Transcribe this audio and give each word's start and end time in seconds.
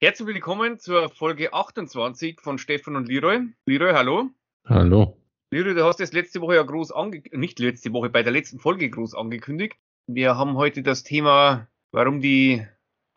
Herzlich 0.00 0.28
willkommen 0.28 0.78
zur 0.78 1.08
Folge 1.08 1.52
28 1.52 2.40
von 2.40 2.58
Stefan 2.58 2.94
und 2.94 3.08
Leroy. 3.08 3.48
Leroy, 3.66 3.92
hallo. 3.94 4.30
Hallo. 4.64 5.20
Leroy, 5.50 5.74
du 5.74 5.84
hast 5.84 5.98
das 5.98 6.12
letzte 6.12 6.40
Woche 6.40 6.54
ja 6.54 6.62
groß 6.62 6.92
angekündigt, 6.92 7.36
nicht 7.36 7.58
letzte 7.58 7.92
Woche, 7.92 8.08
bei 8.08 8.22
der 8.22 8.30
letzten 8.30 8.60
Folge 8.60 8.88
groß 8.90 9.16
angekündigt. 9.16 9.74
Wir 10.06 10.36
haben 10.36 10.54
heute 10.54 10.84
das 10.84 11.02
Thema, 11.02 11.66
warum 11.90 12.20
die 12.20 12.64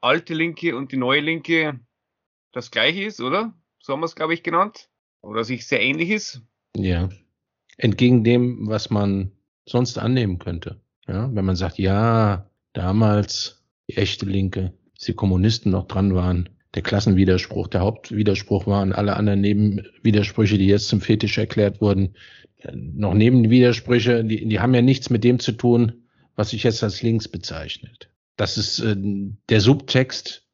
alte 0.02 0.34
Linke 0.34 0.76
und 0.76 0.92
die 0.92 0.98
neue 0.98 1.20
Linke 1.20 1.80
das 2.52 2.72
gleiche 2.72 3.04
ist, 3.04 3.22
oder? 3.22 3.54
So 3.78 3.94
haben 3.94 4.00
wir 4.00 4.08
es, 4.08 4.16
glaube 4.16 4.34
ich, 4.34 4.42
genannt. 4.42 4.90
Oder 5.22 5.44
sich 5.44 5.68
sehr 5.68 5.84
ähnlich 5.84 6.10
ist. 6.10 6.42
Ja. 6.76 7.10
Entgegen 7.78 8.24
dem, 8.24 8.68
was 8.68 8.90
man 8.90 9.34
sonst 9.68 10.00
annehmen 10.00 10.40
könnte. 10.40 10.82
Ja, 11.08 11.30
wenn 11.32 11.46
man 11.46 11.56
sagt, 11.56 11.78
ja, 11.78 12.50
damals 12.74 13.64
die 13.88 13.98
echte 13.98 14.26
Linke, 14.26 14.74
als 14.96 15.04
die 15.04 15.14
Kommunisten 15.14 15.72
noch 15.72 15.86
dran 15.86 16.16
waren, 16.16 16.50
der 16.74 16.82
Klassenwiderspruch, 16.82 17.68
der 17.68 17.82
Hauptwiderspruch 17.82 18.66
waren 18.66 18.94
alle 18.94 19.18
anderen 19.18 19.42
Nebenwidersprüche, 19.42 20.58
die 20.58 20.68
jetzt 20.68 20.88
zum 20.88 21.02
Fetisch 21.02 21.38
erklärt 21.38 21.82
wurden, 21.82 22.16
noch 22.74 23.14
Nebenwidersprüche, 23.14 24.24
die, 24.24 24.48
die 24.48 24.60
haben 24.60 24.74
ja 24.74 24.82
nichts 24.82 25.10
mit 25.10 25.24
dem 25.24 25.40
zu 25.40 25.52
tun, 25.54 26.04
was 26.36 26.52
sich 26.52 26.64
jetzt 26.64 26.84
als 26.84 27.02
links 27.02 27.28
bezeichnet. 27.28 28.10
Das 28.38 28.58
ist 28.58 28.80
äh, 28.80 28.96
der 29.50 29.62
Subtext, 29.62 30.48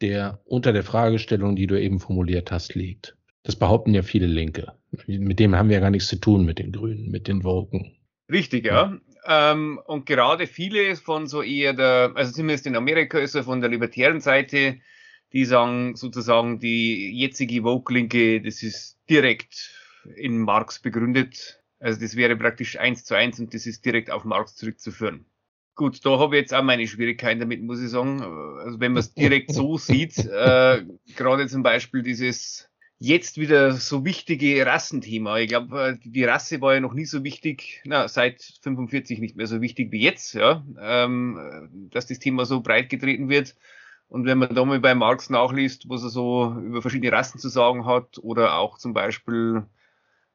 der 0.00 0.40
unter 0.44 0.72
der 0.72 0.84
Fragestellung, 0.84 1.56
die 1.56 1.66
du 1.66 1.80
eben 1.80 2.00
formuliert 2.00 2.50
hast, 2.50 2.74
liegt. 2.74 3.16
Das 3.42 3.56
behaupten 3.56 3.94
ja 3.94 4.02
viele 4.02 4.26
Linke. 4.26 4.72
Mit 5.06 5.38
dem 5.38 5.54
haben 5.54 5.68
wir 5.68 5.76
ja 5.76 5.80
gar 5.80 5.90
nichts 5.90 6.08
zu 6.08 6.16
tun, 6.16 6.44
mit 6.44 6.58
den 6.58 6.72
Grünen, 6.72 7.10
mit 7.10 7.28
den 7.28 7.44
Woken. 7.44 7.96
Richtig, 8.30 8.66
ja. 8.66 8.98
Ähm, 9.26 9.80
und 9.86 10.06
gerade 10.06 10.46
viele 10.46 10.96
von 10.96 11.26
so 11.26 11.42
eher 11.42 11.72
der, 11.72 12.12
also 12.14 12.32
zumindest 12.32 12.66
in 12.66 12.76
Amerika 12.76 13.18
ist 13.18 13.34
er 13.34 13.44
von 13.44 13.60
der 13.60 13.70
libertären 13.70 14.20
Seite, 14.20 14.78
die 15.34 15.44
sagen 15.44 15.96
sozusagen, 15.96 16.60
die 16.60 17.10
jetzige 17.10 17.62
Vogue-Linke, 17.62 18.40
das 18.40 18.62
ist 18.62 18.98
direkt 19.10 19.72
in 20.16 20.38
Marx 20.38 20.78
begründet. 20.78 21.60
Also 21.80 22.00
das 22.00 22.14
wäre 22.16 22.36
praktisch 22.36 22.78
eins 22.78 23.04
zu 23.04 23.16
eins 23.16 23.40
und 23.40 23.52
das 23.52 23.66
ist 23.66 23.84
direkt 23.84 24.10
auf 24.10 24.24
Marx 24.24 24.54
zurückzuführen. 24.54 25.26
Gut, 25.74 26.06
da 26.06 26.20
habe 26.20 26.36
ich 26.36 26.42
jetzt 26.42 26.54
auch 26.54 26.62
meine 26.62 26.86
Schwierigkeiten 26.86 27.40
damit, 27.40 27.60
muss 27.62 27.82
ich 27.82 27.90
sagen. 27.90 28.22
Also 28.22 28.78
wenn 28.78 28.92
man 28.92 29.00
es 29.00 29.12
direkt 29.12 29.52
so 29.52 29.76
sieht, 29.78 30.16
äh, 30.18 30.84
gerade 31.16 31.48
zum 31.48 31.64
Beispiel 31.64 32.02
dieses 32.02 32.70
jetzt 32.98 33.38
wieder 33.38 33.72
so 33.72 34.04
wichtige 34.04 34.64
Rassenthema. 34.64 35.38
Ich 35.38 35.48
glaube, 35.48 35.98
äh, 36.00 36.08
die 36.08 36.22
Rasse 36.22 36.60
war 36.60 36.74
ja 36.74 36.80
noch 36.80 36.94
nie 36.94 37.06
so 37.06 37.24
wichtig, 37.24 37.82
na, 37.84 38.06
seit 38.06 38.40
45 38.62 39.18
nicht 39.18 39.34
mehr 39.34 39.48
so 39.48 39.60
wichtig 39.60 39.90
wie 39.90 40.00
jetzt, 40.00 40.34
ja, 40.34 40.64
ähm, 40.80 41.88
dass 41.90 42.06
das 42.06 42.20
Thema 42.20 42.44
so 42.44 42.60
breit 42.60 42.88
getreten 42.88 43.28
wird. 43.28 43.56
Und 44.08 44.26
wenn 44.26 44.38
man 44.38 44.54
da 44.54 44.64
mal 44.64 44.80
bei 44.80 44.94
Marx 44.94 45.30
nachliest, 45.30 45.88
was 45.88 46.02
er 46.02 46.10
so 46.10 46.54
über 46.60 46.82
verschiedene 46.82 47.12
Rassen 47.12 47.40
zu 47.40 47.48
sagen 47.48 47.84
hat, 47.86 48.18
oder 48.22 48.58
auch 48.58 48.78
zum 48.78 48.92
Beispiel 48.92 49.64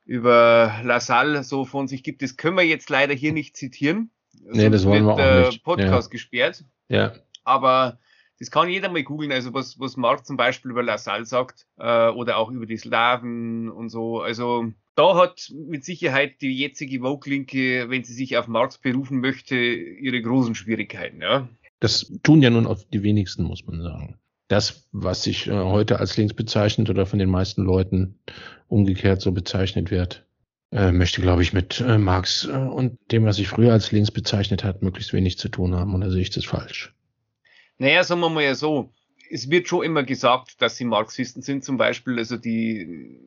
über 0.06 0.73
Lassalle 0.84 1.44
so 1.44 1.66
von 1.66 1.88
sich 1.88 2.03
gibt, 2.03 2.22
das 2.22 2.36
können 2.36 2.58
wir 2.58 2.66
jetzt 2.66 2.89
leider 2.89 3.14
hier 3.14 3.31
nicht 3.31 3.56
zitieren. 3.56 4.11
Nee, 4.42 4.70
das 4.70 4.86
wollen 4.86 5.06
wir 5.06 5.14
auch 5.14 5.48
nicht. 5.48 5.64
Podcast 5.64 6.09
ja. 6.09 6.11
gesperrt. 6.11 6.66
Ja. 6.88 7.14
Aber 7.44 8.00
das 8.39 8.52
kann 8.52 8.70
jeder 8.70 8.89
mal 8.89 9.03
googeln, 9.03 9.31
also 9.31 9.53
was, 9.53 9.80
was 9.80 9.98
Marx 9.98 10.23
zum 10.23 10.38
Beispiel 10.38 10.72
über 10.72 10.81
Lassalle 10.81 11.26
sagt, 11.26 11.67
äh, 11.78 12.09
oder 12.09 12.38
auch 12.38 12.50
über 12.50 12.66
die 12.66 12.78
Slaven 12.78 13.70
und 13.70 13.89
so. 13.89 14.22
Also 14.22 14.72
da 14.95 15.16
hat 15.16 15.52
mit 15.54 15.83
Sicherheit 15.83 16.42
die 16.42 16.58
jetzige 16.58 17.02
Vogue-Linke, 17.02 17.89
wenn 17.89 18.04
sie 18.04 18.14
sich 18.14 18.38
auf 18.38 18.48
Marx 18.48 18.78
berufen 18.78 19.20
möchte, 19.20 19.56
ihre 19.56 20.22
großen 20.22 20.56
Schwierigkeiten, 20.56 21.22
ja. 21.22 21.48
Das 21.80 22.11
tun 22.23 22.41
ja 22.41 22.49
nun 22.49 22.67
auch 22.67 22.80
die 22.91 23.03
wenigsten, 23.03 23.44
muss 23.44 23.66
man 23.66 23.81
sagen. 23.81 24.19
Das, 24.47 24.88
was 24.91 25.23
sich 25.23 25.47
äh, 25.47 25.52
heute 25.52 25.99
als 25.99 26.17
links 26.17 26.33
bezeichnet 26.33 26.89
oder 26.89 27.05
von 27.05 27.19
den 27.19 27.30
meisten 27.30 27.63
Leuten 27.63 28.19
umgekehrt 28.67 29.21
so 29.21 29.31
bezeichnet 29.31 29.91
wird, 29.91 30.25
äh, 30.71 30.91
möchte, 30.91 31.21
glaube 31.21 31.41
ich, 31.41 31.53
mit 31.53 31.80
äh, 31.81 31.97
Marx 31.97 32.45
äh, 32.45 32.52
und 32.52 32.99
dem, 33.11 33.26
was 33.26 33.37
sich 33.37 33.48
früher 33.48 33.73
als 33.73 33.92
links 33.92 34.11
bezeichnet 34.11 34.64
hat, 34.64 34.81
möglichst 34.81 35.14
wenig 35.14 35.37
zu 35.37 35.49
tun 35.49 35.76
haben. 35.76 35.99
Da 35.99 36.09
sehe 36.09 36.21
ich 36.21 36.30
das 36.30 36.45
falsch. 36.45 36.93
Naja, 37.77 38.04
sagen 38.04 38.21
wir 38.21 38.30
mal 38.30 38.43
ja 38.43 38.55
so. 38.55 38.92
Es 39.31 39.49
wird 39.49 39.67
schon 39.67 39.86
immer 39.86 40.04
gesagt, 40.04 40.61
dass 40.61 40.77
sie 40.77 40.86
Marxisten 40.86 41.42
sind, 41.42 41.64
zum 41.64 41.77
Beispiel, 41.77 42.17
also 42.17 42.36
die, 42.36 43.20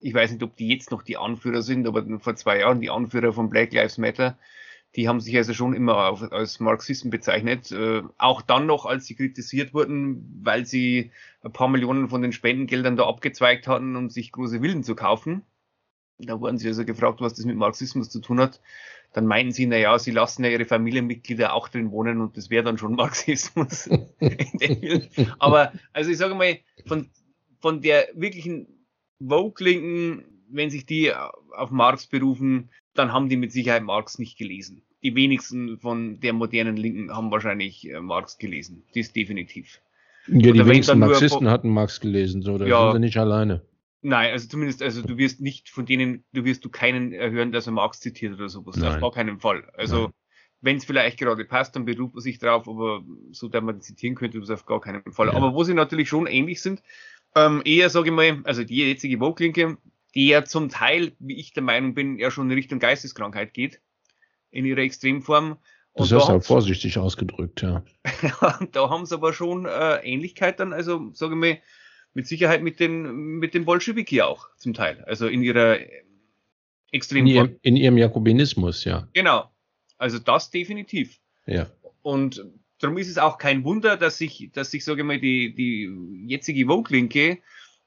ich 0.00 0.14
weiß 0.14 0.32
nicht, 0.32 0.42
ob 0.42 0.56
die 0.56 0.68
jetzt 0.68 0.90
noch 0.90 1.02
die 1.02 1.16
Anführer 1.16 1.62
sind, 1.62 1.86
aber 1.86 2.04
vor 2.18 2.34
zwei 2.34 2.60
Jahren 2.60 2.80
die 2.80 2.90
Anführer 2.90 3.32
von 3.32 3.50
Black 3.50 3.72
Lives 3.72 3.98
Matter, 3.98 4.38
die 4.96 5.08
haben 5.08 5.20
sich 5.20 5.36
also 5.36 5.54
schon 5.54 5.74
immer 5.74 6.20
als 6.32 6.58
Marxisten 6.58 7.10
bezeichnet. 7.10 7.70
Äh, 7.70 8.02
auch 8.18 8.42
dann 8.42 8.66
noch, 8.66 8.86
als 8.86 9.06
sie 9.06 9.14
kritisiert 9.14 9.72
wurden, 9.72 10.40
weil 10.42 10.66
sie 10.66 11.12
ein 11.42 11.52
paar 11.52 11.68
Millionen 11.68 12.08
von 12.08 12.22
den 12.22 12.32
Spendengeldern 12.32 12.96
da 12.96 13.06
abgezweigt 13.06 13.68
hatten, 13.68 13.94
um 13.94 14.10
sich 14.10 14.32
große 14.32 14.60
Villen 14.60 14.82
zu 14.82 14.96
kaufen. 14.96 15.42
Da 16.18 16.40
wurden 16.40 16.58
sie 16.58 16.68
also 16.68 16.84
gefragt, 16.84 17.20
was 17.20 17.34
das 17.34 17.44
mit 17.44 17.56
Marxismus 17.56 18.10
zu 18.10 18.20
tun 18.20 18.40
hat. 18.40 18.60
Dann 19.12 19.26
meinten 19.26 19.52
sie, 19.52 19.66
na 19.66 19.76
ja, 19.76 19.98
sie 19.98 20.10
lassen 20.10 20.44
ja 20.44 20.50
ihre 20.50 20.64
Familienmitglieder 20.64 21.52
auch 21.52 21.68
drin 21.68 21.90
wohnen 21.90 22.20
und 22.20 22.36
das 22.36 22.50
wäre 22.50 22.64
dann 22.64 22.78
schon 22.78 22.94
Marxismus. 22.96 23.88
Aber 25.38 25.72
also 25.92 26.10
ich 26.10 26.18
sage 26.18 26.34
mal, 26.34 26.58
von, 26.86 27.10
von 27.60 27.80
der 27.80 28.08
wirklichen 28.14 28.66
Vogue-Linken, 29.20 30.24
wenn 30.48 30.70
sich 30.70 30.84
die 30.84 31.12
auf 31.14 31.70
Marx 31.70 32.06
berufen, 32.06 32.70
dann 33.00 33.12
haben 33.12 33.28
die 33.28 33.36
mit 33.36 33.52
Sicherheit 33.52 33.82
Marx 33.82 34.18
nicht 34.18 34.38
gelesen. 34.38 34.82
Die 35.02 35.14
wenigsten 35.14 35.78
von 35.78 36.20
der 36.20 36.32
modernen 36.32 36.76
Linken 36.76 37.14
haben 37.14 37.30
wahrscheinlich 37.30 37.88
äh, 37.88 38.00
Marx 38.00 38.38
gelesen. 38.38 38.82
Das 38.94 39.12
definitiv. 39.12 39.80
Ja, 40.26 40.52
die 40.52 40.66
wenigsten 40.66 40.98
Marxisten 40.98 41.48
hatten 41.48 41.70
Marx 41.70 42.00
gelesen, 42.00 42.42
so, 42.42 42.58
da 42.58 42.66
ja, 42.66 42.92
sind 42.92 43.00
sie 43.00 43.06
nicht 43.06 43.16
alleine. 43.16 43.62
Nein, 44.02 44.32
also 44.32 44.48
zumindest, 44.48 44.82
also 44.82 45.02
du 45.02 45.16
wirst 45.18 45.40
nicht 45.40 45.68
von 45.70 45.86
denen, 45.86 46.24
du 46.32 46.44
wirst 46.44 46.64
du 46.64 46.68
keinen 46.70 47.12
hören, 47.12 47.52
dass 47.52 47.66
er 47.66 47.72
Marx 47.72 48.00
zitiert 48.00 48.34
oder 48.34 48.48
sowas. 48.48 48.76
Nein. 48.76 48.94
Auf 48.94 49.00
gar 49.00 49.12
keinen 49.12 49.40
Fall. 49.40 49.64
Also, 49.76 50.10
wenn 50.60 50.76
es 50.76 50.84
vielleicht 50.84 51.18
gerade 51.18 51.44
passt, 51.44 51.74
dann 51.76 51.84
beruht 51.86 52.14
man 52.14 52.22
sich 52.22 52.38
drauf, 52.38 52.68
aber 52.68 53.02
so, 53.32 53.48
dass 53.48 53.62
man 53.62 53.80
zitieren 53.80 54.14
könnte, 54.14 54.40
das 54.40 54.50
auf 54.50 54.66
gar 54.66 54.80
keinen 54.80 55.02
Fall. 55.12 55.28
Ja. 55.28 55.34
Aber 55.34 55.54
wo 55.54 55.64
sie 55.64 55.74
natürlich 55.74 56.08
schon 56.08 56.26
ähnlich 56.26 56.60
sind, 56.60 56.82
ähm, 57.34 57.62
eher, 57.64 57.88
sage 57.90 58.10
ich 58.10 58.14
mal, 58.14 58.40
also 58.44 58.64
die 58.64 58.76
jetzige 58.76 59.18
Vogue-Linke, 59.18 59.78
die 60.14 60.28
ja 60.28 60.44
zum 60.44 60.68
Teil, 60.68 61.12
wie 61.18 61.38
ich 61.38 61.52
der 61.52 61.62
Meinung 61.62 61.94
bin, 61.94 62.18
ja 62.18 62.30
schon 62.30 62.50
in 62.50 62.56
Richtung 62.56 62.78
Geisteskrankheit 62.78 63.54
geht, 63.54 63.80
in 64.50 64.64
ihrer 64.64 64.80
Extremform. 64.80 65.58
Und 65.92 66.10
das 66.10 66.22
ist 66.22 66.28
halt 66.28 66.44
vorsichtig 66.44 66.98
ausgedrückt, 66.98 67.62
ja. 67.62 67.84
da 68.72 68.90
haben 68.90 69.06
sie 69.06 69.14
aber 69.14 69.32
schon 69.32 69.66
äh, 69.66 69.96
Ähnlichkeit 69.98 70.60
dann, 70.60 70.72
also 70.72 71.10
sage 71.12 71.34
ich 71.34 71.40
mal, 71.40 71.58
mit 72.12 72.26
Sicherheit 72.26 72.62
mit 72.62 72.80
den, 72.80 73.38
mit 73.38 73.54
den 73.54 73.64
Bolschewiki 73.64 74.22
auch 74.22 74.48
zum 74.56 74.74
Teil, 74.74 75.04
also 75.04 75.26
in 75.26 75.42
ihrer 75.42 75.78
Extremform. 76.90 77.28
In 77.28 77.34
ihrem, 77.34 77.58
in 77.62 77.76
ihrem 77.76 77.98
Jakobinismus, 77.98 78.84
ja. 78.84 79.08
Genau, 79.12 79.50
also 79.98 80.18
das 80.18 80.50
definitiv. 80.50 81.20
Ja. 81.46 81.70
Und 82.02 82.44
darum 82.78 82.98
ist 82.98 83.08
es 83.08 83.18
auch 83.18 83.38
kein 83.38 83.64
Wunder, 83.64 83.96
dass 83.96 84.18
sich, 84.18 84.50
dass 84.52 84.70
sich, 84.70 84.84
sage 84.84 85.02
ich 85.02 85.06
mal, 85.06 85.20
die, 85.20 85.54
die 85.54 85.90
jetzige 86.26 86.66
Vogue-Linke 86.66 87.38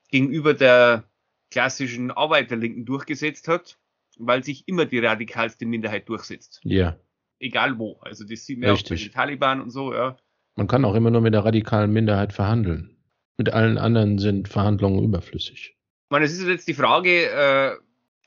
gegenüber 0.09 0.53
der 0.53 1.03
klassischen 1.53 2.09
Arbeiterlinken 2.09 2.83
durchgesetzt 2.83 3.47
hat, 3.47 3.77
weil 4.17 4.43
sich 4.43 4.67
immer 4.67 4.85
die 4.85 4.99
radikalste 4.99 5.67
Minderheit 5.67 6.09
durchsetzt. 6.09 6.59
Ja. 6.63 6.97
Egal 7.39 7.77
wo. 7.77 7.99
Also 8.01 8.25
das 8.25 8.45
sieht 8.45 8.59
man 8.59 8.71
auch 8.71 8.81
bei 8.81 8.95
den 8.95 9.11
Taliban 9.11 9.61
und 9.61 9.69
so, 9.69 9.93
ja. 9.93 10.17
Man 10.55 10.67
kann 10.67 10.83
auch 10.83 10.95
immer 10.95 11.11
nur 11.11 11.21
mit 11.21 11.33
der 11.33 11.45
radikalen 11.45 11.93
Minderheit 11.93 12.33
verhandeln. 12.33 12.97
Mit 13.37 13.53
allen 13.53 13.77
anderen 13.77 14.17
sind 14.17 14.47
Verhandlungen 14.47 15.03
überflüssig. 15.03 15.75
Ich 15.75 16.09
meine, 16.09 16.25
es 16.25 16.33
ist 16.33 16.45
jetzt 16.47 16.67
die 16.67 16.73
Frage, 16.73 17.29
äh, 17.29 17.75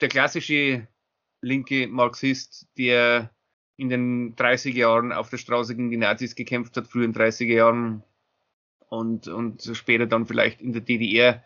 der 0.01 0.09
klassische 0.09 0.87
linke 1.41 1.89
Marxist, 1.89 2.69
der 2.79 3.31
in 3.77 3.89
den 3.89 4.37
30er 4.37 4.75
Jahren 4.75 5.13
auf 5.13 5.31
der 5.31 5.39
Straße 5.39 5.75
gegen 5.75 5.91
die 5.91 5.97
Nazis 5.97 6.37
gekämpft 6.37 6.77
hat, 6.77 6.87
früher 6.87 7.05
in 7.05 7.13
den 7.13 7.23
30er 7.23 7.55
Jahren 7.55 8.03
und, 8.89 9.29
und 9.29 9.63
später 9.75 10.07
dann 10.07 10.27
vielleicht 10.27 10.61
in 10.61 10.73
der 10.73 10.83
DDR 10.83 11.45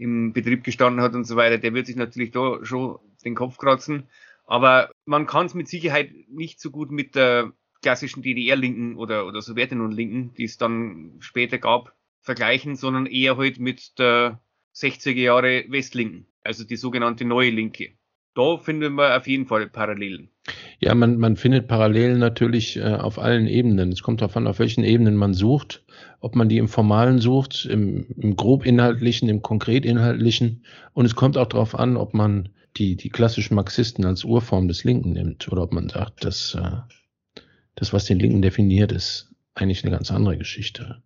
im 0.00 0.32
Betrieb 0.32 0.64
gestanden 0.64 1.02
hat 1.02 1.14
und 1.14 1.24
so 1.24 1.36
weiter, 1.36 1.58
der 1.58 1.74
wird 1.74 1.86
sich 1.86 1.96
natürlich 1.96 2.30
da 2.30 2.64
schon 2.64 2.98
den 3.22 3.34
Kopf 3.34 3.58
kratzen. 3.58 4.08
Aber 4.46 4.90
man 5.04 5.26
kann 5.26 5.46
es 5.46 5.54
mit 5.54 5.68
Sicherheit 5.68 6.10
nicht 6.28 6.58
so 6.58 6.70
gut 6.70 6.90
mit 6.90 7.14
der 7.14 7.52
klassischen 7.82 8.22
DDR-Linken 8.22 8.96
oder, 8.96 9.26
oder 9.26 9.42
Sowjetunion-Linken, 9.42 10.34
die 10.34 10.44
es 10.44 10.56
dann 10.56 11.16
später 11.20 11.58
gab, 11.58 11.94
vergleichen, 12.22 12.76
sondern 12.76 13.06
eher 13.06 13.36
halt 13.36 13.60
mit 13.60 13.98
der 13.98 14.40
60er 14.74 15.12
Jahre 15.12 15.64
Westlinken, 15.68 16.26
also 16.42 16.64
die 16.64 16.76
sogenannte 16.76 17.26
neue 17.26 17.50
Linke. 17.50 17.92
Da 18.34 18.58
finden 18.58 18.94
wir 18.94 19.16
auf 19.16 19.26
jeden 19.26 19.46
Fall 19.46 19.66
Parallelen. 19.68 20.30
Ja, 20.78 20.94
man, 20.94 21.18
man 21.18 21.36
findet 21.36 21.68
Parallelen 21.68 22.18
natürlich 22.18 22.76
äh, 22.76 22.94
auf 22.94 23.18
allen 23.18 23.46
Ebenen. 23.46 23.92
Es 23.92 24.02
kommt 24.02 24.20
darauf 24.20 24.36
an, 24.36 24.46
auf 24.46 24.58
welchen 24.58 24.84
Ebenen 24.84 25.16
man 25.16 25.34
sucht 25.34 25.84
ob 26.20 26.36
man 26.36 26.48
die 26.48 26.58
im 26.58 26.68
Formalen 26.68 27.18
sucht, 27.18 27.64
im, 27.64 28.06
im 28.16 28.36
grob 28.36 28.64
inhaltlichen, 28.64 29.28
im 29.28 29.42
konkret 29.42 29.84
inhaltlichen. 29.84 30.64
Und 30.92 31.06
es 31.06 31.16
kommt 31.16 31.36
auch 31.36 31.46
darauf 31.46 31.74
an, 31.74 31.96
ob 31.96 32.14
man 32.14 32.50
die, 32.76 32.96
die 32.96 33.08
klassischen 33.08 33.54
Marxisten 33.54 34.04
als 34.04 34.24
Urform 34.24 34.68
des 34.68 34.84
Linken 34.84 35.12
nimmt 35.12 35.50
oder 35.50 35.62
ob 35.62 35.72
man 35.72 35.88
sagt, 35.88 36.24
dass 36.24 36.54
äh, 36.54 37.40
das, 37.74 37.92
was 37.92 38.04
den 38.04 38.18
Linken 38.18 38.42
definiert, 38.42 38.92
ist 38.92 39.32
eigentlich 39.54 39.82
eine 39.82 39.90
ganz 39.90 40.10
andere 40.10 40.36
Geschichte. 40.36 41.02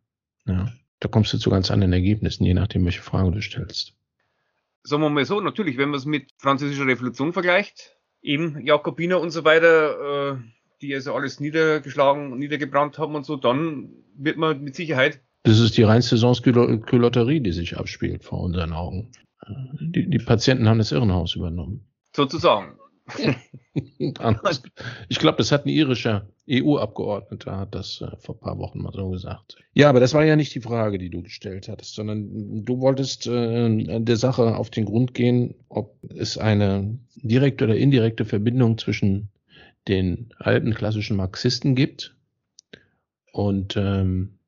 Ja. 0.46 0.72
Da 1.00 1.08
kommst 1.08 1.32
du 1.32 1.38
zu 1.38 1.48
ganz 1.48 1.70
anderen 1.70 1.92
Ergebnissen, 1.92 2.44
je 2.44 2.54
nachdem, 2.54 2.84
welche 2.84 3.02
Frage 3.02 3.30
du 3.30 3.40
stellst. 3.40 3.94
Sagen 4.84 5.02
wir 5.02 5.10
mal 5.10 5.24
so, 5.24 5.40
natürlich, 5.40 5.78
wenn 5.78 5.88
man 5.88 5.98
es 5.98 6.04
mit 6.04 6.30
französischer 6.36 6.86
Revolution 6.86 7.32
vergleicht, 7.32 7.96
eben 8.22 8.64
Jakobiner 8.66 9.20
und 9.20 9.30
so 9.30 9.44
weiter, 9.44 10.34
äh, 10.34 10.36
die 10.82 10.94
also 10.94 11.14
alles 11.14 11.40
niedergeschlagen 11.40 12.38
niedergebrannt 12.38 12.98
haben 12.98 13.14
und 13.14 13.24
so, 13.24 13.36
dann 13.36 13.90
wird 14.16 14.36
man 14.36 14.62
mit 14.62 14.74
Sicherheit. 14.74 15.20
Das 15.44 15.58
ist 15.58 15.76
die 15.76 15.82
reinste 15.82 16.16
Saisonskülotterie, 16.16 17.40
die 17.40 17.52
sich 17.52 17.76
abspielt 17.78 18.24
vor 18.24 18.40
unseren 18.40 18.72
Augen. 18.72 19.10
Die, 19.80 20.08
die 20.08 20.18
Patienten 20.18 20.68
haben 20.68 20.78
das 20.78 20.92
Irrenhaus 20.92 21.34
übernommen. 21.34 21.86
Sozusagen. 22.14 22.78
ich 23.98 25.18
glaube, 25.18 25.38
das 25.38 25.52
hat 25.52 25.66
ein 25.66 25.68
irischer 25.68 26.28
EU-Abgeordneter, 26.48 27.56
hat 27.56 27.74
das 27.74 28.00
äh, 28.00 28.16
vor 28.18 28.36
ein 28.36 28.40
paar 28.40 28.58
Wochen 28.58 28.82
mal 28.82 28.92
so 28.92 29.08
gesagt. 29.10 29.56
Ja, 29.72 29.88
aber 29.88 30.00
das 30.00 30.14
war 30.14 30.24
ja 30.24 30.36
nicht 30.36 30.54
die 30.54 30.60
Frage, 30.60 30.98
die 30.98 31.10
du 31.10 31.22
gestellt 31.22 31.68
hattest, 31.68 31.94
sondern 31.94 32.64
du 32.64 32.80
wolltest 32.80 33.26
äh, 33.26 34.00
der 34.00 34.16
Sache 34.16 34.56
auf 34.56 34.70
den 34.70 34.84
Grund 34.84 35.14
gehen, 35.14 35.54
ob 35.68 35.96
es 36.14 36.36
eine 36.36 36.98
direkte 37.16 37.64
oder 37.64 37.76
indirekte 37.76 38.24
Verbindung 38.24 38.78
zwischen 38.78 39.30
den 39.88 40.30
alten 40.38 40.74
klassischen 40.74 41.16
Marxisten 41.16 41.74
gibt 41.74 42.16
und 43.32 43.76
ähm, 43.76 44.38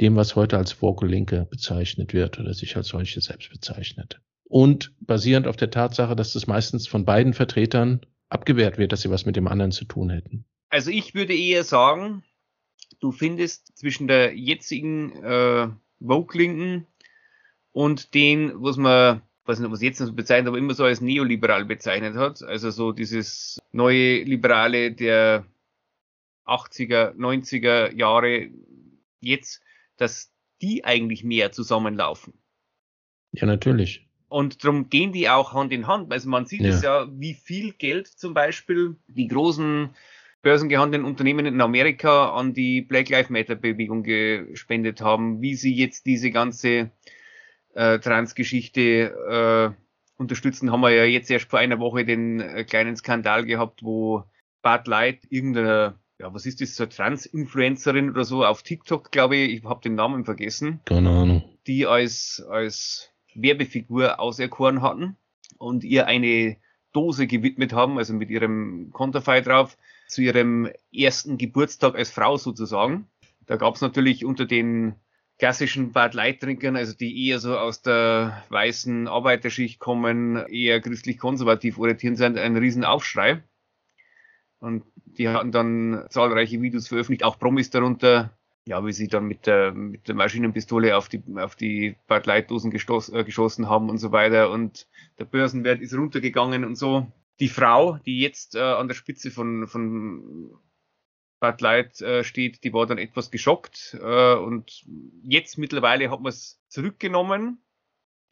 dem, 0.00 0.16
was 0.16 0.36
heute 0.36 0.58
als 0.58 0.82
Woke 0.82 1.06
Linke 1.06 1.46
bezeichnet 1.48 2.12
wird 2.12 2.38
oder 2.40 2.54
sich 2.54 2.76
als 2.76 2.88
solche 2.88 3.20
selbst 3.20 3.50
bezeichnet. 3.50 4.20
Und 4.44 4.92
basierend 5.00 5.46
auf 5.46 5.56
der 5.56 5.70
Tatsache, 5.70 6.16
dass 6.16 6.32
das 6.32 6.46
meistens 6.46 6.86
von 6.86 7.04
beiden 7.04 7.32
Vertretern 7.32 8.00
abgewehrt 8.28 8.78
wird, 8.78 8.92
dass 8.92 9.02
sie 9.02 9.10
was 9.10 9.26
mit 9.26 9.36
dem 9.36 9.48
anderen 9.48 9.72
zu 9.72 9.84
tun 9.84 10.10
hätten. 10.10 10.44
Also 10.74 10.90
ich 10.90 11.14
würde 11.14 11.36
eher 11.36 11.62
sagen, 11.62 12.24
du 12.98 13.12
findest 13.12 13.78
zwischen 13.78 14.08
der 14.08 14.36
jetzigen 14.36 15.12
äh, 15.22 15.68
Vogue-Linken 16.00 16.88
und 17.70 18.12
den, 18.12 18.52
was 18.56 18.76
man, 18.76 19.22
weiß 19.44 19.60
nicht, 19.60 19.70
was 19.70 19.82
jetzt 19.82 20.00
noch 20.00 20.10
bezeichnet, 20.10 20.48
aber 20.48 20.58
immer 20.58 20.74
so 20.74 20.82
als 20.82 21.00
neoliberal 21.00 21.64
bezeichnet 21.64 22.16
hat, 22.16 22.42
also 22.42 22.70
so 22.70 22.90
dieses 22.90 23.62
neue 23.70 24.24
Liberale 24.24 24.90
der 24.90 25.46
80er, 26.44 27.14
90er 27.14 27.94
Jahre 27.94 28.50
jetzt, 29.20 29.62
dass 29.96 30.32
die 30.60 30.84
eigentlich 30.84 31.22
mehr 31.22 31.52
zusammenlaufen. 31.52 32.34
Ja, 33.30 33.46
natürlich. 33.46 34.08
Und 34.26 34.64
darum 34.64 34.90
gehen 34.90 35.12
die 35.12 35.28
auch 35.28 35.52
Hand 35.52 35.72
in 35.72 35.86
Hand. 35.86 36.12
Also 36.12 36.28
man 36.28 36.46
sieht 36.46 36.62
es 36.62 36.82
ja. 36.82 37.04
ja, 37.04 37.08
wie 37.12 37.34
viel 37.34 37.74
Geld 37.74 38.08
zum 38.08 38.34
Beispiel 38.34 38.96
die 39.06 39.28
großen 39.28 39.90
börsengehandelten 40.44 41.08
Unternehmen 41.08 41.46
in 41.46 41.60
Amerika 41.60 42.30
an 42.30 42.54
die 42.54 42.82
Black 42.82 43.08
Lives 43.08 43.30
Matter 43.30 43.56
Bewegung 43.56 44.04
gespendet 44.04 45.00
haben, 45.00 45.40
wie 45.40 45.56
sie 45.56 45.74
jetzt 45.74 46.06
diese 46.06 46.30
ganze 46.30 46.92
äh, 47.74 47.98
Trans-Geschichte 47.98 49.74
äh, 49.76 50.20
unterstützen, 50.20 50.70
haben 50.70 50.82
wir 50.82 50.90
ja 50.90 51.04
jetzt 51.04 51.30
erst 51.30 51.50
vor 51.50 51.58
einer 51.58 51.80
Woche 51.80 52.04
den 52.04 52.40
äh, 52.40 52.64
kleinen 52.64 52.94
Skandal 52.96 53.44
gehabt, 53.44 53.82
wo 53.82 54.22
Bad 54.62 54.86
Light 54.86 55.20
irgendeine, 55.28 55.98
ja, 56.20 56.32
was 56.32 56.46
ist 56.46 56.60
das, 56.60 56.76
so 56.76 56.86
Trans-Influencerin 56.86 58.10
oder 58.10 58.24
so 58.24 58.44
auf 58.44 58.62
TikTok, 58.62 59.10
glaube 59.10 59.36
ich, 59.36 59.54
ich 59.54 59.64
habe 59.64 59.82
den 59.82 59.96
Namen 59.96 60.24
vergessen. 60.24 60.80
Keine 60.84 61.10
Ahnung. 61.10 61.44
Die 61.66 61.86
als, 61.86 62.44
als 62.48 63.10
Werbefigur 63.34 64.20
auserkoren 64.20 64.82
hatten 64.82 65.16
und 65.58 65.82
ihr 65.82 66.06
eine 66.06 66.58
Dose 66.92 67.26
gewidmet 67.26 67.72
haben, 67.72 67.98
also 67.98 68.14
mit 68.14 68.30
ihrem 68.30 68.90
Konterfei 68.92 69.40
drauf, 69.40 69.76
zu 70.08 70.22
ihrem 70.22 70.70
ersten 70.92 71.38
Geburtstag 71.38 71.94
als 71.96 72.10
Frau 72.10 72.36
sozusagen. 72.36 73.08
Da 73.46 73.56
gab 73.56 73.74
es 73.74 73.80
natürlich 73.80 74.24
unter 74.24 74.46
den 74.46 74.94
klassischen 75.38 75.92
Bad 75.92 76.14
Light-Trinkern, 76.14 76.76
also 76.76 76.94
die 76.94 77.26
eher 77.26 77.40
so 77.40 77.58
aus 77.58 77.82
der 77.82 78.44
weißen 78.50 79.08
Arbeiterschicht 79.08 79.78
kommen, 79.80 80.36
eher 80.46 80.80
christlich-konservativ 80.80 81.78
orientiert 81.78 82.16
sind, 82.16 82.38
einen 82.38 82.56
riesen 82.56 82.84
Aufschrei. 82.84 83.42
Und 84.60 84.84
die 85.04 85.28
hatten 85.28 85.52
dann 85.52 86.06
zahlreiche 86.08 86.62
Videos 86.62 86.88
veröffentlicht, 86.88 87.24
auch 87.24 87.38
Promis 87.38 87.70
darunter, 87.70 88.36
ja, 88.66 88.84
wie 88.86 88.92
sie 88.92 89.08
dann 89.08 89.26
mit 89.26 89.46
der, 89.46 89.72
mit 89.72 90.08
der 90.08 90.14
Maschinenpistole 90.14 90.96
auf 90.96 91.08
die, 91.08 91.22
auf 91.36 91.54
die 91.54 91.96
Bad 92.06 92.26
Light-Dosen 92.26 92.72
äh, 92.72 93.24
geschossen 93.24 93.68
haben 93.68 93.90
und 93.90 93.98
so 93.98 94.12
weiter. 94.12 94.50
Und 94.50 94.86
der 95.18 95.26
Börsenwert 95.26 95.80
ist 95.80 95.94
runtergegangen 95.94 96.64
und 96.64 96.76
so 96.76 97.06
die 97.40 97.48
Frau, 97.48 97.98
die 98.06 98.20
jetzt 98.20 98.54
äh, 98.54 98.60
an 98.60 98.88
der 98.88 98.94
Spitze 98.94 99.30
von, 99.30 99.66
von 99.66 100.56
Bud 101.40 101.60
Light 101.60 102.00
äh, 102.00 102.24
steht, 102.24 102.64
die 102.64 102.72
war 102.72 102.86
dann 102.86 102.98
etwas 102.98 103.30
geschockt 103.30 103.96
äh, 104.00 104.34
und 104.34 104.84
jetzt 105.22 105.58
mittlerweile 105.58 106.10
hat 106.10 106.20
man 106.20 106.30
es 106.30 106.60
zurückgenommen, 106.68 107.58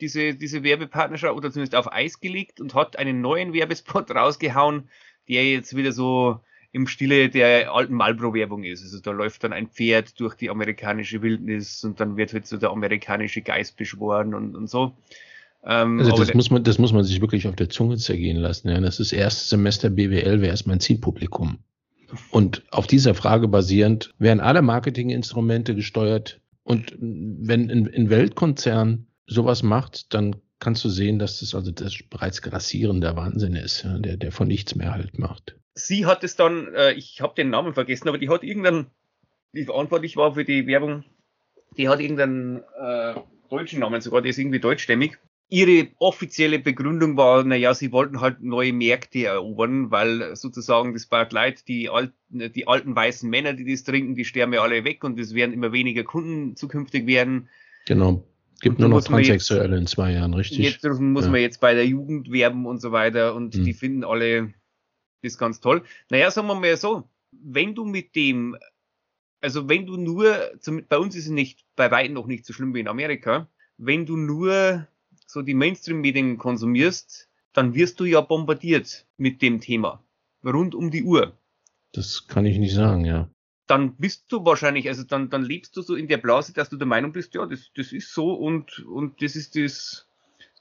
diese, 0.01 0.35
diese 0.35 0.63
Werbepartnerschaft 0.63 1.35
oder 1.35 1.51
zumindest 1.51 1.75
auf 1.75 1.93
Eis 1.93 2.21
gelegt 2.21 2.61
und 2.61 2.75
hat 2.75 2.99
einen 2.99 3.21
neuen 3.21 3.53
Werbespot 3.53 4.11
rausgehauen, 4.15 4.89
der 5.29 5.49
jetzt 5.51 5.77
wieder 5.77 5.93
so 5.93 6.41
im 6.73 6.87
Stile 6.87 7.29
der 7.29 7.73
alten 7.73 7.95
Marlboro-Werbung 7.95 8.65
ist. 8.65 8.83
Also 8.83 8.99
da 9.01 9.11
läuft 9.11 9.45
dann 9.45 9.53
ein 9.53 9.69
Pferd 9.69 10.19
durch 10.19 10.35
die 10.35 10.49
amerikanische 10.49 11.21
Wildnis 11.21 11.85
und 11.85 12.01
dann 12.01 12.17
wird 12.17 12.33
halt 12.33 12.47
so 12.47 12.57
der 12.57 12.71
amerikanische 12.71 13.43
Geist 13.43 13.77
beschworen 13.77 14.35
und, 14.35 14.57
und 14.57 14.69
so. 14.69 14.97
Ähm, 15.65 16.01
also 16.01 16.13
das 16.17 16.35
muss 16.35 16.51
man, 16.51 16.65
das 16.65 16.79
muss 16.79 16.93
man 16.93 17.05
sich 17.05 17.21
wirklich 17.21 17.47
auf 17.47 17.57
der 17.57 17.69
Zunge 17.69 17.97
zergehen 17.97 18.37
lassen. 18.37 18.69
Ja. 18.69 18.81
Das 18.81 19.01
ist 19.01 19.13
erstes 19.13 19.49
Semester 19.49 19.91
BWL, 19.91 20.41
wer 20.41 20.53
ist 20.53 20.67
mein 20.67 20.81
Zielpublikum? 20.81 21.59
Und 22.31 22.63
auf 22.71 22.87
dieser 22.87 23.15
Frage 23.15 23.49
basierend 23.49 24.13
werden 24.19 24.41
alle 24.41 24.63
Marketinginstrumente 24.63 25.75
gesteuert. 25.75 26.41
Und 26.63 26.95
wenn 26.99 27.71
ein, 27.71 27.93
ein 27.93 28.11
Weltkonzern 28.11 29.07
sowas 29.27 29.63
macht, 29.63 30.13
dann 30.15 30.37
kannst 30.59 30.85
du 30.85 30.89
sehen, 30.89 31.19
dass 31.19 31.41
das 31.41 31.55
also 31.55 31.73
das 31.73 31.99
bereits 32.09 32.43
grassierender 32.43 33.17
Wahnsinn 33.17 33.57
ist, 33.57 33.83
ja, 33.83 33.99
der, 33.99 34.17
der 34.17 34.31
von 34.31 34.47
nichts 34.47 34.75
mehr 34.75 34.93
halt 34.93 35.19
macht. 35.19 35.57
Sie 35.75 36.07
hat 36.07 36.23
es 36.23 36.37
dann, 36.37 36.73
äh, 36.75 36.93
ich 36.93 37.21
habe 37.21 37.35
den 37.35 37.51
Namen 37.51 37.75
vergessen, 37.75 38.09
aber 38.09 38.19
die 38.19 38.29
hat 38.29 38.45
irgendeinen, 38.45 38.87
die 39.55 39.65
verantwortlich 39.65 40.17
war 40.17 40.35
für 40.35 40.45
die 40.45 40.67
Werbung, 40.67 41.05
die 41.77 41.89
hat 41.89 41.99
irgendeinen 41.99 42.63
äh, 42.79 43.15
deutschen 43.49 43.81
Namen 43.81 44.01
sogar, 44.01 44.23
der 44.23 44.31
ist 44.31 44.39
irgendwie 44.39 44.61
deutschstämmig 44.61 45.19
ihre 45.53 45.89
offizielle 45.99 46.59
Begründung 46.59 47.19
war, 47.19 47.45
naja, 47.45 47.75
sie 47.75 47.93
wollten 47.93 48.23
halt 48.23 48.43
neue 48.43 48.73
Märkte 48.73 49.27
erobern, 49.27 49.91
weil 49.91 50.35
sozusagen 50.35 50.95
das 50.95 51.05
Bad 51.05 51.35
Light, 51.35 51.69
die 51.69 51.91
alten, 51.91 52.51
die 52.55 52.67
alten 52.67 52.97
weißen 52.97 53.29
Männer, 53.29 53.53
die 53.53 53.71
das 53.71 53.85
trinken, 53.85 54.15
die 54.15 54.25
sterben 54.25 54.55
ja 54.55 54.63
alle 54.63 54.85
weg 54.85 55.05
und 55.05 55.21
es 55.21 55.35
werden 55.35 55.53
immer 55.53 55.71
weniger 55.73 56.05
Kunden 56.05 56.57
zukünftig 56.57 57.07
werden. 57.07 57.51
Genau. 57.87 58.25
Gibt 58.63 58.79
nur 58.79 58.89
noch 58.89 59.03
Transsexuelle 59.03 59.77
in 59.77 59.87
zwei 59.87 60.13
Jahren, 60.13 60.33
richtig? 60.33 60.61
Jetzt 60.61 60.85
muss 60.85 61.27
ja. 61.27 61.31
man 61.31 61.41
jetzt 61.43 61.61
bei 61.61 61.75
der 61.75 61.87
Jugend 61.87 62.33
werben 62.33 62.65
und 62.65 62.81
so 62.81 62.91
weiter 62.91 63.35
und 63.35 63.55
hm. 63.55 63.65
die 63.65 63.75
finden 63.75 64.05
alle 64.05 64.55
das 65.21 65.37
ganz 65.37 65.61
toll. 65.61 65.83
Naja, 66.11 66.31
sagen 66.31 66.47
wir 66.47 66.55
mal 66.55 66.77
so, 66.79 67.11
wenn 67.31 67.75
du 67.75 67.85
mit 67.85 68.17
dem, 68.17 68.57
also 69.43 69.69
wenn 69.69 69.85
du 69.85 69.99
nur, 69.99 70.35
bei 70.89 70.97
uns 70.97 71.15
ist 71.15 71.27
es 71.27 71.31
nicht, 71.31 71.67
bei 71.77 71.91
weitem 71.91 72.15
noch 72.15 72.27
nicht 72.27 72.47
so 72.47 72.55
schlimm 72.55 72.73
wie 72.75 72.81
in 72.81 72.89
Amerika, 72.89 73.49
wenn 73.77 74.07
du 74.07 74.17
nur 74.17 74.87
so 75.33 75.43
die 75.43 75.55
Mainstream-Medien 75.55 76.39
konsumierst, 76.39 77.29
dann 77.53 77.75
wirst 77.75 78.01
du 78.01 78.05
ja 78.05 78.21
bombardiert 78.21 79.07
mit 79.17 79.43
dem 79.43 79.61
Thema. 79.61 80.03
Rund 80.45 80.75
um 80.75 80.91
die 80.91 81.05
Uhr. 81.05 81.33
Das 81.93 82.27
kann 82.27 82.47
ich 82.47 82.59
nicht 82.59 82.75
sagen, 82.75 83.05
ja. 83.05 83.29
Dann 83.67 83.97
bist 83.97 84.25
du 84.29 84.45
wahrscheinlich, 84.45 84.89
also 84.89 85.05
dann, 85.05 85.31
dann 85.31 85.45
lebst 85.45 85.77
du 85.77 85.83
so 85.83 85.95
in 85.95 86.09
der 86.09 86.17
Blase, 86.17 86.53
dass 86.53 86.69
du 86.69 86.77
der 86.77 86.87
Meinung 86.87 87.13
bist, 87.13 87.35
ja, 87.35 87.47
das, 87.47 87.71
das 87.77 87.93
ist 87.93 88.13
so 88.13 88.33
und, 88.33 88.81
und 88.81 89.23
das 89.23 89.37
ist 89.37 89.57
das, 89.57 90.07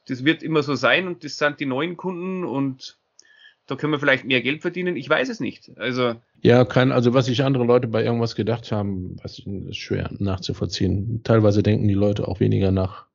das 0.07 0.23
wird 0.23 0.43
immer 0.43 0.63
so 0.63 0.75
sein 0.75 1.07
und 1.07 1.23
das 1.23 1.37
sind 1.37 1.59
die 1.59 1.65
neuen 1.65 1.97
Kunden 1.97 2.43
und 2.43 2.97
da 3.67 3.75
können 3.75 3.93
wir 3.93 3.99
vielleicht 3.99 4.25
mehr 4.25 4.41
Geld 4.41 4.61
verdienen. 4.61 4.97
Ich 4.97 5.09
weiß 5.09 5.29
es 5.29 5.39
nicht. 5.39 5.71
Also 5.77 6.15
ja, 6.41 6.65
kein, 6.65 6.91
also 6.91 7.13
was 7.13 7.27
sich 7.27 7.43
andere 7.43 7.63
Leute 7.63 7.87
bei 7.87 8.03
irgendwas 8.03 8.35
gedacht 8.35 8.71
haben, 8.71 9.15
was 9.21 9.39
ist 9.39 9.77
schwer 9.77 10.09
nachzuvollziehen. 10.19 11.21
Teilweise 11.23 11.63
denken 11.63 11.87
die 11.87 11.93
Leute 11.93 12.27
auch 12.27 12.39
weniger 12.39 12.71
nach 12.71 13.05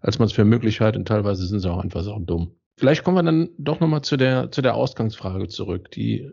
als 0.00 0.18
man 0.18 0.26
es 0.26 0.32
für 0.32 0.44
möglich 0.44 0.80
hält 0.80 0.96
und 0.96 1.06
teilweise 1.06 1.46
sind 1.46 1.60
sie 1.60 1.70
auch 1.70 1.82
einfach 1.82 2.02
so 2.02 2.18
dumm. 2.18 2.52
Vielleicht 2.76 3.02
kommen 3.02 3.16
wir 3.16 3.22
dann 3.22 3.50
doch 3.58 3.80
nochmal 3.80 4.02
zu 4.02 4.16
der, 4.16 4.52
zu 4.52 4.62
der 4.62 4.74
Ausgangsfrage 4.74 5.48
zurück. 5.48 5.90
Die 5.90 6.30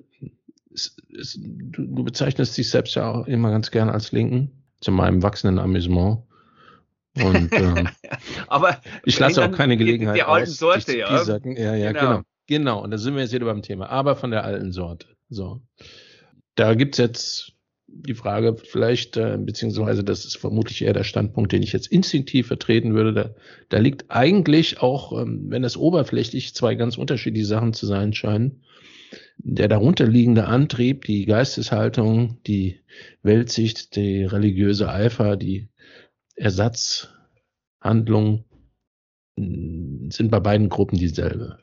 ist, 0.69 1.01
ist, 1.09 1.39
du, 1.41 1.87
du 1.87 2.03
bezeichnest 2.03 2.57
dich 2.57 2.69
selbst 2.69 2.95
ja 2.95 3.11
auch 3.11 3.27
immer 3.27 3.49
ganz 3.49 3.71
gerne 3.71 3.93
als 3.93 4.11
Linken, 4.11 4.51
zu 4.81 4.91
meinem 4.91 5.23
wachsenden 5.23 5.57
Amüsement. 5.57 6.19
Und 7.15 7.49
ähm, 7.53 7.89
aber 8.47 8.79
ich 9.05 9.17
lasse 9.17 9.43
auch 9.43 9.51
keine 9.51 9.77
Gelegenheit. 9.77 10.17
Der 10.17 10.27
alten 10.27 10.51
Sorte, 10.51 10.91
aus, 11.05 11.11
ja. 11.11 11.23
Sagen, 11.23 11.57
ja, 11.57 11.73
ja, 11.75 11.91
genau. 11.91 12.07
genau. 12.07 12.21
Genau, 12.47 12.83
und 12.83 12.91
da 12.91 12.99
sind 12.99 13.15
wir 13.15 13.23
jetzt 13.23 13.33
wieder 13.33 13.45
beim 13.45 13.63
Thema. 13.63 13.89
Aber 13.89 14.15
von 14.15 14.29
der 14.29 14.43
alten 14.43 14.71
Sorte. 14.71 15.07
So. 15.29 15.61
Da 16.53 16.75
gibt's 16.75 16.99
jetzt 16.99 17.54
die 17.87 18.15
Frage 18.15 18.57
vielleicht, 18.57 19.17
äh, 19.17 19.37
beziehungsweise 19.39 20.03
das 20.03 20.25
ist 20.25 20.37
vermutlich 20.37 20.83
eher 20.83 20.93
der 20.93 21.03
Standpunkt, 21.03 21.51
den 21.51 21.63
ich 21.63 21.73
jetzt 21.73 21.87
instinktiv 21.87 22.47
vertreten 22.47 22.93
würde. 22.93 23.13
Da, 23.13 23.35
da 23.69 23.77
liegt 23.77 24.09
eigentlich 24.09 24.81
auch, 24.81 25.21
ähm, 25.21 25.45
wenn 25.49 25.63
es 25.63 25.77
oberflächlich 25.77 26.55
zwei 26.55 26.75
ganz 26.75 26.97
unterschiedliche 26.97 27.45
Sachen 27.45 27.73
zu 27.73 27.85
sein 27.85 28.13
scheinen, 28.13 28.63
der 29.37 29.67
darunterliegende 29.67 30.45
Antrieb, 30.45 31.05
die 31.05 31.25
Geisteshaltung, 31.25 32.39
die 32.47 32.79
Weltsicht, 33.21 33.95
die 33.95 34.23
religiöse 34.23 34.89
Eifer, 34.89 35.37
die 35.37 35.69
Ersatzhandlung 36.35 38.45
sind 39.37 40.31
bei 40.31 40.39
beiden 40.39 40.69
Gruppen 40.69 40.97
dieselbe. 40.97 41.59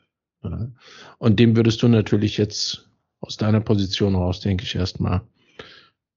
Und 1.17 1.39
dem 1.39 1.55
würdest 1.55 1.81
du 1.81 1.87
natürlich 1.87 2.37
jetzt 2.37 2.87
aus 3.19 3.37
deiner 3.37 3.61
Position 3.61 4.15
raus, 4.15 4.41
denke 4.41 4.63
ich, 4.63 4.75
erstmal, 4.75 5.21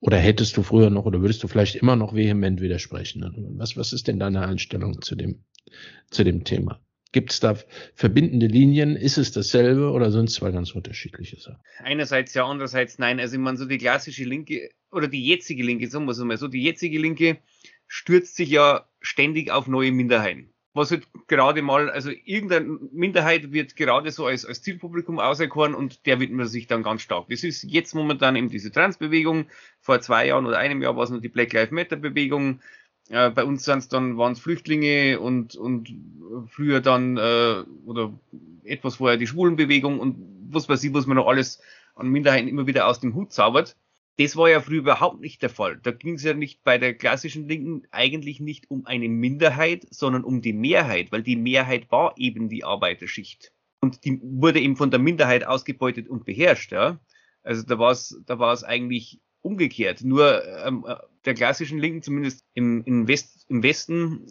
oder 0.07 0.19
hättest 0.19 0.57
du 0.57 0.63
früher 0.63 0.89
noch, 0.89 1.05
oder 1.05 1.21
würdest 1.21 1.43
du 1.43 1.49
vielleicht 1.49 1.75
immer 1.75 1.97
noch 1.97 2.15
vehement 2.15 2.61
widersprechen? 2.61 3.25
Was, 3.59 3.77
was 3.77 3.93
ist 3.93 4.07
denn 4.07 4.21
deine 4.21 4.47
Einstellung 4.47 5.03
zu 5.03 5.17
dem, 5.17 5.45
zu 6.11 6.23
dem 6.23 6.45
Thema? 6.45 6.81
Gibt 7.11 7.33
es 7.33 7.41
da 7.41 7.57
verbindende 7.95 8.47
Linien? 8.47 8.95
Ist 8.95 9.19
es 9.19 9.33
dasselbe 9.33 9.91
oder 9.91 10.13
sind 10.13 10.29
es 10.29 10.35
zwei 10.35 10.53
ganz 10.53 10.71
unterschiedliche 10.73 11.41
Sachen? 11.41 11.61
Einerseits 11.79 12.35
ja, 12.35 12.47
andererseits 12.47 12.99
nein. 12.99 13.19
Also 13.19 13.35
ich 13.35 13.41
meine, 13.41 13.57
so 13.57 13.65
die 13.65 13.79
klassische 13.79 14.25
Linke 14.25 14.71
oder 14.93 15.09
die 15.09 15.27
jetzige 15.27 15.65
Linke, 15.65 15.89
sagen 15.89 16.05
wir 16.05 16.13
es 16.13 16.19
mal 16.19 16.37
so, 16.37 16.47
die 16.47 16.63
jetzige 16.63 17.01
Linke 17.01 17.39
stürzt 17.89 18.37
sich 18.37 18.51
ja 18.51 18.89
ständig 19.01 19.51
auf 19.51 19.67
neue 19.67 19.91
Minderheiten 19.91 20.53
was 20.77 20.91
halt 20.91 21.07
gerade 21.27 21.63
mal, 21.63 21.91
also 21.91 22.11
irgendeine 22.25 22.79
Minderheit 22.93 23.53
wird 23.53 23.77
gerade 23.77 24.11
so 24.11 24.27
als, 24.27 24.45
als 24.45 24.63
Zielpublikum 24.63 25.19
auserkoren 25.19 25.75
und 25.75 26.05
der 26.05 26.21
widmet 26.21 26.51
sich 26.51 26.67
dann 26.67 26.83
ganz 26.83 27.01
stark. 27.01 27.27
Das 27.31 27.43
ist 27.43 27.63
jetzt 27.65 27.95
momentan 27.95 28.37
eben 28.37 28.51
diese 28.51 28.71
Transbewegung. 28.71 29.47
Vor 29.81 30.01
zwei 30.01 30.27
Jahren 30.27 30.45
oder 30.45 30.59
einem 30.59 30.83
Jahr 30.83 30.95
war 30.95 31.05
es 31.05 31.11
noch 31.11 31.21
die 31.21 31.31
Black 31.31 31.55
Lives 31.55 31.71
Matter 31.71 31.97
Bewegung. 31.97 32.61
Äh, 33.09 33.31
bei 33.31 33.45
uns 33.45 33.65
sind 33.65 33.91
dann 33.93 34.19
waren 34.19 34.33
es 34.33 34.41
Flüchtlinge 34.41 35.19
und 35.19 35.57
und 35.57 35.95
früher 36.49 36.81
dann 36.81 37.17
äh, 37.17 37.65
oder 37.87 38.13
etwas 38.65 38.97
vorher 38.97 39.17
die 39.17 39.27
Schwulenbewegung 39.27 39.99
und 39.99 40.17
was 40.51 40.69
weiß 40.69 40.85
ich, 40.85 40.93
was 40.93 41.07
man 41.07 41.17
noch 41.17 41.27
alles 41.27 41.61
an 41.95 42.09
Minderheiten 42.09 42.49
immer 42.49 42.67
wieder 42.67 42.87
aus 42.87 43.01
dem 43.01 43.15
Hut 43.15 43.33
zaubert. 43.33 43.77
Das 44.19 44.37
war 44.37 44.49
ja 44.49 44.61
früher 44.61 44.79
überhaupt 44.79 45.21
nicht 45.21 45.43
der 45.43 45.51
Fall. 45.51 45.79
Da 45.83 45.91
ging 45.91 46.15
es 46.15 46.23
ja 46.23 46.33
nicht 46.33 46.65
bei 46.65 46.79
der 46.79 46.95
klassischen 46.95 47.49
Linken 47.49 47.83
eigentlich 47.91 48.41
nicht 48.41 48.71
um 48.71 48.87
eine 48.87 49.09
Minderheit, 49.09 49.87
sondern 49.91 50.25
um 50.25 50.41
die 50.41 50.55
Mehrheit, 50.55 51.13
weil 51.13 51.23
die 51.23 51.37
Mehrheit 51.37 51.91
war 51.91 52.15
eben 52.17 52.49
die 52.49 52.65
Arbeiterschicht. 52.65 53.53
Und 53.81 54.05
die 54.05 54.19
wurde 54.23 54.61
eben 54.61 54.77
von 54.77 54.91
der 54.91 55.01
Minderheit 55.01 55.47
ausgebeutet 55.47 56.09
und 56.09 56.25
beherrscht. 56.25 56.73
Ja? 56.73 56.99
Also 57.43 57.63
da 57.63 57.79
war 57.79 57.93
es 57.93 58.19
da 58.25 58.39
war's 58.39 58.65
eigentlich 58.65 59.21
umgekehrt. 59.43 60.03
Nur 60.03 60.45
ähm, 60.65 60.87
der 61.25 61.35
klassischen 61.35 61.79
Linken, 61.79 62.03
zumindest 62.03 62.45
im, 62.55 62.83
im, 62.85 63.07
West, 63.09 63.47
im 63.49 63.63
Westen, 63.63 64.27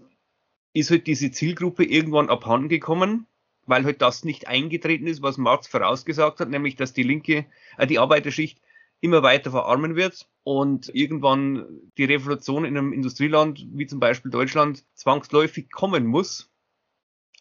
ist 0.74 0.92
halt 0.92 1.08
diese 1.08 1.32
Zielgruppe 1.32 1.86
irgendwann 1.86 2.30
abhanden 2.30 2.70
gekommen, 2.70 3.27
weil 3.65 3.86
halt 3.86 4.01
das 4.01 4.25
nicht 4.25 4.48
eingetreten 4.48 5.08
ist, 5.08 5.22
was 5.22 5.38
Marx 5.38 5.68
vorausgesagt 5.68 6.39
hat, 6.39 6.50
nämlich 6.50 6.75
dass 6.75 6.92
die 6.92 7.04
Linke, 7.04 7.46
äh, 7.77 7.88
die 7.88 8.00
Arbeiterschicht 8.00 8.60
immer 9.02 9.24
weiter 9.24 9.52
verarmen 9.52 9.96
wird 9.96 10.28
und 10.44 10.90
irgendwann 10.94 11.66
die 11.98 12.06
Revolution 12.06 12.66
in 12.66 12.78
einem 12.78 12.94
Industrieland 12.94 13.66
wie 13.72 13.88
zum 13.88 14.00
Beispiel 14.00 14.32
Deutschland 14.32 14.84
zwangsläufig 14.94 15.72
kommen 15.72 16.06
muss. 16.06 16.52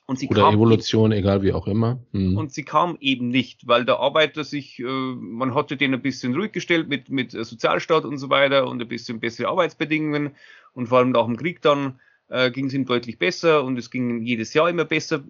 Und 0.07 0.19
sie 0.19 0.29
Oder 0.29 0.53
Evolution, 0.53 1.13
eben, 1.13 1.21
egal 1.21 1.43
wie 1.43 1.55
auch 1.55 1.67
immer. 1.67 1.99
Mhm. 2.13 2.37
Und 2.37 2.53
sie 2.53 2.63
kam 2.63 2.99
eben 3.01 3.29
nicht, 3.29 3.67
weil 3.67 3.87
der 3.87 4.01
Arbeiter 4.01 4.45
sich, 4.45 4.79
äh, 4.79 4.85
man 4.85 5.55
hatte 5.55 5.79
den 5.79 5.95
ein 5.95 6.03
bisschen 6.03 6.35
ruhig 6.35 6.53
gestellt 6.53 6.89
mit, 6.89 7.09
mit 7.09 7.33
Sozialstaat 7.33 8.05
und 8.05 8.19
so 8.19 8.29
weiter 8.29 8.69
und 8.69 8.83
ein 8.83 8.89
bisschen 8.89 9.21
bessere 9.21 9.49
Arbeitsbedingungen 9.49 10.33
und 10.75 10.89
vor 10.89 10.99
allem 10.99 11.11
nach 11.11 11.25
dem 11.25 11.39
Krieg 11.39 11.63
dann 11.63 12.01
äh, 12.29 12.51
ging 12.51 12.67
es 12.67 12.75
ihm 12.75 12.85
deutlich 12.85 13.19
besser 13.19 13.65
und 13.65 13.79
es 13.79 13.91
ging 13.91 14.23
jedes 14.23 14.53
Jahr 14.53 14.69
immer 14.69 14.85
besser 14.85 15.25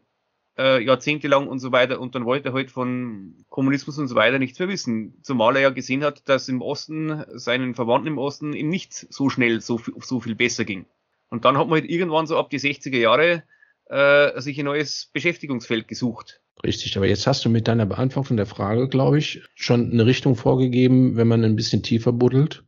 äh, 0.56 0.82
jahrzehntelang 0.82 1.49
und 1.49 1.58
so 1.58 1.73
weiter 1.73 2.00
und 2.00 2.14
dann 2.14 2.25
wollte 2.25 2.50
er 2.50 2.52
halt 2.52 2.70
von 2.70 3.44
Kommunismus 3.49 3.99
und 3.99 4.08
so 4.08 4.14
weiter 4.14 4.38
nichts 4.38 4.58
mehr 4.58 4.68
wissen. 4.68 5.18
Zumal 5.23 5.56
er 5.56 5.62
ja 5.62 5.70
gesehen 5.70 6.04
hat, 6.04 6.28
dass 6.28 6.49
im 6.49 6.62
Osten, 6.62 7.25
seinen 7.34 7.75
Verwandten 7.75 8.08
im 8.08 8.18
Osten, 8.18 8.52
ihm 8.52 8.68
nicht 8.68 8.92
so 8.92 9.30
schnell 9.30 9.61
so, 9.61 9.80
so 10.00 10.20
viel 10.20 10.34
besser 10.34 10.64
ging. 10.64 10.87
Und 11.28 11.44
dann 11.44 11.58
hat 11.58 11.66
man 11.68 11.80
halt 11.80 11.90
irgendwann 11.90 12.26
so 12.26 12.37
ab 12.38 12.50
die 12.50 12.61
60er 12.61 12.99
Jahre 12.99 13.42
äh, 13.87 14.40
sich 14.40 14.58
ein 14.58 14.66
neues 14.66 15.11
Beschäftigungsfeld 15.12 15.88
gesucht. 15.88 16.40
Richtig, 16.62 16.96
aber 16.96 17.06
jetzt 17.06 17.26
hast 17.26 17.44
du 17.44 17.50
mit 17.50 17.68
deiner 17.68 17.87
Beantwortung 17.87 18.37
der 18.37 18.46
Frage, 18.46 18.88
glaube 18.88 19.18
ich, 19.18 19.42
schon 19.54 19.90
eine 19.90 20.06
Richtung 20.06 20.37
vorgegeben, 20.37 21.16
wenn 21.16 21.28
man 21.28 21.44
ein 21.44 21.56
bisschen 21.56 21.82
tiefer 21.82 22.12
buddelt, 22.12 22.64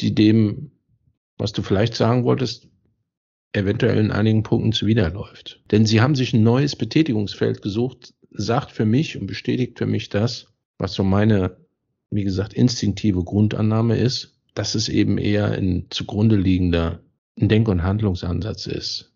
die 0.00 0.14
dem, 0.14 0.72
was 1.36 1.52
du 1.52 1.62
vielleicht 1.62 1.94
sagen 1.94 2.24
wolltest, 2.24 2.68
eventuell 3.52 3.98
in 3.98 4.10
einigen 4.10 4.42
Punkten 4.42 4.72
zuwiderläuft. 4.72 5.62
Denn 5.70 5.86
sie 5.86 6.00
haben 6.00 6.14
sich 6.14 6.32
ein 6.32 6.42
neues 6.42 6.76
Betätigungsfeld 6.76 7.62
gesucht, 7.62 8.14
sagt 8.30 8.72
für 8.72 8.84
mich 8.84 9.18
und 9.18 9.26
bestätigt 9.26 9.78
für 9.78 9.86
mich 9.86 10.08
das, 10.08 10.48
was 10.78 10.92
so 10.92 11.04
meine, 11.04 11.56
wie 12.10 12.24
gesagt, 12.24 12.52
instinktive 12.54 13.24
Grundannahme 13.24 13.96
ist, 13.96 14.38
dass 14.54 14.74
es 14.74 14.88
eben 14.88 15.18
eher 15.18 15.52
ein 15.52 15.86
zugrunde 15.90 16.36
liegender 16.36 17.00
Denk- 17.36 17.68
und 17.68 17.82
Handlungsansatz 17.82 18.66
ist 18.66 19.15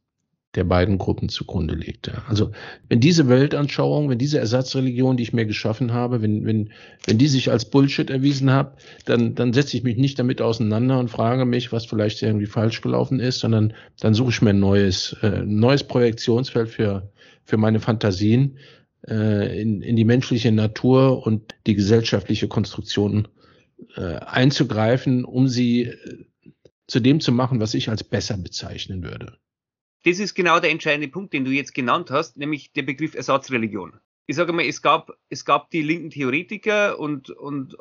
der 0.57 0.65
beiden 0.65 0.99
Gruppen 0.99 1.29
zugrunde 1.29 1.75
legte. 1.75 2.23
Also 2.27 2.51
wenn 2.89 2.99
diese 2.99 3.29
Weltanschauung, 3.29 4.09
wenn 4.09 4.19
diese 4.19 4.41
Ersatzreligion, 4.41 5.17
die 5.17 5.23
ich 5.23 5.33
mir 5.33 5.47
geschaffen 5.47 5.93
habe, 5.93 6.23
wenn, 6.23 6.45
wenn, 6.45 6.71
wenn 7.07 7.19
die 7.19 7.29
sich 7.29 7.53
als 7.53 7.71
Bullshit 7.71 8.11
erwiesen 8.11 8.53
hat, 8.53 8.77
dann, 9.05 9.37
dann 9.37 9.53
setze 9.53 9.77
ich 9.77 9.85
mich 9.85 9.97
nicht 9.97 10.19
damit 10.19 10.43
auseinander 10.43 10.99
und 10.99 11.09
frage 11.09 11.45
mich, 11.45 11.71
was 11.71 11.87
vielleicht 11.87 12.21
irgendwie 12.23 12.47
falsch 12.47 12.81
gelaufen 12.81 13.21
ist, 13.21 13.39
sondern 13.39 13.75
dann 14.01 14.15
suche 14.15 14.31
ich 14.31 14.43
mir 14.43 14.51
ein 14.51 14.59
neues, 14.59 15.17
äh, 15.23 15.43
neues 15.45 15.85
Projektionsfeld 15.85 16.69
für, 16.69 17.13
für 17.45 17.57
meine 17.57 17.79
Fantasien 17.79 18.59
äh, 19.07 19.61
in, 19.61 19.83
in 19.83 19.95
die 19.95 20.05
menschliche 20.05 20.51
Natur 20.51 21.25
und 21.25 21.55
die 21.69 21.77
gesellschaftliche 21.77 22.49
Konstruktion 22.49 23.29
äh, 23.95 24.17
einzugreifen, 24.17 25.25
um 25.25 25.47
sie 25.47 25.83
äh, 25.83 25.97
zu 26.89 26.99
dem 26.99 27.21
zu 27.21 27.31
machen, 27.31 27.61
was 27.61 27.75
ich 27.75 27.89
als 27.89 28.03
besser 28.03 28.37
bezeichnen 28.37 29.05
würde 29.05 29.39
das 30.05 30.19
ist 30.19 30.35
genau 30.35 30.61
der 30.61 30.71
entscheidende 30.71 31.09
Punkt, 31.09 31.33
den 31.33 31.45
du 31.45 31.51
jetzt 31.51 31.75
genannt 31.75 32.11
hast, 32.11 32.37
nämlich 32.37 32.73
der 32.73 32.83
Begriff 32.83 33.15
Ersatzreligion. 33.15 34.01
Ich 34.27 34.37
sage 34.37 34.53
mal, 34.53 34.65
es 34.65 34.81
gab, 34.83 35.13
es 35.29 35.45
gab 35.45 35.71
die 35.71 35.83
linken 35.83 36.11
Theoretiker 36.11 36.99
und, 36.99 37.31
und 37.31 37.77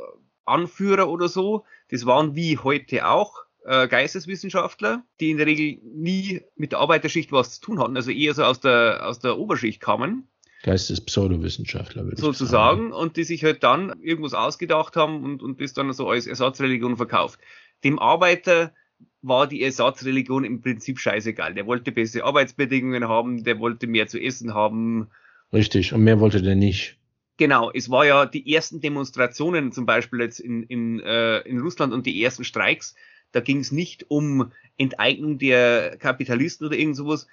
Anführer 0.46 1.10
oder 1.10 1.30
so, 1.30 1.66
das 1.90 2.06
waren 2.06 2.36
wie 2.36 2.58
heute 2.58 3.08
auch 3.08 3.44
äh, 3.66 3.88
Geisteswissenschaftler, 3.88 5.04
die 5.20 5.32
in 5.32 5.38
der 5.38 5.46
Regel 5.46 5.80
nie 5.84 6.42
mit 6.56 6.72
der 6.72 6.80
Arbeiterschicht 6.80 7.32
was 7.32 7.56
zu 7.56 7.62
tun 7.62 7.80
hatten, 7.80 7.96
also 7.96 8.12
eher 8.12 8.34
so 8.34 8.44
aus 8.44 8.60
der, 8.60 9.06
aus 9.06 9.20
der 9.20 9.38
Oberschicht 9.38 9.80
kamen. 9.80 10.28
Geistespseudowissenschaftler, 10.64 12.04
würde 12.04 12.20
sozusagen, 12.20 12.88
ich 12.88 12.92
sagen. 12.92 13.04
und 13.04 13.16
die 13.16 13.24
sich 13.24 13.44
halt 13.44 13.64
dann 13.64 14.02
irgendwas 14.02 14.34
ausgedacht 14.34 14.96
haben 14.98 15.24
und, 15.24 15.42
und 15.42 15.62
das 15.62 15.74
dann 15.74 15.94
so 15.94 16.10
als 16.10 16.28
Ersatzreligion 16.28 16.98
verkauft. 16.98 17.40
Dem 17.84 17.98
Arbeiter 17.98 18.74
war 19.22 19.48
die 19.48 19.62
Ersatzreligion 19.64 20.46
im 20.46 20.62
Prinzip 20.62 21.00
scheißegal. 21.00 21.54
Der 21.54 21.66
wollte 21.66 21.92
bessere 21.92 22.24
Arbeitsbedingungen 22.24 23.08
haben, 23.08 23.44
der 23.44 23.60
wollte 23.60 23.88
mehr 23.88 24.08
zu 24.08 24.20
essen 24.20 24.54
haben. 24.54 25.10
Richtig, 25.52 25.94
und 25.94 26.04
mehr 26.04 26.20
wollte 26.20 26.42
der 26.42 26.56
nicht. 26.56 26.98
Genau, 27.38 27.72
es 27.74 27.90
war 27.90 28.06
ja 28.06 28.26
die 28.26 28.54
ersten 28.54 28.82
Demonstrationen, 28.82 29.72
zum 29.72 29.86
Beispiel 29.86 30.20
jetzt 30.20 30.40
in, 30.40 30.64
in, 30.64 31.00
äh, 31.00 31.40
in 31.40 31.60
Russland 31.60 31.94
und 31.94 32.06
die 32.06 32.22
ersten 32.22 32.44
Streiks, 32.44 32.96
da 33.32 33.40
ging 33.40 33.60
es 33.60 33.72
nicht 33.72 34.10
um 34.10 34.52
Enteignung 34.78 35.38
der 35.38 35.98
Kapitalisten 35.98 36.68
oder 36.68 36.78
irgend 36.78 36.98
sowas, 36.98 37.28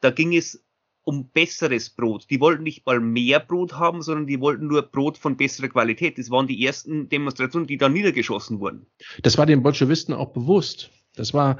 da 0.00 0.10
ging 0.10 0.34
es 0.34 0.64
um 1.04 1.28
besseres 1.28 1.90
Brot. 1.90 2.26
Die 2.30 2.40
wollten 2.40 2.62
nicht 2.62 2.86
mal 2.86 3.00
mehr 3.00 3.40
Brot 3.40 3.74
haben, 3.74 4.02
sondern 4.02 4.26
die 4.26 4.40
wollten 4.40 4.66
nur 4.66 4.82
Brot 4.82 5.18
von 5.18 5.36
besserer 5.36 5.68
Qualität. 5.68 6.18
Das 6.18 6.30
waren 6.30 6.46
die 6.46 6.64
ersten 6.64 7.08
Demonstrationen, 7.08 7.66
die 7.66 7.76
da 7.76 7.88
niedergeschossen 7.88 8.60
wurden. 8.60 8.86
Das 9.22 9.36
war 9.38 9.46
den 9.46 9.62
Bolschewisten 9.62 10.14
auch 10.14 10.32
bewusst. 10.32 10.90
Das 11.16 11.34
war, 11.34 11.58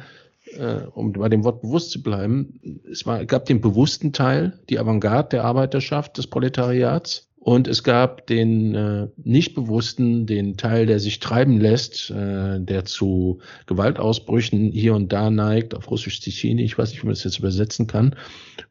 äh, 0.56 0.82
um 0.94 1.12
bei 1.12 1.28
dem 1.28 1.44
Wort 1.44 1.62
bewusst 1.62 1.90
zu 1.90 2.02
bleiben, 2.02 2.80
es 2.90 3.06
war, 3.06 3.24
gab 3.24 3.46
den 3.46 3.60
bewussten 3.60 4.12
Teil, 4.12 4.58
die 4.68 4.78
Avantgarde 4.78 5.30
der 5.30 5.44
Arbeiterschaft, 5.44 6.18
des 6.18 6.26
Proletariats. 6.26 7.28
Und 7.44 7.66
es 7.66 7.82
gab 7.82 8.28
den 8.28 8.76
äh, 8.76 9.08
nicht 9.16 9.56
bewussten, 9.56 10.26
den 10.26 10.56
Teil, 10.56 10.86
der 10.86 11.00
sich 11.00 11.18
treiben 11.18 11.58
lässt, 11.58 12.08
äh, 12.08 12.60
der 12.60 12.84
zu 12.84 13.40
Gewaltausbrüchen 13.66 14.70
hier 14.70 14.94
und 14.94 15.12
da 15.12 15.28
neigt, 15.28 15.74
auf 15.74 15.90
Russisch 15.90 16.20
Ticini, 16.20 16.62
ich 16.62 16.78
weiß 16.78 16.90
nicht, 16.90 17.02
wie 17.02 17.06
man 17.06 17.14
das 17.14 17.24
jetzt 17.24 17.40
übersetzen 17.40 17.88
kann. 17.88 18.14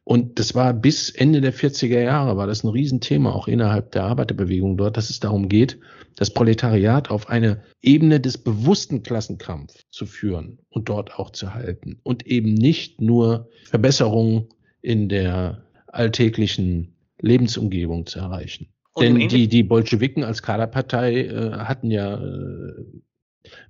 Und 0.04 0.38
das 0.38 0.54
war 0.54 0.72
bis 0.72 1.10
Ende 1.10 1.42
der 1.42 1.52
40er 1.52 2.00
Jahre, 2.00 2.38
war 2.38 2.46
das 2.46 2.64
ein 2.64 2.68
Riesenthema, 2.68 3.32
auch 3.32 3.46
innerhalb 3.46 3.92
der 3.92 4.04
Arbeiterbewegung 4.04 4.78
dort, 4.78 4.96
dass 4.96 5.10
es 5.10 5.20
darum 5.20 5.50
geht, 5.50 5.78
das 6.16 6.32
Proletariat 6.32 7.10
auf 7.10 7.28
eine 7.28 7.60
Ebene 7.82 8.20
des 8.20 8.38
bewussten 8.38 9.02
Klassenkampfs 9.02 9.84
zu 9.90 10.06
führen 10.06 10.60
und 10.70 10.88
dort 10.88 11.18
auch 11.18 11.28
zu 11.28 11.52
halten. 11.52 12.00
Und 12.04 12.26
eben 12.26 12.54
nicht 12.54 13.02
nur 13.02 13.50
Verbesserungen 13.64 14.46
in 14.80 15.10
der 15.10 15.62
alltäglichen 15.88 16.91
Lebensumgebung 17.22 18.06
zu 18.06 18.18
erreichen. 18.18 18.68
Und 18.92 19.04
Denn 19.04 19.28
die, 19.28 19.48
die 19.48 19.62
Bolschewiken 19.62 20.22
als 20.22 20.42
Kaderpartei 20.42 21.24
äh, 21.24 21.52
hatten 21.52 21.90
ja 21.90 22.22
äh, 22.22 22.72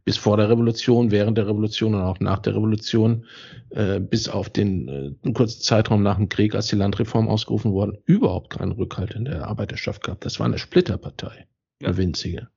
bis 0.04 0.16
vor 0.16 0.36
der 0.36 0.48
Revolution, 0.48 1.10
während 1.10 1.38
der 1.38 1.46
Revolution 1.46 1.94
und 1.94 2.02
auch 2.02 2.18
nach 2.18 2.40
der 2.40 2.56
Revolution, 2.56 3.26
äh, 3.70 4.00
bis 4.00 4.28
auf 4.28 4.50
den 4.50 4.88
äh, 4.88 5.12
einen 5.22 5.34
kurzen 5.34 5.62
Zeitraum 5.62 6.02
nach 6.02 6.16
dem 6.16 6.28
Krieg, 6.28 6.54
als 6.54 6.66
die 6.66 6.76
Landreform 6.76 7.28
ausgerufen 7.28 7.72
wurde, 7.72 8.02
überhaupt 8.04 8.50
keinen 8.50 8.72
Rückhalt 8.72 9.14
in 9.14 9.24
der 9.24 9.46
Arbeiterschaft 9.46 10.02
gehabt. 10.02 10.24
Das 10.24 10.40
war 10.40 10.46
eine 10.46 10.58
Splitterpartei, 10.58 11.46
ja. 11.80 11.88
eine 11.88 11.96
winzige. 11.96 12.48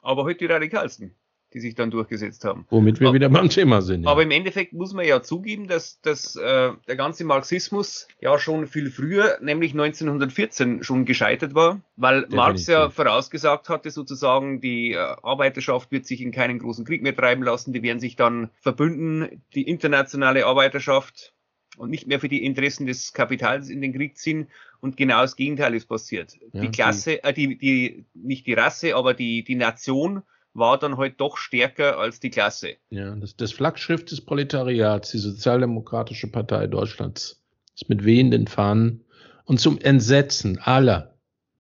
Aber 0.00 0.24
heute 0.24 0.38
die 0.38 0.46
radikalsten. 0.46 1.16
Die 1.54 1.60
sich 1.60 1.74
dann 1.74 1.90
durchgesetzt 1.90 2.44
haben. 2.44 2.66
Womit 2.70 3.00
wir 3.00 3.08
aber, 3.08 3.14
wieder 3.14 3.28
beim 3.28 3.48
Thema 3.48 3.80
sind. 3.80 4.04
Ja. 4.04 4.10
Aber 4.10 4.22
im 4.22 4.30
Endeffekt 4.30 4.72
muss 4.72 4.92
man 4.92 5.06
ja 5.06 5.22
zugeben, 5.22 5.66
dass, 5.66 6.00
dass 6.00 6.36
äh, 6.36 6.72
der 6.86 6.96
ganze 6.96 7.24
Marxismus 7.24 8.06
ja 8.20 8.38
schon 8.38 8.66
viel 8.66 8.90
früher, 8.90 9.38
nämlich 9.40 9.72
1914, 9.72 10.82
schon 10.82 11.04
gescheitert 11.04 11.54
war, 11.54 11.80
weil 11.96 12.22
Definitiv. 12.22 12.36
Marx 12.36 12.66
ja 12.66 12.90
vorausgesagt 12.90 13.68
hatte, 13.68 13.90
sozusagen, 13.90 14.60
die 14.60 14.92
äh, 14.92 14.96
Arbeiterschaft 14.96 15.90
wird 15.90 16.06
sich 16.06 16.20
in 16.20 16.32
keinen 16.32 16.58
großen 16.58 16.84
Krieg 16.84 17.02
mehr 17.02 17.16
treiben 17.16 17.42
lassen, 17.42 17.72
die 17.72 17.82
werden 17.82 18.00
sich 18.00 18.16
dann 18.16 18.50
verbünden, 18.60 19.42
die 19.54 19.62
internationale 19.62 20.46
Arbeiterschaft 20.46 21.32
und 21.78 21.90
nicht 21.90 22.06
mehr 22.06 22.20
für 22.20 22.28
die 22.28 22.44
Interessen 22.44 22.86
des 22.86 23.12
Kapitals 23.12 23.70
in 23.70 23.80
den 23.80 23.94
Krieg 23.94 24.18
ziehen. 24.18 24.48
Und 24.80 24.96
genau 24.96 25.22
das 25.22 25.36
Gegenteil 25.36 25.74
ist 25.74 25.86
passiert. 25.86 26.36
Ja, 26.52 26.60
die 26.60 26.70
Klasse, 26.70 27.22
äh, 27.24 27.32
die, 27.32 27.56
die, 27.56 28.04
nicht 28.14 28.46
die 28.46 28.54
Rasse, 28.54 28.96
aber 28.96 29.14
die, 29.14 29.44
die 29.44 29.54
Nation 29.54 30.22
war 30.54 30.78
dann 30.78 30.96
halt 30.96 31.20
doch 31.20 31.36
stärker 31.36 31.98
als 31.98 32.20
die 32.20 32.30
Klasse. 32.30 32.76
Ja, 32.90 33.14
das, 33.14 33.36
das 33.36 33.52
Flaggschiff 33.52 34.04
des 34.04 34.20
Proletariats, 34.20 35.10
die 35.10 35.18
Sozialdemokratische 35.18 36.28
Partei 36.28 36.66
Deutschlands, 36.66 37.42
ist 37.74 37.88
mit 37.88 38.04
wehenden 38.04 38.46
Fahnen 38.46 39.04
und 39.44 39.60
zum 39.60 39.78
Entsetzen 39.78 40.58
aller, 40.58 41.14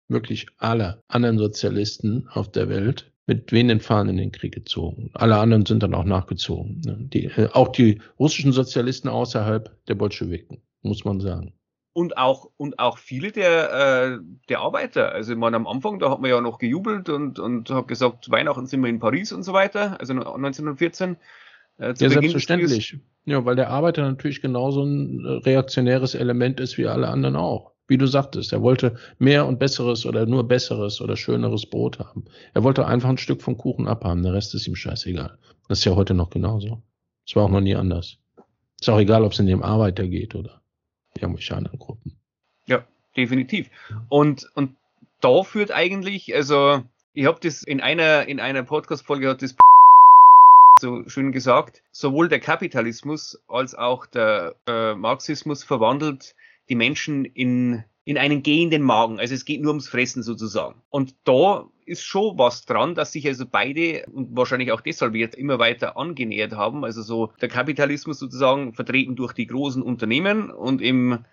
wirklich 0.08 0.46
aller 0.58 1.02
anderen 1.08 1.38
Sozialisten 1.38 2.28
auf 2.28 2.50
der 2.50 2.68
Welt 2.68 3.12
mit 3.26 3.52
wehenden 3.52 3.80
Fahnen 3.80 4.10
in 4.10 4.16
den 4.16 4.32
Krieg 4.32 4.52
gezogen. 4.52 5.10
Alle 5.14 5.38
anderen 5.38 5.64
sind 5.64 5.82
dann 5.82 5.94
auch 5.94 6.04
nachgezogen. 6.04 7.08
Die, 7.12 7.26
äh, 7.26 7.48
auch 7.52 7.68
die 7.68 8.00
russischen 8.18 8.52
Sozialisten 8.52 9.08
außerhalb 9.08 9.70
der 9.86 9.94
Bolschewiken, 9.94 10.62
muss 10.82 11.04
man 11.04 11.20
sagen 11.20 11.54
und 11.92 12.16
auch 12.16 12.50
und 12.56 12.78
auch 12.78 12.98
viele 12.98 13.32
der 13.32 13.72
äh, 13.72 14.18
der 14.48 14.60
Arbeiter. 14.60 15.12
Also 15.12 15.32
ich 15.32 15.38
meine, 15.38 15.56
am 15.56 15.66
Anfang, 15.66 15.98
da 15.98 16.10
hat 16.10 16.20
man 16.20 16.30
ja 16.30 16.40
noch 16.40 16.58
gejubelt 16.58 17.08
und 17.08 17.38
und 17.38 17.70
hat 17.70 17.88
gesagt, 17.88 18.30
Weihnachten 18.30 18.66
sind 18.66 18.82
wir 18.82 18.88
in 18.88 19.00
Paris 19.00 19.32
und 19.32 19.42
so 19.42 19.52
weiter. 19.52 19.98
Also 20.00 20.14
1914. 20.14 21.16
Äh, 21.78 21.94
ja, 21.98 22.10
selbstverständlich. 22.10 22.98
Ja, 23.24 23.44
weil 23.44 23.56
der 23.56 23.70
Arbeiter 23.70 24.02
natürlich 24.02 24.40
genauso 24.40 24.84
ein 24.84 25.24
äh, 25.24 25.28
reaktionäres 25.48 26.14
Element 26.14 26.60
ist 26.60 26.78
wie 26.78 26.86
alle 26.86 27.08
anderen 27.08 27.36
auch. 27.36 27.72
Wie 27.88 27.98
du 27.98 28.06
sagtest, 28.06 28.52
er 28.52 28.62
wollte 28.62 28.96
mehr 29.18 29.46
und 29.46 29.58
besseres 29.58 30.06
oder 30.06 30.24
nur 30.24 30.46
besseres 30.46 31.00
oder 31.00 31.16
schöneres 31.16 31.66
Brot 31.66 31.98
haben. 31.98 32.24
Er 32.54 32.62
wollte 32.62 32.86
einfach 32.86 33.08
ein 33.08 33.18
Stück 33.18 33.42
vom 33.42 33.56
Kuchen 33.56 33.88
abhaben, 33.88 34.22
der 34.22 34.32
Rest 34.32 34.54
ist 34.54 34.68
ihm 34.68 34.76
scheißegal. 34.76 35.38
Das 35.68 35.80
ist 35.80 35.84
ja 35.84 35.96
heute 35.96 36.14
noch 36.14 36.30
genauso. 36.30 36.82
Es 37.26 37.34
war 37.34 37.44
auch 37.44 37.50
noch 37.50 37.60
nie 37.60 37.74
anders. 37.74 38.18
Ist 38.80 38.88
auch 38.88 39.00
egal, 39.00 39.24
ob 39.24 39.32
es 39.32 39.40
in 39.40 39.46
dem 39.46 39.62
Arbeiter 39.64 40.06
geht 40.06 40.36
oder 40.36 40.59
irgendwelche 41.22 41.56
anderen 41.56 41.78
Gruppen. 41.78 42.16
Ja, 42.66 42.86
definitiv. 43.16 43.70
Und, 44.08 44.46
und 44.54 44.76
da 45.20 45.42
führt 45.42 45.72
eigentlich, 45.72 46.34
also 46.34 46.82
ich 47.12 47.26
habe 47.26 47.40
das 47.40 47.62
in 47.62 47.80
einer, 47.80 48.26
in 48.28 48.40
einer 48.40 48.62
Podcast-Folge 48.62 49.28
hat 49.28 49.42
das 49.42 49.56
so 50.80 51.06
schön 51.08 51.32
gesagt, 51.32 51.82
sowohl 51.92 52.28
der 52.28 52.40
Kapitalismus 52.40 53.38
als 53.48 53.74
auch 53.74 54.06
der 54.06 54.56
äh, 54.66 54.94
Marxismus 54.94 55.62
verwandelt 55.62 56.34
die 56.68 56.74
Menschen 56.74 57.24
in, 57.24 57.84
in 58.04 58.16
einen 58.16 58.42
gehenden 58.42 58.82
Magen. 58.82 59.20
Also 59.20 59.34
es 59.34 59.44
geht 59.44 59.60
nur 59.60 59.72
ums 59.72 59.88
Fressen 59.88 60.22
sozusagen. 60.22 60.82
Und 60.90 61.14
da 61.24 61.68
ist 61.90 62.04
schon 62.04 62.38
was 62.38 62.64
dran, 62.64 62.94
dass 62.94 63.12
sich 63.12 63.26
also 63.26 63.44
beide 63.50 64.06
und 64.12 64.36
wahrscheinlich 64.36 64.70
auch 64.72 64.80
deshalb 64.80 65.14
jetzt 65.16 65.36
immer 65.36 65.58
weiter 65.58 65.96
angenähert 65.96 66.52
haben. 66.52 66.84
Also 66.84 67.02
so 67.02 67.32
der 67.40 67.48
Kapitalismus 67.48 68.18
sozusagen 68.18 68.72
vertreten 68.74 69.16
durch 69.16 69.32
die 69.32 69.46
großen 69.46 69.82
Unternehmen 69.82 70.50
und 70.50 70.80
im 70.80 71.24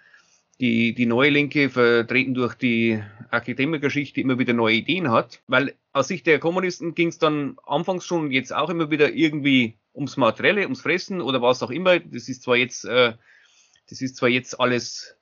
die, 0.60 0.96
die 0.96 1.06
neue 1.06 1.30
Linke 1.30 1.70
vertreten 1.70 2.34
durch 2.34 2.56
die 2.56 3.02
Akademikerschicht, 3.30 4.16
die 4.16 4.22
immer 4.22 4.40
wieder 4.40 4.54
neue 4.54 4.78
Ideen 4.78 5.12
hat. 5.12 5.42
Weil 5.48 5.76
aus 5.94 6.08
Sicht 6.08 6.26
der 6.26 6.40
Kommunisten 6.40 6.96
ging 6.96 7.10
es 7.10 7.20
dann 7.20 7.58
anfangs 7.66 8.06
schon 8.06 8.32
jetzt 8.32 8.54
auch 8.54 8.70
immer 8.70 8.90
wieder 8.90 9.14
irgendwie 9.14 9.76
ums 9.94 10.18
Materielle, 10.18 10.64
ums 10.64 10.82
Fressen 10.82 11.22
oder 11.22 11.42
was 11.42 11.62
auch 11.62 11.70
immer. 11.70 12.00
Das 12.00 12.28
ist 12.28 12.42
zwar 12.42 12.56
jetzt, 12.56 12.86
äh, 12.86 13.14
das 13.88 14.02
ist 14.02 14.18
zwar 14.18 14.30
jetzt 14.30 14.60
alles 14.60 15.17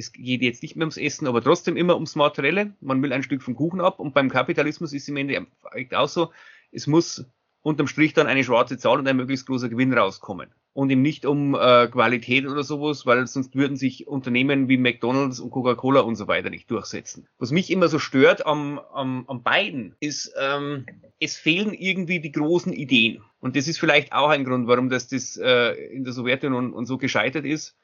es 0.00 0.12
geht 0.12 0.42
jetzt 0.42 0.62
nicht 0.62 0.76
mehr 0.76 0.84
ums 0.84 0.96
Essen, 0.96 1.26
aber 1.26 1.42
trotzdem 1.42 1.76
immer 1.76 1.94
ums 1.94 2.16
Materielle. 2.16 2.72
Man 2.80 3.02
will 3.02 3.12
ein 3.12 3.22
Stück 3.22 3.42
vom 3.42 3.54
Kuchen 3.54 3.80
ab 3.80 4.00
und 4.00 4.14
beim 4.14 4.30
Kapitalismus 4.30 4.92
ist 4.92 5.08
im 5.08 5.16
Endeffekt 5.16 5.94
auch 5.94 6.08
so, 6.08 6.32
es 6.72 6.86
muss 6.86 7.26
unterm 7.62 7.86
Strich 7.86 8.14
dann 8.14 8.26
eine 8.26 8.42
schwarze 8.42 8.78
Zahl 8.78 8.98
und 8.98 9.06
ein 9.06 9.16
möglichst 9.16 9.46
großer 9.46 9.68
Gewinn 9.68 9.92
rauskommen. 9.92 10.48
Und 10.72 10.88
eben 10.88 11.02
nicht 11.02 11.26
um 11.26 11.54
äh, 11.54 11.88
Qualität 11.88 12.46
oder 12.46 12.62
sowas, 12.62 13.04
weil 13.04 13.26
sonst 13.26 13.56
würden 13.56 13.76
sich 13.76 14.06
Unternehmen 14.06 14.68
wie 14.68 14.78
McDonalds 14.78 15.40
und 15.40 15.50
Coca-Cola 15.50 16.00
und 16.00 16.14
so 16.14 16.28
weiter 16.28 16.48
nicht 16.48 16.70
durchsetzen. 16.70 17.26
Was 17.38 17.50
mich 17.50 17.70
immer 17.70 17.88
so 17.88 17.98
stört 17.98 18.46
am, 18.46 18.78
am, 18.78 19.24
am 19.26 19.42
beiden 19.42 19.96
ist, 20.00 20.32
ähm, 20.40 20.86
es 21.18 21.36
fehlen 21.36 21.74
irgendwie 21.74 22.20
die 22.20 22.32
großen 22.32 22.72
Ideen. 22.72 23.22
Und 23.40 23.56
das 23.56 23.68
ist 23.68 23.80
vielleicht 23.80 24.12
auch 24.12 24.28
ein 24.28 24.44
Grund, 24.44 24.68
warum 24.68 24.88
das, 24.88 25.08
das 25.08 25.36
äh, 25.36 25.72
in 25.92 26.04
der 26.04 26.12
Sowjetunion 26.12 26.72
und 26.72 26.86
so 26.86 26.96
gescheitert 26.96 27.44
ist 27.44 27.76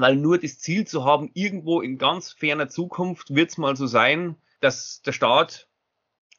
weil 0.00 0.16
nur 0.16 0.38
das 0.38 0.58
Ziel 0.58 0.86
zu 0.86 1.04
haben, 1.04 1.30
irgendwo 1.34 1.80
in 1.80 1.98
ganz 1.98 2.32
ferner 2.32 2.68
Zukunft 2.68 3.34
wird 3.34 3.50
es 3.50 3.58
mal 3.58 3.76
so 3.76 3.86
sein, 3.86 4.36
dass 4.60 5.02
der 5.02 5.12
Staat 5.12 5.68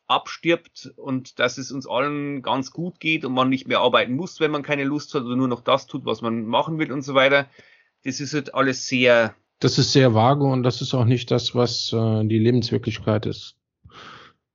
abstirbt 0.07 0.91
und 0.97 1.39
dass 1.39 1.57
es 1.57 1.71
uns 1.71 1.87
allen 1.87 2.41
ganz 2.41 2.71
gut 2.71 2.99
geht 2.99 3.23
und 3.25 3.33
man 3.33 3.49
nicht 3.49 3.67
mehr 3.67 3.79
arbeiten 3.79 4.13
muss, 4.13 4.39
wenn 4.39 4.51
man 4.51 4.63
keine 4.63 4.83
Lust 4.83 5.13
hat 5.13 5.23
oder 5.23 5.35
nur 5.35 5.47
noch 5.47 5.61
das 5.61 5.87
tut, 5.87 6.05
was 6.05 6.21
man 6.21 6.45
machen 6.45 6.77
will 6.79 6.91
und 6.91 7.01
so 7.01 7.13
weiter. 7.13 7.47
Das 8.03 8.19
ist 8.19 8.33
halt 8.33 8.53
alles 8.53 8.87
sehr. 8.87 9.35
Das 9.59 9.77
ist 9.77 9.93
sehr 9.93 10.13
vage 10.13 10.43
und 10.43 10.63
das 10.63 10.81
ist 10.81 10.93
auch 10.93 11.05
nicht 11.05 11.31
das, 11.31 11.55
was 11.55 11.93
äh, 11.93 12.25
die 12.25 12.39
Lebenswirklichkeit 12.39 13.25
ist. 13.25 13.55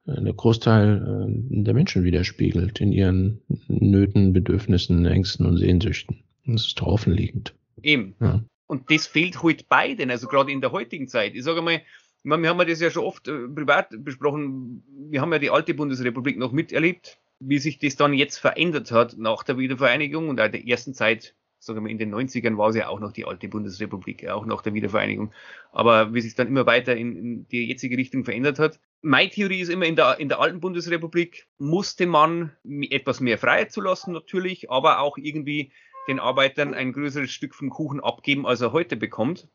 Äh, 0.07 0.23
der 0.23 0.35
Großteil 0.35 1.29
äh, 1.29 1.62
der 1.62 1.75
Menschen 1.75 2.05
widerspiegelt 2.05 2.81
in 2.81 2.92
ihren 2.92 3.40
Nöten, 3.69 4.33
Bedürfnissen, 4.33 5.07
Ängsten 5.07 5.47
und 5.47 5.57
Sehnsüchten. 5.57 6.23
Das 6.45 6.66
ist 6.66 6.83
offenliegend. 6.83 7.55
Eben. 7.83 8.14
Ja. 8.21 8.42
Und 8.66 8.90
das 8.90 9.07
fehlt 9.07 9.42
halt 9.42 9.68
beiden, 9.68 10.11
also 10.11 10.26
gerade 10.26 10.52
in 10.52 10.61
der 10.61 10.72
heutigen 10.72 11.09
Zeit. 11.09 11.35
Ich 11.35 11.44
sage 11.44 11.62
mal, 11.62 11.83
wir 12.24 12.48
haben 12.48 12.59
ja 12.59 12.64
das 12.64 12.81
ja 12.81 12.90
schon 12.90 13.05
oft 13.05 13.29
äh, 13.29 13.46
privat 13.48 13.88
besprochen. 13.98 14.83
Wir 15.11 15.20
haben 15.20 15.33
ja 15.33 15.38
die 15.38 15.50
alte 15.50 15.74
Bundesrepublik 15.74 16.38
noch 16.38 16.52
miterlebt, 16.52 17.18
wie 17.38 17.59
sich 17.59 17.79
das 17.79 17.96
dann 17.96 18.12
jetzt 18.12 18.38
verändert 18.38 18.90
hat 18.90 19.16
nach 19.16 19.44
der 19.44 19.59
Wiedervereinigung 19.59 20.29
und 20.29 20.40
auch 20.40 20.48
der 20.48 20.66
ersten 20.66 20.92
Zeit, 20.92 21.37
sagen 21.61 21.85
wir 21.85 21.90
in 21.90 21.98
den 21.98 22.12
90ern 22.12 22.57
war 22.57 22.70
es 22.70 22.76
ja 22.76 22.88
auch 22.88 22.98
noch 22.98 23.12
die 23.12 23.24
alte 23.24 23.48
Bundesrepublik, 23.48 24.29
auch 24.29 24.44
nach 24.44 24.62
der 24.62 24.74
Wiedervereinigung. 24.74 25.33
Aber 25.70 26.14
wie 26.14 26.20
sich 26.20 26.35
dann 26.35 26.48
immer 26.48 26.66
weiter 26.66 26.96
in, 26.96 27.16
in 27.16 27.48
die 27.48 27.68
jetzige 27.68 27.96
Richtung 27.96 28.24
verändert 28.24 28.59
hat. 28.59 28.81
Meine 29.02 29.31
Theorie 29.31 29.61
ist 29.61 29.68
immer, 29.68 29.87
in 29.87 29.94
der, 29.94 30.18
in 30.18 30.29
der 30.29 30.40
alten 30.40 30.59
Bundesrepublik 30.59 31.46
musste 31.59 32.07
man 32.07 32.50
etwas 32.90 33.20
mehr 33.20 33.38
Freiheit 33.38 33.70
zulassen 33.70 34.12
natürlich, 34.12 34.68
aber 34.68 34.98
auch 34.98 35.16
irgendwie 35.16 35.70
den 36.09 36.19
Arbeitern 36.19 36.75
ein 36.75 36.92
größeres 36.92 37.31
Stück 37.31 37.55
vom 37.55 37.71
Kuchen 37.71 38.01
abgeben, 38.01 38.47
als 38.47 38.61
er 38.61 38.73
heute 38.73 38.97
bekommt. 38.97 39.49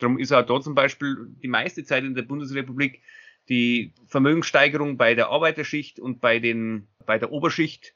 Darum 0.00 0.18
ist 0.18 0.32
auch 0.32 0.44
da 0.44 0.60
zum 0.60 0.74
Beispiel 0.74 1.28
die 1.42 1.48
meiste 1.48 1.84
Zeit 1.84 2.04
in 2.04 2.14
der 2.14 2.22
Bundesrepublik 2.22 3.02
die 3.48 3.94
Vermögenssteigerung 4.06 4.96
bei 4.96 5.14
der 5.14 5.28
Arbeiterschicht 5.28 6.00
und 6.00 6.20
bei, 6.20 6.40
den, 6.40 6.88
bei 7.06 7.18
der 7.18 7.30
Oberschicht 7.30 7.94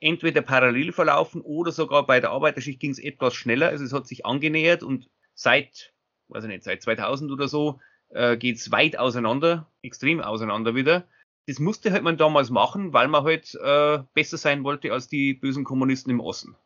entweder 0.00 0.42
parallel 0.42 0.92
verlaufen 0.92 1.40
oder 1.40 1.72
sogar 1.72 2.06
bei 2.06 2.20
der 2.20 2.30
Arbeiterschicht 2.30 2.78
ging 2.78 2.90
es 2.90 2.98
etwas 2.98 3.34
schneller. 3.34 3.68
Also 3.68 3.84
es 3.84 3.92
hat 3.92 4.06
sich 4.06 4.26
angenähert 4.26 4.82
und 4.82 5.08
seit, 5.34 5.94
weiß 6.28 6.44
ich 6.44 6.50
nicht, 6.50 6.64
seit 6.64 6.82
2000 6.82 7.32
oder 7.32 7.48
so 7.48 7.80
äh, 8.10 8.36
geht 8.36 8.56
es 8.56 8.70
weit 8.70 8.98
auseinander, 8.98 9.70
extrem 9.82 10.20
auseinander 10.20 10.74
wieder. 10.74 11.08
Das 11.46 11.58
musste 11.58 11.90
halt 11.90 12.02
man 12.02 12.18
damals 12.18 12.50
machen, 12.50 12.92
weil 12.92 13.08
man 13.08 13.24
halt 13.24 13.54
äh, 13.54 14.00
besser 14.12 14.36
sein 14.36 14.64
wollte 14.64 14.92
als 14.92 15.08
die 15.08 15.32
bösen 15.32 15.64
Kommunisten 15.64 16.10
im 16.10 16.20
Osten 16.20 16.56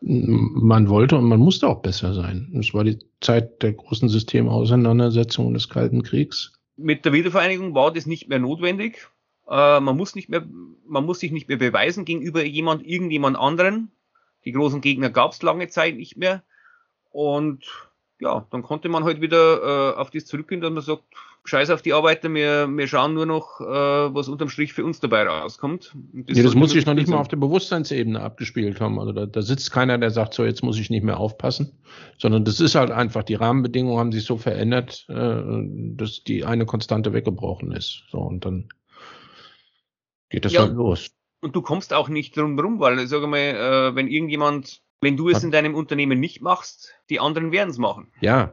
man 0.00 0.88
wollte 0.88 1.16
und 1.16 1.24
man 1.24 1.40
musste 1.40 1.68
auch 1.68 1.82
besser 1.82 2.14
sein. 2.14 2.52
Es 2.58 2.72
war 2.72 2.84
die 2.84 2.98
Zeit 3.20 3.62
der 3.62 3.74
großen 3.74 4.08
Systemauseinandersetzung 4.08 5.52
des 5.52 5.68
Kalten 5.68 6.02
Kriegs. 6.02 6.52
Mit 6.76 7.04
der 7.04 7.12
Wiedervereinigung 7.12 7.74
war 7.74 7.92
das 7.92 8.06
nicht 8.06 8.28
mehr 8.28 8.38
notwendig. 8.38 9.08
Äh, 9.48 9.80
man 9.80 9.96
muss 9.96 10.14
nicht 10.14 10.30
mehr, 10.30 10.46
man 10.86 11.04
muss 11.04 11.20
sich 11.20 11.32
nicht 11.32 11.48
mehr 11.48 11.58
beweisen 11.58 12.06
gegenüber 12.06 12.42
jemand, 12.42 12.86
irgendjemand 12.86 13.36
anderen. 13.36 13.90
Die 14.46 14.52
großen 14.52 14.80
Gegner 14.80 15.10
gab 15.10 15.32
es 15.32 15.42
lange 15.42 15.68
Zeit 15.68 15.96
nicht 15.96 16.16
mehr. 16.16 16.42
Und 17.10 17.64
ja, 18.20 18.46
dann 18.50 18.62
konnte 18.62 18.88
man 18.88 19.04
halt 19.04 19.20
wieder 19.20 19.92
äh, 19.92 19.96
auf 19.98 20.10
das 20.10 20.24
zurückgehen, 20.24 20.62
dass 20.62 20.72
man 20.72 20.82
sagt, 20.82 21.04
scheiß 21.44 21.70
auf 21.70 21.82
die 21.82 21.92
Arbeiter, 21.92 22.32
wir, 22.32 22.68
wir 22.68 22.86
schauen 22.86 23.14
nur 23.14 23.26
noch, 23.26 23.60
äh, 23.60 23.64
was 23.64 24.28
unterm 24.28 24.48
Strich 24.48 24.72
für 24.72 24.84
uns 24.84 25.00
dabei 25.00 25.24
rauskommt. 25.24 25.94
Das, 26.12 26.36
ja, 26.36 26.42
das 26.42 26.54
muss 26.54 26.70
sich 26.70 26.86
noch 26.86 26.94
nicht 26.94 27.08
mal 27.08 27.18
auf 27.18 27.28
der 27.28 27.38
Bewusstseinsebene 27.38 28.20
abgespielt 28.20 28.80
haben. 28.80 28.98
Also 28.98 29.12
da, 29.12 29.26
da 29.26 29.42
sitzt 29.42 29.70
keiner, 29.72 29.98
der 29.98 30.10
sagt, 30.10 30.34
so 30.34 30.44
jetzt 30.44 30.62
muss 30.62 30.78
ich 30.78 30.90
nicht 30.90 31.02
mehr 31.02 31.18
aufpassen, 31.18 31.78
sondern 32.18 32.44
das 32.44 32.60
ist 32.60 32.74
halt 32.74 32.90
einfach, 32.90 33.22
die 33.22 33.34
Rahmenbedingungen 33.34 33.98
haben 33.98 34.12
sich 34.12 34.24
so 34.24 34.36
verändert, 34.36 35.06
äh, 35.08 35.42
dass 35.96 36.22
die 36.22 36.44
eine 36.44 36.66
Konstante 36.66 37.12
weggebrochen 37.12 37.72
ist. 37.72 38.04
So, 38.10 38.18
und 38.18 38.44
dann 38.44 38.68
geht 40.28 40.44
das 40.44 40.52
ja, 40.52 40.62
halt 40.62 40.74
los. 40.74 41.10
Und 41.40 41.56
du 41.56 41.62
kommst 41.62 41.94
auch 41.94 42.08
nicht 42.08 42.36
drum 42.36 42.58
rum, 42.58 42.80
weil, 42.80 43.06
sag 43.06 43.26
mal, 43.26 43.38
äh, 43.38 43.94
wenn 43.94 44.08
irgendjemand 44.08 44.82
wenn 45.00 45.16
du 45.16 45.30
es 45.30 45.42
in 45.42 45.50
deinem 45.50 45.74
Unternehmen 45.74 46.20
nicht 46.20 46.42
machst, 46.42 46.94
die 47.08 47.20
anderen 47.20 47.52
werden 47.52 47.70
es 47.70 47.78
machen. 47.78 48.12
Ja, 48.20 48.52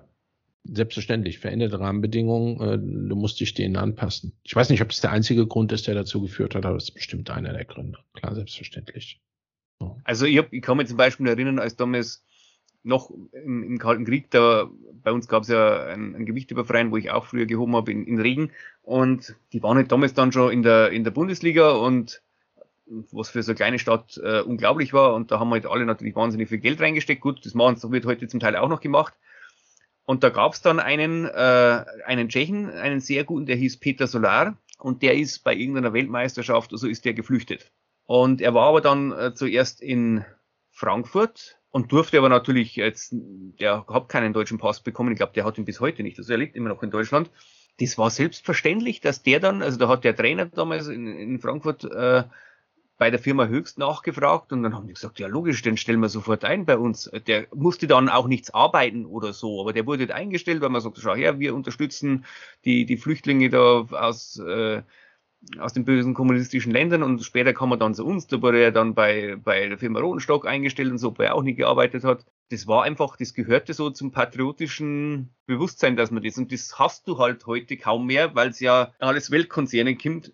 Selbstverständlich, 0.70 1.40
veränderte 1.40 1.80
Rahmenbedingungen, 1.80 2.60
äh, 2.62 2.78
du 3.10 3.16
musst 3.16 3.40
dich 3.40 3.54
denen 3.54 3.78
anpassen. 3.78 4.34
Ich 4.44 4.56
weiß 4.56 4.70
nicht, 4.70 4.82
ob 4.82 4.90
das 4.90 5.02
der 5.02 5.12
einzige 5.12 5.48
Grund 5.48 5.72
ist, 5.72 5.88
der 5.88 5.96
dazu 5.96 6.22
geführt 6.22 6.56
hat, 6.56 6.66
aber 6.66 6.76
es 6.76 6.86
ist 6.86 6.96
bestimmt 6.96 7.30
einer 7.30 7.54
der 7.54 7.66
Gründe. 7.66 8.00
Klar, 8.14 8.36
selbstverständlich. 8.36 9.22
So. 9.80 9.98
Also 10.04 10.26
ich, 10.26 10.38
hab, 10.38 10.52
ich 10.52 10.62
kann 10.62 10.78
mich 10.78 10.88
zum 10.88 10.98
Beispiel 10.98 11.28
erinnern, 11.28 11.60
als 11.60 11.76
damals 11.76 12.24
noch 12.84 13.12
im, 13.32 13.64
im 13.64 13.78
Kalten 13.78 14.06
Krieg, 14.06 14.32
da 14.32 14.70
bei 15.04 15.12
uns 15.12 15.28
gab 15.28 15.44
es 15.44 15.50
ja 15.50 15.84
einen, 15.86 16.16
einen 16.16 16.26
Gewichtheberverein, 16.26 16.92
wo 16.92 16.98
ich 16.98 17.12
auch 17.12 17.26
früher 17.26 17.46
gehoben 17.46 17.76
habe 17.76 17.92
in, 17.92 18.06
in 18.06 18.20
Regen 18.20 18.52
und 18.82 19.36
die 19.54 19.62
waren 19.62 19.78
halt 19.78 19.92
damals 19.92 20.14
dann 20.14 20.32
schon 20.32 20.52
in 20.52 20.64
der, 20.64 20.92
in 20.92 21.04
der 21.04 21.12
Bundesliga 21.12 21.72
und 21.72 22.22
was 23.12 23.30
für 23.30 23.44
so 23.44 23.52
eine 23.52 23.58
kleine 23.58 23.80
Stadt 23.80 24.20
äh, 24.24 24.42
unglaublich 24.42 24.94
war 24.94 25.14
und 25.14 25.32
da 25.32 25.40
haben 25.40 25.52
halt 25.52 25.66
alle 25.66 25.86
natürlich 25.86 26.16
wahnsinnig 26.16 26.48
viel 26.50 26.60
Geld 26.60 26.80
reingesteckt. 26.80 27.22
Gut, 27.22 27.46
das 27.46 27.54
machen, 27.54 27.78
wird 27.92 28.06
heute 28.06 28.28
zum 28.28 28.40
Teil 28.40 28.56
auch 28.56 28.70
noch 28.70 28.80
gemacht. 28.80 29.14
Und 30.08 30.24
da 30.24 30.30
gab 30.30 30.54
es 30.54 30.62
dann 30.62 30.80
einen, 30.80 31.26
äh, 31.26 31.86
einen 32.06 32.30
Tschechen, 32.30 32.70
einen 32.70 33.02
sehr 33.02 33.26
guten, 33.26 33.46
der 33.46 33.58
hieß 33.58 33.78
Peter 33.82 34.08
Solar 34.08 34.58
und 34.80 35.02
der 35.02 35.16
ist 35.16 35.44
bei 35.44 35.54
irgendeiner 35.54 35.92
Weltmeisterschaft, 35.92 36.72
also 36.72 36.88
ist 36.88 37.04
der 37.04 37.14
geflüchtet. 37.14 37.74
Und 38.06 38.40
er 38.40 38.54
war 38.54 38.70
aber 38.70 38.80
dann 38.80 39.12
äh, 39.12 39.34
zuerst 39.34 39.82
in 39.82 40.24
Frankfurt 40.72 41.60
und 41.72 41.92
durfte 41.92 42.18
aber 42.18 42.30
natürlich 42.30 42.78
jetzt, 42.78 43.14
der 43.60 43.86
hat 43.86 44.08
keinen 44.08 44.32
deutschen 44.32 44.60
Pass 44.60 44.80
bekommen, 44.80 45.12
ich 45.12 45.18
glaube, 45.18 45.34
der 45.34 45.44
hat 45.44 45.58
ihn 45.58 45.66
bis 45.66 45.82
heute 45.82 46.04
nicht, 46.04 46.18
also 46.18 46.32
er 46.32 46.38
lebt 46.38 46.56
immer 46.56 46.70
noch 46.70 46.84
in 46.84 46.90
Deutschland. 46.92 47.30
Das 47.82 47.98
war 47.98 48.10
selbstverständlich, 48.10 49.02
dass 49.02 49.24
der 49.24 49.42
dann, 49.42 49.62
also 49.62 49.78
da 49.78 49.90
hat 49.90 50.06
der 50.06 50.16
Trainer 50.16 50.46
damals 50.46 50.88
in, 50.88 51.06
in 51.06 51.38
Frankfurt 51.40 51.84
äh, 51.84 52.24
bei 52.98 53.12
der 53.12 53.20
Firma 53.20 53.46
Höchst 53.46 53.78
nachgefragt 53.78 54.52
und 54.52 54.64
dann 54.64 54.74
haben 54.74 54.88
die 54.88 54.94
gesagt, 54.94 55.20
ja 55.20 55.28
logisch, 55.28 55.62
den 55.62 55.78
stellen 55.78 56.00
wir 56.00 56.10
sofort 56.10 56.44
ein 56.44 56.66
bei 56.66 56.78
uns. 56.78 57.10
Der 57.28 57.48
musste 57.54 57.88
dann 57.88 58.10
auch 58.10 58.28
nichts 58.28 58.50
arbeiten 58.54 59.06
oder 59.06 59.34
so, 59.34 59.62
aber 59.62 59.74
der 59.74 59.86
wurde 59.86 60.14
eingestellt, 60.14 60.62
weil 60.62 60.70
man 60.70 60.82
sagt, 60.82 60.98
schau 61.00 61.16
her, 61.16 61.40
wir 61.40 61.54
unterstützen 61.54 62.26
die, 62.66 62.86
die 62.86 62.98
Flüchtlinge 62.98 63.50
da 63.50 63.86
aus, 63.92 64.40
äh, 64.40 64.82
aus 65.60 65.74
den 65.74 65.86
bösen 65.86 66.16
kommunistischen 66.16 66.72
Ländern 66.72 67.04
und 67.04 67.24
später 67.24 67.54
kam 67.54 67.72
er 67.72 67.78
dann 67.78 67.94
zu 67.94 68.04
uns, 68.04 68.26
da 68.26 68.42
wurde 68.42 68.62
er 68.62 68.72
dann 68.72 68.96
bei, 68.96 69.36
bei 69.36 69.68
der 69.68 69.78
Firma 69.78 70.00
Rotenstock 70.00 70.48
eingestellt 70.48 70.90
und 70.90 70.98
so, 70.98 71.16
wo 71.18 71.22
er 71.22 71.36
auch 71.36 71.44
nie 71.44 71.54
gearbeitet 71.54 72.04
hat. 72.04 72.26
Das 72.50 72.66
war 72.66 72.84
einfach, 72.84 73.16
das 73.18 73.36
gehörte 73.36 73.74
so 73.74 73.92
zum 73.92 74.12
patriotischen 74.12 75.30
Bewusstsein, 75.46 75.96
dass 75.96 76.10
man 76.10 76.24
das, 76.24 76.38
und 76.38 76.52
das 76.52 76.80
hast 76.80 77.08
du 77.08 77.20
halt 77.20 77.46
heute 77.46 77.78
kaum 77.78 78.08
mehr, 78.08 78.34
weil 78.34 78.50
es 78.50 78.60
ja 78.60 78.94
alles 79.00 79.30
Weltkonzerne 79.30 79.96
gibt, 79.96 80.32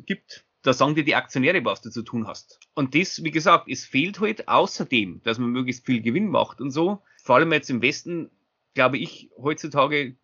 da 0.64 0.74
sagen 0.74 0.96
dir 0.96 1.04
die 1.04 1.16
Aktionäre, 1.16 1.64
was 1.66 1.82
du 1.82 1.90
zu 1.90 2.02
tun 2.02 2.28
hast. 2.28 2.60
Und 2.74 2.96
das, 2.96 3.24
wie 3.24 3.32
gesagt, 3.32 3.68
es 3.70 3.86
fehlt 3.86 4.20
halt 4.20 4.48
außerdem, 4.48 5.22
dass 5.24 5.38
man 5.38 5.52
möglichst 5.52 5.86
viel 5.86 6.02
Gewinn 6.02 6.30
macht 6.30 6.62
und 6.62 6.72
so. 6.72 7.02
Vor 7.22 7.36
allem 7.36 7.52
jetzt 7.52 7.70
im 7.70 7.82
Westen, 7.82 8.30
glaube 8.74 8.98
ich, 8.98 9.30
heutzutage 9.38 10.16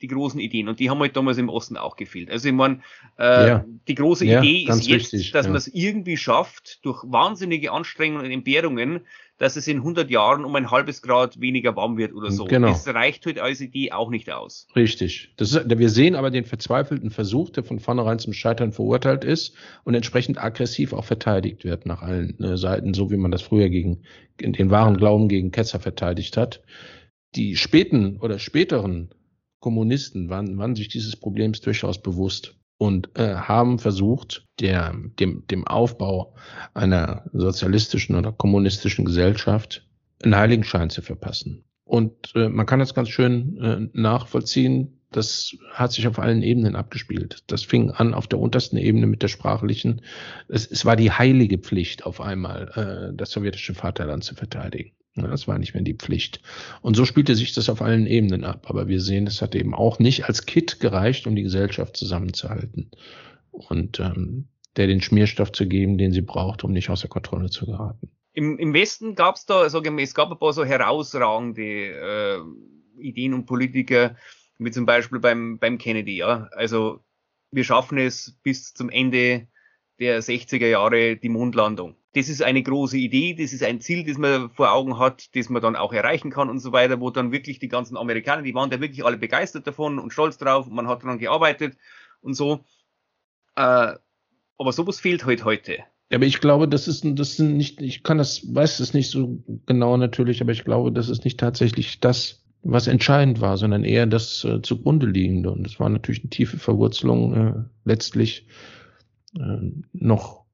die 0.00 0.08
großen 0.08 0.38
Ideen. 0.38 0.68
Und 0.68 0.80
die 0.80 0.90
haben 0.90 1.00
halt 1.00 1.16
damals 1.16 1.38
im 1.38 1.48
Osten 1.48 1.76
auch 1.76 1.96
gefehlt. 1.96 2.30
Also 2.30 2.48
ich 2.48 2.54
meine, 2.54 2.80
äh, 3.18 3.48
ja. 3.48 3.64
die 3.88 3.94
große 3.94 4.26
ja, 4.26 4.42
Idee 4.42 4.66
ist 4.68 4.86
jetzt, 4.86 5.12
richtig, 5.12 5.32
dass 5.32 5.46
ja. 5.46 5.50
man 5.50 5.56
es 5.56 5.66
irgendwie 5.68 6.16
schafft, 6.16 6.84
durch 6.84 7.02
wahnsinnige 7.04 7.72
Anstrengungen 7.72 8.26
und 8.26 8.30
Entbehrungen, 8.30 9.06
dass 9.38 9.56
es 9.56 9.66
in 9.66 9.78
100 9.78 10.10
Jahren 10.10 10.44
um 10.44 10.54
ein 10.54 10.70
halbes 10.70 11.02
Grad 11.02 11.40
weniger 11.40 11.74
warm 11.74 11.96
wird 11.96 12.14
oder 12.14 12.30
so. 12.30 12.44
Genau. 12.44 12.68
Das 12.68 12.86
reicht 12.86 13.26
halt 13.26 13.38
als 13.40 13.60
Idee 13.60 13.90
auch 13.90 14.10
nicht 14.10 14.30
aus. 14.30 14.68
Richtig. 14.76 15.34
Ist, 15.38 15.68
wir 15.68 15.90
sehen 15.90 16.14
aber 16.14 16.30
den 16.30 16.44
verzweifelten 16.44 17.10
Versuch, 17.10 17.50
der 17.50 17.64
von 17.64 17.80
vornherein 17.80 18.18
zum 18.18 18.32
Scheitern 18.32 18.72
verurteilt 18.72 19.24
ist 19.24 19.54
und 19.82 19.94
entsprechend 19.94 20.42
aggressiv 20.42 20.92
auch 20.92 21.04
verteidigt 21.04 21.64
wird 21.64 21.84
nach 21.84 22.02
allen 22.02 22.38
äh, 22.42 22.56
Seiten, 22.56 22.94
so 22.94 23.10
wie 23.10 23.16
man 23.16 23.32
das 23.32 23.42
früher 23.42 23.68
gegen 23.68 24.02
den 24.40 24.70
wahren 24.70 24.96
Glauben 24.96 25.28
gegen 25.28 25.50
Ketzer 25.50 25.80
verteidigt 25.80 26.36
hat. 26.36 26.62
Die 27.34 27.56
späten 27.56 28.18
oder 28.20 28.38
späteren 28.38 29.10
Kommunisten 29.58 30.28
waren, 30.28 30.58
waren 30.58 30.76
sich 30.76 30.88
dieses 30.88 31.16
Problems 31.16 31.60
durchaus 31.60 32.00
bewusst 32.00 32.54
und 32.78 33.16
äh, 33.18 33.34
haben 33.34 33.78
versucht, 33.78 34.46
der, 34.60 34.94
dem, 35.18 35.46
dem 35.46 35.66
Aufbau 35.66 36.34
einer 36.74 37.24
sozialistischen 37.32 38.16
oder 38.16 38.32
kommunistischen 38.32 39.04
Gesellschaft 39.04 39.86
einen 40.22 40.36
Heiligenschein 40.36 40.90
zu 40.90 41.02
verpassen. 41.02 41.64
Und 41.84 42.32
äh, 42.34 42.48
man 42.48 42.66
kann 42.66 42.78
das 42.78 42.94
ganz 42.94 43.10
schön 43.10 43.58
äh, 43.58 43.88
nachvollziehen. 43.92 45.00
Das 45.10 45.54
hat 45.72 45.92
sich 45.92 46.08
auf 46.08 46.18
allen 46.18 46.42
Ebenen 46.42 46.74
abgespielt. 46.74 47.44
Das 47.46 47.62
fing 47.62 47.90
an 47.90 48.14
auf 48.14 48.26
der 48.26 48.40
untersten 48.40 48.78
Ebene 48.78 49.06
mit 49.06 49.22
der 49.22 49.28
sprachlichen. 49.28 50.00
Es, 50.48 50.66
es 50.66 50.84
war 50.84 50.96
die 50.96 51.12
heilige 51.12 51.58
Pflicht, 51.58 52.04
auf 52.04 52.20
einmal 52.20 53.10
äh, 53.12 53.16
das 53.16 53.30
sowjetische 53.30 53.74
Vaterland 53.74 54.24
zu 54.24 54.34
verteidigen. 54.34 54.92
Das 55.16 55.46
war 55.46 55.58
nicht 55.58 55.74
mehr 55.74 55.82
die 55.82 55.94
Pflicht. 55.94 56.40
Und 56.82 56.96
so 56.96 57.04
spielte 57.04 57.36
sich 57.36 57.52
das 57.54 57.68
auf 57.68 57.82
allen 57.82 58.06
Ebenen 58.06 58.44
ab. 58.44 58.66
Aber 58.68 58.88
wir 58.88 59.00
sehen, 59.00 59.26
es 59.26 59.42
hat 59.42 59.54
eben 59.54 59.74
auch 59.74 59.98
nicht 59.98 60.24
als 60.24 60.44
Kit 60.46 60.80
gereicht, 60.80 61.26
um 61.26 61.36
die 61.36 61.44
Gesellschaft 61.44 61.96
zusammenzuhalten. 61.96 62.90
Und 63.52 64.00
ähm, 64.00 64.48
der 64.76 64.88
den 64.88 65.00
Schmierstoff 65.00 65.52
zu 65.52 65.66
geben, 65.66 65.98
den 65.98 66.12
sie 66.12 66.22
braucht, 66.22 66.64
um 66.64 66.72
nicht 66.72 66.90
außer 66.90 67.06
Kontrolle 67.06 67.50
zu 67.50 67.66
geraten. 67.66 68.10
Im, 68.32 68.58
im 68.58 68.74
Westen 68.74 69.14
gab 69.14 69.36
es 69.36 69.46
da, 69.46 69.68
sage 69.70 69.94
ich 69.96 70.02
es 70.02 70.14
gab 70.14 70.32
ein 70.32 70.38
paar 70.38 70.52
so 70.52 70.64
herausragende 70.64 71.62
äh, 71.62 72.38
Ideen 72.98 73.34
und 73.34 73.46
Politiker, 73.46 74.16
wie 74.58 74.72
zum 74.72 74.86
Beispiel 74.86 75.20
beim, 75.20 75.58
beim 75.58 75.78
Kennedy, 75.78 76.16
ja. 76.16 76.48
Also 76.52 77.04
wir 77.52 77.62
schaffen 77.62 77.98
es 77.98 78.36
bis 78.42 78.74
zum 78.74 78.90
Ende 78.90 79.46
der 79.98 80.22
60er 80.22 80.66
Jahre 80.66 81.16
die 81.16 81.28
Mondlandung 81.28 81.96
das 82.14 82.28
ist 82.28 82.42
eine 82.42 82.62
große 82.62 82.96
Idee, 82.96 83.34
das 83.34 83.52
ist 83.52 83.64
ein 83.64 83.80
Ziel, 83.80 84.04
das 84.04 84.18
man 84.18 84.50
vor 84.50 84.72
Augen 84.72 84.98
hat, 84.98 85.34
das 85.34 85.48
man 85.48 85.60
dann 85.60 85.74
auch 85.74 85.92
erreichen 85.92 86.30
kann 86.30 86.48
und 86.48 86.60
so 86.60 86.72
weiter, 86.72 87.00
wo 87.00 87.10
dann 87.10 87.32
wirklich 87.32 87.58
die 87.58 87.68
ganzen 87.68 87.96
Amerikaner, 87.96 88.42
die 88.42 88.54
waren 88.54 88.70
da 88.70 88.80
wirklich 88.80 89.04
alle 89.04 89.18
begeistert 89.18 89.66
davon 89.66 89.98
und 89.98 90.12
stolz 90.12 90.38
drauf, 90.38 90.68
man 90.68 90.86
hat 90.86 91.02
daran 91.02 91.18
gearbeitet 91.18 91.76
und 92.20 92.34
so. 92.34 92.64
Äh, 93.56 93.94
aber 94.56 94.72
sowas 94.72 95.00
fehlt 95.00 95.26
halt 95.26 95.44
heute. 95.44 95.78
Aber 96.12 96.24
ich 96.24 96.40
glaube, 96.40 96.68
das 96.68 96.86
ist, 96.86 97.04
das 97.04 97.36
sind 97.36 97.56
nicht, 97.56 97.80
ich 97.82 98.04
kann 98.04 98.18
das, 98.18 98.54
weiß 98.54 98.78
es 98.78 98.94
nicht 98.94 99.10
so 99.10 99.42
genau 99.66 99.96
natürlich, 99.96 100.40
aber 100.40 100.52
ich 100.52 100.64
glaube, 100.64 100.92
das 100.92 101.08
ist 101.08 101.24
nicht 101.24 101.40
tatsächlich 101.40 101.98
das, 101.98 102.44
was 102.62 102.86
entscheidend 102.86 103.40
war, 103.40 103.56
sondern 103.56 103.82
eher 103.82 104.06
das 104.06 104.44
äh, 104.44 104.62
zugrunde 104.62 105.06
liegende. 105.06 105.50
Und 105.50 105.64
das 105.64 105.80
war 105.80 105.88
natürlich 105.88 106.20
eine 106.20 106.30
tiefe 106.30 106.58
Verwurzelung 106.58 107.34
äh, 107.34 107.54
letztlich 107.84 108.46
noch 109.92 110.44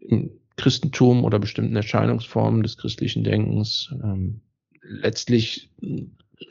im 0.00 0.30
Christentum 0.56 1.24
oder 1.24 1.38
bestimmten 1.38 1.76
Erscheinungsformen 1.76 2.62
des 2.62 2.76
christlichen 2.76 3.24
Denkens 3.24 3.94
ähm, 4.02 4.40
letztlich 4.82 5.70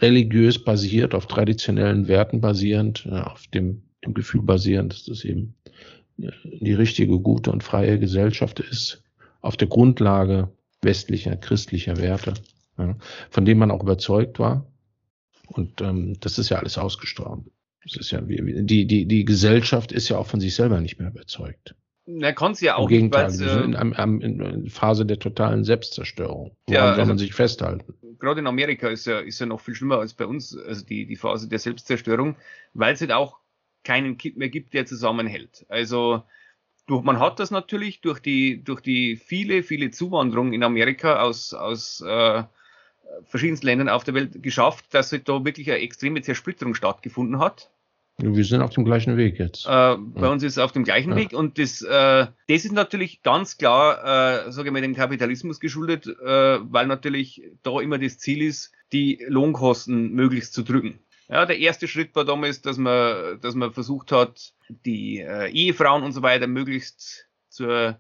religiös 0.02 0.64
basiert, 0.64 1.14
auf 1.14 1.28
traditionellen 1.28 2.08
Werten 2.08 2.42
basierend, 2.42 3.06
äh, 3.06 3.20
auf 3.20 3.48
dem, 3.48 3.84
dem 4.04 4.14
Gefühl 4.14 4.42
basierend, 4.42 4.94
dass 4.94 5.06
das 5.06 5.24
eben 5.24 5.56
äh, 6.18 6.32
die 6.44 6.74
richtige, 6.74 7.20
gute 7.20 7.52
und 7.52 7.64
freie 7.64 8.00
Gesellschaft 8.00 8.60
ist, 8.60 9.04
auf 9.42 9.58
der 9.58 9.68
Grundlage 9.68 10.52
westlicher, 10.82 11.36
christlicher 11.36 11.98
Werte, 11.98 12.34
ja, 12.78 12.96
von 13.30 13.46
denen 13.46 13.60
man 13.60 13.72
auch 13.72 13.84
überzeugt 13.84 14.40
war. 14.40 14.68
Und 15.48 15.82
ähm, 15.82 16.18
das 16.20 16.40
ist 16.40 16.50
ja 16.50 16.58
alles 16.58 16.78
ausgestorben. 16.78 17.52
Das 17.86 17.98
ist 17.98 18.12
ja, 18.12 18.20
die, 18.22 18.86
die, 18.88 19.06
die 19.06 19.26
Gesellschaft 19.26 19.92
ist 19.92 20.10
ja 20.10 20.18
auch 20.18 20.26
von 20.26 20.40
sich 20.40 20.56
selber 20.56 20.82
nicht 20.82 21.00
mehr 21.00 21.10
überzeugt. 21.10 21.76
Na, 22.08 22.32
kann 22.34 22.52
es 22.52 22.62
ja 22.62 22.76
auch. 22.76 22.84
Im 22.84 22.90
Gegenteil, 22.90 23.32
wir 23.40 23.50
sind 23.50 23.76
in, 23.76 24.22
in, 24.22 24.40
in, 24.42 24.70
Phase 24.70 25.06
der 25.06 25.20
totalen 25.20 25.64
Selbstzerstörung. 25.64 26.56
Woran 26.68 26.74
ja, 26.74 26.88
soll 26.90 27.00
also, 27.00 27.10
man 27.10 27.18
sich 27.18 27.34
festhalten? 27.34 27.94
Gerade 28.20 28.42
in 28.42 28.48
Amerika 28.48 28.90
ist 28.90 29.06
ja, 29.06 29.20
ist 29.20 29.40
ja 29.40 29.46
noch 29.46 29.60
viel 29.60 29.76
schlimmer 29.76 30.00
als 30.00 30.14
bei 30.14 30.26
uns, 30.26 30.56
also 30.56 30.86
die, 30.86 31.06
die 31.06 31.16
Phase 31.16 31.48
der 31.48 31.60
Selbstzerstörung, 31.60 32.36
weil 32.74 32.94
es 32.94 33.02
halt 33.02 33.12
auch 33.12 33.40
keinen 33.84 34.18
Kit 34.18 34.38
mehr 34.38 34.50
gibt, 34.50 34.74
der 34.74 34.86
zusammenhält. 34.86 35.66
Also 35.68 36.24
durch, 36.88 37.04
man 37.04 37.20
hat 37.20 37.40
das 37.40 37.52
natürlich 37.52 38.02
durch 38.02 38.20
die, 38.20 38.64
durch 38.64 38.82
die 38.82 39.16
viele, 39.16 39.64
viele 39.64 39.92
Zuwanderung 39.92 40.54
in 40.54 40.64
Amerika 40.64 41.22
aus, 41.22 41.54
aus 41.54 42.02
äh, 42.02 42.44
verschiedensten 43.24 43.66
Ländern 43.66 43.90
auf 43.90 44.04
der 44.04 44.14
Welt 44.14 44.44
geschafft, 44.44 44.86
dass 44.92 45.12
halt 45.12 45.28
da 45.28 45.44
wirklich 45.44 45.70
eine 45.72 45.80
extreme 45.80 46.22
Zersplitterung 46.22 46.76
stattgefunden 46.76 47.40
hat. 47.40 47.72
Wir 48.18 48.46
sind 48.46 48.62
auf 48.62 48.70
dem 48.70 48.86
gleichen 48.86 49.18
Weg 49.18 49.40
jetzt. 49.40 49.66
Äh, 49.66 49.98
bei 49.98 50.30
uns 50.30 50.42
ist 50.42 50.54
es 50.54 50.58
auf 50.58 50.72
dem 50.72 50.86
gleichen 50.86 51.12
ja. 51.12 51.16
Weg 51.18 51.34
und 51.34 51.60
das, 51.60 51.82
äh, 51.82 52.28
das 52.48 52.66
ist 52.66 52.72
natürlich 52.72 53.24
ganz 53.24 53.58
klar, 53.58 54.46
äh, 54.48 54.52
sage 54.52 54.70
ich 54.70 54.74
mal, 54.74 54.82
dem 54.82 54.96
Kapitalismus 54.96 55.60
geschuldet, 55.60 56.08
äh, 56.08 56.60
weil 56.62 56.88
natürlich 56.88 57.42
da 57.62 57.82
immer 57.82 57.98
das 57.98 58.18
Ziel 58.18 58.42
ist, 58.42 58.72
die 58.94 59.20
Lohnkosten 59.28 60.14
möglichst 60.14 60.54
zu 60.54 60.64
drücken. 60.64 61.00
Ja, 61.28 61.46
der 61.46 61.60
erste 61.60 61.90
Schritt 61.90 62.16
war 62.16 62.24
damals, 62.24 62.62
dass 62.62 62.78
man, 62.78 63.42
dass 63.42 63.56
man 63.56 63.74
versucht 63.74 64.14
hat, 64.14 64.54
die 64.70 65.20
äh, 65.20 65.50
Ehefrauen 65.50 66.04
und 66.04 66.14
so 66.14 66.22
weiter 66.22 66.48
möglichst 66.48 67.28
zur, 67.50 68.00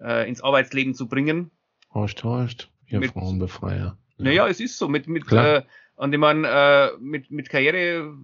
äh, 0.00 0.28
ins 0.28 0.42
Arbeitsleben 0.42 0.94
zu 0.94 1.06
bringen. 1.06 1.52
Horcht, 1.94 2.24
horcht, 2.24 2.72
ihr 2.88 2.98
mit, 2.98 3.12
Frauenbefreier. 3.12 3.96
Ja. 4.16 4.24
Naja, 4.24 4.48
es 4.48 4.58
ist 4.58 4.78
so, 4.78 4.88
mit, 4.88 5.06
mit, 5.06 5.30
an 5.32 6.10
dem 6.10 6.20
man 6.20 6.46
mit, 7.00 7.30
mit 7.30 7.48
Karriere 7.50 8.16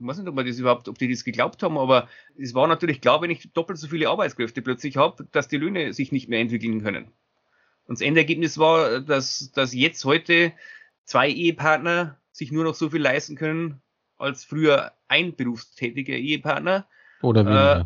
ich 0.00 0.06
weiß 0.06 0.18
nicht, 0.18 0.28
ob 0.28 0.34
man 0.34 0.46
das 0.46 0.58
überhaupt, 0.58 0.88
ob 0.88 0.98
die 0.98 1.10
das 1.10 1.24
geglaubt 1.24 1.62
haben, 1.62 1.76
aber 1.76 2.08
es 2.36 2.54
war 2.54 2.66
natürlich 2.68 3.00
klar, 3.00 3.20
wenn 3.20 3.30
ich 3.30 3.52
doppelt 3.52 3.78
so 3.78 3.88
viele 3.88 4.08
Arbeitskräfte 4.08 4.62
plötzlich 4.62 4.96
habe, 4.96 5.26
dass 5.32 5.48
die 5.48 5.56
Löhne 5.56 5.92
sich 5.92 6.12
nicht 6.12 6.28
mehr 6.28 6.40
entwickeln 6.40 6.82
können. 6.82 7.06
Und 7.86 7.98
das 7.98 8.06
Endergebnis 8.06 8.58
war, 8.58 9.00
dass, 9.00 9.50
dass 9.52 9.74
jetzt 9.74 10.04
heute 10.04 10.52
zwei 11.04 11.28
Ehepartner 11.28 12.18
sich 12.30 12.52
nur 12.52 12.64
noch 12.64 12.74
so 12.74 12.90
viel 12.90 13.00
leisten 13.00 13.34
können 13.34 13.80
als 14.18 14.44
früher 14.44 14.92
ein 15.08 15.34
berufstätiger 15.34 16.14
Ehepartner. 16.14 16.86
Oder 17.22 17.44
weniger. 17.44 17.80
Äh, 17.80 17.84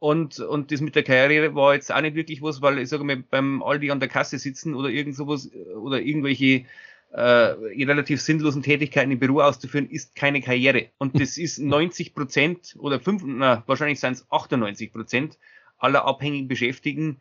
und, 0.00 0.38
und 0.38 0.70
das 0.70 0.82
mit 0.82 0.96
der 0.96 1.02
Karriere 1.02 1.54
war 1.54 1.74
jetzt 1.74 1.90
auch 1.90 2.00
nicht 2.02 2.14
wirklich 2.14 2.42
was, 2.42 2.60
weil 2.60 2.78
ich 2.78 2.90
sage 2.90 3.04
mal, 3.04 3.16
beim 3.16 3.62
Aldi 3.62 3.90
an 3.90 4.00
der 4.00 4.08
Kasse 4.10 4.38
sitzen 4.38 4.74
oder 4.74 4.90
irgend 4.90 5.16
sowas 5.16 5.50
oder 5.76 6.00
irgendwelche 6.00 6.66
äh, 7.14 7.84
relativ 7.84 8.20
sinnlosen 8.20 8.62
Tätigkeiten 8.62 9.12
im 9.12 9.20
Büro 9.20 9.40
auszuführen, 9.40 9.88
ist 9.88 10.16
keine 10.16 10.40
Karriere. 10.40 10.88
Und 10.98 11.14
das 11.20 11.38
ist 11.38 11.58
90 11.58 12.14
Prozent 12.14 12.74
oder 12.78 13.00
fünf, 13.00 13.22
na, 13.24 13.62
wahrscheinlich 13.66 14.00
seien 14.00 14.14
es 14.14 14.26
98 14.30 14.92
Prozent 14.92 15.38
aller 15.78 16.04
abhängigen 16.04 16.48
Beschäftigten 16.48 17.20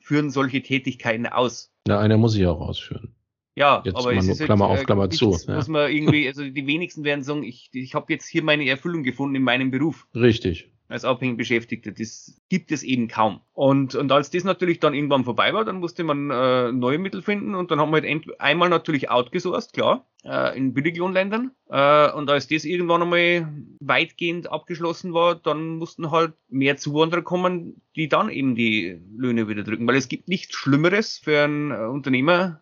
führen 0.00 0.30
solche 0.30 0.62
Tätigkeiten 0.62 1.26
aus. 1.26 1.72
Ja, 1.86 2.00
einer 2.00 2.16
muss 2.16 2.32
sie 2.32 2.46
auch 2.46 2.60
ausführen. 2.60 3.14
Ja, 3.54 3.82
Jetzt 3.84 3.96
aber 3.96 4.14
es 4.14 4.28
ist 4.28 4.44
Klammer 4.44 4.68
halt, 4.68 4.80
auf, 4.80 4.86
Klammer 4.86 5.10
zu, 5.10 5.30
nichts, 5.30 5.46
ja. 5.46 5.56
was 5.56 5.66
man 5.66 5.90
irgendwie, 5.90 6.28
also 6.28 6.48
die 6.48 6.66
wenigsten 6.66 7.02
werden 7.02 7.24
sagen, 7.24 7.42
ich, 7.42 7.70
ich 7.72 7.94
habe 7.94 8.12
jetzt 8.12 8.26
hier 8.26 8.44
meine 8.44 8.68
Erfüllung 8.68 9.02
gefunden 9.02 9.34
in 9.34 9.42
meinem 9.42 9.72
Beruf 9.72 10.06
Richtig. 10.14 10.70
Als 10.88 11.04
abhängig 11.04 11.36
Beschäftigter. 11.36 11.92
Das 11.92 12.40
gibt 12.48 12.72
es 12.72 12.82
eben 12.82 13.08
kaum. 13.08 13.40
Und, 13.52 13.94
und 13.94 14.10
als 14.10 14.30
das 14.30 14.44
natürlich 14.44 14.80
dann 14.80 14.94
irgendwann 14.94 15.24
vorbei 15.24 15.52
war, 15.52 15.64
dann 15.64 15.80
musste 15.80 16.02
man 16.02 16.30
äh, 16.30 16.72
neue 16.72 16.98
Mittel 16.98 17.20
finden 17.20 17.54
und 17.54 17.70
dann 17.70 17.78
haben 17.78 17.92
wir 17.92 18.00
halt 18.00 18.40
einmal 18.40 18.70
natürlich 18.70 19.10
outgesourced, 19.10 19.74
klar, 19.74 20.06
äh, 20.24 20.56
in 20.56 20.72
Billiglohnländern. 20.72 21.52
Äh, 21.68 22.10
und 22.12 22.30
als 22.30 22.48
das 22.48 22.64
irgendwann 22.64 23.02
einmal 23.02 23.52
weitgehend 23.80 24.50
abgeschlossen 24.50 25.12
war, 25.12 25.34
dann 25.34 25.76
mussten 25.76 26.10
halt 26.10 26.32
mehr 26.48 26.78
Zuwanderer 26.78 27.22
kommen, 27.22 27.82
die 27.94 28.08
dann 28.08 28.30
eben 28.30 28.54
die 28.54 28.98
Löhne 29.14 29.48
wieder 29.48 29.64
drücken. 29.64 29.86
Weil 29.86 29.96
es 29.96 30.08
gibt 30.08 30.28
nichts 30.28 30.56
Schlimmeres 30.56 31.18
für 31.18 31.44
einen 31.44 31.70
äh, 31.70 31.84
Unternehmer, 31.84 32.60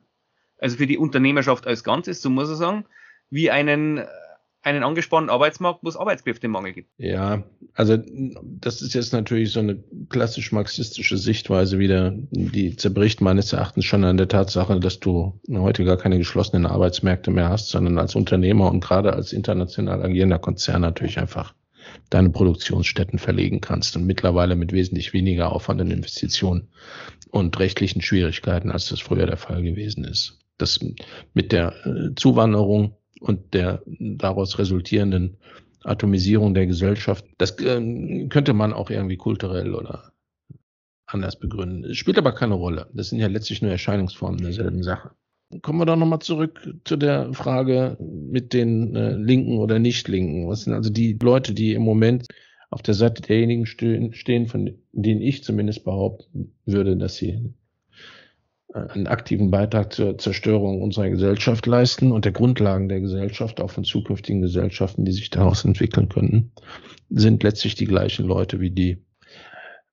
also 0.58 0.76
für 0.76 0.86
die 0.88 0.98
Unternehmerschaft 0.98 1.66
als 1.66 1.84
Ganzes, 1.84 2.22
so 2.22 2.30
muss 2.30 2.50
ich 2.50 2.56
sagen, 2.56 2.86
wie 3.30 3.50
einen, 3.50 4.04
einen 4.66 4.82
angespannten 4.82 5.30
Arbeitsmarkt, 5.30 5.84
wo 5.84 5.88
es 5.88 5.96
Arbeitskräftemangel 5.96 6.72
gibt. 6.72 6.90
Ja, 6.98 7.44
also 7.74 7.98
das 8.42 8.82
ist 8.82 8.94
jetzt 8.94 9.12
natürlich 9.12 9.52
so 9.52 9.60
eine 9.60 9.82
klassisch 10.08 10.50
marxistische 10.50 11.16
Sichtweise 11.18 11.78
wieder, 11.78 12.12
die 12.32 12.74
zerbricht 12.74 13.20
meines 13.20 13.52
Erachtens 13.52 13.84
schon 13.84 14.02
an 14.02 14.16
der 14.16 14.26
Tatsache, 14.26 14.80
dass 14.80 14.98
du 14.98 15.38
heute 15.48 15.84
gar 15.84 15.96
keine 15.96 16.18
geschlossenen 16.18 16.66
Arbeitsmärkte 16.66 17.30
mehr 17.30 17.48
hast, 17.48 17.68
sondern 17.68 17.96
als 17.98 18.16
Unternehmer 18.16 18.68
und 18.68 18.82
gerade 18.82 19.12
als 19.12 19.32
international 19.32 20.02
agierender 20.02 20.40
Konzern 20.40 20.80
natürlich 20.80 21.20
einfach 21.20 21.54
deine 22.10 22.30
Produktionsstätten 22.30 23.20
verlegen 23.20 23.60
kannst 23.60 23.96
und 23.96 24.04
mittlerweile 24.04 24.56
mit 24.56 24.72
wesentlich 24.72 25.12
weniger 25.12 25.52
Aufwand 25.52 25.80
und 25.80 25.92
Investitionen 25.92 26.70
und 27.30 27.56
rechtlichen 27.60 28.02
Schwierigkeiten, 28.02 28.72
als 28.72 28.88
das 28.88 28.98
früher 28.98 29.26
der 29.26 29.36
Fall 29.36 29.62
gewesen 29.62 30.02
ist. 30.02 30.40
Das 30.58 30.80
mit 31.34 31.52
der 31.52 31.72
äh, 31.86 32.14
Zuwanderung 32.16 32.96
und 33.20 33.54
der 33.54 33.82
daraus 33.86 34.58
resultierenden 34.58 35.36
Atomisierung 35.82 36.54
der 36.54 36.66
Gesellschaft, 36.66 37.24
das 37.38 37.58
äh, 37.60 38.26
könnte 38.28 38.52
man 38.52 38.72
auch 38.72 38.90
irgendwie 38.90 39.16
kulturell 39.16 39.74
oder 39.74 40.12
anders 41.06 41.38
begründen. 41.38 41.84
Es 41.84 41.96
spielt 41.96 42.18
aber 42.18 42.32
keine 42.32 42.54
Rolle. 42.54 42.88
Das 42.92 43.10
sind 43.10 43.20
ja 43.20 43.28
letztlich 43.28 43.62
nur 43.62 43.70
Erscheinungsformen 43.70 44.42
derselben 44.42 44.82
Sache. 44.82 45.12
Kommen 45.62 45.78
wir 45.78 45.86
doch 45.86 45.96
nochmal 45.96 46.18
zurück 46.18 46.60
zu 46.84 46.96
der 46.96 47.32
Frage 47.32 47.96
mit 48.00 48.52
den 48.52 48.96
äh, 48.96 49.12
Linken 49.12 49.58
oder 49.58 49.78
Nicht-Linken. 49.78 50.48
Was 50.48 50.62
sind 50.62 50.72
also 50.72 50.90
die 50.90 51.16
Leute, 51.22 51.54
die 51.54 51.74
im 51.74 51.82
Moment 51.82 52.26
auf 52.70 52.82
der 52.82 52.94
Seite 52.94 53.22
derjenigen 53.22 53.64
stehen, 53.64 54.12
stehen, 54.12 54.48
von 54.48 54.76
denen 54.92 55.20
ich 55.20 55.44
zumindest 55.44 55.84
behaupten 55.84 56.52
würde, 56.64 56.96
dass 56.96 57.16
sie 57.16 57.54
einen 58.76 59.06
aktiven 59.06 59.50
Beitrag 59.50 59.92
zur 59.92 60.18
Zerstörung 60.18 60.82
unserer 60.82 61.08
Gesellschaft 61.08 61.66
leisten 61.66 62.12
und 62.12 62.24
der 62.24 62.32
Grundlagen 62.32 62.88
der 62.88 63.00
Gesellschaft, 63.00 63.60
auch 63.60 63.70
von 63.70 63.84
zukünftigen 63.84 64.42
Gesellschaften, 64.42 65.04
die 65.04 65.12
sich 65.12 65.30
daraus 65.30 65.64
entwickeln 65.64 66.08
könnten, 66.08 66.52
sind 67.08 67.42
letztlich 67.42 67.74
die 67.74 67.86
gleichen 67.86 68.26
Leute 68.26 68.60
wie 68.60 68.70
die, 68.70 68.98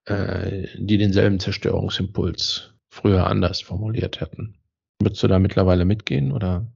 äh, 0.05 0.67
die 0.77 0.97
denselben 0.97 1.39
Zerstörungsimpuls 1.39 2.73
früher 2.89 3.27
anders 3.27 3.61
formuliert 3.61 4.19
hätten. 4.19 4.55
Würdest 4.99 5.23
du 5.23 5.27
da 5.27 5.39
mittlerweile 5.39 5.85
mitgehen 5.85 6.31
oder 6.31 6.67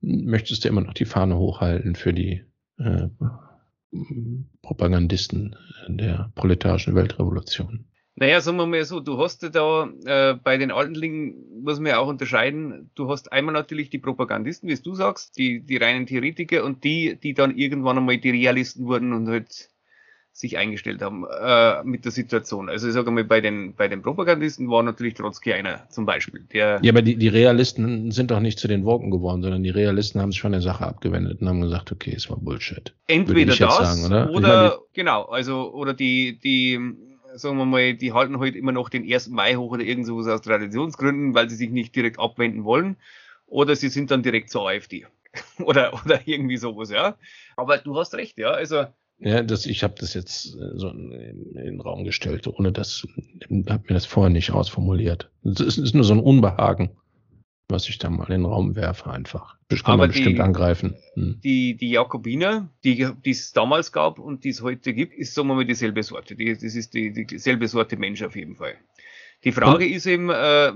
möchtest 0.00 0.64
du 0.64 0.68
immer 0.68 0.80
noch 0.80 0.94
die 0.94 1.04
Fahne 1.04 1.36
hochhalten 1.36 1.94
für 1.94 2.12
die 2.12 2.44
äh, 2.78 3.08
Propagandisten 4.62 5.56
der 5.88 6.32
proletarischen 6.34 6.94
Weltrevolution? 6.94 7.89
Naja, 8.16 8.40
sagen 8.40 8.58
wir 8.58 8.66
mal 8.66 8.84
so, 8.84 9.00
du 9.00 9.18
hast 9.18 9.42
ja 9.42 9.48
da 9.48 9.88
äh, 10.04 10.34
bei 10.34 10.58
den 10.58 10.70
alten 10.70 10.94
Linken, 10.94 11.62
muss 11.62 11.78
man 11.78 11.92
ja 11.92 11.98
auch 11.98 12.08
unterscheiden, 12.08 12.90
du 12.94 13.08
hast 13.08 13.32
einmal 13.32 13.54
natürlich 13.54 13.88
die 13.88 13.98
Propagandisten, 13.98 14.68
wie 14.68 14.72
es 14.72 14.82
du 14.82 14.94
sagst, 14.94 15.38
die, 15.38 15.60
die 15.60 15.76
reinen 15.76 16.06
Theoretiker 16.06 16.64
und 16.64 16.84
die, 16.84 17.16
die 17.16 17.34
dann 17.34 17.56
irgendwann 17.56 17.98
einmal 17.98 18.18
die 18.18 18.30
Realisten 18.30 18.86
wurden 18.86 19.12
und 19.12 19.28
halt 19.28 19.70
sich 20.32 20.56
eingestellt 20.56 21.02
haben 21.02 21.24
äh, 21.24 21.82
mit 21.84 22.04
der 22.04 22.12
Situation. 22.12 22.68
Also 22.68 22.88
ich 22.88 22.94
sage 22.94 23.10
mal, 23.10 23.24
bei 23.24 23.40
den, 23.40 23.74
bei 23.74 23.88
den 23.88 24.00
Propagandisten 24.02 24.70
war 24.70 24.82
natürlich 24.82 25.14
Trotzki 25.14 25.52
einer 25.52 25.88
zum 25.90 26.06
Beispiel, 26.06 26.44
der 26.52 26.80
Ja, 26.82 26.92
aber 26.92 27.02
die, 27.02 27.16
die 27.16 27.28
Realisten 27.28 28.10
sind 28.10 28.30
doch 28.30 28.40
nicht 28.40 28.58
zu 28.58 28.68
den 28.68 28.84
Woken 28.84 29.10
geworden, 29.10 29.42
sondern 29.42 29.62
die 29.62 29.70
Realisten 29.70 30.20
haben 30.20 30.32
sich 30.32 30.40
von 30.40 30.52
der 30.52 30.62
Sache 30.62 30.86
abgewendet 30.86 31.40
und 31.40 31.48
haben 31.48 31.60
gesagt, 31.60 31.92
okay, 31.92 32.14
es 32.16 32.30
war 32.30 32.38
Bullshit. 32.38 32.94
entweder 33.06 33.54
das 33.54 33.76
sagen, 33.76 34.06
oder? 34.06 34.30
oder, 34.30 34.48
meine, 34.48 34.72
genau, 34.94 35.24
also 35.24 35.72
oder 35.72 35.94
die 35.94 36.38
die 36.38 36.78
sagen 37.34 37.56
wir 37.58 37.64
mal, 37.64 37.94
die 37.94 38.12
halten 38.12 38.38
heute 38.38 38.58
immer 38.58 38.72
noch 38.72 38.88
den 38.88 39.10
1. 39.10 39.28
Mai 39.28 39.54
hoch 39.54 39.72
oder 39.72 39.82
irgend 39.84 40.06
sowas 40.06 40.26
aus 40.28 40.42
Traditionsgründen, 40.42 41.34
weil 41.34 41.48
sie 41.50 41.56
sich 41.56 41.70
nicht 41.70 41.94
direkt 41.94 42.18
abwenden 42.18 42.64
wollen 42.64 42.96
oder 43.46 43.76
sie 43.76 43.88
sind 43.88 44.10
dann 44.10 44.22
direkt 44.22 44.50
zur 44.50 44.68
AfD 44.68 45.06
oder 45.58 45.92
oder 46.04 46.20
irgendwie 46.26 46.56
sowas, 46.56 46.90
ja. 46.90 47.16
Aber 47.56 47.78
du 47.78 47.96
hast 47.96 48.14
recht, 48.14 48.38
ja, 48.38 48.50
also 48.50 48.84
Ja, 49.18 49.42
das, 49.42 49.66
ich 49.66 49.82
habe 49.82 49.94
das 49.98 50.14
jetzt 50.14 50.54
äh, 50.54 50.78
so 50.78 50.88
in, 50.88 51.12
in 51.12 51.54
den 51.54 51.80
Raum 51.80 52.04
gestellt, 52.04 52.46
ohne 52.46 52.72
das, 52.72 53.06
habe 53.50 53.82
mir 53.88 53.94
das 53.94 54.06
vorher 54.06 54.30
nicht 54.30 54.52
ausformuliert. 54.52 55.30
Es 55.44 55.60
ist, 55.60 55.78
ist 55.78 55.94
nur 55.94 56.04
so 56.04 56.14
ein 56.14 56.20
Unbehagen, 56.20 56.90
was 57.70 57.88
ich 57.88 57.98
da 57.98 58.10
mal 58.10 58.24
in 58.26 58.42
den 58.42 58.44
Raum 58.44 58.76
werfe 58.76 59.10
einfach. 59.10 59.56
Das 59.68 59.82
kann 59.84 59.94
Aber 59.94 60.02
man 60.04 60.08
bestimmt 60.10 60.36
die- 60.38 60.40
angreifen. 60.42 60.96
Hm. 61.14 61.40
die, 61.42 61.76
die 61.76 61.90
Jakobiner, 61.90 62.68
die, 62.84 63.08
die 63.24 63.30
es 63.30 63.52
damals 63.52 63.92
gab 63.92 64.18
und 64.18 64.44
die 64.44 64.48
es 64.50 64.62
heute 64.62 64.92
gibt, 64.94 65.14
ist, 65.14 65.34
sagen 65.34 65.48
wir 65.48 65.54
mal, 65.54 65.64
dieselbe 65.64 66.02
Sorte. 66.02 66.34
Die, 66.36 66.52
das 66.52 66.62
ist 66.62 66.94
die, 66.94 67.12
die, 67.12 67.26
dieselbe 67.26 67.68
Sorte 67.68 67.96
Mensch 67.96 68.22
auf 68.22 68.36
jeden 68.36 68.56
Fall. 68.56 68.74
Die 69.44 69.52
Frage 69.52 69.86
ist 69.88 70.06
eben, 70.06 70.28
äh, 70.30 70.68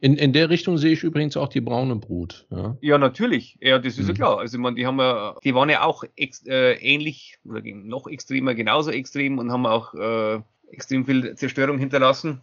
In, 0.00 0.16
in 0.16 0.32
der 0.32 0.48
Richtung 0.50 0.78
sehe 0.78 0.92
ich 0.92 1.02
übrigens 1.02 1.36
auch 1.36 1.48
die 1.48 1.60
braune 1.60 1.96
Brut. 1.96 2.46
Ja. 2.50 2.76
ja, 2.80 2.98
natürlich, 2.98 3.58
ja, 3.60 3.78
das 3.78 3.98
ist 3.98 4.06
ja 4.08 4.12
Mhm. 4.12 4.16
klar. 4.16 4.38
Also, 4.38 4.58
man, 4.58 4.74
die 4.76 4.86
haben 4.86 4.98
ja, 4.98 5.34
die 5.44 5.54
waren 5.54 5.68
ja 5.68 5.82
auch 5.84 6.04
ex, 6.16 6.46
äh, 6.46 6.74
ähnlich 6.74 7.36
oder 7.44 7.60
noch 7.64 8.06
extremer, 8.06 8.54
genauso 8.54 8.90
extrem 8.90 9.38
und 9.38 9.50
haben 9.52 9.66
auch 9.66 9.94
äh, 9.94 10.40
extrem 10.70 11.04
viel 11.06 11.34
Zerstörung 11.34 11.78
hinterlassen. 11.78 12.40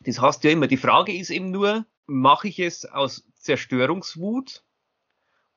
Das 0.00 0.20
hast 0.20 0.42
du 0.42 0.48
ja 0.48 0.54
immer. 0.54 0.66
Die 0.66 0.76
Frage 0.76 1.12
ist 1.12 1.30
eben 1.30 1.50
nur, 1.50 1.84
mache 2.06 2.48
ich 2.48 2.58
es 2.60 2.84
aus 2.84 3.26
Zerstörungswut 3.36 4.64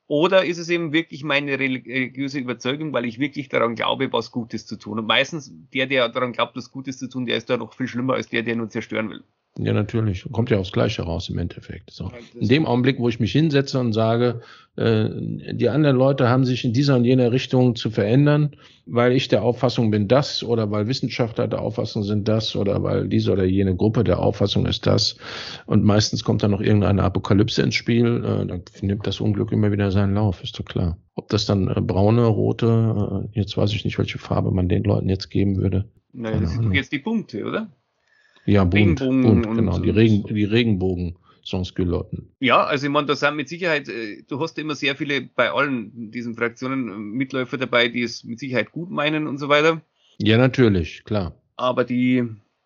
oder 0.08 0.46
ist 0.46 0.58
es 0.58 0.70
eben 0.70 0.94
wirklich 0.94 1.24
meine 1.24 1.60
religiöse 1.60 2.40
Überzeugung, 2.40 2.94
weil 2.94 3.06
ich 3.06 3.20
wirklich 3.20 3.50
daran 3.50 3.76
glaube, 3.76 4.12
was 4.14 4.32
Gutes 4.32 4.66
zu 4.66 4.78
tun? 4.78 5.00
Und 5.00 5.08
meistens 5.08 5.52
der, 5.74 5.86
der 5.86 6.08
daran 6.10 6.32
glaubt, 6.32 6.56
was 6.56 6.72
Gutes 6.72 6.98
zu 6.98 7.10
tun, 7.10 7.26
der 7.26 7.38
ist 7.38 7.50
da 7.50 7.58
noch 7.58 7.74
viel 7.74 7.88
schlimmer 7.88 8.14
als 8.14 8.30
der, 8.30 8.44
der 8.44 8.56
nur 8.56 8.70
zerstören 8.70 9.10
will. 9.10 9.24
Ja, 9.60 9.74
natürlich. 9.74 10.26
Kommt 10.32 10.50
ja 10.50 10.60
aufs 10.60 10.72
Gleiche 10.72 11.02
raus 11.02 11.30
im 11.30 11.38
Endeffekt. 11.40 11.92
So. 11.92 12.12
In 12.40 12.48
dem 12.48 12.66
Augenblick, 12.66 13.00
wo 13.00 13.10
ich 13.10 13.20
mich 13.20 13.32
hinsetze 13.32 13.80
und 13.80 13.94
sage, 13.94 14.42
äh, 14.76 15.10
die 15.54 15.70
anderen 15.70 15.98
Leute 15.98 16.30
haben 16.30 16.46
sich 16.46 16.64
in 16.64 16.74
dieser 16.74 16.96
und 16.96 17.06
jener 17.06 17.32
Richtung 17.32 17.76
zu 17.76 17.90
verändern, 17.90 18.56
weil 18.86 19.14
ich 19.14 19.28
der 19.28 19.42
Auffassung 19.42 19.90
bin 19.90 20.08
das 20.08 20.44
oder 20.44 20.70
weil 20.70 20.88
Wissenschaftler 20.88 21.48
der 21.48 21.62
Auffassung 21.62 22.04
sind 22.04 22.28
das 22.28 22.56
oder 22.56 22.84
weil 22.84 23.08
diese 23.08 23.32
oder 23.32 23.46
jene 23.46 23.76
Gruppe 23.76 24.04
der 24.04 24.20
Auffassung 24.20 24.66
ist 24.68 24.86
das 24.86 25.18
und 25.66 25.84
meistens 25.84 26.24
kommt 26.24 26.44
dann 26.44 26.52
noch 26.52 26.62
irgendeine 26.62 27.04
Apokalypse 27.04 27.62
ins 27.64 27.76
Spiel, 27.76 28.24
äh, 28.24 28.46
dann 28.46 28.62
nimmt 28.82 29.08
das 29.08 29.20
Unglück 29.20 29.52
immer 29.52 29.72
wieder 29.72 29.92
seinen 29.92 30.14
Lauf, 30.14 30.44
ist 30.44 30.60
doch 30.60 30.66
klar. 30.66 30.98
Ob 31.16 31.30
das 31.30 31.46
dann 31.46 31.68
äh, 31.68 31.82
braune, 31.82 32.26
rote, 32.26 33.26
äh, 33.34 33.40
jetzt 33.40 33.58
weiß 33.58 33.74
ich 33.74 33.84
nicht, 33.84 33.98
welche 33.98 34.20
Farbe 34.20 34.52
man 34.52 34.70
den 34.70 34.84
Leuten 34.84 35.10
jetzt 35.10 35.30
geben 35.30 35.58
würde. 35.58 35.86
Naja, 36.14 36.36
Keine 36.36 36.46
das 36.46 36.54
sind 36.54 36.74
jetzt 36.74 36.92
die 36.92 37.00
Punkte, 37.00 37.44
oder? 37.44 37.70
Ja, 38.48 38.64
bunt, 38.64 39.02
Regenbogen 39.02 39.22
bunt 39.22 39.46
und- 39.46 39.56
genau, 39.58 39.80
die, 39.80 39.90
Regen, 39.92 40.24
die 40.34 40.44
Regenbogen. 40.44 41.18
Sansculotten. 41.44 42.30
Ja, 42.42 42.66
also 42.66 42.88
ich 42.88 42.92
meine, 42.92 43.08
da 43.08 43.16
sind 43.16 43.38
mit 43.38 43.48
Sicherheit, 43.48 43.88
äh, 43.88 44.22
du 44.28 44.42
hast 44.42 44.60
immer 44.60 44.76
sehr 44.76 44.98
viele 44.98 45.22
bei 45.22 45.50
allen 45.50 46.12
diesen 46.12 46.36
Fraktionen 46.36 46.90
äh, 46.90 46.98
Mitläufer 46.98 47.58
dabei, 47.58 47.88
die 47.88 48.02
es 48.02 48.26
mit 48.26 48.40
Sicherheit 48.40 48.74
gut 48.74 48.90
meinen 48.92 49.28
und 49.28 49.38
so 49.38 49.48
weiter. 49.48 49.82
Ja, 50.18 50.38
natürlich, 50.38 51.06
klar. 51.06 51.42
Aber 51.56 51.86
die, 51.86 52.26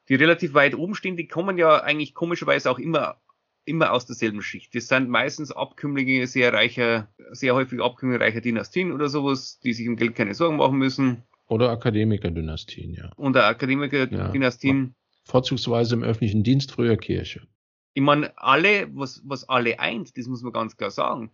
die 0.10 0.15
relativ 0.15 0.56
weit 0.56 0.74
oben 0.74 0.96
stehen, 0.96 1.15
die 1.15 1.28
kommen 1.28 1.60
ja 1.60 1.84
eigentlich 1.84 2.15
komischerweise 2.15 2.72
auch 2.72 2.80
immer, 2.80 3.17
immer 3.65 3.91
aus 3.94 4.08
derselben 4.08 4.41
Schicht. 4.41 4.74
Das 4.74 4.88
sind 4.88 5.10
meistens 5.10 5.52
Abkömmlinge 5.52 6.26
sehr 6.26 6.52
reicher, 6.52 7.08
sehr 7.34 7.54
häufig 7.54 7.82
Abkömmlinge 7.82 8.24
reicher 8.24 8.41
Dynastien 8.41 8.94
oder 8.94 9.10
sowas, 9.10 9.60
die 9.63 9.74
sich 9.74 9.88
um 9.88 9.96
Geld 9.96 10.15
keine 10.15 10.34
Sorgen 10.34 10.58
machen 10.58 10.80
müssen. 10.80 11.22
Oder 11.48 11.70
Akademikerdynastien, 11.70 12.96
ja. 12.96 13.12
Und 13.15 13.36
der 13.36 13.46
Akademiker-Dynastien. 13.46 14.96
Vorzugsweise 15.32 15.96
im 15.96 16.04
öffentlichen 16.04 16.44
Dienst, 16.44 16.74
früher 16.74 16.98
Kirche. 16.98 17.48
Ich 17.94 18.04
meine, 18.04 18.38
alle, 18.38 18.89
was, 18.94 19.22
was 19.26 19.48
alle 19.48 19.80
eint, 19.80 20.17
das 20.17 20.28
muss 20.28 20.44
man 20.44 20.54
ganz 20.54 20.76
klar 20.76 20.91
sagen. 20.91 21.32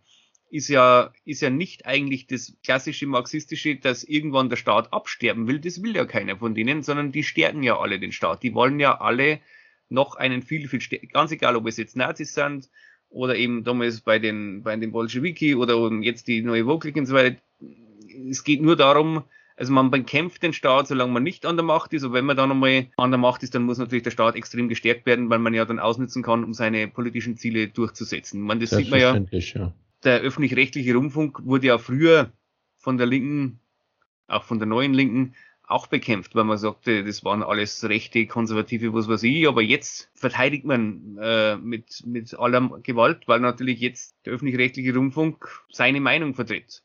ist 0.50 0.68
ja, 0.68 1.12
ist 1.24 1.42
ja 1.42 1.50
nicht 1.50 1.86
eigentlich 1.86 2.26
das 2.26 2.56
klassische 2.62 3.06
marxistische, 3.06 3.76
dass 3.76 4.04
irgendwann 4.04 4.48
der 4.48 4.56
Staat 4.56 4.92
absterben 4.92 5.46
will. 5.46 5.60
Das 5.60 5.82
will 5.82 5.94
ja 5.94 6.04
keiner 6.04 6.36
von 6.36 6.54
denen, 6.54 6.82
sondern 6.82 7.12
die 7.12 7.22
stärken 7.22 7.62
ja 7.62 7.78
alle 7.78 7.98
den 7.98 8.12
Staat. 8.12 8.42
Die 8.42 8.54
wollen 8.54 8.80
ja 8.80 9.00
alle 9.00 9.40
noch 9.88 10.14
einen 10.16 10.42
viel, 10.42 10.68
viel 10.68 10.80
stärker, 10.80 11.06
ganz 11.08 11.32
egal, 11.32 11.56
ob 11.56 11.66
es 11.66 11.76
jetzt 11.76 11.96
Nazis 11.96 12.34
sind 12.34 12.70
oder 13.10 13.36
eben 13.36 13.64
damals 13.64 14.00
bei 14.00 14.18
den, 14.18 14.62
bei 14.62 14.76
den 14.76 14.92
Bolschewiki 14.92 15.54
oder 15.54 15.90
jetzt 16.02 16.28
die 16.28 16.42
neue 16.42 16.64
Vogel 16.64 16.92
und 16.96 17.06
so 17.06 17.14
weiter. 17.14 17.36
Es 18.30 18.44
geht 18.44 18.62
nur 18.62 18.76
darum, 18.76 19.24
also 19.58 19.72
man 19.72 19.90
bekämpft 19.90 20.44
den 20.44 20.52
Staat, 20.52 20.86
solange 20.86 21.12
man 21.12 21.24
nicht 21.24 21.44
an 21.44 21.56
der 21.56 21.64
Macht 21.64 21.92
ist. 21.92 22.04
Und 22.04 22.12
wenn 22.12 22.24
man 22.24 22.36
dann 22.36 22.52
einmal 22.52 22.86
an 22.96 23.10
der 23.10 23.18
Macht 23.18 23.42
ist, 23.42 23.56
dann 23.56 23.64
muss 23.64 23.78
natürlich 23.78 24.04
der 24.04 24.12
Staat 24.12 24.36
extrem 24.36 24.68
gestärkt 24.68 25.04
werden, 25.04 25.30
weil 25.30 25.40
man 25.40 25.52
ja 25.52 25.64
dann 25.64 25.80
ausnutzen 25.80 26.22
kann, 26.22 26.44
um 26.44 26.54
seine 26.54 26.86
politischen 26.86 27.36
Ziele 27.36 27.66
durchzusetzen. 27.66 28.40
Man, 28.40 28.60
das 28.60 28.70
sieht 28.70 28.88
man 28.88 29.00
ja, 29.00 29.16
ja. 29.30 29.74
Der 30.04 30.20
öffentlich-rechtliche 30.20 30.94
Rundfunk 30.94 31.44
wurde 31.44 31.66
ja 31.66 31.78
früher 31.78 32.30
von 32.76 32.98
der 32.98 33.08
Linken, 33.08 33.58
auch 34.28 34.44
von 34.44 34.60
der 34.60 34.68
neuen 34.68 34.94
Linken, 34.94 35.34
auch 35.64 35.88
bekämpft, 35.88 36.36
weil 36.36 36.44
man 36.44 36.56
sagte, 36.56 37.04
das 37.04 37.24
waren 37.24 37.42
alles 37.42 37.84
rechte, 37.84 38.26
konservative, 38.26 38.94
was 38.94 39.08
weiß 39.08 39.24
ich, 39.24 39.46
aber 39.48 39.60
jetzt 39.60 40.08
verteidigt 40.14 40.64
man 40.64 41.18
äh, 41.20 41.56
mit, 41.56 42.04
mit 42.06 42.38
aller 42.38 42.78
Gewalt, 42.84 43.26
weil 43.26 43.40
natürlich 43.40 43.80
jetzt 43.80 44.14
der 44.24 44.34
öffentlich-rechtliche 44.34 44.94
Rundfunk 44.94 45.64
seine 45.70 46.00
Meinung 46.00 46.34
vertritt. 46.34 46.84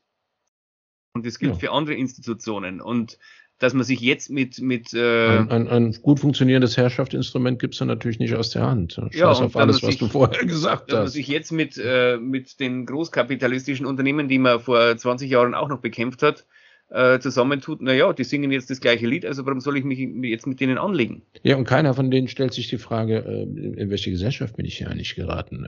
Und 1.14 1.24
das 1.24 1.38
gilt 1.38 1.52
ja. 1.52 1.58
für 1.58 1.72
andere 1.72 1.94
Institutionen. 1.94 2.80
Und 2.80 3.18
dass 3.58 3.72
man 3.72 3.84
sich 3.84 4.00
jetzt 4.00 4.30
mit 4.30 4.60
mit 4.60 4.92
äh, 4.94 5.38
ein, 5.38 5.48
ein, 5.48 5.68
ein 5.68 5.92
gut 6.02 6.18
funktionierendes 6.18 6.76
Herrschaftsinstrument 6.76 7.60
gibt's 7.60 7.78
dann 7.78 7.88
natürlich 7.88 8.18
nicht 8.18 8.34
aus 8.34 8.50
der 8.50 8.62
Hand. 8.62 8.94
Scheiß 8.94 9.14
ja, 9.14 9.28
auf 9.30 9.56
alles, 9.56 9.82
was 9.82 9.90
sich, 9.90 9.98
du 9.98 10.08
vorher 10.08 10.44
gesagt 10.44 10.64
dass 10.64 10.72
hast. 10.72 10.90
Dass 10.90 10.98
man 10.98 11.08
sich 11.08 11.28
jetzt 11.28 11.52
mit 11.52 11.80
äh, 11.82 12.18
mit 12.18 12.58
den 12.58 12.84
großkapitalistischen 12.84 13.86
Unternehmen, 13.86 14.28
die 14.28 14.38
man 14.38 14.60
vor 14.60 14.96
20 14.96 15.30
Jahren 15.30 15.54
auch 15.54 15.68
noch 15.68 15.78
bekämpft 15.78 16.22
hat, 16.22 16.46
äh, 16.90 17.20
zusammentut, 17.20 17.80
naja, 17.80 18.12
die 18.12 18.24
singen 18.24 18.50
jetzt 18.50 18.70
das 18.70 18.80
gleiche 18.80 19.06
Lied, 19.06 19.24
also 19.24 19.46
warum 19.46 19.60
soll 19.60 19.76
ich 19.76 19.84
mich 19.84 19.98
jetzt 19.98 20.46
mit 20.46 20.60
denen 20.60 20.78
anlegen? 20.78 21.22
Ja, 21.42 21.56
und 21.56 21.64
keiner 21.64 21.94
von 21.94 22.10
denen 22.10 22.28
stellt 22.28 22.54
sich 22.54 22.68
die 22.68 22.78
Frage, 22.78 23.18
äh, 23.18 23.42
in 23.42 23.90
welche 23.90 24.10
Gesellschaft 24.10 24.56
bin 24.56 24.66
ich 24.66 24.78
hier 24.78 24.90
eigentlich 24.90 25.14
geraten? 25.14 25.64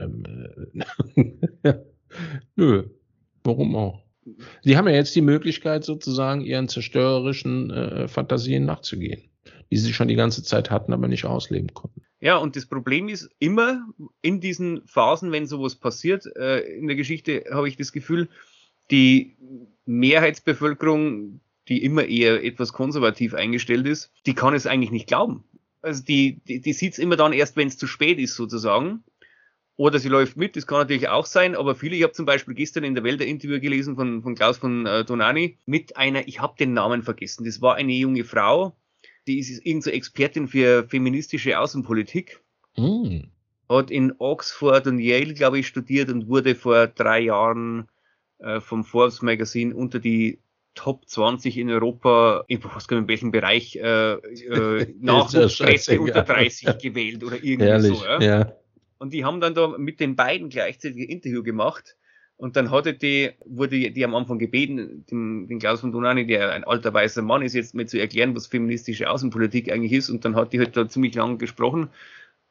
Ähm, 0.83 1.43
äh, 1.63 1.73
Nö, 2.55 2.83
warum 3.43 3.75
auch? 3.75 4.06
Sie 4.61 4.77
haben 4.77 4.87
ja 4.87 4.95
jetzt 4.95 5.15
die 5.15 5.21
Möglichkeit, 5.21 5.83
sozusagen 5.83 6.41
ihren 6.41 6.67
zerstörerischen 6.67 7.71
äh, 7.71 8.07
Fantasien 8.07 8.65
nachzugehen, 8.65 9.23
die 9.71 9.77
sie 9.77 9.93
schon 9.93 10.07
die 10.07 10.15
ganze 10.15 10.43
Zeit 10.43 10.69
hatten, 10.71 10.93
aber 10.93 11.07
nicht 11.07 11.25
ausleben 11.25 11.73
konnten. 11.73 12.01
Ja, 12.19 12.37
und 12.37 12.55
das 12.55 12.65
Problem 12.65 13.09
ist 13.09 13.29
immer 13.39 13.87
in 14.21 14.41
diesen 14.41 14.81
Phasen, 14.87 15.31
wenn 15.31 15.45
sowas 15.45 15.75
passiert, 15.75 16.25
äh, 16.35 16.59
in 16.59 16.87
der 16.87 16.95
Geschichte 16.95 17.45
habe 17.51 17.67
ich 17.67 17.77
das 17.77 17.91
Gefühl, 17.91 18.27
die 18.89 19.35
Mehrheitsbevölkerung, 19.85 21.41
die 21.67 21.83
immer 21.83 22.05
eher 22.05 22.43
etwas 22.43 22.73
konservativ 22.73 23.33
eingestellt 23.33 23.85
ist, 23.85 24.11
die 24.25 24.33
kann 24.33 24.55
es 24.55 24.65
eigentlich 24.65 24.91
nicht 24.91 25.07
glauben. 25.07 25.43
Also 25.81 26.03
die, 26.03 26.41
die, 26.47 26.59
die 26.59 26.73
sieht 26.73 26.93
es 26.93 26.99
immer 26.99 27.17
dann 27.17 27.33
erst, 27.33 27.55
wenn 27.55 27.67
es 27.67 27.77
zu 27.77 27.87
spät 27.87 28.19
ist, 28.19 28.35
sozusagen. 28.35 29.03
Oder 29.77 29.99
sie 29.99 30.09
läuft 30.09 30.37
mit, 30.37 30.55
das 30.55 30.65
kann 30.65 30.79
natürlich 30.79 31.07
auch 31.07 31.27
sein, 31.27 31.55
aber 31.55 31.75
viele, 31.75 31.95
ich 31.95 32.01
habe 32.01 32.11
zum 32.11 32.25
Beispiel 32.25 32.55
gestern 32.55 32.83
in 32.83 32.95
der 32.95 33.03
Welt 33.03 33.21
ein 33.21 33.27
Interview 33.27 33.59
gelesen 33.59 33.95
von, 33.95 34.23
von 34.23 34.33
Klaus 34.33 34.57
von 34.57 34.87
äh, 34.87 35.05
Donani 35.05 35.59
mit 35.67 35.95
einer, 35.95 36.27
ich 36.27 36.41
habe 36.41 36.55
den 36.57 36.73
Namen 36.73 37.03
vergessen, 37.03 37.45
das 37.45 37.61
war 37.61 37.75
eine 37.75 37.93
junge 37.93 38.23
Frau, 38.23 38.75
die 39.27 39.37
ist 39.37 39.51
irgendeine 39.51 39.81
so 39.81 39.89
Expertin 39.91 40.47
für 40.47 40.87
feministische 40.89 41.59
Außenpolitik, 41.59 42.41
mm. 42.75 43.19
hat 43.69 43.91
in 43.91 44.15
Oxford 44.17 44.87
und 44.87 44.97
Yale, 44.97 45.35
glaube 45.35 45.59
ich, 45.59 45.67
studiert 45.67 46.09
und 46.09 46.27
wurde 46.27 46.55
vor 46.55 46.87
drei 46.87 47.19
Jahren 47.19 47.87
äh, 48.39 48.59
vom 48.59 48.83
Forbes 48.83 49.21
Magazine 49.21 49.75
unter 49.75 49.99
die 49.99 50.39
Top 50.73 51.07
20 51.07 51.55
in 51.55 51.69
Europa, 51.69 52.45
in, 52.47 52.63
was 52.63 52.87
in 52.87 53.07
welchem 53.07 53.31
Bereich, 53.31 53.75
äh, 53.75 54.13
äh, 54.13 54.93
Nachwuchspresse 54.99 55.99
unter 55.99 56.23
30 56.23 56.79
gewählt 56.79 57.23
oder 57.23 57.35
irgendwie 57.35 57.67
Ehrlich, 57.67 57.97
so. 57.97 58.05
Ja? 58.05 58.21
ja. 58.21 58.53
Und 58.99 59.13
die 59.13 59.25
haben 59.25 59.41
dann 59.41 59.53
da 59.53 59.67
mit 59.77 59.99
den 59.99 60.15
beiden 60.15 60.49
gleichzeitig 60.49 60.97
ein 60.97 61.09
Interview 61.09 61.43
gemacht. 61.43 61.95
Und 62.37 62.55
dann 62.55 62.69
hatte 62.69 62.93
die, 62.93 63.31
wurde 63.45 63.91
die 63.91 64.05
am 64.05 64.13
Anfang 64.13 64.37
gebeten, 64.37 65.05
den, 65.09 65.47
den 65.47 65.59
Klaus 65.59 65.81
von 65.81 65.91
Donani, 65.91 66.27
der 66.27 66.51
ein 66.51 66.63
alter 66.63 66.93
weißer 66.93 67.23
Mann 67.23 67.41
ist, 67.41 67.55
jetzt 67.55 67.73
mir 67.73 67.87
zu 67.87 67.99
erklären, 67.99 68.35
was 68.35 68.45
feministische 68.45 69.09
Außenpolitik 69.09 69.71
eigentlich 69.71 69.93
ist. 69.93 70.09
Und 70.09 70.23
dann 70.23 70.35
hat 70.35 70.53
die 70.53 70.59
halt 70.59 70.77
da 70.77 70.87
ziemlich 70.87 71.15
lang 71.15 71.39
gesprochen. 71.39 71.89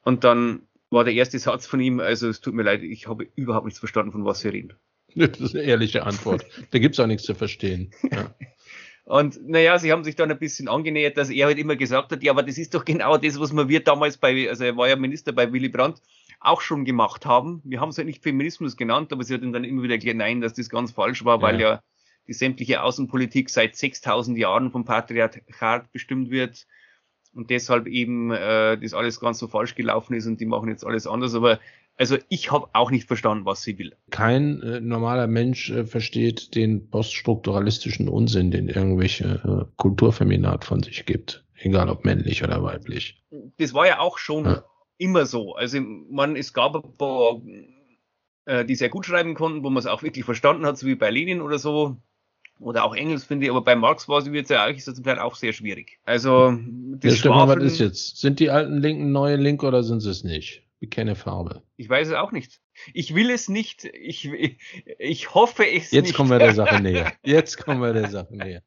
Und 0.02 0.24
dann 0.24 0.62
war 0.90 1.04
der 1.04 1.14
erste 1.14 1.38
Satz 1.38 1.66
von 1.66 1.80
ihm, 1.80 2.00
also 2.00 2.28
es 2.28 2.40
tut 2.40 2.54
mir 2.54 2.62
leid, 2.62 2.82
ich 2.82 3.06
habe 3.06 3.28
überhaupt 3.36 3.66
nichts 3.66 3.78
verstanden, 3.78 4.12
von 4.12 4.24
was 4.24 4.40
Sie 4.40 4.48
reden. 4.48 4.74
Das 5.14 5.40
ist 5.40 5.54
eine 5.54 5.64
ehrliche 5.64 6.04
Antwort. 6.04 6.44
da 6.72 6.78
gibt's 6.78 7.00
auch 7.00 7.06
nichts 7.06 7.24
zu 7.24 7.34
verstehen. 7.34 7.90
Ja. 8.10 8.34
Und 9.06 9.48
naja, 9.48 9.78
sie 9.78 9.92
haben 9.92 10.02
sich 10.02 10.16
dann 10.16 10.32
ein 10.32 10.38
bisschen 10.38 10.66
angenähert, 10.66 11.16
dass 11.16 11.30
er 11.30 11.46
halt 11.46 11.58
immer 11.58 11.76
gesagt 11.76 12.10
hat, 12.10 12.24
ja, 12.24 12.32
aber 12.32 12.42
das 12.42 12.58
ist 12.58 12.74
doch 12.74 12.84
genau 12.84 13.16
das, 13.16 13.38
was 13.38 13.56
wir 13.56 13.80
damals 13.80 14.16
bei, 14.16 14.48
also 14.50 14.64
er 14.64 14.76
war 14.76 14.88
ja 14.88 14.96
Minister 14.96 15.32
bei 15.32 15.52
Willy 15.52 15.68
Brandt, 15.68 16.02
auch 16.40 16.60
schon 16.60 16.84
gemacht 16.84 17.26
haben. 17.26 17.60
Wir 17.64 17.80
haben 17.80 17.88
es 17.88 17.98
halt 17.98 18.06
nicht 18.06 18.22
Feminismus 18.22 18.76
genannt, 18.76 19.12
aber 19.12 19.24
sie 19.24 19.34
hat 19.34 19.42
dann 19.42 19.64
immer 19.64 19.82
wieder 19.82 19.94
erklärt, 19.94 20.16
nein, 20.16 20.40
dass 20.40 20.54
das 20.54 20.68
ganz 20.68 20.92
falsch 20.92 21.24
war, 21.24 21.42
weil 21.42 21.60
ja, 21.60 21.72
ja 21.72 21.80
die 22.28 22.32
sämtliche 22.32 22.82
Außenpolitik 22.82 23.50
seit 23.50 23.76
6000 23.76 24.36
Jahren 24.36 24.70
vom 24.70 24.84
Patriarchat 24.84 25.92
bestimmt 25.92 26.30
wird 26.30 26.66
und 27.34 27.50
deshalb 27.50 27.86
eben 27.86 28.30
äh, 28.32 28.78
das 28.78 28.94
alles 28.94 29.20
ganz 29.20 29.38
so 29.38 29.48
falsch 29.48 29.74
gelaufen 29.74 30.14
ist 30.14 30.26
und 30.26 30.40
die 30.40 30.46
machen 30.46 30.68
jetzt 30.68 30.84
alles 30.84 31.06
anders. 31.06 31.34
Aber 31.34 31.60
also 31.96 32.18
ich 32.28 32.50
habe 32.50 32.68
auch 32.72 32.90
nicht 32.90 33.06
verstanden, 33.06 33.44
was 33.44 33.62
sie 33.62 33.78
will. 33.78 33.94
Kein 34.10 34.60
äh, 34.62 34.80
normaler 34.80 35.26
Mensch 35.26 35.70
äh, 35.70 35.84
versteht 35.84 36.54
den 36.54 36.90
poststrukturalistischen 36.90 38.08
Unsinn, 38.08 38.50
den 38.50 38.68
irgendwelche 38.68 39.66
äh, 39.68 39.72
Kulturfeminat 39.76 40.64
von 40.64 40.82
sich 40.82 41.06
gibt, 41.06 41.44
egal 41.54 41.88
ob 41.88 42.04
männlich 42.04 42.42
oder 42.42 42.62
weiblich. 42.62 43.22
Das 43.58 43.72
war 43.72 43.86
ja 43.86 44.00
auch 44.00 44.18
schon 44.18 44.44
ja 44.44 44.64
immer 44.98 45.26
so. 45.26 45.54
Also 45.54 45.80
man, 45.80 46.36
es 46.36 46.52
gab 46.52 46.74
ein 46.74 46.96
paar, 46.96 47.40
äh, 48.44 48.64
die 48.64 48.74
sehr 48.74 48.88
gut 48.88 49.06
schreiben 49.06 49.34
konnten, 49.34 49.62
wo 49.62 49.70
man 49.70 49.80
es 49.80 49.86
auch 49.86 50.02
wirklich 50.02 50.24
verstanden 50.24 50.66
hat, 50.66 50.78
so 50.78 50.86
wie 50.86 50.94
bei 50.94 51.10
Lenin 51.10 51.40
oder 51.40 51.58
so. 51.58 51.96
Oder 52.58 52.84
auch 52.84 52.94
Engels, 52.94 53.24
finde 53.24 53.44
ich, 53.44 53.50
aber 53.50 53.60
bei 53.60 53.76
Marx 53.76 54.08
war 54.08 54.18
es, 54.18 54.26
jetzt 54.28 54.48
ja 54.48 54.64
eigentlich 54.64 54.84
zum 54.84 55.04
Teil 55.04 55.18
auch 55.18 55.34
sehr 55.34 55.52
schwierig. 55.52 55.98
Also, 56.04 56.58
das 56.92 57.12
ja, 57.12 57.18
Stefan, 57.18 57.48
was 57.48 57.62
ist 57.62 57.78
jetzt? 57.78 58.16
Sind 58.16 58.40
die 58.40 58.48
alten 58.48 58.78
Linken 58.78 59.12
neue 59.12 59.36
Linke 59.36 59.66
oder 59.66 59.82
sind 59.82 60.00
sie 60.00 60.10
es 60.10 60.24
nicht? 60.24 60.62
Wie 60.80 60.88
keine 60.88 61.16
Farbe. 61.16 61.62
Ich 61.76 61.88
weiß 61.88 62.08
es 62.08 62.14
auch 62.14 62.32
nicht. 62.32 62.60
Ich 62.94 63.14
will 63.14 63.30
es 63.30 63.48
nicht. 63.48 63.84
Ich, 63.84 64.30
ich 64.98 65.34
hoffe 65.34 65.64
es 65.64 65.72
jetzt 65.72 65.92
nicht. 65.92 66.06
Jetzt 66.06 66.14
kommen 66.14 66.30
wir 66.30 66.38
der 66.38 66.54
Sache 66.54 66.80
näher. 66.82 67.12
Jetzt 67.22 67.58
kommen 67.58 67.80
wir 67.82 67.92
der 67.92 68.08
Sache 68.08 68.34
näher. 68.34 68.62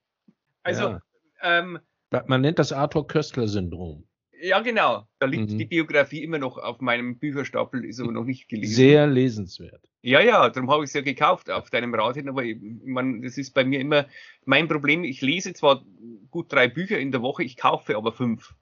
Also, 0.62 0.84
ja. 0.84 1.02
ähm, 1.42 1.80
man 2.28 2.42
nennt 2.42 2.60
das 2.60 2.72
Arthur 2.72 3.08
Köstler-Syndrom. 3.08 4.04
Ja, 4.42 4.60
genau. 4.62 5.08
Da 5.20 5.26
liegt 5.26 5.52
mhm. 5.52 5.58
die 5.58 5.66
Biografie 5.66 6.24
immer 6.24 6.38
noch 6.38 6.58
auf 6.58 6.80
meinem 6.80 7.20
Bücherstapel, 7.20 7.84
ist 7.84 8.00
aber 8.00 8.12
noch 8.12 8.24
nicht 8.24 8.48
gelesen. 8.48 8.74
Sehr 8.74 9.08
lesenswert. 9.08 9.90
Ja, 10.02 10.22
ja, 10.22 10.50
darum 10.50 10.70
habe 10.72 10.84
ich 10.84 10.90
es 10.90 10.94
ja 10.94 11.02
gekauft 11.02 11.50
auf 11.50 11.70
deinem 11.70 11.94
Rad 11.94 12.16
hin, 12.16 12.30
aber 12.30 12.44
ich, 12.44 12.58
man, 12.86 13.22
das 13.22 13.38
ist 13.38 13.54
bei 13.54 13.66
mir 13.66 13.80
immer 13.80 14.08
mein 14.46 14.68
Problem. 14.68 15.04
Ich 15.04 15.22
lese 15.22 15.54
zwar 15.54 15.84
gut 16.32 16.52
drei 16.52 16.68
Bücher 16.68 17.00
in 17.00 17.12
der 17.12 17.22
Woche, 17.22 17.44
ich 17.44 17.58
kaufe 17.58 17.98
aber 17.98 18.14
fünf. 18.14 18.54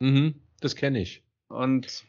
Mhm, 0.00 0.36
das 0.60 0.76
kenne 0.76 1.00
ich. 1.00 1.22
Und 1.48 2.04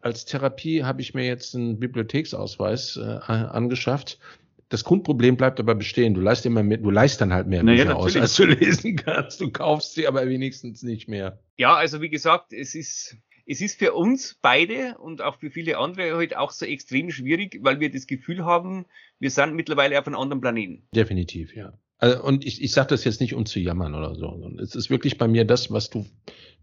als 0.00 0.24
Therapie 0.24 0.82
habe 0.82 1.00
ich 1.00 1.14
mir 1.14 1.24
jetzt 1.24 1.54
einen 1.54 1.78
Bibliotheksausweis 1.78 2.96
äh, 2.96 3.00
angeschafft 3.02 4.18
das 4.74 4.82
Grundproblem 4.82 5.36
bleibt 5.36 5.60
aber 5.60 5.76
bestehen. 5.76 6.14
Du 6.14 6.20
leist 6.20 6.44
immer 6.46 6.64
mehr, 6.64 6.78
du 6.78 6.90
leist 6.90 7.20
dann 7.20 7.32
halt 7.32 7.46
mehr 7.46 7.62
naja, 7.62 7.84
Bücher 7.84 7.96
aus, 7.96 8.16
als 8.16 8.34
du 8.34 8.44
lesen 8.44 8.96
kannst. 8.96 9.40
Du 9.40 9.52
kaufst 9.52 9.94
sie 9.94 10.08
aber 10.08 10.28
wenigstens 10.28 10.82
nicht 10.82 11.08
mehr. 11.08 11.38
Ja, 11.56 11.76
also 11.76 12.02
wie 12.02 12.08
gesagt, 12.08 12.52
es 12.52 12.74
ist, 12.74 13.16
es 13.46 13.60
ist 13.60 13.78
für 13.78 13.92
uns 13.92 14.36
beide 14.42 14.98
und 14.98 15.22
auch 15.22 15.38
für 15.38 15.52
viele 15.52 15.78
andere 15.78 16.16
heute 16.16 16.34
halt 16.34 16.36
auch 16.36 16.50
so 16.50 16.66
extrem 16.66 17.12
schwierig, 17.12 17.60
weil 17.62 17.78
wir 17.78 17.88
das 17.88 18.08
Gefühl 18.08 18.44
haben, 18.44 18.86
wir 19.20 19.30
sind 19.30 19.54
mittlerweile 19.54 19.96
auf 19.96 20.08
einem 20.08 20.16
anderen 20.16 20.40
Planeten. 20.40 20.88
Definitiv, 20.92 21.54
ja. 21.54 21.78
Also, 21.98 22.24
und 22.24 22.44
ich, 22.44 22.60
ich 22.60 22.72
sage 22.72 22.88
das 22.88 23.04
jetzt 23.04 23.20
nicht, 23.20 23.34
um 23.34 23.46
zu 23.46 23.60
jammern 23.60 23.94
oder 23.94 24.16
so. 24.16 24.50
Es 24.60 24.74
ist 24.74 24.90
wirklich 24.90 25.18
bei 25.18 25.28
mir 25.28 25.44
das, 25.44 25.70
was 25.70 25.88
du 25.88 26.04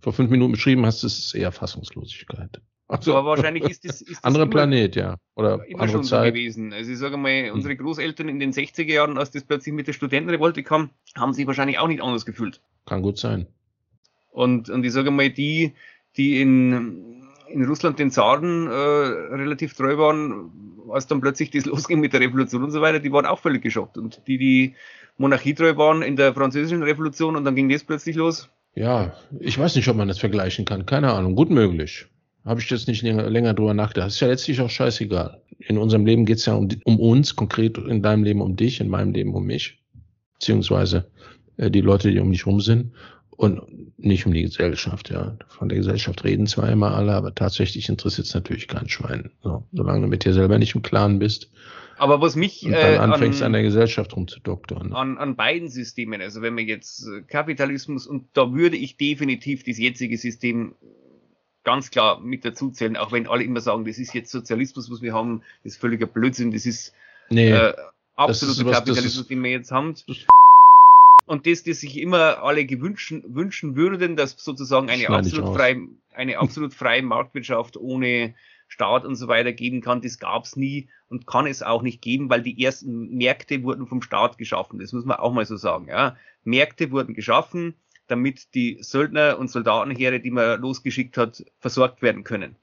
vor 0.02 0.12
fünf 0.12 0.30
Minuten 0.30 0.52
beschrieben 0.52 0.86
hast, 0.86 1.06
das 1.06 1.17
ist 1.17 1.34
eher 1.34 1.54
Fassungslosigkeit. 1.54 2.60
Also, 2.92 3.16
aber 3.16 3.30
wahrscheinlich 3.30 3.64
ist 3.64 3.86
das, 3.86 4.02
ist 4.02 4.18
das 4.18 4.24
andere 4.24 4.44
immer, 4.44 4.52
Planet, 4.52 4.96
ja. 4.98 5.16
Oder 5.36 5.66
immer 5.66 5.84
andere 5.84 6.00
schon 6.00 6.04
Zeit. 6.04 6.28
so 6.28 6.32
gewesen. 6.34 6.74
Also 6.74 6.92
ich 6.92 6.98
sage 6.98 7.16
mal, 7.16 7.48
hm. 7.48 7.54
unsere 7.54 7.76
Großeltern 7.78 8.28
in 8.28 8.39
den 8.39 8.52
60er 8.52 8.92
Jahren, 8.92 9.18
als 9.18 9.32
das 9.32 9.44
plötzlich 9.44 9.74
mit 9.74 9.88
der 9.88 9.94
Studentenrevolte 9.94 10.62
kam, 10.62 10.89
haben 11.16 11.34
sich 11.34 11.48
wahrscheinlich 11.48 11.80
auch 11.80 11.88
nicht 11.88 12.04
anders 12.04 12.26
gefühlt. 12.26 12.60
Kann 12.86 13.02
gut 13.02 13.18
sein. 13.18 13.48
Und, 14.32 14.70
und 14.70 14.84
ich 14.84 14.92
sage 14.92 15.10
mal, 15.10 15.30
die, 15.30 15.74
die 16.18 16.42
in, 16.42 17.24
in 17.48 17.64
Russland 17.66 17.98
den 17.98 18.12
Zaren 18.12 18.68
äh, 18.68 18.72
relativ 18.72 19.74
treu 19.74 19.98
waren, 19.98 20.52
als 20.89 21.08
dann 21.08 21.22
plötzlich 21.22 21.52
das 21.52 21.66
losging 21.68 22.02
mit 22.02 22.12
der 22.12 22.20
Revolution 22.20 22.64
und 22.64 22.72
so 22.72 22.82
weiter, 22.82 23.00
die 23.00 23.12
waren 23.12 23.26
auch 23.26 23.39
völlig 23.39 23.62
geschockt. 23.62 23.98
Und 23.98 24.22
die, 24.28 24.38
die 24.38 24.76
Monarchie 25.18 25.54
treu 25.54 25.78
waren 25.78 26.02
in 26.02 26.18
der 26.18 26.34
französischen 26.34 26.84
Revolution 26.84 27.38
und 27.38 27.46
dann 27.46 27.56
ging 27.56 27.70
das 27.70 27.86
plötzlich 27.86 28.18
los. 28.18 28.50
Ja, 28.76 29.14
ich 29.39 29.58
weiß 29.58 29.76
nicht, 29.76 29.88
ob 29.88 29.96
man 29.96 30.10
das 30.10 30.20
vergleichen 30.20 30.66
kann. 30.66 30.86
Keine 30.86 31.14
Ahnung. 31.14 31.36
Gut 31.36 31.50
möglich. 31.50 32.08
Habe 32.46 32.60
ich 32.60 32.70
jetzt 32.70 32.88
nicht 32.88 33.02
länger, 33.04 33.30
länger 33.30 33.54
drüber 33.54 33.74
nachgedacht. 33.74 34.10
ist 34.10 34.20
ja 34.20 34.28
letztlich 34.28 34.62
auch 34.62 34.70
scheißegal. 34.70 35.42
In 35.60 35.78
unserem 35.78 36.06
Leben 36.06 36.26
geht 36.26 36.38
es 36.38 36.46
ja 36.46 36.54
um, 36.54 36.70
um, 36.86 37.00
uns, 37.00 37.36
konkret 37.36 37.78
in 37.78 38.02
deinem 38.02 38.24
Leben 38.24 38.42
um 38.42 38.56
dich, 38.56 38.82
in 38.82 38.89
meinem 38.89 39.14
Leben 39.14 39.34
um 39.34 39.46
mich, 39.46 39.80
beziehungsweise 40.34 41.12
äh, 41.58 41.70
die 41.70 41.82
Leute, 41.82 42.12
die 42.12 42.20
um 42.20 42.32
dich 42.32 42.46
rum 42.46 42.62
sind 42.62 42.94
und 43.30 43.62
nicht 43.98 44.26
um 44.26 44.34
die 44.34 44.42
Gesellschaft. 44.42 45.12
Ja, 45.12 45.38
von 45.48 45.70
der 45.70 45.78
Gesellschaft 45.78 46.24
reden 46.24 46.48
zwar 46.48 46.70
immer 46.70 46.96
alle, 46.96 47.14
aber 47.14 47.36
tatsächlich 47.36 47.89
interessiert 47.89 48.28
es 48.28 48.34
natürlich 48.34 48.68
kein 48.68 48.89
Schwein. 48.89 49.32
So, 49.44 49.64
solange 49.72 50.02
du 50.02 50.08
mit 50.08 50.26
dir 50.26 50.34
selber 50.34 50.58
nicht 50.58 50.76
im 50.76 50.82
Klaren 50.82 51.20
bist. 51.20 51.52
Aber 51.98 52.20
was 52.20 52.36
mich 52.36 52.66
und 52.66 52.72
dann 52.72 52.94
äh, 52.94 52.98
anfängst 52.98 53.42
an, 53.42 53.48
an, 53.48 53.54
der 53.54 53.62
Gesellschaft 53.62 54.16
rumzudoktern. 54.16 54.94
An, 54.94 55.20
an 55.20 55.36
beiden 55.36 55.70
Systemen, 55.70 56.20
also 56.20 56.42
wenn 56.42 56.56
man 56.56 56.66
jetzt 56.66 57.06
äh, 57.06 57.22
Kapitalismus 57.22 58.08
und 58.08 58.26
da 58.34 58.54
würde 58.54 58.76
ich 58.76 58.98
definitiv 58.98 59.64
das 59.64 59.78
jetzige 59.78 60.18
System 60.18 60.74
ganz 61.64 61.91
klar 61.91 62.20
mit 62.20 62.43
dazu 62.45 62.72
zählen, 62.72 62.97
auch 62.97 63.12
wenn 63.12 63.28
alle 63.28 63.43
immer 63.43 63.62
sagen, 63.62 63.86
das 63.86 63.97
ist 63.97 64.14
jetzt 64.14 64.32
Sozialismus, 64.32 64.91
was 64.91 65.01
wir 65.01 65.14
haben, 65.14 65.43
das 65.64 65.74
ist 65.74 65.82
völliger 65.82 66.07
Blödsinn, 66.07 66.51
das 66.51 66.66
ist 66.66 66.93
nee, 67.30 67.51
äh, 67.51 67.74
absoluter 68.16 68.72
Kapitalismus, 68.72 69.28
den 69.28 69.43
wir 69.43 69.51
jetzt 69.51 69.72
haben. 69.72 69.95
Und 71.28 71.47
das, 71.47 71.64
das 71.64 71.80
sich 71.80 71.97
immer 71.97 72.43
alle 72.43 72.66
gewünschen, 72.66 73.24
wünschen 73.28 73.76
würden, 73.76 74.16
dass 74.16 74.36
sozusagen 74.38 74.89
eine 74.89 75.09
absolut 75.09 75.55
freie, 75.55 75.88
eine 76.14 76.39
absolut 76.39 76.74
freie 76.74 77.03
Marktwirtschaft 77.03 77.78
ohne 77.78 78.34
Staat 78.68 79.05
und 79.05 79.16
so 79.16 79.28
weiter 79.28 79.51
geben 79.51 79.82
kann, 79.82 80.01
das 80.01 80.18
gab's 80.18 80.55
nie 80.55 80.88
und 81.09 81.28
kann 81.28 81.45
es 81.45 81.62
auch 81.62 81.82
nicht 81.82 82.01
geben, 82.01 82.30
weil 82.30 82.41
die 82.41 82.64
ersten 82.64 83.18
Märkte 83.18 83.64
wurden 83.64 83.86
vom 83.86 84.01
Staat 84.01 84.38
geschaffen. 84.38 84.80
Das 84.80 84.93
muss 84.93 85.05
man 85.05 85.18
auch 85.18 85.34
mal 85.34 85.45
so 85.45 85.57
sagen. 85.57 85.88
Ja. 85.89 86.16
Märkte 86.45 86.89
wurden 86.91 87.14
geschaffen, 87.14 87.76
damit 88.08 88.54
die 88.56 88.78
Söldner 88.82 89.38
und 89.39 89.49
Soldatenheere, 89.49 90.20
die 90.20 90.32
man 90.32 90.60
losgeschickt 90.60 91.18
hat, 91.18 91.43
versorgt 91.60 92.02
werden 92.02 92.24
können. 92.24 92.56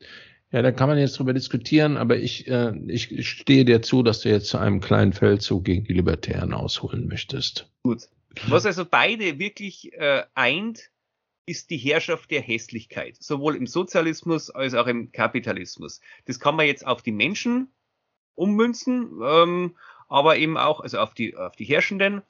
Ja, 0.51 0.62
da 0.62 0.72
kann 0.72 0.89
man 0.89 0.99
jetzt 0.99 1.18
drüber 1.18 1.34
diskutieren, 1.34 1.99
aber 1.99 2.16
ich, 2.16 2.49
äh, 2.49 2.72
ich 2.86 3.28
stehe 3.28 3.66
dir 3.66 3.82
zu, 3.82 4.03
dass 4.03 4.20
du 4.20 4.30
jetzt 4.30 4.49
zu 4.49 4.59
einem 4.59 4.80
kleinen 4.80 5.12
Feldzug 5.12 5.64
gegen 5.64 5.84
die 5.84 5.93
Libertären 5.93 6.55
ausholen 6.55 7.07
möchtest. 7.07 7.70
Gut. 7.82 8.09
Was 8.47 8.64
also 8.64 8.84
beide 8.84 9.39
wirklich 9.39 9.93
äh, 9.95 10.22
eint, 10.34 10.91
ist 11.45 11.70
die 11.70 11.78
Herrschaft 11.78 12.30
der 12.30 12.43
Hässlichkeit, 12.43 13.16
sowohl 13.20 13.57
im 13.57 13.66
Sozialismus 13.66 14.51
als 14.51 14.74
auch 14.74 14.86
im 14.86 15.12
Kapitalismus. 15.12 16.01
Das 16.26 16.39
kann 16.39 16.57
man 16.57 16.66
jetzt 16.66 16.86
auf 16.86 17.03
die 17.03 17.12
Menschen 17.12 17.68
ummünzen, 18.34 19.20
ähm, 19.22 19.76
aber 20.09 20.36
eben 20.36 20.57
auch, 20.57 20.80
also 20.80 20.99
auf 20.99 21.14
die, 21.14 21.36
auf 21.36 21.57
die 21.57 21.64
Herrschenden, 21.64 22.22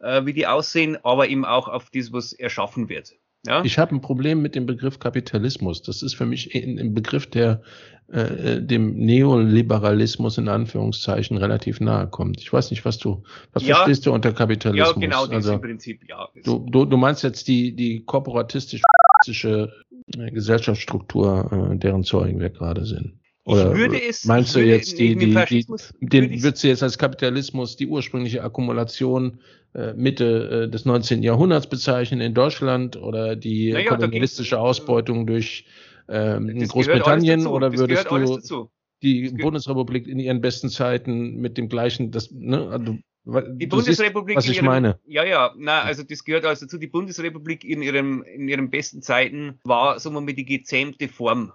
äh, 0.00 0.24
wie 0.24 0.32
die 0.32 0.46
aussehen, 0.46 0.98
aber 1.02 1.28
eben 1.28 1.44
auch 1.44 1.68
auf 1.68 1.90
das, 1.90 2.12
was 2.12 2.32
erschaffen 2.32 2.88
wird. 2.88 3.14
Ja? 3.46 3.62
Ich 3.64 3.78
habe 3.78 3.94
ein 3.94 4.00
Problem 4.00 4.40
mit 4.42 4.54
dem 4.54 4.66
Begriff 4.66 4.98
Kapitalismus. 4.98 5.82
Das 5.82 6.02
ist 6.02 6.14
für 6.14 6.26
mich 6.26 6.54
ein 6.54 6.94
Begriff, 6.94 7.28
der 7.28 7.62
äh, 8.08 8.60
dem 8.60 8.96
Neoliberalismus 8.96 10.38
in 10.38 10.48
Anführungszeichen 10.48 11.36
relativ 11.36 11.80
nahe 11.80 12.06
kommt. 12.06 12.40
Ich 12.40 12.52
weiß 12.52 12.70
nicht, 12.70 12.84
was 12.84 12.98
du, 12.98 13.22
was 13.52 13.66
ja, 13.66 13.76
verstehst 13.76 14.06
du 14.06 14.12
unter 14.12 14.32
Kapitalismus? 14.32 14.94
Ja, 14.94 15.00
genau, 15.00 15.26
das 15.26 15.36
also, 15.36 15.52
im 15.54 15.60
Prinzip, 15.60 16.02
ja. 16.08 16.28
Du, 16.44 16.66
du, 16.70 16.84
du 16.84 16.96
meinst 16.96 17.22
jetzt 17.22 17.48
die, 17.48 17.74
die 17.74 18.04
korporatistische 18.04 19.72
äh, 20.16 20.30
Gesellschaftsstruktur, 20.30 21.70
äh, 21.72 21.76
deren 21.76 22.04
Zeugen 22.04 22.40
wir 22.40 22.50
gerade 22.50 22.84
sind. 22.84 23.18
Oder 23.46 23.72
ich 23.72 23.78
würde 23.78 24.02
es, 24.02 24.24
meinst 24.24 24.54
du 24.54 24.60
jetzt 24.60 24.98
die, 24.98 25.16
die, 25.16 25.34
die, 25.34 25.66
den 26.00 26.42
würdest 26.42 26.64
du 26.64 26.68
jetzt 26.68 26.82
als 26.82 26.96
Kapitalismus 26.96 27.76
die 27.76 27.86
ursprüngliche 27.86 28.42
Akkumulation 28.42 29.38
äh, 29.74 29.92
Mitte 29.92 30.64
äh, 30.64 30.70
des 30.70 30.86
19. 30.86 31.22
Jahrhunderts 31.22 31.68
bezeichnen 31.68 32.22
in 32.22 32.32
Deutschland 32.32 32.96
oder 32.96 33.36
die 33.36 33.72
naja, 33.72 33.90
kolonialistische 33.90 34.58
Ausbeutung 34.58 35.26
durch 35.26 35.66
ähm, 36.08 36.58
Großbritannien 36.66 37.46
oder 37.46 37.76
würdest 37.76 38.10
du 38.10 38.70
die 39.02 39.28
Bundesrepublik 39.30 40.06
in 40.06 40.18
ihren 40.18 40.40
besten 40.40 40.70
Zeiten 40.70 41.36
mit 41.36 41.58
dem 41.58 41.68
gleichen, 41.68 42.10
das, 42.10 42.30
ne, 42.30 42.68
also, 42.68 42.96
die 43.26 43.66
Bundesrepublik, 43.66 44.36
siehst, 44.36 44.48
was 44.48 44.50
ich 44.50 44.56
ihrem, 44.56 44.66
meine. 44.66 44.98
Ja, 45.06 45.24
ja, 45.24 45.54
na, 45.56 45.80
also 45.82 46.02
das 46.02 46.24
gehört 46.24 46.44
also 46.44 46.66
dazu. 46.66 46.78
Die 46.78 46.86
Bundesrepublik 46.86 47.64
in 47.64 47.82
ihrem, 47.82 48.22
in 48.22 48.48
ihren 48.48 48.70
besten 48.70 49.02
Zeiten 49.02 49.58
war, 49.64 49.98
sagen 49.98 50.14
wir 50.14 50.20
mal, 50.20 50.34
die 50.34 50.44
gezähmte 50.44 51.08
Form 51.08 51.52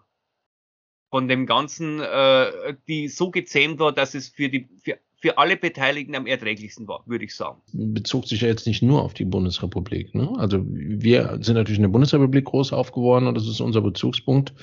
von 1.10 1.28
dem 1.28 1.46
Ganzen, 1.46 2.00
äh, 2.00 2.76
die 2.88 3.08
so 3.08 3.32
gezähmt 3.32 3.80
war, 3.80 3.92
dass 3.92 4.14
es 4.14 4.30
für 4.30 4.50
die 4.50 4.68
für, 4.84 4.98
für 5.22 5.38
alle 5.38 5.58
Beteiligten 5.58 6.16
am 6.16 6.28
erträglichsten 6.28 6.88
war, 6.88 7.04
würde 7.06 7.26
ich 7.26 7.36
sagen. 7.36 7.62
Bezog 7.74 8.26
sich 8.26 8.42
ja 8.42 8.48
jetzt 8.48 8.66
nicht 8.66 8.82
nur 8.82 9.04
auf 9.04 9.14
die 9.14 9.26
Bundesrepublik. 9.26 10.16
Ne? 10.16 10.32
Also 10.38 10.64
wir 10.66 11.40
sind 11.42 11.56
natürlich 11.56 11.78
in 11.80 11.84
der 11.84 11.90
Bundesrepublik 11.90 12.46
groß 12.46 12.72
aufgeworden 12.72 13.28
und 13.28 13.36
das 13.36 13.48
ist 13.48 13.60
unser 13.60 13.82
Bezugspunkt. 13.82 14.54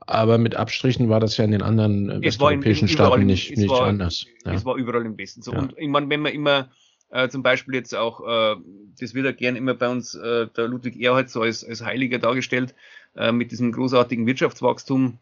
Aber 0.00 0.38
mit 0.38 0.56
Abstrichen 0.56 1.08
war 1.08 1.20
das 1.20 1.36
ja 1.36 1.44
in 1.44 1.52
den 1.52 1.62
anderen 1.62 2.22
westeuropäischen 2.22 2.88
Staaten 2.88 3.24
nicht, 3.24 3.56
nicht 3.56 3.70
war, 3.70 3.82
anders. 3.82 4.26
Ja. 4.44 4.54
Es 4.54 4.64
war 4.64 4.76
überall 4.76 5.06
im 5.06 5.16
Westen 5.16 5.42
so. 5.42 5.52
Ja. 5.52 5.60
Und 5.60 5.74
ich 5.76 5.88
meine, 5.88 6.08
wenn 6.08 6.20
man 6.20 6.32
immer 6.32 6.70
äh, 7.10 7.28
zum 7.28 7.44
Beispiel 7.44 7.74
jetzt 7.74 7.94
auch, 7.94 8.20
äh, 8.26 8.56
das 8.98 9.14
wird 9.14 9.26
ja 9.26 9.32
gern 9.32 9.54
immer 9.54 9.74
bei 9.74 9.88
uns 9.88 10.14
äh, 10.14 10.48
der 10.56 10.66
Ludwig 10.66 11.00
Erhard 11.00 11.30
so 11.30 11.42
als, 11.42 11.64
als 11.64 11.84
Heiliger 11.84 12.18
dargestellt, 12.18 12.74
äh, 13.14 13.30
mit 13.30 13.52
diesem 13.52 13.70
großartigen 13.70 14.26
Wirtschaftswachstum 14.26 15.18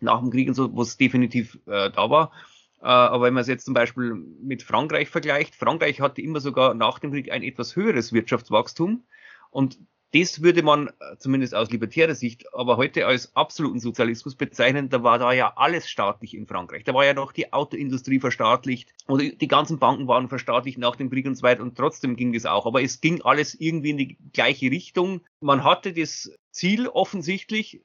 nach 0.00 0.20
dem 0.20 0.30
Krieg 0.30 0.48
und 0.48 0.54
so, 0.54 0.76
was 0.76 0.96
definitiv 0.96 1.58
äh, 1.66 1.90
da 1.90 2.10
war. 2.10 2.32
Äh, 2.80 2.86
aber 2.86 3.26
wenn 3.26 3.34
man 3.34 3.42
es 3.42 3.48
jetzt 3.48 3.64
zum 3.64 3.74
Beispiel 3.74 4.14
mit 4.14 4.62
Frankreich 4.62 5.08
vergleicht, 5.08 5.54
Frankreich 5.54 6.00
hatte 6.00 6.20
immer 6.22 6.40
sogar 6.40 6.74
nach 6.74 6.98
dem 6.98 7.12
Krieg 7.12 7.30
ein 7.30 7.42
etwas 7.42 7.76
höheres 7.76 8.12
Wirtschaftswachstum 8.12 9.04
und 9.50 9.78
das 10.14 10.42
würde 10.42 10.62
man 10.62 10.88
äh, 10.88 11.16
zumindest 11.18 11.56
aus 11.56 11.72
libertärer 11.72 12.14
Sicht 12.14 12.54
aber 12.54 12.76
heute 12.76 13.04
als 13.06 13.34
absoluten 13.34 13.80
Sozialismus 13.80 14.36
bezeichnen. 14.36 14.88
Da 14.88 15.02
war 15.02 15.18
da 15.18 15.32
ja 15.32 15.54
alles 15.56 15.90
staatlich 15.90 16.34
in 16.34 16.46
Frankreich. 16.46 16.84
Da 16.84 16.94
war 16.94 17.04
ja 17.04 17.14
noch 17.14 17.32
die 17.32 17.52
Autoindustrie 17.52 18.20
verstaatlicht 18.20 18.94
oder 19.08 19.24
die 19.24 19.48
ganzen 19.48 19.80
Banken 19.80 20.06
waren 20.06 20.28
verstaatlicht 20.28 20.78
nach 20.78 20.94
dem 20.94 21.10
Krieg 21.10 21.26
und 21.26 21.34
so 21.34 21.42
weiter 21.42 21.64
und 21.64 21.76
trotzdem 21.76 22.14
ging 22.14 22.32
das 22.32 22.46
auch. 22.46 22.64
Aber 22.64 22.80
es 22.80 23.00
ging 23.00 23.22
alles 23.22 23.58
irgendwie 23.58 23.90
in 23.90 23.96
die 23.96 24.16
gleiche 24.32 24.70
Richtung. 24.70 25.20
Man 25.40 25.64
hatte 25.64 25.92
das 25.92 26.30
Ziel 26.52 26.86
offensichtlich, 26.86 27.82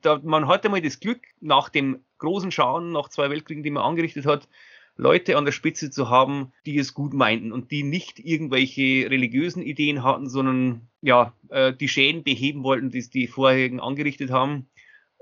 da, 0.00 0.20
man 0.22 0.46
hatte 0.46 0.68
mal 0.68 0.80
das 0.80 1.00
Glück, 1.00 1.20
nach 1.40 1.68
dem 1.68 2.04
großen 2.18 2.50
Schaden, 2.50 2.92
nach 2.92 3.08
zwei 3.08 3.30
Weltkriegen, 3.30 3.62
die 3.62 3.70
man 3.70 3.82
angerichtet 3.82 4.26
hat, 4.26 4.48
Leute 4.96 5.36
an 5.36 5.44
der 5.44 5.52
Spitze 5.52 5.90
zu 5.90 6.10
haben, 6.10 6.52
die 6.66 6.78
es 6.78 6.94
gut 6.94 7.14
meinten 7.14 7.50
und 7.50 7.70
die 7.70 7.82
nicht 7.82 8.18
irgendwelche 8.18 9.10
religiösen 9.10 9.62
Ideen 9.62 10.02
hatten, 10.02 10.28
sondern 10.28 10.88
ja, 11.00 11.34
äh, 11.48 11.72
die 11.72 11.88
Schäden 11.88 12.22
beheben 12.22 12.62
wollten, 12.62 12.90
die 12.90 13.08
die 13.08 13.26
vorherigen 13.26 13.80
angerichtet 13.80 14.30
haben. 14.30 14.68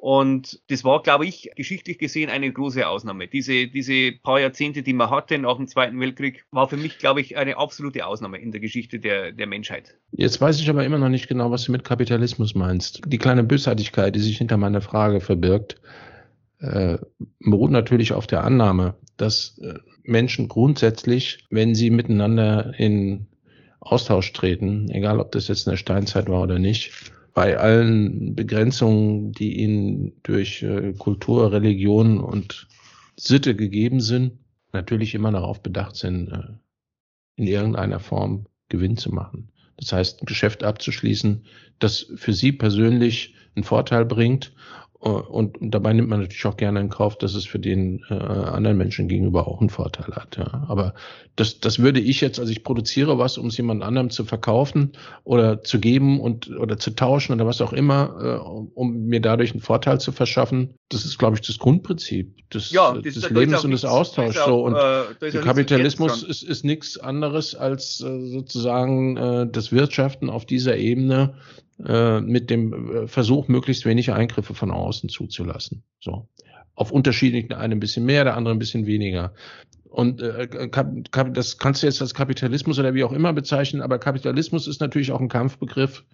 Und 0.00 0.62
das 0.68 0.82
war, 0.82 1.02
glaube 1.02 1.26
ich, 1.26 1.50
geschichtlich 1.56 1.98
gesehen 1.98 2.30
eine 2.30 2.50
große 2.50 2.88
Ausnahme. 2.88 3.28
Diese, 3.28 3.68
diese 3.68 4.12
paar 4.12 4.40
Jahrzehnte, 4.40 4.82
die 4.82 4.94
man 4.94 5.10
hatte 5.10 5.36
nach 5.36 5.58
dem 5.58 5.66
Zweiten 5.66 6.00
Weltkrieg, 6.00 6.46
war 6.50 6.68
für 6.68 6.78
mich, 6.78 6.96
glaube 6.96 7.20
ich, 7.20 7.36
eine 7.36 7.58
absolute 7.58 8.06
Ausnahme 8.06 8.38
in 8.38 8.50
der 8.50 8.62
Geschichte 8.62 8.98
der, 8.98 9.32
der 9.32 9.46
Menschheit. 9.46 9.98
Jetzt 10.12 10.40
weiß 10.40 10.58
ich 10.58 10.70
aber 10.70 10.86
immer 10.86 10.96
noch 10.96 11.10
nicht 11.10 11.28
genau, 11.28 11.50
was 11.50 11.64
du 11.64 11.72
mit 11.72 11.84
Kapitalismus 11.84 12.54
meinst. 12.54 13.02
Die 13.06 13.18
kleine 13.18 13.44
Bösartigkeit, 13.44 14.14
die 14.16 14.20
sich 14.20 14.38
hinter 14.38 14.56
meiner 14.56 14.80
Frage 14.80 15.20
verbirgt, 15.20 15.78
äh, 16.60 16.96
beruht 17.38 17.70
natürlich 17.70 18.14
auf 18.14 18.26
der 18.26 18.42
Annahme, 18.42 18.94
dass 19.18 19.58
äh, 19.58 19.74
Menschen 20.02 20.48
grundsätzlich, 20.48 21.44
wenn 21.50 21.74
sie 21.74 21.90
miteinander 21.90 22.72
in 22.78 23.26
Austausch 23.80 24.32
treten, 24.32 24.88
egal 24.88 25.20
ob 25.20 25.30
das 25.32 25.48
jetzt 25.48 25.66
in 25.66 25.72
der 25.72 25.76
Steinzeit 25.76 26.30
war 26.30 26.40
oder 26.40 26.58
nicht, 26.58 27.12
bei 27.34 27.58
allen 27.58 28.34
Begrenzungen, 28.34 29.32
die 29.32 29.60
ihnen 29.60 30.12
durch 30.22 30.62
äh, 30.62 30.92
Kultur, 30.94 31.52
Religion 31.52 32.18
und 32.18 32.68
Sitte 33.16 33.54
gegeben 33.54 34.00
sind, 34.00 34.38
natürlich 34.72 35.14
immer 35.14 35.32
darauf 35.32 35.62
bedacht 35.62 35.96
sind, 35.96 36.28
äh, 36.28 36.42
in 37.36 37.46
irgendeiner 37.46 38.00
Form 38.00 38.46
Gewinn 38.68 38.96
zu 38.96 39.12
machen. 39.12 39.50
Das 39.76 39.92
heißt, 39.92 40.22
ein 40.22 40.26
Geschäft 40.26 40.62
abzuschließen, 40.62 41.44
das 41.78 42.06
für 42.16 42.32
sie 42.32 42.52
persönlich 42.52 43.34
einen 43.54 43.64
Vorteil 43.64 44.04
bringt 44.04 44.52
und 45.00 45.56
dabei 45.62 45.94
nimmt 45.94 46.10
man 46.10 46.20
natürlich 46.20 46.44
auch 46.44 46.58
gerne 46.58 46.78
in 46.78 46.90
Kauf, 46.90 47.16
dass 47.16 47.34
es 47.34 47.46
für 47.46 47.58
den 47.58 48.04
äh, 48.10 48.14
anderen 48.14 48.76
Menschen 48.76 49.08
gegenüber 49.08 49.48
auch 49.48 49.60
einen 49.60 49.70
Vorteil 49.70 50.14
hat. 50.14 50.36
Ja. 50.36 50.66
Aber 50.68 50.92
das, 51.36 51.58
das 51.58 51.78
würde 51.78 52.00
ich 52.00 52.20
jetzt, 52.20 52.38
also 52.38 52.52
ich 52.52 52.62
produziere 52.64 53.16
was, 53.18 53.38
um 53.38 53.46
es 53.46 53.56
jemand 53.56 53.82
anderem 53.82 54.10
zu 54.10 54.26
verkaufen 54.26 54.92
oder 55.24 55.62
zu 55.62 55.80
geben 55.80 56.20
und 56.20 56.50
oder 56.50 56.76
zu 56.76 56.90
tauschen 56.90 57.32
oder 57.32 57.46
was 57.46 57.62
auch 57.62 57.72
immer, 57.72 58.14
äh, 58.22 58.78
um 58.78 59.06
mir 59.06 59.22
dadurch 59.22 59.52
einen 59.52 59.62
Vorteil 59.62 59.98
zu 60.00 60.12
verschaffen. 60.12 60.74
Das 60.90 61.06
ist, 61.06 61.18
glaube 61.18 61.36
ich, 61.36 61.40
das 61.46 61.58
Grundprinzip 61.58 62.50
des, 62.50 62.70
ja, 62.70 62.92
das, 62.92 63.14
des 63.14 63.30
Lebens 63.30 63.64
und 63.64 63.70
des 63.70 63.86
Austauschs. 63.86 64.44
So. 64.44 64.66
Und 64.66 64.74
äh, 64.74 65.30
der 65.30 65.40
Kapitalismus 65.40 66.22
ist, 66.22 66.42
ist 66.42 66.62
nichts 66.62 66.98
anderes 66.98 67.54
als 67.54 68.02
äh, 68.02 68.28
sozusagen 68.28 69.16
äh, 69.16 69.46
das 69.50 69.72
Wirtschaften 69.72 70.28
auf 70.28 70.44
dieser 70.44 70.76
Ebene 70.76 71.36
äh, 71.86 72.20
mit 72.20 72.50
dem 72.50 73.04
äh, 73.04 73.06
Versuch, 73.06 73.48
möglichst 73.48 73.84
wenig 73.84 74.12
Eingriffe 74.12 74.54
von 74.54 74.70
außen 74.70 75.08
zuzulassen. 75.08 75.82
So. 76.00 76.28
Auf 76.74 76.90
unterschiedlichen, 76.92 77.52
eine 77.52 77.74
ein 77.74 77.80
bisschen 77.80 78.06
mehr, 78.06 78.24
der 78.24 78.36
andere 78.36 78.54
ein 78.54 78.58
bisschen 78.58 78.86
weniger. 78.86 79.32
Und 79.90 80.22
äh, 80.22 80.48
das 81.32 81.58
kannst 81.58 81.82
du 81.82 81.86
jetzt 81.86 82.00
als 82.00 82.14
Kapitalismus 82.14 82.78
oder 82.78 82.94
wie 82.94 83.04
auch 83.04 83.12
immer 83.12 83.32
bezeichnen, 83.32 83.82
aber 83.82 83.98
Kapitalismus 83.98 84.68
ist 84.68 84.80
natürlich 84.80 85.10
auch 85.10 85.20
ein 85.20 85.28
Kampfbegriff 85.28 86.04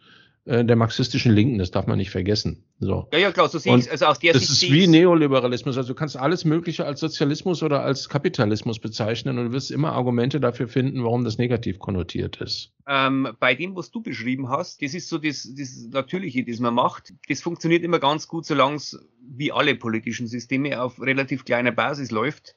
äh, 0.46 0.64
der 0.64 0.76
marxistischen 0.76 1.32
Linken, 1.32 1.58
das 1.58 1.72
darf 1.72 1.88
man 1.88 1.98
nicht 1.98 2.10
vergessen. 2.10 2.64
So. 2.78 3.08
Ja, 3.12 3.18
ja, 3.18 3.32
klar, 3.32 3.48
so 3.48 3.58
sehe 3.58 3.76
ich 3.76 3.90
Also 3.90 4.06
aus 4.06 4.20
der 4.20 4.32
das 4.32 4.46
Sicht 4.46 4.62
ist 4.62 4.72
wie 4.72 4.86
Neoliberalismus. 4.86 5.76
Also 5.76 5.88
du 5.88 5.94
kannst 5.96 6.16
alles 6.16 6.44
Mögliche 6.44 6.84
als 6.84 7.00
Sozialismus 7.00 7.64
oder 7.64 7.82
als 7.82 8.08
Kapitalismus 8.08 8.78
bezeichnen 8.78 9.38
und 9.38 9.46
du 9.46 9.52
wirst 9.52 9.72
immer 9.72 9.92
Argumente 9.92 10.38
dafür 10.38 10.68
finden, 10.68 11.02
warum 11.02 11.24
das 11.24 11.38
negativ 11.38 11.80
konnotiert 11.80 12.36
ist. 12.40 12.72
Ähm, 12.86 13.28
bei 13.40 13.56
dem, 13.56 13.74
was 13.74 13.90
du 13.90 14.00
beschrieben 14.00 14.48
hast, 14.48 14.82
das 14.82 14.94
ist 14.94 15.08
so 15.08 15.18
das, 15.18 15.52
das 15.58 15.88
Natürliche, 15.90 16.44
das 16.44 16.60
man 16.60 16.74
macht. 16.74 17.12
Das 17.28 17.42
funktioniert 17.42 17.82
immer 17.82 17.98
ganz 17.98 18.28
gut, 18.28 18.46
solange 18.46 18.76
es 18.76 18.96
wie 19.20 19.50
alle 19.50 19.74
politischen 19.74 20.28
Systeme 20.28 20.80
auf 20.80 21.00
relativ 21.00 21.44
kleiner 21.44 21.72
Basis 21.72 22.12
läuft, 22.12 22.54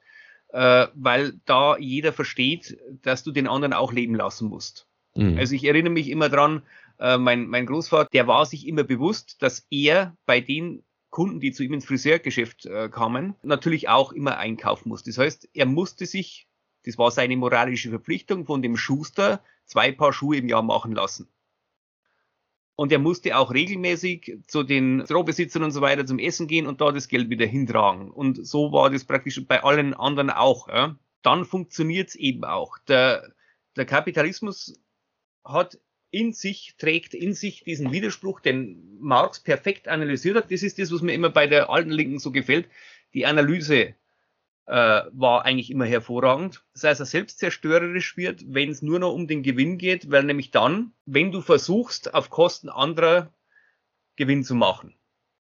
äh, 0.52 0.86
weil 0.94 1.40
da 1.44 1.76
jeder 1.76 2.12
versteht, 2.12 2.78
dass 3.02 3.24
du 3.24 3.32
den 3.32 3.48
anderen 3.48 3.72
auch 3.72 3.92
leben 3.92 4.14
lassen 4.14 4.48
musst. 4.48 4.86
Mhm. 5.16 5.38
Also 5.38 5.54
ich 5.54 5.64
erinnere 5.64 5.92
mich 5.92 6.08
immer 6.08 6.28
dran, 6.28 6.62
äh, 7.00 7.18
mein, 7.18 7.46
mein 7.46 7.66
Großvater, 7.66 8.08
der 8.12 8.26
war 8.26 8.46
sich 8.46 8.66
immer 8.68 8.84
bewusst, 8.84 9.42
dass 9.42 9.66
er 9.70 10.16
bei 10.26 10.40
den 10.40 10.84
Kunden, 11.08 11.40
die 11.40 11.50
zu 11.50 11.64
ihm 11.64 11.72
ins 11.74 11.86
Friseurgeschäft 11.86 12.66
äh, 12.66 12.88
kamen, 12.88 13.34
natürlich 13.42 13.88
auch 13.88 14.12
immer 14.12 14.36
einkaufen 14.36 14.90
muss. 14.90 15.02
Das 15.02 15.18
heißt, 15.18 15.48
er 15.54 15.66
musste 15.66 16.06
sich, 16.06 16.46
das 16.84 16.98
war 16.98 17.10
seine 17.10 17.36
moralische 17.36 17.90
Verpflichtung, 17.90 18.46
von 18.46 18.62
dem 18.62 18.76
Schuster 18.76 19.42
zwei 19.64 19.92
Paar 19.92 20.12
Schuhe 20.12 20.36
im 20.36 20.48
Jahr 20.48 20.62
machen 20.62 20.92
lassen. 20.92 21.28
Und 22.76 22.92
er 22.92 22.98
musste 22.98 23.36
auch 23.36 23.52
regelmäßig 23.52 24.38
zu 24.46 24.62
den 24.62 25.02
Strohbesitzern 25.04 25.62
und 25.62 25.70
so 25.70 25.80
weiter 25.80 26.06
zum 26.06 26.18
Essen 26.18 26.46
gehen 26.46 26.66
und 26.66 26.80
da 26.80 26.92
das 26.92 27.08
Geld 27.08 27.28
wieder 27.28 27.44
hintragen. 27.44 28.10
Und 28.10 28.46
so 28.46 28.72
war 28.72 28.88
das 28.88 29.04
praktisch 29.04 29.44
bei 29.46 29.62
allen 29.62 29.92
anderen 29.92 30.30
auch. 30.30 30.68
Ja. 30.68 30.96
Dann 31.22 31.44
funktioniert 31.44 32.08
es 32.08 32.14
eben 32.14 32.44
auch. 32.44 32.78
Der, 32.88 33.32
der 33.76 33.84
Kapitalismus 33.84 34.80
hat 35.44 35.78
in 36.10 36.32
sich, 36.32 36.74
trägt 36.78 37.14
in 37.14 37.34
sich 37.34 37.64
diesen 37.64 37.92
Widerspruch, 37.92 38.40
den 38.40 38.98
Marx 39.00 39.40
perfekt 39.40 39.88
analysiert 39.88 40.36
hat. 40.36 40.50
Das 40.50 40.62
ist 40.62 40.78
das, 40.78 40.92
was 40.92 41.02
mir 41.02 41.14
immer 41.14 41.30
bei 41.30 41.46
der 41.46 41.70
alten 41.70 41.90
Linken 41.90 42.18
so 42.18 42.32
gefällt. 42.32 42.66
Die 43.14 43.26
Analyse 43.26 43.94
äh, 44.66 45.02
war 45.12 45.44
eigentlich 45.44 45.70
immer 45.70 45.86
hervorragend. 45.86 46.62
Das 46.74 46.84
heißt, 46.84 47.00
er 47.00 47.06
selbst 47.06 47.38
zerstörerisch 47.38 48.16
wird, 48.16 48.44
wenn 48.46 48.70
es 48.70 48.82
nur 48.82 48.98
noch 48.98 49.12
um 49.12 49.26
den 49.26 49.42
Gewinn 49.42 49.78
geht, 49.78 50.10
weil 50.10 50.24
nämlich 50.24 50.50
dann, 50.50 50.92
wenn 51.06 51.32
du 51.32 51.40
versuchst, 51.40 52.14
auf 52.14 52.30
Kosten 52.30 52.68
anderer 52.68 53.32
Gewinn 54.16 54.44
zu 54.44 54.54
machen. 54.54 54.94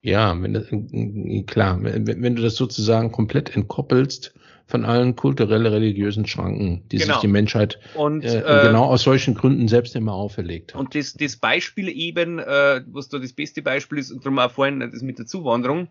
Ja, 0.03 0.41
wenn 0.41 1.47
klar, 1.47 1.83
wenn, 1.83 2.23
wenn 2.23 2.37
du 2.37 2.43
das 2.43 2.57
sozusagen 2.57 3.11
komplett 3.11 3.57
entkoppelst 3.57 4.35
von 4.67 4.85
allen 4.85 5.14
kulturell-religiösen 5.14 6.27
Schranken, 6.27 6.83
die 6.89 6.99
genau. 6.99 7.14
sich 7.14 7.21
die 7.21 7.29
Menschheit 7.29 7.79
und, 7.95 8.25
äh, 8.25 8.41
äh, 8.41 8.67
genau 8.67 8.87
aus 8.87 9.03
solchen 9.03 9.35
Gründen 9.35 9.69
selbst 9.69 9.95
immer 9.95 10.14
auferlegt 10.14 10.75
hat. 10.75 10.81
Und 10.81 10.95
das, 10.95 11.14
das 11.14 11.37
Beispiel 11.37 11.89
eben, 11.89 12.41
äh, 12.41 12.83
was 12.89 13.09
da 13.09 13.19
das 13.19 13.33
beste 13.33 13.62
Beispiel 13.62 13.99
ist, 13.99 14.11
und 14.11 14.25
darum 14.25 14.39
auch 14.41 14.51
vorhin 14.51 14.81
das 14.81 15.03
mit 15.03 15.19
der 15.19 15.27
Zuwanderung, 15.27 15.89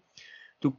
du, 0.60 0.78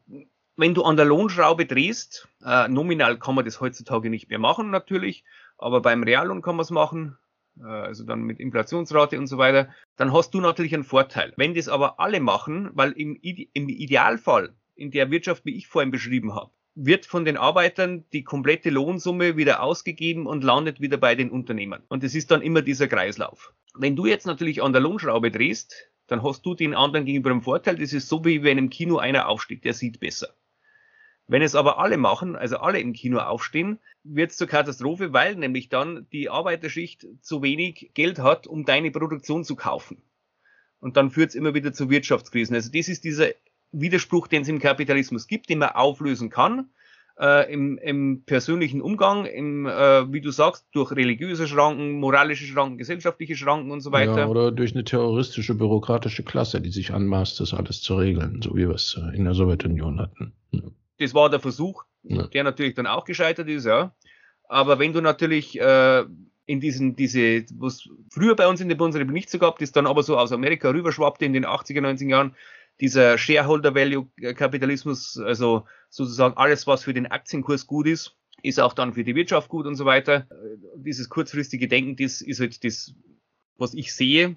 wenn 0.56 0.74
du 0.74 0.82
an 0.82 0.96
der 0.96 1.06
Lohnschraube 1.06 1.64
drehst, 1.64 2.28
äh, 2.44 2.68
nominal 2.68 3.18
kann 3.18 3.34
man 3.34 3.46
das 3.46 3.60
heutzutage 3.60 4.10
nicht 4.10 4.28
mehr 4.28 4.38
machen 4.38 4.70
natürlich, 4.70 5.24
aber 5.56 5.80
beim 5.80 6.02
Reallohn 6.02 6.42
kann 6.42 6.56
man 6.56 6.64
es 6.64 6.70
machen, 6.70 7.16
äh, 7.58 7.64
also 7.66 8.04
dann 8.04 8.22
mit 8.22 8.40
Inflationsrate 8.40 9.18
und 9.18 9.26
so 9.26 9.38
weiter, 9.38 9.70
dann 9.96 10.12
hast 10.12 10.34
du 10.34 10.42
natürlich 10.42 10.74
einen 10.74 10.84
Vorteil. 10.84 11.32
Wenn 11.38 11.54
das 11.54 11.68
aber 11.68 11.98
alle 11.98 12.20
machen, 12.20 12.70
weil 12.74 12.92
im, 12.92 13.18
im 13.22 13.68
Idealfall 13.70 14.54
in 14.74 14.90
der 14.90 15.10
Wirtschaft, 15.10 15.46
wie 15.46 15.56
ich 15.56 15.66
vorhin 15.66 15.90
beschrieben 15.90 16.34
habe, 16.34 16.50
wird 16.76 17.06
von 17.06 17.24
den 17.24 17.38
Arbeitern 17.38 18.04
die 18.12 18.22
komplette 18.22 18.68
Lohnsumme 18.68 19.36
wieder 19.36 19.62
ausgegeben 19.62 20.26
und 20.26 20.44
landet 20.44 20.80
wieder 20.80 20.98
bei 20.98 21.14
den 21.14 21.30
Unternehmern. 21.30 21.82
Und 21.88 22.04
es 22.04 22.14
ist 22.14 22.30
dann 22.30 22.42
immer 22.42 22.60
dieser 22.60 22.86
Kreislauf. 22.86 23.54
Wenn 23.74 23.96
du 23.96 24.04
jetzt 24.06 24.26
natürlich 24.26 24.62
an 24.62 24.72
der 24.72 24.82
Lohnschraube 24.82 25.30
drehst, 25.30 25.90
dann 26.06 26.22
hast 26.22 26.44
du 26.44 26.54
den 26.54 26.74
anderen 26.74 27.06
gegenüber 27.06 27.30
einen 27.30 27.42
Vorteil. 27.42 27.76
Das 27.76 27.94
ist 27.94 28.08
so 28.08 28.24
wie 28.26 28.42
wenn 28.42 28.58
im 28.58 28.70
Kino 28.70 28.98
einer 28.98 29.26
aufsteht, 29.28 29.64
der 29.64 29.72
sieht 29.72 30.00
besser. 30.00 30.28
Wenn 31.26 31.42
es 31.42 31.54
aber 31.54 31.78
alle 31.78 31.96
machen, 31.96 32.36
also 32.36 32.58
alle 32.58 32.78
im 32.78 32.92
Kino 32.92 33.18
aufstehen, 33.18 33.80
wird 34.04 34.30
es 34.30 34.36
zur 34.36 34.46
Katastrophe, 34.46 35.12
weil 35.12 35.34
nämlich 35.34 35.70
dann 35.70 36.06
die 36.12 36.28
Arbeiterschicht 36.28 37.06
zu 37.22 37.42
wenig 37.42 37.90
Geld 37.94 38.18
hat, 38.18 38.46
um 38.46 38.64
deine 38.64 38.90
Produktion 38.90 39.44
zu 39.44 39.56
kaufen. 39.56 40.02
Und 40.78 40.96
dann 40.96 41.10
führt 41.10 41.30
es 41.30 41.34
immer 41.34 41.54
wieder 41.54 41.72
zu 41.72 41.90
Wirtschaftskrisen. 41.90 42.54
Also 42.54 42.70
das 42.70 42.88
ist 42.88 43.02
dieser 43.02 43.30
Widerspruch, 43.80 44.28
den 44.28 44.42
es 44.42 44.48
im 44.48 44.58
Kapitalismus 44.58 45.26
gibt, 45.26 45.48
den 45.48 45.58
man 45.58 45.70
auflösen 45.70 46.30
kann. 46.30 46.70
Äh, 47.18 47.50
im, 47.50 47.78
im 47.78 48.24
persönlichen 48.26 48.82
Umgang, 48.82 49.24
im, 49.24 49.64
äh, 49.66 50.12
wie 50.12 50.20
du 50.20 50.30
sagst, 50.30 50.66
durch 50.72 50.92
religiöse 50.92 51.48
Schranken, 51.48 51.98
moralische 51.98 52.44
Schranken, 52.44 52.76
gesellschaftliche 52.76 53.36
Schranken 53.36 53.70
und 53.70 53.80
so 53.80 53.90
weiter. 53.90 54.18
Ja, 54.18 54.26
oder 54.26 54.52
durch 54.52 54.74
eine 54.74 54.84
terroristische, 54.84 55.54
bürokratische 55.54 56.24
Klasse, 56.24 56.60
die 56.60 56.70
sich 56.70 56.92
anmaßt, 56.92 57.40
das 57.40 57.54
alles 57.54 57.80
zu 57.80 57.96
regeln, 57.96 58.42
so 58.42 58.54
wie 58.54 58.68
wir 58.68 58.74
es 58.74 59.00
äh, 59.00 59.16
in 59.16 59.24
der 59.24 59.32
Sowjetunion 59.32 59.98
hatten. 59.98 60.34
Ja. 60.50 60.60
Das 60.98 61.14
war 61.14 61.30
der 61.30 61.40
Versuch, 61.40 61.84
ja. 62.02 62.26
der 62.26 62.44
natürlich 62.44 62.74
dann 62.74 62.86
auch 62.86 63.06
gescheitert 63.06 63.48
ist, 63.48 63.64
ja. 63.64 63.94
Aber 64.46 64.78
wenn 64.78 64.92
du 64.92 65.00
natürlich 65.00 65.58
äh, 65.58 66.04
in 66.44 66.60
diesen, 66.60 66.96
diese, 66.96 67.44
was 67.58 67.88
früher 68.10 68.36
bei 68.36 68.46
uns 68.46 68.60
in 68.60 68.68
der 68.68 68.76
Bundesrepublik 68.76 69.14
nicht 69.14 69.30
so 69.30 69.38
gab, 69.38 69.58
das 69.58 69.72
dann 69.72 69.86
aber 69.86 70.02
so 70.02 70.16
aus 70.16 70.32
Amerika 70.32 70.70
rüberschwappte 70.70 71.24
in 71.24 71.32
den 71.32 71.44
80er, 71.44 71.80
90er 71.80 72.10
Jahren, 72.10 72.36
dieser 72.80 73.18
Shareholder 73.18 73.74
Value 73.74 74.08
Kapitalismus, 74.34 75.18
also 75.18 75.66
sozusagen 75.88 76.36
alles, 76.36 76.66
was 76.66 76.84
für 76.84 76.94
den 76.94 77.06
Aktienkurs 77.06 77.66
gut 77.66 77.86
ist, 77.86 78.16
ist 78.42 78.60
auch 78.60 78.74
dann 78.74 78.92
für 78.92 79.04
die 79.04 79.14
Wirtschaft 79.14 79.48
gut 79.48 79.66
und 79.66 79.76
so 79.76 79.84
weiter. 79.84 80.28
Dieses 80.76 81.08
kurzfristige 81.08 81.68
Denken, 81.68 81.96
das 81.96 82.20
ist 82.20 82.40
halt 82.40 82.64
das, 82.64 82.94
was 83.56 83.74
ich 83.74 83.94
sehe, 83.94 84.36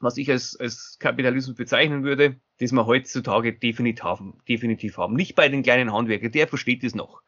was 0.00 0.16
ich 0.16 0.30
als, 0.30 0.56
als 0.58 0.96
Kapitalismus 1.00 1.56
bezeichnen 1.56 2.04
würde, 2.04 2.36
das 2.58 2.72
wir 2.72 2.86
heutzutage 2.86 3.52
definitiv 3.52 4.04
haben, 4.04 4.38
definitiv 4.48 4.98
haben. 4.98 5.14
Nicht 5.14 5.34
bei 5.34 5.48
den 5.48 5.62
kleinen 5.62 5.92
Handwerkern, 5.92 6.32
der 6.32 6.48
versteht 6.48 6.84
das 6.84 6.94
noch, 6.94 7.22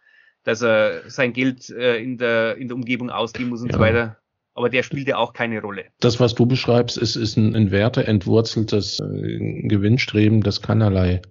dass 0.45 0.63
er 0.63 1.11
sein 1.11 1.33
Geld 1.33 1.69
äh, 1.71 1.97
in, 1.97 2.19
der, 2.19 2.57
in 2.57 2.69
der 2.69 2.77
Umgebung 2.77 3.11
ausgeben 3.11 3.51
muss 3.51 3.63
und 3.63 3.69
ja. 3.69 3.75
so 3.75 3.81
weiter 3.81 4.21
aber 4.59 4.69
der 4.69 4.83
spielt 4.83 5.09
ja 5.09 5.17
auch 5.17 5.33
keine 5.33 5.63
Rolle. 5.63 5.85
Das, 6.01 6.21
was 6.21 6.35
du 6.35 6.47
beschreibst, 6.47 6.99
ist, 6.99 7.17
ist 7.17 7.37
ein 7.37 7.55
in 7.55 7.71
Werte 7.71 8.07
entwurzeltes 8.07 9.01
äh, 9.01 9.63
Gewinnstreben, 9.69 10.43
das 10.43 10.61
keinerlei 10.61 11.23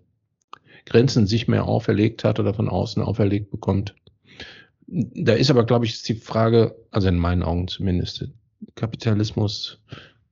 Grenzen 0.86 1.28
sich 1.28 1.50
mehr 1.50 1.66
auferlegt 1.66 2.24
hat 2.24 2.40
oder 2.40 2.54
von 2.54 2.70
außen 2.70 3.04
auferlegt 3.04 3.52
bekommt. 3.52 3.94
Da 4.88 5.34
ist 5.34 5.52
aber, 5.52 5.66
glaube 5.66 5.86
ich, 5.86 6.02
die 6.04 6.16
Frage, 6.16 6.76
also 6.92 7.10
in 7.10 7.18
meinen 7.18 7.44
Augen 7.44 7.68
zumindest, 7.68 8.30
Kapitalismus, 8.76 9.84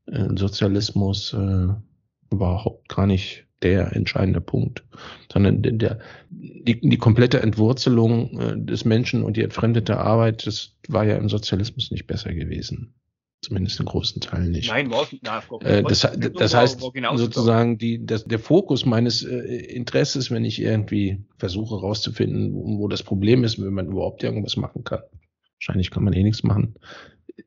äh, 0.05 0.29
Sozialismus 0.35 1.33
äh, 1.33 1.67
überhaupt 2.31 2.87
gar 2.87 3.05
nicht 3.05 3.44
der 3.61 3.95
entscheidende 3.95 4.41
Punkt, 4.41 4.83
sondern 5.31 5.61
der, 5.61 5.99
die, 6.29 6.79
die 6.81 6.97
komplette 6.97 7.41
Entwurzelung 7.41 8.39
äh, 8.39 8.53
des 8.57 8.85
Menschen 8.85 9.23
und 9.23 9.37
die 9.37 9.43
entfremdete 9.43 9.97
Arbeit, 9.97 10.45
das 10.45 10.75
war 10.87 11.05
ja 11.05 11.15
im 11.15 11.29
Sozialismus 11.29 11.91
nicht 11.91 12.07
besser 12.07 12.33
gewesen. 12.33 12.93
Zumindest 13.41 13.79
in 13.79 13.85
großen 13.85 14.21
Teilen 14.21 14.51
nicht. 14.51 14.69
Nein, 14.69 14.89
war 14.89 15.07
äh, 15.61 15.83
das, 15.83 16.01
das, 16.01 16.33
das 16.33 16.53
heißt 16.55 16.79
sozusagen 16.79 17.77
die, 17.77 18.03
das, 18.03 18.25
der 18.25 18.39
Fokus 18.39 18.85
meines 18.85 19.23
äh, 19.23 19.37
Interesses, 19.37 20.31
wenn 20.31 20.45
ich 20.45 20.59
irgendwie 20.59 21.23
versuche 21.37 21.75
herauszufinden, 21.75 22.55
wo, 22.55 22.79
wo 22.79 22.87
das 22.87 23.03
Problem 23.03 23.43
ist, 23.43 23.61
wenn 23.61 23.73
man 23.73 23.87
überhaupt 23.87 24.23
irgendwas 24.23 24.57
machen 24.57 24.83
kann. 24.83 25.01
Wahrscheinlich 25.59 25.91
kann 25.91 26.03
man 26.03 26.13
eh 26.13 26.23
nichts 26.23 26.41
machen. 26.41 26.75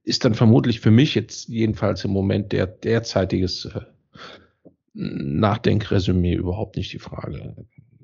Ist 0.05 0.25
dann 0.25 0.35
vermutlich 0.35 0.79
für 0.79 0.93
mich 0.93 1.17
jetzt 1.17 1.49
jedenfalls 1.49 2.05
im 2.05 2.13
Moment 2.13 2.53
der 2.53 2.67
derzeitiges 2.69 3.65
äh, 3.65 3.81
Nachdenkresümee 4.95 6.35
überhaupt 6.35 6.77
nicht 6.77 6.93
die 6.93 6.99
Frage. 6.99 7.55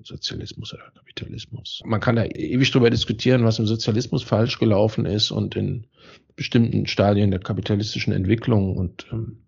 Sozialismus 0.03 0.74
oder 0.74 0.91
Kapitalismus. 0.95 1.82
Man 1.85 2.01
kann 2.01 2.16
da 2.16 2.24
ewig 2.24 2.70
drüber 2.70 2.91
diskutieren, 2.91 3.45
was 3.45 3.59
im 3.59 3.66
Sozialismus 3.66 4.22
falsch 4.22 4.59
gelaufen 4.59 5.07
ist 5.07 5.30
und 5.30 5.57
in 5.57 5.87
bestimmten 6.37 6.87
Stadien 6.87 7.30
der 7.30 7.41
kapitalistischen 7.41 8.12
Entwicklung 8.12 8.76
und 8.76 9.07
ähm, 9.12 9.39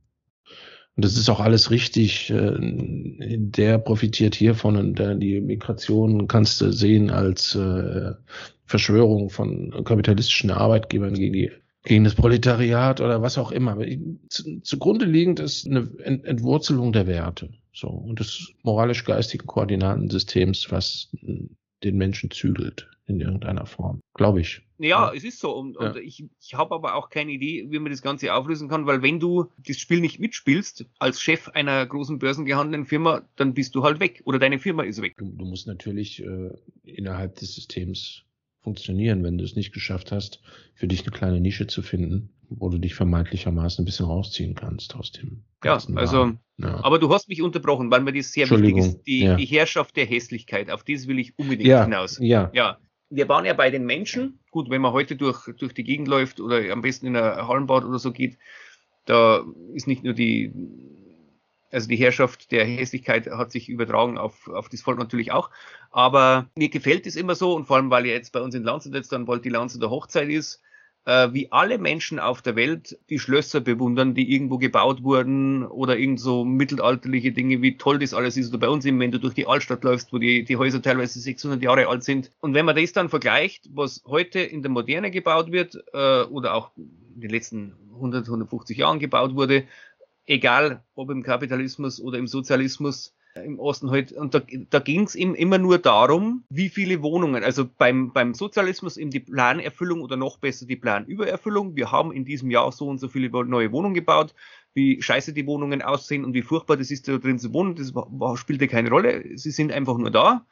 und 0.96 1.04
das 1.04 1.18
ist 1.18 1.28
auch 1.28 1.40
alles 1.40 1.70
richtig. 1.70 2.30
Äh, 2.30 2.56
der 2.58 3.78
profitiert 3.78 4.34
hiervon 4.34 4.76
und 4.76 4.98
der, 4.98 5.14
die 5.14 5.42
Migration 5.42 6.26
kannst 6.26 6.60
du 6.62 6.72
sehen 6.72 7.10
als 7.10 7.54
äh, 7.54 8.12
Verschwörung 8.64 9.28
von 9.28 9.84
kapitalistischen 9.84 10.50
Arbeitgebern 10.50 11.12
gegen 11.12 11.34
die 11.34 11.52
gegen 11.86 12.02
das 12.02 12.16
Proletariat 12.16 13.00
oder 13.00 13.22
was 13.22 13.38
auch 13.38 13.52
immer. 13.52 13.78
Zu, 14.28 14.60
zugrunde 14.62 15.06
liegend 15.06 15.40
ist 15.40 15.66
eine 15.66 15.88
Entwurzelung 16.02 16.92
der 16.92 17.06
Werte 17.06 17.48
so 17.72 17.88
und 17.88 18.18
des 18.18 18.52
moralisch-geistigen 18.62 19.46
Koordinatensystems, 19.46 20.70
was 20.70 21.10
den 21.84 21.96
Menschen 21.96 22.30
zügelt 22.30 22.88
in 23.06 23.20
irgendeiner 23.20 23.66
Form, 23.66 24.00
glaube 24.14 24.40
ich. 24.40 24.62
Ja, 24.78 24.88
ja, 24.88 25.12
es 25.14 25.22
ist 25.22 25.38
so. 25.38 25.52
Und, 25.52 25.76
ja. 25.80 25.90
und 25.90 25.96
ich, 25.98 26.24
ich 26.40 26.54
habe 26.54 26.74
aber 26.74 26.96
auch 26.96 27.08
keine 27.08 27.30
Idee, 27.30 27.66
wie 27.68 27.78
man 27.78 27.92
das 27.92 28.02
Ganze 28.02 28.34
auflösen 28.34 28.68
kann, 28.68 28.86
weil 28.86 29.02
wenn 29.02 29.20
du 29.20 29.46
das 29.64 29.78
Spiel 29.78 30.00
nicht 30.00 30.18
mitspielst, 30.18 30.86
als 30.98 31.20
Chef 31.20 31.48
einer 31.50 31.86
großen 31.86 32.18
börsengehandelten 32.18 32.86
Firma, 32.86 33.22
dann 33.36 33.54
bist 33.54 33.76
du 33.76 33.84
halt 33.84 34.00
weg 34.00 34.22
oder 34.24 34.40
deine 34.40 34.58
Firma 34.58 34.82
ist 34.82 35.00
weg. 35.00 35.14
Du, 35.18 35.30
du 35.30 35.44
musst 35.44 35.68
natürlich 35.68 36.22
äh, 36.22 36.50
innerhalb 36.82 37.36
des 37.36 37.54
Systems 37.54 38.25
funktionieren, 38.66 39.22
wenn 39.22 39.38
du 39.38 39.44
es 39.44 39.54
nicht 39.54 39.72
geschafft 39.72 40.10
hast, 40.10 40.40
für 40.74 40.88
dich 40.88 41.02
eine 41.02 41.12
kleine 41.12 41.40
Nische 41.40 41.68
zu 41.68 41.82
finden, 41.82 42.30
wo 42.48 42.68
du 42.68 42.78
dich 42.78 42.96
vermeintlichermaßen 42.96 43.82
ein 43.82 43.84
bisschen 43.84 44.06
rausziehen 44.06 44.56
kannst 44.56 44.96
aus 44.96 45.12
dem. 45.12 45.44
Ja, 45.62 45.78
also, 45.94 46.32
ja. 46.56 46.84
aber 46.84 46.98
du 46.98 47.08
hast 47.14 47.28
mich 47.28 47.42
unterbrochen, 47.42 47.92
weil 47.92 48.00
mir 48.00 48.12
das 48.12 48.32
sehr 48.32 48.50
wichtig 48.50 48.76
ist. 48.76 49.02
Die, 49.04 49.20
ja. 49.20 49.36
die 49.36 49.44
Herrschaft 49.44 49.96
der 49.96 50.04
Hässlichkeit, 50.06 50.68
auf 50.72 50.82
das 50.82 51.06
will 51.06 51.20
ich 51.20 51.38
unbedingt 51.38 51.68
ja, 51.68 51.84
hinaus. 51.84 52.18
Ja. 52.20 52.50
ja. 52.54 52.78
Wir 53.08 53.28
waren 53.28 53.44
ja 53.44 53.54
bei 53.54 53.70
den 53.70 53.86
Menschen. 53.86 54.40
Gut, 54.50 54.68
wenn 54.68 54.82
man 54.82 54.92
heute 54.92 55.14
durch, 55.14 55.48
durch 55.58 55.72
die 55.72 55.84
Gegend 55.84 56.08
läuft 56.08 56.40
oder 56.40 56.72
am 56.72 56.82
besten 56.82 57.06
in 57.06 57.14
ein 57.14 57.46
Hallenbad 57.46 57.84
oder 57.84 58.00
so 58.00 58.10
geht, 58.10 58.36
da 59.04 59.44
ist 59.74 59.86
nicht 59.86 60.02
nur 60.02 60.14
die 60.14 60.52
also 61.70 61.88
die 61.88 61.96
Herrschaft 61.96 62.52
der 62.52 62.64
Hässlichkeit 62.64 63.26
hat 63.26 63.52
sich 63.52 63.68
übertragen 63.68 64.18
auf, 64.18 64.48
auf 64.48 64.68
das 64.68 64.82
Volk 64.82 64.98
natürlich 64.98 65.32
auch. 65.32 65.50
Aber 65.90 66.46
mir 66.56 66.68
gefällt 66.68 67.06
es 67.06 67.16
immer 67.16 67.34
so, 67.34 67.54
und 67.54 67.66
vor 67.66 67.76
allem, 67.76 67.90
weil 67.90 68.06
ja 68.06 68.12
jetzt 68.12 68.32
bei 68.32 68.40
uns 68.40 68.54
in 68.54 68.64
Landshut 68.64 68.94
jetzt 68.94 69.12
dann 69.12 69.26
bald 69.26 69.44
die 69.44 69.50
Landshuter 69.50 69.90
Hochzeit 69.90 70.28
ist, 70.28 70.62
äh, 71.06 71.32
wie 71.32 71.50
alle 71.52 71.78
Menschen 71.78 72.18
auf 72.18 72.42
der 72.42 72.56
Welt 72.56 72.98
die 73.08 73.18
Schlösser 73.18 73.60
bewundern, 73.60 74.14
die 74.14 74.32
irgendwo 74.32 74.58
gebaut 74.58 75.02
wurden 75.02 75.64
oder 75.64 75.96
irgend 75.96 76.20
so 76.20 76.44
mittelalterliche 76.44 77.32
Dinge, 77.32 77.62
wie 77.62 77.78
toll 77.78 77.98
das 77.98 78.12
alles 78.12 78.36
ist. 78.36 78.48
Oder 78.50 78.58
bei 78.58 78.68
uns 78.68 78.84
eben, 78.84 79.00
wenn 79.00 79.12
du 79.12 79.20
durch 79.20 79.34
die 79.34 79.46
Altstadt 79.46 79.84
läufst, 79.84 80.12
wo 80.12 80.18
die, 80.18 80.44
die 80.44 80.56
Häuser 80.56 80.82
teilweise 80.82 81.20
600 81.20 81.62
Jahre 81.62 81.86
alt 81.86 82.02
sind. 82.02 82.30
Und 82.40 82.54
wenn 82.54 82.66
man 82.66 82.76
das 82.76 82.92
dann 82.92 83.08
vergleicht, 83.08 83.70
was 83.72 84.02
heute 84.06 84.40
in 84.40 84.62
der 84.62 84.70
Moderne 84.70 85.10
gebaut 85.10 85.52
wird 85.52 85.76
äh, 85.92 86.22
oder 86.24 86.54
auch 86.54 86.72
in 86.76 87.20
den 87.20 87.30
letzten 87.30 87.74
100, 87.94 88.26
150 88.26 88.76
Jahren 88.76 88.98
gebaut 88.98 89.34
wurde, 89.34 89.64
egal 90.26 90.84
ob 90.94 91.10
im 91.10 91.22
Kapitalismus 91.22 92.00
oder 92.00 92.18
im 92.18 92.26
Sozialismus 92.26 93.14
äh, 93.34 93.44
im 93.44 93.58
Osten 93.58 93.90
halt. 93.90 94.12
Und 94.12 94.34
da, 94.34 94.42
da 94.70 94.78
ging 94.78 95.04
es 95.04 95.14
ihm 95.14 95.34
immer 95.34 95.58
nur 95.58 95.78
darum, 95.78 96.44
wie 96.48 96.68
viele 96.68 97.02
Wohnungen. 97.02 97.44
Also 97.44 97.66
beim, 97.66 98.12
beim 98.12 98.34
Sozialismus 98.34 98.96
eben 98.96 99.10
die 99.10 99.20
Planerfüllung 99.20 100.00
oder 100.00 100.16
noch 100.16 100.38
besser 100.38 100.66
die 100.66 100.76
Planübererfüllung. 100.76 101.76
Wir 101.76 101.92
haben 101.92 102.12
in 102.12 102.24
diesem 102.24 102.50
Jahr 102.50 102.72
so 102.72 102.88
und 102.88 102.98
so 102.98 103.08
viele 103.08 103.28
neue 103.44 103.72
Wohnungen 103.72 103.94
gebaut. 103.94 104.34
Wie 104.74 105.00
scheiße 105.00 105.32
die 105.32 105.46
Wohnungen 105.46 105.80
aussehen 105.80 106.24
und 106.24 106.34
wie 106.34 106.42
furchtbar 106.42 106.76
das 106.76 106.90
ist, 106.90 107.08
da 107.08 107.16
drin 107.16 107.38
zu 107.38 107.54
wohnen, 107.54 107.76
das 107.76 107.94
war, 107.94 108.36
spielte 108.36 108.68
keine 108.68 108.90
Rolle. 108.90 109.24
Sie 109.38 109.50
sind 109.50 109.72
einfach 109.72 109.96
nur 109.96 110.10
da. 110.10 110.44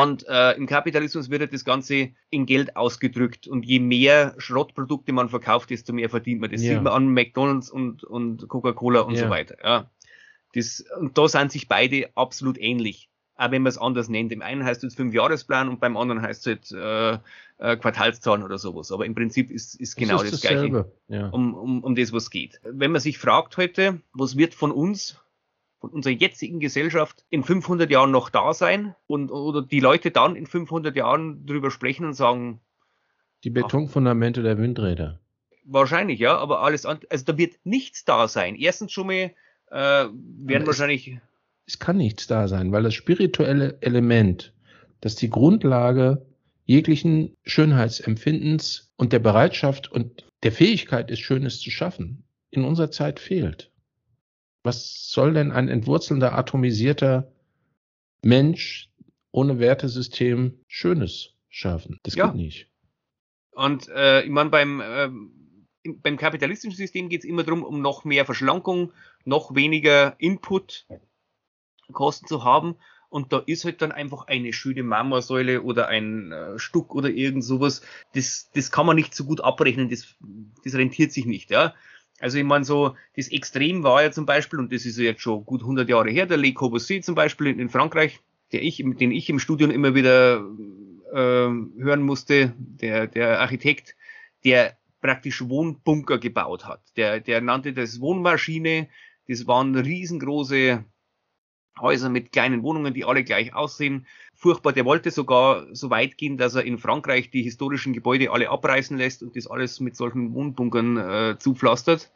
Und 0.00 0.26
äh, 0.28 0.52
im 0.52 0.66
Kapitalismus 0.66 1.30
wird 1.30 1.42
ja 1.42 1.46
das 1.46 1.64
Ganze 1.64 2.10
in 2.30 2.46
Geld 2.46 2.76
ausgedrückt. 2.76 3.46
Und 3.46 3.64
je 3.64 3.80
mehr 3.80 4.34
Schrottprodukte 4.38 5.12
man 5.12 5.28
verkauft, 5.28 5.70
desto 5.70 5.92
mehr 5.92 6.08
verdient 6.08 6.40
man. 6.40 6.50
Das 6.50 6.62
ja. 6.62 6.74
sieht 6.74 6.82
man 6.82 6.92
an 6.92 7.08
McDonalds 7.08 7.70
und, 7.70 8.04
und 8.04 8.48
Coca-Cola 8.48 9.00
und 9.00 9.14
ja. 9.14 9.24
so 9.24 9.30
weiter. 9.30 9.56
Ja. 9.62 9.90
Das, 10.54 10.84
und 10.98 11.16
da 11.16 11.28
sind 11.28 11.52
sich 11.52 11.68
beide 11.68 12.10
absolut 12.14 12.58
ähnlich. 12.58 13.08
Auch 13.36 13.50
wenn 13.50 13.62
man 13.62 13.70
es 13.70 13.78
anders 13.78 14.08
nennt. 14.08 14.30
Im 14.30 14.42
einen 14.42 14.64
heißt 14.64 14.84
es 14.84 14.94
Fünfjahresplan 14.94 15.68
und 15.68 15.80
beim 15.80 15.96
anderen 15.96 16.22
heißt 16.22 16.46
es 16.46 16.72
halt, 16.72 16.72
äh, 16.72 17.18
äh, 17.62 17.76
Quartalszahlen 17.76 18.42
oder 18.42 18.58
sowas. 18.58 18.92
Aber 18.92 19.06
im 19.06 19.14
Prinzip 19.14 19.50
ist, 19.50 19.74
ist 19.76 19.96
genau 19.96 20.18
das, 20.18 20.32
ist 20.32 20.44
das 20.44 20.50
Gleiche, 20.50 20.92
ja. 21.08 21.28
um, 21.28 21.54
um, 21.54 21.84
um 21.84 21.94
das, 21.94 22.12
was 22.12 22.30
geht. 22.30 22.60
Wenn 22.64 22.92
man 22.92 23.00
sich 23.00 23.18
fragt 23.18 23.56
heute, 23.56 24.00
was 24.12 24.36
wird 24.36 24.54
von 24.54 24.72
uns 24.72 25.21
von 25.82 25.90
unserer 25.90 26.14
jetzigen 26.14 26.60
Gesellschaft 26.60 27.24
in 27.28 27.42
500 27.42 27.90
Jahren 27.90 28.12
noch 28.12 28.30
da 28.30 28.54
sein 28.54 28.94
und 29.08 29.32
oder 29.32 29.62
die 29.62 29.80
Leute 29.80 30.12
dann 30.12 30.36
in 30.36 30.46
500 30.46 30.94
Jahren 30.94 31.44
drüber 31.44 31.72
sprechen 31.72 32.06
und 32.06 32.14
sagen, 32.14 32.60
die 33.42 33.50
Betonfundamente 33.50 34.44
der 34.44 34.58
Windräder. 34.58 35.18
Wahrscheinlich, 35.64 36.20
ja, 36.20 36.38
aber 36.38 36.62
alles 36.62 36.86
andere, 36.86 37.10
also 37.10 37.24
da 37.24 37.36
wird 37.36 37.54
nichts 37.64 38.04
da 38.04 38.28
sein. 38.28 38.54
Erstens 38.54 38.92
schon 38.92 39.08
mal 39.08 39.32
äh, 39.72 39.72
werden 39.72 40.66
wahrscheinlich. 40.68 41.18
Es 41.66 41.80
kann 41.80 41.96
nichts 41.96 42.28
da 42.28 42.46
sein, 42.46 42.70
weil 42.70 42.84
das 42.84 42.94
spirituelle 42.94 43.78
Element, 43.80 44.54
das 45.00 45.16
die 45.16 45.30
Grundlage 45.30 46.24
jeglichen 46.64 47.34
Schönheitsempfindens 47.42 48.92
und 48.96 49.12
der 49.12 49.18
Bereitschaft 49.18 49.90
und 49.90 50.24
der 50.44 50.52
Fähigkeit 50.52 51.10
ist, 51.10 51.20
Schönes 51.20 51.58
zu 51.58 51.72
schaffen, 51.72 52.22
in 52.50 52.62
unserer 52.62 52.92
Zeit 52.92 53.18
fehlt. 53.18 53.71
Was 54.62 55.10
soll 55.10 55.34
denn 55.34 55.52
ein 55.52 55.68
entwurzelnder, 55.68 56.38
atomisierter 56.38 57.30
Mensch 58.22 58.88
ohne 59.32 59.58
Wertesystem 59.58 60.60
Schönes 60.68 61.34
schaffen? 61.48 61.98
Das 62.04 62.14
ja. 62.14 62.26
geht 62.26 62.36
nicht. 62.36 62.68
Und 63.52 63.88
äh, 63.88 64.22
ich 64.22 64.30
meine, 64.30 64.50
beim, 64.50 64.80
äh, 64.80 65.10
beim 65.84 66.16
kapitalistischen 66.16 66.76
System 66.76 67.08
geht 67.08 67.24
es 67.24 67.28
immer 67.28 67.42
darum, 67.42 67.64
um 67.64 67.82
noch 67.82 68.04
mehr 68.04 68.24
Verschlankung, 68.24 68.92
noch 69.24 69.54
weniger 69.54 70.14
Input-Kosten 70.18 72.26
zu 72.26 72.44
haben. 72.44 72.76
Und 73.08 73.32
da 73.34 73.42
ist 73.44 73.66
halt 73.66 73.82
dann 73.82 73.92
einfach 73.92 74.26
eine 74.26 74.54
schöne 74.54 74.82
Marmorsäule 74.82 75.62
oder 75.62 75.86
ein 75.88 76.32
äh, 76.32 76.58
Stuck 76.58 76.94
oder 76.94 77.10
irgend 77.10 77.44
sowas. 77.44 77.82
Das, 78.14 78.50
das 78.54 78.70
kann 78.70 78.86
man 78.86 78.96
nicht 78.96 79.14
so 79.14 79.26
gut 79.26 79.42
abrechnen, 79.42 79.90
das, 79.90 80.16
das 80.64 80.74
rentiert 80.74 81.12
sich 81.12 81.26
nicht. 81.26 81.50
Ja? 81.50 81.74
Also 82.22 82.38
ich 82.38 82.44
meine 82.44 82.64
so, 82.64 82.94
das 83.16 83.26
Extrem 83.28 83.82
war 83.82 84.00
ja 84.00 84.12
zum 84.12 84.26
Beispiel, 84.26 84.60
und 84.60 84.72
das 84.72 84.86
ist 84.86 84.96
ja 84.96 85.04
jetzt 85.04 85.22
schon 85.22 85.44
gut 85.44 85.62
100 85.62 85.88
Jahre 85.88 86.08
her, 86.08 86.24
der 86.24 86.36
Le 86.36 86.52
Corbusier 86.52 87.02
zum 87.02 87.16
Beispiel 87.16 87.48
in, 87.48 87.58
in 87.58 87.68
Frankreich, 87.68 88.20
der 88.52 88.62
ich, 88.62 88.76
den 88.76 89.10
ich 89.10 89.28
im 89.28 89.40
Studium 89.40 89.72
immer 89.72 89.96
wieder 89.96 90.36
äh, 91.12 91.16
hören 91.16 92.02
musste, 92.02 92.54
der, 92.56 93.08
der 93.08 93.40
Architekt, 93.40 93.96
der 94.44 94.76
praktisch 95.00 95.48
Wohnbunker 95.48 96.18
gebaut 96.18 96.64
hat. 96.64 96.80
Der, 96.96 97.18
der 97.18 97.40
nannte 97.40 97.72
das 97.72 98.00
Wohnmaschine. 98.00 98.88
Das 99.26 99.48
waren 99.48 99.74
riesengroße 99.74 100.84
Häuser 101.80 102.08
mit 102.08 102.32
kleinen 102.32 102.62
Wohnungen, 102.62 102.94
die 102.94 103.04
alle 103.04 103.24
gleich 103.24 103.54
aussehen 103.54 104.06
furchtbar. 104.34 104.72
Der 104.72 104.84
wollte 104.84 105.10
sogar 105.10 105.66
so 105.72 105.90
weit 105.90 106.18
gehen, 106.18 106.36
dass 106.36 106.54
er 106.54 106.64
in 106.64 106.78
Frankreich 106.78 107.30
die 107.30 107.42
historischen 107.42 107.92
Gebäude 107.92 108.30
alle 108.30 108.50
abreißen 108.50 108.96
lässt 108.96 109.22
und 109.22 109.36
das 109.36 109.46
alles 109.46 109.80
mit 109.80 109.96
solchen 109.96 110.34
Wohnbunkern 110.34 110.96
äh, 110.96 111.38
zupflastert. 111.38 112.10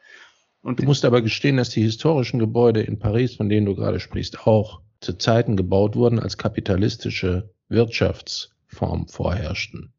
Und 0.63 0.81
du 0.81 0.85
musst 0.85 1.05
aber 1.05 1.23
gestehen, 1.23 1.57
dass 1.57 1.71
die 1.71 1.83
historischen 1.83 2.41
Gebäude 2.41 2.83
in 2.83 2.99
Paris, 2.99 3.37
von 3.37 3.49
denen 3.49 3.67
du 3.67 3.77
gerade 3.77 4.01
sprichst, 4.01 4.47
auch 4.47 4.81
zu 5.01 5.17
Zeiten 5.17 5.57
gebaut 5.57 5.95
wurden, 5.95 6.19
als 6.19 6.39
kapitalistische 6.39 7.51
Wirtschaftsform 7.69 9.07
vorherrschten. 9.07 9.93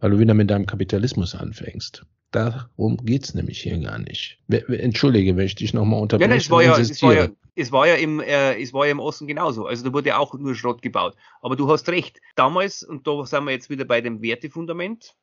Weil 0.00 0.12
du 0.12 0.18
wieder 0.18 0.34
mit 0.34 0.50
deinem 0.50 0.66
Kapitalismus 0.66 1.34
anfängst. 1.34 2.06
Darum 2.30 2.98
geht's 2.98 3.34
nämlich 3.34 3.62
hier 3.62 3.78
gar 3.78 3.98
nicht. 3.98 4.38
Entschuldige, 4.48 5.36
wenn 5.36 5.46
ich 5.46 5.54
dich 5.54 5.72
nochmal 5.72 6.00
unterbreche. 6.00 6.30
Ja, 6.30 6.36
es 6.36 6.50
war 6.50 6.62
ja, 6.62 6.76
es 6.78 7.02
war 7.02 7.14
ja, 7.14 7.28
es 7.54 7.72
war 7.72 7.86
ja 7.86 7.94
im, 7.94 8.20
äh, 8.20 8.60
es 8.60 8.72
war 8.74 8.84
ja 8.84 8.92
im 8.92 9.00
Osten 9.00 9.26
genauso. 9.26 9.66
Also 9.66 9.84
da 9.84 9.92
wurde 9.94 10.10
ja 10.10 10.18
auch 10.18 10.34
nur 10.34 10.54
Schrott 10.54 10.82
gebaut. 10.82 11.16
Aber 11.40 11.56
du 11.56 11.70
hast 11.70 11.88
recht. 11.88 12.20
Damals, 12.36 12.82
und 12.82 13.06
da 13.06 13.24
sind 13.24 13.44
wir 13.44 13.52
jetzt 13.52 13.70
wieder 13.70 13.86
bei 13.86 14.02
dem 14.02 14.20
Wertefundament, 14.20 15.16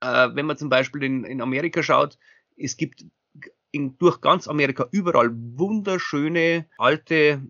äh, 0.00 0.28
wenn 0.34 0.44
man 0.44 0.58
zum 0.58 0.68
Beispiel 0.68 1.02
in, 1.04 1.24
in 1.24 1.40
Amerika 1.40 1.82
schaut, 1.82 2.18
es 2.56 2.76
gibt 2.76 3.04
in, 3.70 3.96
durch 3.96 4.20
ganz 4.20 4.46
Amerika 4.46 4.88
überall 4.90 5.30
wunderschöne 5.32 6.66
alte 6.76 7.42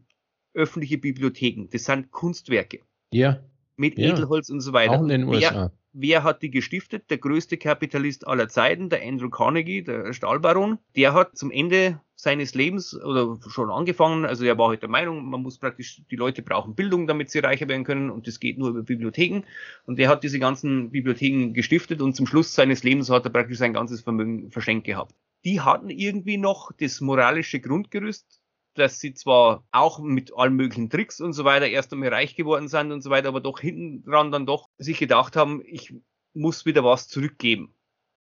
öffentliche 0.55 0.99
Bibliotheken. 0.99 1.69
Das 1.71 1.85
sind 1.85 2.11
Kunstwerke. 2.13 2.81
Ja. 3.13 3.41
Mit 3.77 3.99
ja. 3.99 4.13
Edelholz 4.13 4.49
und 4.51 4.61
so 4.61 4.73
weiter. 4.73 4.93
Auch 4.93 5.03
in 5.03 5.09
den 5.09 5.25
USA. 5.25 5.55
Wer, 5.55 5.73
wer 5.93 6.23
hat 6.23 6.43
die 6.43 6.51
gestiftet? 6.51 7.11
Der 7.11 7.19
größte 7.19 7.57
Kapitalist 7.57 8.27
aller 8.27 8.49
Zeiten, 8.49 8.89
der 8.89 9.03
Andrew 9.03 9.31
Carnegie, 9.31 9.83
der 9.83 10.13
Stahlbaron. 10.13 10.79
Der 10.97 11.15
hat 11.15 11.37
zum 11.37 11.51
Ende 11.51 12.01
seines 12.21 12.55
Lebens 12.55 12.95
oder 12.95 13.39
schon 13.49 13.71
angefangen, 13.71 14.27
also 14.27 14.45
er 14.45 14.59
war 14.59 14.69
halt 14.69 14.83
der 14.83 14.91
Meinung, 14.91 15.25
man 15.25 15.43
muss 15.43 15.59
praktisch, 15.59 16.03
die 16.11 16.17
Leute 16.17 16.43
brauchen 16.43 16.75
Bildung, 16.75 17.07
damit 17.07 17.31
sie 17.31 17.39
reicher 17.39 17.67
werden 17.69 17.85
können 17.85 18.11
und 18.11 18.27
das 18.27 18.41
geht 18.41 18.59
nur 18.59 18.71
über 18.71 18.83
Bibliotheken. 18.83 19.43
Und 19.87 19.99
er 19.99 20.09
hat 20.09 20.23
diese 20.23 20.39
ganzen 20.39 20.91
Bibliotheken 20.91 21.55
gestiftet 21.55 22.03
und 22.03 22.15
zum 22.15 22.27
Schluss 22.27 22.55
seines 22.55 22.83
Lebens 22.83 23.09
hat 23.11 23.25
er 23.25 23.31
praktisch 23.31 23.59
sein 23.59 23.73
ganzes 23.73 24.03
Vermögen 24.03 24.51
verschenkt 24.51 24.87
gehabt. 24.87 25.15
Die 25.45 25.61
hatten 25.61 25.89
irgendwie 25.89 26.37
noch 26.37 26.73
das 26.73 27.01
moralische 27.01 27.61
Grundgerüst, 27.61 28.40
dass 28.75 29.01
sie 29.01 29.15
zwar 29.15 29.65
auch 29.73 29.99
mit 29.99 30.33
allen 30.37 30.55
möglichen 30.55 30.91
Tricks 30.91 31.21
und 31.21 31.33
so 31.33 31.45
weiter 31.45 31.69
erst 31.69 31.93
einmal 31.93 32.11
reich 32.11 32.37
geworden 32.37 32.69
sind 32.69 32.93
und 32.93 33.03
so 33.03 33.11
weiter, 33.11 33.29
aber 33.29 33.41
doch 33.41 33.61
hinten 33.61 34.03
dran 34.03 34.33
dann 34.33 34.47
doch 34.47 34.69
sich 34.79 34.99
gedacht 34.99 35.37
haben, 35.37 35.63
ich 35.65 35.95
muss 36.35 36.67
wieder 36.67 36.85
was 36.85 37.09
zurückgeben 37.09 37.75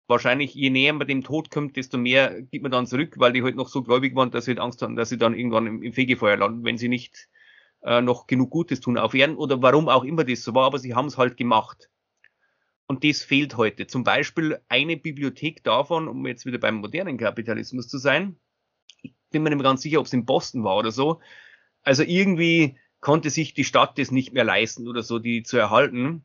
wahrscheinlich 0.07 0.53
je 0.53 0.69
näher 0.69 0.93
man 0.93 1.07
dem 1.07 1.23
Tod 1.23 1.51
kommt, 1.51 1.75
desto 1.75 1.97
mehr 1.97 2.41
gibt 2.41 2.63
man 2.63 2.71
dann 2.71 2.87
zurück, 2.87 3.15
weil 3.17 3.33
die 3.33 3.43
halt 3.43 3.55
noch 3.55 3.67
so 3.67 3.83
gläubig 3.83 4.15
waren, 4.15 4.31
dass 4.31 4.45
sie 4.45 4.51
halt 4.51 4.59
Angst 4.59 4.81
haben, 4.81 4.95
dass 4.95 5.09
sie 5.09 5.17
dann 5.17 5.35
irgendwann 5.35 5.67
im, 5.67 5.83
im 5.83 5.93
Fegefeuer 5.93 6.37
landen, 6.37 6.63
wenn 6.63 6.77
sie 6.77 6.89
nicht 6.89 7.29
äh, 7.83 8.01
noch 8.01 8.27
genug 8.27 8.49
Gutes 8.49 8.79
tun 8.79 8.97
auf 8.97 9.13
Erden 9.13 9.35
oder 9.35 9.61
warum 9.61 9.89
auch 9.89 10.03
immer 10.03 10.23
das 10.23 10.43
so 10.43 10.55
war, 10.55 10.65
aber 10.65 10.79
sie 10.79 10.95
haben 10.95 11.07
es 11.07 11.17
halt 11.17 11.37
gemacht. 11.37 11.89
Und 12.87 13.03
das 13.03 13.21
fehlt 13.21 13.57
heute. 13.57 13.85
Zum 13.85 14.05
Beispiel 14.05 14.59
eine 14.69 14.95
Bibliothek 14.95 15.61
davon, 15.63 16.07
um 16.07 16.25
jetzt 16.25 16.45
wieder 16.45 16.57
beim 16.57 16.75
modernen 16.75 17.17
Kapitalismus 17.17 17.89
zu 17.89 17.97
sein. 17.97 18.39
Bin 19.31 19.43
mir 19.43 19.49
nicht 19.49 19.57
mehr 19.57 19.63
ganz 19.63 19.81
sicher, 19.81 19.99
ob 19.99 20.05
es 20.05 20.13
in 20.13 20.25
Boston 20.25 20.63
war 20.63 20.77
oder 20.77 20.91
so. 20.91 21.19
Also 21.83 22.03
irgendwie 22.03 22.77
konnte 22.99 23.29
sich 23.29 23.53
die 23.53 23.63
Stadt 23.63 23.97
das 23.97 24.11
nicht 24.11 24.33
mehr 24.33 24.43
leisten 24.43 24.87
oder 24.87 25.03
so, 25.03 25.19
die 25.19 25.43
zu 25.43 25.57
erhalten 25.57 26.23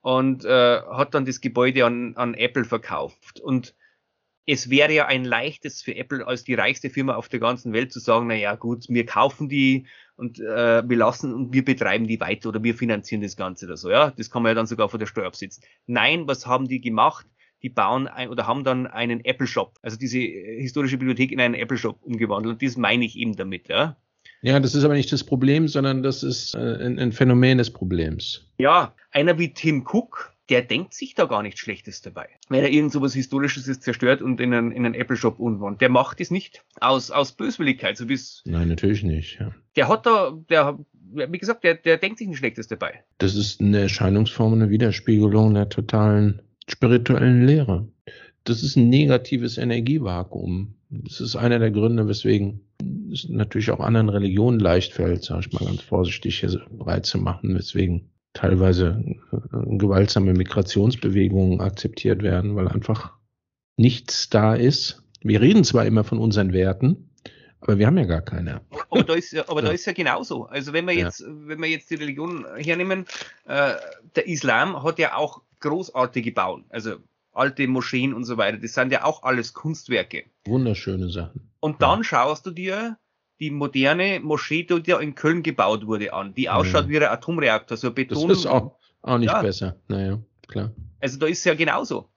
und 0.00 0.44
äh, 0.44 0.80
hat 0.82 1.14
dann 1.14 1.24
das 1.24 1.40
Gebäude 1.40 1.84
an, 1.84 2.16
an 2.16 2.34
Apple 2.34 2.64
verkauft. 2.64 3.40
Und 3.40 3.74
es 4.46 4.70
wäre 4.70 4.92
ja 4.92 5.06
ein 5.06 5.24
leichtes 5.24 5.82
für 5.82 5.96
Apple 5.96 6.26
als 6.26 6.44
die 6.44 6.54
reichste 6.54 6.88
Firma 6.88 7.16
auf 7.16 7.28
der 7.28 7.40
ganzen 7.40 7.72
Welt 7.72 7.92
zu 7.92 7.98
sagen, 7.98 8.28
na 8.28 8.34
ja, 8.34 8.54
gut, 8.54 8.86
wir 8.88 9.04
kaufen 9.04 9.48
die 9.48 9.86
und 10.14 10.38
äh, 10.38 10.88
wir 10.88 10.96
lassen 10.96 11.34
und 11.34 11.52
wir 11.52 11.64
betreiben 11.64 12.06
die 12.06 12.20
weiter 12.20 12.50
oder 12.50 12.62
wir 12.62 12.74
finanzieren 12.74 13.22
das 13.22 13.36
Ganze 13.36 13.66
oder 13.66 13.76
so, 13.76 13.90
ja. 13.90 14.12
Das 14.12 14.30
kann 14.30 14.42
man 14.42 14.50
ja 14.50 14.54
dann 14.54 14.66
sogar 14.66 14.88
von 14.88 15.00
der 15.00 15.06
Steuer 15.06 15.26
absitzen. 15.26 15.64
Nein, 15.86 16.28
was 16.28 16.46
haben 16.46 16.68
die 16.68 16.80
gemacht? 16.80 17.26
Die 17.66 17.70
bauen 17.70 18.06
ein, 18.06 18.28
oder 18.28 18.46
haben 18.46 18.62
dann 18.62 18.86
einen 18.86 19.24
Apple 19.24 19.48
Shop, 19.48 19.76
also 19.82 19.96
diese 19.96 20.20
äh, 20.20 20.60
historische 20.60 20.98
Bibliothek 20.98 21.32
in 21.32 21.40
einen 21.40 21.54
Apple 21.54 21.76
Shop 21.76 21.98
umgewandelt 22.02 22.52
und 22.52 22.62
das 22.62 22.76
meine 22.76 23.04
ich 23.04 23.18
eben 23.18 23.34
damit, 23.34 23.66
ja. 23.66 23.96
Ja, 24.40 24.60
das 24.60 24.76
ist 24.76 24.84
aber 24.84 24.94
nicht 24.94 25.10
das 25.10 25.24
Problem, 25.24 25.66
sondern 25.66 26.04
das 26.04 26.22
ist 26.22 26.54
äh, 26.54 26.58
ein, 26.58 27.00
ein 27.00 27.10
Phänomen 27.10 27.58
des 27.58 27.72
Problems. 27.72 28.46
Ja, 28.58 28.94
einer 29.10 29.36
wie 29.40 29.52
Tim 29.52 29.84
Cook, 29.84 30.32
der 30.48 30.62
denkt 30.62 30.94
sich 30.94 31.16
da 31.16 31.24
gar 31.24 31.42
nichts 31.42 31.58
Schlechtes 31.58 32.02
dabei. 32.02 32.28
Wenn 32.48 32.62
er 32.62 32.70
irgend 32.70 32.92
so 32.92 33.02
was 33.02 33.14
Historisches 33.14 33.66
ist 33.66 33.82
zerstört 33.82 34.22
und 34.22 34.40
in 34.40 34.54
einen, 34.54 34.70
in 34.70 34.86
einen 34.86 34.94
Apple 34.94 35.16
Shop 35.16 35.40
umwandelt. 35.40 35.80
Der 35.80 35.88
macht 35.88 36.20
es 36.20 36.30
nicht 36.30 36.62
aus, 36.80 37.10
aus 37.10 37.32
Böswilligkeit, 37.32 37.96
so 37.96 38.08
wie 38.08 38.14
es. 38.14 38.42
Nein, 38.44 38.68
natürlich 38.68 39.02
nicht, 39.02 39.40
ja. 39.40 39.52
Der 39.74 39.88
hat 39.88 40.06
da, 40.06 40.38
der, 40.48 40.78
wie 40.92 41.38
gesagt, 41.38 41.64
der, 41.64 41.74
der 41.74 41.96
denkt 41.96 42.18
sich 42.18 42.28
nichts 42.28 42.38
Schlechtes 42.38 42.68
dabei. 42.68 43.02
Das 43.18 43.34
ist 43.34 43.60
eine 43.60 43.80
Erscheinungsform, 43.80 44.52
eine 44.52 44.70
Widerspiegelung 44.70 45.54
der 45.54 45.68
totalen 45.68 46.42
spirituellen 46.68 47.46
Lehre. 47.46 47.88
Das 48.44 48.62
ist 48.62 48.76
ein 48.76 48.88
negatives 48.88 49.58
Energievakuum. 49.58 50.74
Das 50.88 51.20
ist 51.20 51.36
einer 51.36 51.58
der 51.58 51.70
Gründe, 51.70 52.06
weswegen 52.06 52.60
es 53.12 53.28
natürlich 53.28 53.70
auch 53.70 53.80
anderen 53.80 54.08
Religionen 54.08 54.60
leicht 54.60 54.92
fällt, 54.92 55.24
sage 55.24 55.46
ich 55.46 55.52
mal 55.52 55.66
ganz 55.66 55.82
vorsichtig, 55.82 56.40
hier 56.40 56.60
breit 56.70 57.06
zu 57.06 57.18
machen, 57.18 57.54
weswegen 57.56 58.10
teilweise 58.34 59.02
äh, 59.32 59.76
gewaltsame 59.76 60.34
Migrationsbewegungen 60.34 61.60
akzeptiert 61.60 62.22
werden, 62.22 62.54
weil 62.54 62.68
einfach 62.68 63.12
nichts 63.76 64.28
da 64.28 64.54
ist. 64.54 65.02
Wir 65.22 65.40
reden 65.40 65.64
zwar 65.64 65.86
immer 65.86 66.04
von 66.04 66.18
unseren 66.18 66.52
Werten, 66.52 67.10
aber 67.60 67.78
wir 67.78 67.86
haben 67.86 67.98
ja 67.98 68.04
gar 68.04 68.22
keine. 68.22 68.60
Aber 68.90 69.02
da 69.02 69.14
ist 69.14 69.32
ja, 69.32 69.48
aber 69.48 69.60
ja. 69.60 69.68
da 69.68 69.72
ist 69.72 69.86
ja 69.86 69.92
genauso. 69.92 70.44
Also 70.44 70.72
wenn 70.72 70.86
wir 70.86 70.94
jetzt, 70.94 71.20
ja. 71.20 71.26
wenn 71.28 71.60
wir 71.60 71.68
jetzt 71.68 71.90
die 71.90 71.96
Religion 71.96 72.46
hernehmen, 72.56 73.06
äh, 73.46 73.72
der 74.14 74.28
Islam 74.28 74.82
hat 74.82 74.98
ja 74.98 75.16
auch 75.16 75.42
großartige 75.60 76.32
Bauen, 76.32 76.64
also 76.68 76.96
alte 77.32 77.66
Moscheen 77.68 78.14
und 78.14 78.24
so 78.24 78.36
weiter. 78.36 78.58
Das 78.58 78.74
sind 78.74 78.92
ja 78.92 79.04
auch 79.04 79.22
alles 79.22 79.52
Kunstwerke. 79.52 80.24
Wunderschöne 80.46 81.10
Sachen. 81.10 81.50
Und 81.60 81.82
dann 81.82 81.98
ja. 81.98 82.04
schaust 82.04 82.46
du 82.46 82.50
dir 82.50 82.98
die 83.40 83.50
moderne 83.50 84.20
Moschee, 84.20 84.64
die 84.64 84.82
ja 84.86 84.98
in 84.98 85.14
Köln 85.14 85.42
gebaut 85.42 85.86
wurde, 85.86 86.12
an, 86.12 86.34
die 86.34 86.48
ausschaut 86.48 86.84
ja. 86.84 86.88
wie 86.88 86.96
ein 86.98 87.02
Atomreaktor, 87.04 87.76
so 87.76 87.92
Beton. 87.92 88.28
Das 88.28 88.38
ist 88.38 88.46
auch, 88.46 88.76
auch 89.02 89.18
nicht 89.18 89.30
ja. 89.30 89.42
besser. 89.42 89.76
Naja, 89.88 90.18
klar. 90.48 90.72
Also 91.00 91.18
da 91.18 91.26
ist 91.26 91.38
es 91.38 91.44
ja 91.44 91.54
genauso. 91.54 92.08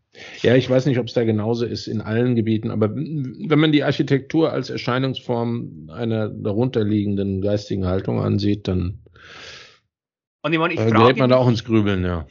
Ja, 0.41 0.55
ich 0.55 0.69
weiß 0.69 0.85
nicht, 0.85 0.97
ob 0.97 1.07
es 1.07 1.13
da 1.13 1.23
genauso 1.23 1.65
ist 1.65 1.87
in 1.87 2.01
allen 2.01 2.35
Gebieten, 2.35 2.71
aber 2.71 2.95
wenn 2.95 3.59
man 3.59 3.71
die 3.71 3.83
Architektur 3.83 4.51
als 4.51 4.69
Erscheinungsform 4.69 5.89
einer 5.91 6.29
darunterliegenden 6.29 7.41
geistigen 7.41 7.85
Haltung 7.85 8.19
ansieht, 8.19 8.67
dann 8.67 8.99
und 10.41 10.53
ich 10.53 10.59
meine, 10.59 10.73
ich 10.73 10.79
äh, 10.79 10.89
gerät 10.89 11.17
man 11.17 11.29
da 11.29 11.35
auch 11.35 11.49
ins 11.49 11.65
Grübeln, 11.65 12.03
ja. 12.03 12.25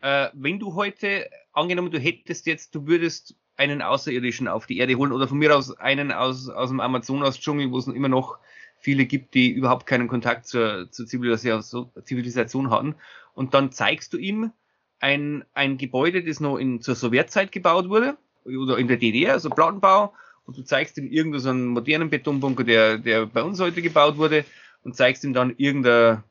Äh, 0.00 0.28
wenn 0.32 0.58
du 0.58 0.74
heute, 0.74 1.28
angenommen, 1.52 1.90
du 1.90 1.98
hättest 1.98 2.46
jetzt, 2.46 2.74
du 2.74 2.86
würdest 2.86 3.34
einen 3.56 3.82
Außerirdischen 3.82 4.48
auf 4.48 4.66
die 4.66 4.78
Erde 4.78 4.94
holen 4.96 5.12
oder 5.12 5.28
von 5.28 5.38
mir 5.38 5.54
aus 5.54 5.76
einen 5.76 6.12
aus, 6.12 6.48
aus 6.48 6.70
dem 6.70 6.80
Amazonas-Dschungel, 6.80 7.70
wo 7.70 7.78
es 7.78 7.86
immer 7.86 8.08
noch 8.08 8.38
viele 8.78 9.04
gibt, 9.04 9.34
die 9.34 9.50
überhaupt 9.50 9.86
keinen 9.86 10.08
Kontakt 10.08 10.46
zur, 10.46 10.90
zur 10.90 11.06
Zivilisation, 11.06 12.70
hatten. 12.70 12.94
Und 13.34 13.52
dann 13.52 13.72
zeigst 13.72 14.14
du 14.14 14.16
ihm 14.16 14.52
ein, 14.98 15.44
ein 15.52 15.76
Gebäude, 15.76 16.24
das 16.24 16.40
noch 16.40 16.56
in, 16.56 16.80
zur 16.80 16.94
Sowjetzeit 16.94 17.52
gebaut 17.52 17.90
wurde 17.90 18.16
oder 18.44 18.78
in 18.78 18.88
der 18.88 18.96
DDR, 18.96 19.34
also 19.34 19.50
Plattenbau. 19.50 20.14
Und 20.46 20.56
du 20.56 20.62
zeigst 20.62 20.96
ihm 20.96 21.06
irgendeinen 21.06 21.42
so 21.42 21.50
einen 21.50 21.66
modernen 21.66 22.08
Betonbunker, 22.08 22.64
der, 22.64 22.96
der 22.96 23.26
bei 23.26 23.42
uns 23.42 23.60
heute 23.60 23.82
gebaut 23.82 24.16
wurde 24.16 24.46
und 24.82 24.96
zeigst 24.96 25.22
ihm 25.24 25.34
dann 25.34 25.54
irgendein 25.58 26.24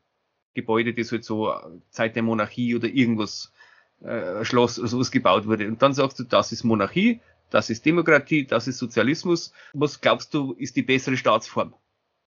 Gebäude, 0.56 0.96
das 0.96 1.12
halt 1.12 1.24
so 1.24 1.54
Zeit 1.92 2.16
der 2.16 2.24
Monarchie 2.24 2.76
oder 2.76 2.88
irgendwas 2.88 3.54
äh, 4.02 4.46
Schloss 4.46 4.80
oder 4.80 4.88
sowas 4.88 5.12
gebaut 5.12 5.46
wurde. 5.46 5.68
Und 5.68 5.82
dann 5.82 5.94
sagst 5.94 6.20
du, 6.20 6.24
das 6.24 6.52
ist 6.52 6.64
Monarchie, 6.64 7.20
das 7.50 7.70
ist 7.70 7.86
Demokratie, 7.86 8.46
das 8.46 8.68
ist 8.68 8.78
Sozialismus. 8.78 9.54
Was 9.74 10.02
glaubst 10.02 10.34
du, 10.34 10.54
ist 10.54 10.76
die 10.76 10.84
bessere 10.84 11.18
Staatsform? 11.18 11.74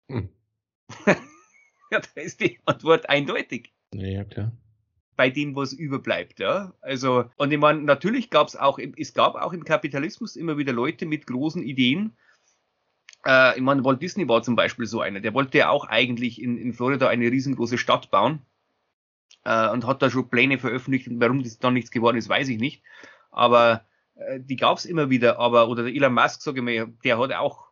Hm. 0.10 0.30
ja, 1.06 1.16
da 2.00 2.22
ist 2.22 2.42
die 2.42 2.60
Antwort 2.66 3.10
eindeutig. 3.10 3.72
Ja, 3.94 4.24
klar. 4.24 4.52
Bei 5.16 5.30
dem, 5.30 5.56
was 5.56 5.74
überbleibt, 5.74 6.40
ja. 6.40 6.74
Also, 6.82 7.26
und 7.38 7.52
ich 7.52 7.60
meine, 7.60 7.82
natürlich 7.82 8.30
gab 8.30 8.48
es 8.48 8.56
auch, 8.56 8.80
es 8.80 9.14
gab 9.14 9.36
auch 9.36 9.54
im 9.54 9.64
Kapitalismus 9.64 10.36
immer 10.36 10.58
wieder 10.58 10.74
Leute 10.74 11.06
mit 11.06 11.28
großen 11.28 11.62
Ideen. 11.62 12.18
Äh, 13.26 13.56
ich 13.56 13.62
meine, 13.62 13.86
Walt 13.86 14.02
Disney 14.02 14.28
war 14.28 14.42
zum 14.42 14.56
Beispiel 14.56 14.88
so 14.88 15.02
einer. 15.02 15.20
Der 15.20 15.34
wollte 15.34 15.60
ja 15.60 15.70
auch 15.70 15.86
eigentlich 15.86 16.42
in, 16.42 16.58
in 16.58 16.74
Florida 16.74 17.08
eine 17.08 17.30
riesengroße 17.30 17.78
Stadt 17.78 18.10
bauen 18.10 18.42
äh, 19.44 19.70
und 19.70 19.86
hat 19.86 20.02
da 20.02 20.10
schon 20.10 20.30
Pläne 20.30 20.58
veröffentlicht. 20.58 21.08
Warum 21.12 21.44
das 21.44 21.60
dann 21.60 21.74
nichts 21.74 21.92
geworden 21.92 22.18
ist, 22.18 22.30
weiß 22.30 22.50
ich 22.50 22.60
nicht. 22.60 22.84
Aber 23.32 23.86
äh, 24.16 24.40
die 24.40 24.56
gab 24.56 24.78
es 24.78 24.86
immer 24.86 25.10
wieder. 25.10 25.40
Aber 25.40 25.70
oder 25.70 25.84
der 25.84 25.94
Elon 25.94 26.14
Musk, 26.14 26.42
sage 26.42 26.60
ich 26.60 26.64
mal, 26.64 26.94
der 27.04 27.18
hat 27.18 27.34
auch 27.34 27.72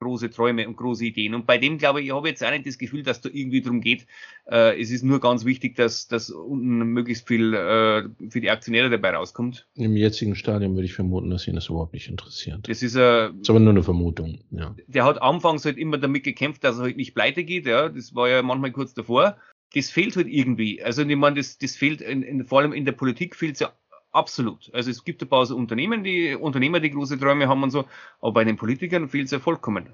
große 0.00 0.30
Träume 0.30 0.68
und 0.68 0.76
große 0.76 1.04
Ideen. 1.04 1.34
Und 1.34 1.46
bei 1.46 1.56
dem, 1.56 1.78
glaube 1.78 2.00
ich, 2.00 2.06
ich 2.06 2.12
habe 2.12 2.28
jetzt 2.28 2.44
auch 2.44 2.50
nicht 2.50 2.66
das 2.66 2.78
Gefühl, 2.78 3.02
dass 3.02 3.20
da 3.20 3.30
irgendwie 3.32 3.62
drum 3.62 3.80
geht. 3.80 4.06
Äh, 4.50 4.80
es 4.80 4.90
ist 4.90 5.02
nur 5.02 5.20
ganz 5.20 5.44
wichtig, 5.44 5.76
dass, 5.76 6.08
dass 6.08 6.30
unten 6.30 6.78
möglichst 6.78 7.26
viel 7.26 7.54
äh, 7.54 8.02
für 8.28 8.40
die 8.40 8.50
Aktionäre 8.50 8.90
dabei 8.90 9.10
rauskommt. 9.10 9.66
Im 9.74 9.96
jetzigen 9.96 10.34
Stadium 10.36 10.74
würde 10.74 10.84
ich 10.84 10.94
vermuten, 10.94 11.30
dass 11.30 11.48
ihn 11.48 11.54
das 11.54 11.68
überhaupt 11.68 11.94
nicht 11.94 12.08
interessiert. 12.08 12.68
Das 12.68 12.82
ist, 12.82 12.96
äh, 12.96 13.30
das 13.30 13.40
ist 13.42 13.50
aber 13.50 13.60
nur 13.60 13.70
eine 13.70 13.82
Vermutung. 13.82 14.40
Ja. 14.50 14.74
Der 14.86 15.04
hat 15.04 15.22
anfangs 15.22 15.64
halt 15.64 15.78
immer 15.78 15.96
damit 15.96 16.24
gekämpft, 16.24 16.64
dass 16.64 16.76
er 16.78 16.82
halt 16.82 16.96
nicht 16.96 17.14
pleite 17.14 17.44
geht. 17.44 17.66
Ja, 17.66 17.88
das 17.88 18.14
war 18.14 18.28
ja 18.28 18.42
manchmal 18.42 18.72
kurz 18.72 18.94
davor 18.94 19.36
das 19.74 19.90
fehlt 19.90 20.16
halt 20.16 20.28
irgendwie. 20.28 20.82
Also 20.82 21.02
ich 21.02 21.16
meine, 21.16 21.36
das, 21.36 21.58
das 21.58 21.76
fehlt 21.76 22.00
in, 22.00 22.22
in, 22.22 22.44
vor 22.44 22.60
allem 22.60 22.72
in 22.72 22.84
der 22.84 22.92
Politik 22.92 23.34
fehlt 23.34 23.54
es 23.54 23.60
ja 23.60 23.72
absolut. 24.12 24.70
Also 24.72 24.90
es 24.90 25.04
gibt 25.04 25.22
ein 25.22 25.28
paar 25.28 25.44
so 25.46 25.56
Unternehmen, 25.56 26.04
die 26.04 26.34
Unternehmer, 26.34 26.80
die 26.80 26.90
große 26.90 27.18
Träume 27.18 27.48
haben 27.48 27.62
und 27.62 27.70
so, 27.70 27.84
aber 28.20 28.32
bei 28.32 28.44
den 28.44 28.56
Politikern 28.56 29.08
fehlt 29.08 29.26
es 29.26 29.32
ja 29.32 29.40
vollkommen. 29.40 29.88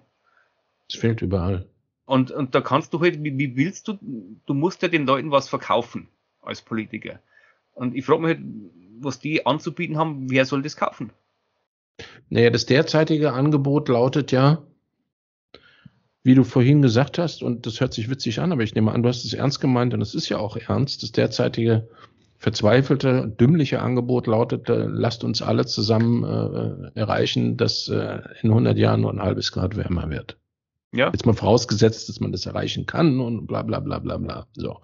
Es 0.89 0.97
fehlt 0.97 1.23
überall. 1.23 1.67
Und, 2.05 2.31
und 2.31 2.55
da 2.55 2.61
kannst 2.61 2.93
du 2.93 3.01
halt, 3.01 3.23
wie, 3.23 3.39
wie 3.39 3.57
willst 3.57 3.89
du, 3.89 3.99
du 4.47 4.55
musst 4.55 4.83
ja 4.83 4.89
den 4.89 5.07
Leuten 5.07 5.31
was 5.31 5.49
verkaufen 5.49 6.09
als 6.43 6.61
Politiker. 6.61 7.21
Und 7.73 7.95
ich 7.95 8.05
frage 8.05 8.21
mich 8.23 8.37
halt, 8.37 8.47
was 8.99 9.21
die 9.21 9.47
anzubieten 9.47 9.97
haben, 9.97 10.31
wer 10.31 10.45
soll 10.45 10.63
das 10.63 10.77
kaufen? 10.77 11.13
Naja, 12.29 12.51
das 12.51 12.67
derzeitige 12.67 13.33
Angebot 13.33 13.89
lautet 13.89 14.33
ja, 14.33 14.63
wie 16.23 16.35
du 16.35 16.45
vorhin 16.45 16.83
gesagt 16.83 17.19
hast, 17.19 17.43
und 17.43 17.67
das 17.67 17.81
hört 17.81 17.95
sich 17.95 18.11
witzig 18.11 18.41
an, 18.41 18.53
aber 18.53 18.63
ich 18.63 18.75
nehme 18.75 18.93
an, 18.93 19.03
du 19.03 19.09
hast 19.09 19.25
es 19.25 19.33
ernst 19.33 19.61
gemeint 19.61 19.95
und 19.95 20.03
es 20.03 20.15
ist 20.15 20.29
ja 20.29 20.39
auch 20.39 20.57
ernst, 20.57 21.03
das 21.03 21.13
derzeitige 21.13 21.89
verzweifelte, 22.37 23.29
dümmliche 23.29 23.81
Angebot 23.81 24.27
lautet, 24.27 24.69
äh, 24.71 24.87
lasst 24.87 25.25
uns 25.25 25.43
alle 25.43 25.67
zusammen 25.67 26.25
äh, 26.25 26.99
erreichen, 26.99 27.59
dass 27.59 27.89
äh, 27.89 28.21
in 28.43 28.51
100 28.51 28.79
Jahren 28.79 29.03
nur 29.03 29.13
ein 29.13 29.21
halbes 29.21 29.53
Grad 29.53 29.77
wärmer 29.77 30.09
wird. 30.09 30.39
Ja. 30.93 31.11
Jetzt 31.13 31.27
mal 31.27 31.35
vorausgesetzt, 31.35 32.09
dass 32.09 32.21
man 32.21 32.33
das 32.33 32.47
erreichen 32.47 32.87
kann 32.87 33.21
und 33.21 33.47
bla 33.47 33.63
bla 33.63 33.81
bla 33.81 33.99
bla 33.99 34.17
bla. 34.17 34.47
So. 34.55 34.81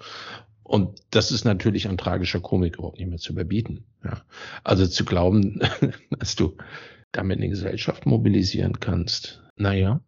Und 0.63 1.01
das 1.11 1.31
ist 1.31 1.45
natürlich 1.45 1.89
an 1.89 1.97
tragischer 1.97 2.41
Komik 2.41 2.77
überhaupt 2.77 2.99
nicht 2.99 3.09
mehr 3.09 3.19
zu 3.19 3.33
überbieten. 3.33 3.85
Ja. 4.05 4.21
Also 4.63 4.87
zu 4.87 5.05
glauben, 5.05 5.61
dass 6.11 6.37
du 6.37 6.57
damit 7.13 7.39
eine 7.39 7.49
Gesellschaft 7.49 8.05
mobilisieren 8.05 8.81
kannst. 8.81 9.43
Naja, 9.57 10.01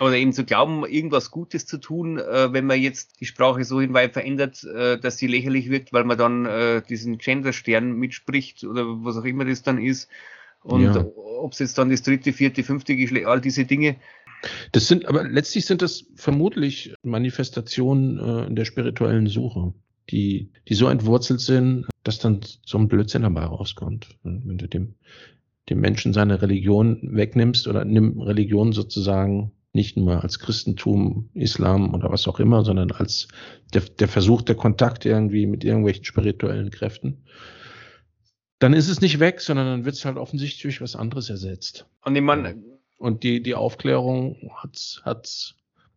oder 0.00 0.16
eben 0.16 0.32
zu 0.32 0.44
glauben, 0.44 0.84
irgendwas 0.86 1.30
Gutes 1.30 1.66
zu 1.66 1.78
tun, 1.78 2.18
äh, 2.18 2.52
wenn 2.52 2.66
man 2.66 2.80
jetzt 2.80 3.20
die 3.20 3.26
Sprache 3.26 3.64
so 3.64 3.80
hinweit 3.80 4.12
verändert, 4.12 4.64
äh, 4.64 4.98
dass 4.98 5.18
sie 5.18 5.26
lächerlich 5.26 5.70
wirkt, 5.70 5.92
weil 5.92 6.04
man 6.04 6.18
dann 6.18 6.46
äh, 6.46 6.82
diesen 6.88 7.18
Gender-Stern 7.18 7.92
mitspricht 7.92 8.64
oder 8.64 8.84
was 9.04 9.16
auch 9.16 9.24
immer 9.24 9.44
das 9.44 9.62
dann 9.62 9.78
ist. 9.78 10.08
Und 10.62 10.82
ja. 10.82 11.04
ob 11.16 11.52
es 11.52 11.60
jetzt 11.60 11.78
dann 11.78 11.90
das 11.90 12.02
dritte, 12.02 12.32
vierte, 12.32 12.62
fünfte 12.62 12.96
Geschlecht, 12.96 13.26
all 13.26 13.40
diese 13.40 13.64
Dinge. 13.64 13.96
Das 14.72 14.86
sind, 14.86 15.06
aber 15.06 15.24
letztlich 15.24 15.66
sind 15.66 15.82
das 15.82 16.06
vermutlich 16.14 16.94
Manifestationen 17.02 18.18
äh, 18.18 18.46
in 18.46 18.56
der 18.56 18.64
spirituellen 18.64 19.26
Suche, 19.26 19.74
die, 20.10 20.50
die 20.68 20.74
so 20.74 20.88
entwurzelt 20.88 21.40
sind, 21.40 21.86
dass 22.04 22.18
dann 22.18 22.40
so 22.64 22.78
ein 22.78 22.88
Blödsinn 22.88 23.22
dabei 23.22 23.44
rauskommt. 23.44 24.16
Wenn 24.22 24.58
du 24.58 24.68
dem, 24.68 24.94
dem 25.68 25.80
Menschen 25.80 26.12
seine 26.12 26.40
Religion 26.40 27.00
wegnimmst 27.02 27.66
oder 27.66 27.84
nimm 27.84 28.20
Religion 28.20 28.72
sozusagen 28.72 29.52
nicht 29.72 29.96
nur 29.96 30.22
als 30.22 30.38
Christentum, 30.38 31.30
Islam 31.34 31.94
oder 31.94 32.10
was 32.10 32.26
auch 32.26 32.40
immer, 32.40 32.64
sondern 32.64 32.90
als 32.90 33.28
der, 33.74 33.82
der 33.82 34.08
Versuch 34.08 34.42
der 34.42 34.54
Kontakt 34.54 35.04
irgendwie 35.04 35.46
mit 35.46 35.64
irgendwelchen 35.64 36.04
spirituellen 36.04 36.70
Kräften, 36.70 37.24
dann 38.58 38.72
ist 38.72 38.88
es 38.88 39.00
nicht 39.00 39.20
weg, 39.20 39.40
sondern 39.40 39.66
dann 39.66 39.84
wird 39.84 39.94
es 39.94 40.04
halt 40.04 40.16
offensichtlich 40.16 40.62
durch 40.62 40.80
was 40.80 40.96
anderes 40.96 41.30
ersetzt. 41.30 41.86
Und 42.04 42.16
ich 42.16 42.22
meine, 42.22 42.56
und 42.98 43.22
die, 43.22 43.42
die 43.42 43.54
Aufklärung 43.54 44.50
hat, 44.56 45.00
hat 45.04 45.54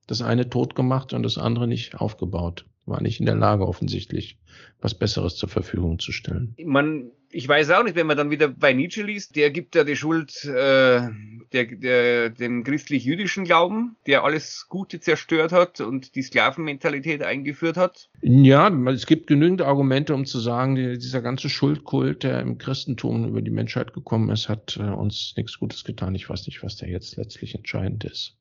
das 0.07 0.21
eine 0.21 0.49
tot 0.49 0.75
gemacht 0.75 1.13
und 1.13 1.23
das 1.23 1.37
andere 1.37 1.67
nicht 1.67 1.95
aufgebaut. 1.95 2.65
War 2.85 3.01
nicht 3.01 3.19
in 3.19 3.25
der 3.25 3.35
Lage, 3.35 3.67
offensichtlich 3.67 4.37
was 4.79 4.93
Besseres 4.93 5.35
zur 5.35 5.49
Verfügung 5.49 5.99
zu 5.99 6.11
stellen. 6.11 6.55
Man, 6.63 7.11
ich 7.31 7.47
weiß 7.47 7.71
auch 7.71 7.83
nicht, 7.83 7.95
wenn 7.95 8.07
man 8.07 8.17
dann 8.17 8.29
wieder 8.29 8.47
bei 8.47 8.73
Nietzsche 8.73 9.03
liest, 9.03 9.35
der 9.35 9.51
gibt 9.51 9.75
ja 9.75 9.83
die 9.83 9.95
Schuld 9.95 10.43
äh, 10.45 11.09
der, 11.51 11.65
der, 11.65 12.29
dem 12.29 12.63
christlich-jüdischen 12.63 13.43
Glauben, 13.43 13.95
der 14.07 14.23
alles 14.23 14.67
Gute 14.69 14.99
zerstört 14.99 15.51
hat 15.51 15.81
und 15.81 16.15
die 16.15 16.21
Sklavenmentalität 16.21 17.23
eingeführt 17.23 17.77
hat. 17.77 18.09
Ja, 18.21 18.69
es 18.89 19.05
gibt 19.05 19.27
genügend 19.27 19.61
Argumente, 19.61 20.13
um 20.13 20.25
zu 20.25 20.39
sagen, 20.39 20.75
die, 20.75 20.97
dieser 20.97 21.21
ganze 21.21 21.49
Schuldkult, 21.49 22.23
der 22.23 22.41
im 22.41 22.57
Christentum 22.57 23.27
über 23.27 23.41
die 23.41 23.51
Menschheit 23.51 23.93
gekommen 23.93 24.29
ist, 24.29 24.49
hat 24.49 24.77
äh, 24.77 24.83
uns 24.83 25.33
nichts 25.37 25.59
Gutes 25.59 25.83
getan. 25.83 26.15
Ich 26.15 26.29
weiß 26.29 26.47
nicht, 26.47 26.63
was 26.63 26.77
da 26.77 26.85
jetzt 26.85 27.17
letztlich 27.17 27.55
entscheidend 27.55 28.03
ist. 28.03 28.37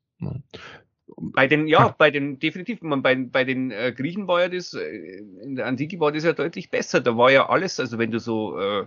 Bei 1.17 1.47
den, 1.47 1.67
ja, 1.67 1.87
ja, 1.87 1.95
bei 1.97 2.11
den, 2.11 2.39
definitiv, 2.39 2.83
man, 2.83 3.03
bei, 3.03 3.15
bei 3.15 3.45
den 3.45 3.71
äh, 3.71 3.93
Griechen 3.97 4.27
war 4.29 4.41
ja 4.41 4.49
das, 4.49 4.75
äh, 4.75 5.23
in 5.43 5.57
der 5.57 5.67
Antike 5.67 6.01
war 6.01 6.13
das 6.13 6.25
ja 6.25 6.33
deutlich 6.33 6.71
besser. 6.71 7.01
Da 7.01 7.17
war 7.17 7.31
ja 7.31 7.49
alles, 7.49 7.81
also 7.81 7.99
wenn 7.99 8.11
du 8.11 8.19
so 8.19 8.59
äh, 8.59 8.85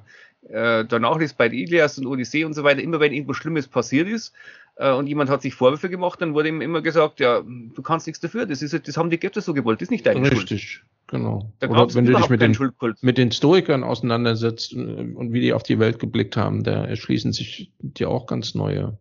äh, 0.49 0.85
danach 0.85 1.17
liest 1.19 1.37
bei 1.37 1.47
Ilias 1.47 1.97
und 1.97 2.05
Odyssee 2.05 2.45
und 2.45 2.53
so 2.53 2.63
weiter, 2.63 2.81
immer 2.81 2.99
wenn 2.99 3.13
irgendwas 3.13 3.37
Schlimmes 3.37 3.67
passiert 3.67 4.07
ist 4.07 4.33
äh, 4.75 4.91
und 4.91 5.07
jemand 5.07 5.29
hat 5.29 5.41
sich 5.41 5.53
Vorwürfe 5.53 5.89
gemacht, 5.89 6.21
dann 6.21 6.33
wurde 6.33 6.49
ihm 6.49 6.61
immer 6.61 6.81
gesagt, 6.81 7.19
ja, 7.19 7.41
du 7.41 7.81
kannst 7.81 8.07
nichts 8.07 8.19
dafür, 8.19 8.45
das 8.45 8.61
ist 8.61 8.87
das 8.87 8.97
haben 8.97 9.09
die 9.09 9.19
Götter 9.19 9.41
so 9.41 9.53
gewollt, 9.53 9.81
das 9.81 9.87
ist 9.87 9.91
nicht 9.91 10.05
deine 10.05 10.21
Richtig, 10.21 10.37
Schuld. 10.37 10.51
Richtig, 10.51 10.83
genau. 11.07 11.51
Da 11.59 11.69
Oder 11.69 11.93
wenn 11.93 12.05
du 12.05 12.13
dich 12.13 12.29
mit 12.29 12.41
den, 12.41 12.57
mit 13.01 13.17
den 13.17 13.31
Stoikern 13.31 13.83
auseinandersetzt 13.83 14.73
äh, 14.73 14.75
und 14.75 15.33
wie 15.33 15.41
die 15.41 15.53
auf 15.53 15.63
die 15.63 15.79
Welt 15.79 15.99
geblickt 15.99 16.37
haben, 16.37 16.63
da 16.63 16.85
erschließen 16.85 17.31
sich 17.31 17.71
dir 17.79 18.09
auch 18.09 18.27
ganz 18.27 18.55
neue 18.55 18.97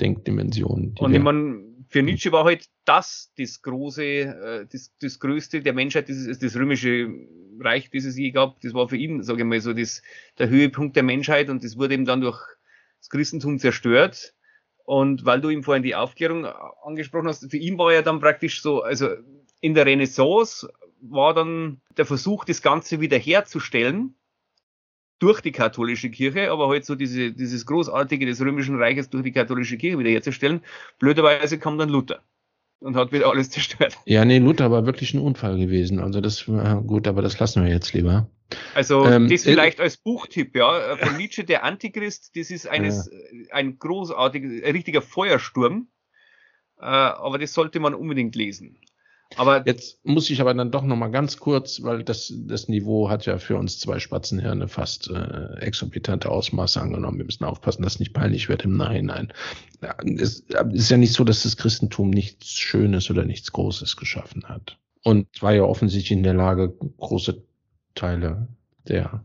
Denkdimensionen. 0.00 0.94
Und 0.98 1.14
ich 1.14 1.20
meine, 1.20 1.64
für 1.88 2.02
Nietzsche 2.02 2.32
war 2.32 2.44
halt 2.44 2.66
das 2.84 3.32
das 3.36 3.62
große, 3.62 4.04
äh, 4.04 4.66
das, 4.70 4.92
das 5.00 5.18
größte 5.18 5.62
der 5.62 5.72
Menschheit, 5.72 6.08
das, 6.08 6.38
das 6.38 6.56
römische 6.56 7.08
Reich, 7.58 7.90
das 7.90 8.04
es 8.04 8.16
je 8.16 8.30
gab. 8.30 8.60
Das 8.60 8.74
war 8.74 8.88
für 8.88 8.96
ihn, 8.96 9.22
sage 9.22 9.40
ich 9.40 9.44
mal, 9.44 9.60
so 9.60 9.72
das, 9.72 10.02
der 10.38 10.48
Höhepunkt 10.48 10.96
der 10.96 11.02
Menschheit 11.02 11.50
und 11.50 11.62
das 11.64 11.76
wurde 11.76 11.94
ihm 11.94 12.04
dann 12.04 12.20
durch 12.20 12.40
das 12.98 13.10
Christentum 13.10 13.58
zerstört. 13.58 14.34
Und 14.84 15.24
weil 15.24 15.40
du 15.40 15.50
ihm 15.50 15.62
vorhin 15.62 15.82
die 15.82 15.94
Aufklärung 15.94 16.46
angesprochen 16.46 17.28
hast, 17.28 17.48
für 17.48 17.56
ihn 17.56 17.78
war 17.78 17.92
ja 17.92 18.02
dann 18.02 18.18
praktisch 18.18 18.62
so, 18.62 18.82
also 18.82 19.08
in 19.60 19.74
der 19.74 19.86
Renaissance 19.86 20.68
war 21.00 21.34
dann 21.34 21.80
der 21.96 22.06
Versuch, 22.06 22.44
das 22.44 22.62
Ganze 22.62 23.00
wieder 23.00 23.18
herzustellen 23.18 24.14
durch 25.20 25.40
die 25.40 25.52
katholische 25.52 26.10
Kirche, 26.10 26.50
aber 26.50 26.68
halt 26.68 26.84
so 26.84 26.96
diese, 26.96 27.32
dieses 27.32 27.66
Großartige 27.66 28.26
des 28.26 28.40
Römischen 28.40 28.76
Reiches 28.76 29.10
durch 29.10 29.22
die 29.22 29.32
katholische 29.32 29.76
Kirche 29.76 29.98
wiederherzustellen. 29.98 30.62
Blöderweise 30.98 31.58
kam 31.58 31.78
dann 31.78 31.90
Luther 31.90 32.22
und 32.80 32.96
hat 32.96 33.12
wieder 33.12 33.30
alles 33.30 33.50
zerstört. 33.50 33.96
Ja, 34.06 34.24
nee, 34.24 34.38
Luther 34.38 34.70
war 34.70 34.86
wirklich 34.86 35.14
ein 35.14 35.20
Unfall 35.20 35.58
gewesen. 35.58 36.00
Also 36.00 36.20
das 36.20 36.48
war 36.48 36.82
gut, 36.82 37.06
aber 37.06 37.22
das 37.22 37.38
lassen 37.38 37.62
wir 37.62 37.70
jetzt 37.70 37.92
lieber. 37.92 38.28
Also 38.74 39.06
ähm, 39.06 39.28
das 39.28 39.46
äh, 39.46 39.52
vielleicht 39.52 39.78
äh, 39.78 39.82
als 39.82 39.98
Buchtipp, 39.98 40.56
ja, 40.56 40.96
von 40.96 41.16
Nietzsche 41.18 41.44
der 41.44 41.64
Antichrist, 41.64 42.32
das 42.34 42.50
ist 42.50 42.66
eines 42.66 43.10
ja. 43.12 43.54
ein 43.54 43.78
großartiger, 43.78 44.66
ein 44.66 44.72
richtiger 44.72 45.02
Feuersturm. 45.02 45.88
Äh, 46.78 46.86
aber 46.86 47.38
das 47.38 47.52
sollte 47.52 47.78
man 47.78 47.94
unbedingt 47.94 48.34
lesen. 48.34 48.78
Aber 49.36 49.64
jetzt 49.66 50.04
muss 50.04 50.28
ich 50.28 50.40
aber 50.40 50.54
dann 50.54 50.72
doch 50.72 50.82
noch 50.82 50.96
mal 50.96 51.10
ganz 51.10 51.36
kurz, 51.36 51.82
weil 51.82 52.02
das, 52.02 52.32
das 52.36 52.68
Niveau 52.68 53.08
hat 53.10 53.26
ja 53.26 53.38
für 53.38 53.56
uns 53.56 53.78
zwei 53.78 54.00
Spatzenhirne 54.00 54.66
fast 54.66 55.08
äh, 55.08 55.54
exorbitante 55.60 56.30
Ausmaße 56.30 56.80
angenommen. 56.80 57.18
Wir 57.18 57.24
müssen 57.24 57.44
aufpassen, 57.44 57.82
dass 57.82 57.94
es 57.94 58.00
nicht 58.00 58.12
peinlich 58.12 58.48
wird 58.48 58.64
im 58.64 58.76
Nachhinein. 58.76 59.32
Ja, 59.82 59.94
es 60.04 60.44
ist 60.72 60.90
ja 60.90 60.96
nicht 60.96 61.12
so, 61.12 61.22
dass 61.22 61.44
das 61.44 61.56
Christentum 61.56 62.10
nichts 62.10 62.50
Schönes 62.50 63.08
oder 63.08 63.24
nichts 63.24 63.52
Großes 63.52 63.96
geschaffen 63.96 64.44
hat. 64.48 64.78
Und 65.04 65.28
war 65.40 65.54
ja 65.54 65.62
offensichtlich 65.62 66.12
in 66.12 66.24
der 66.24 66.34
Lage, 66.34 66.74
große 66.98 67.42
Teile 67.94 68.48
der, 68.88 69.24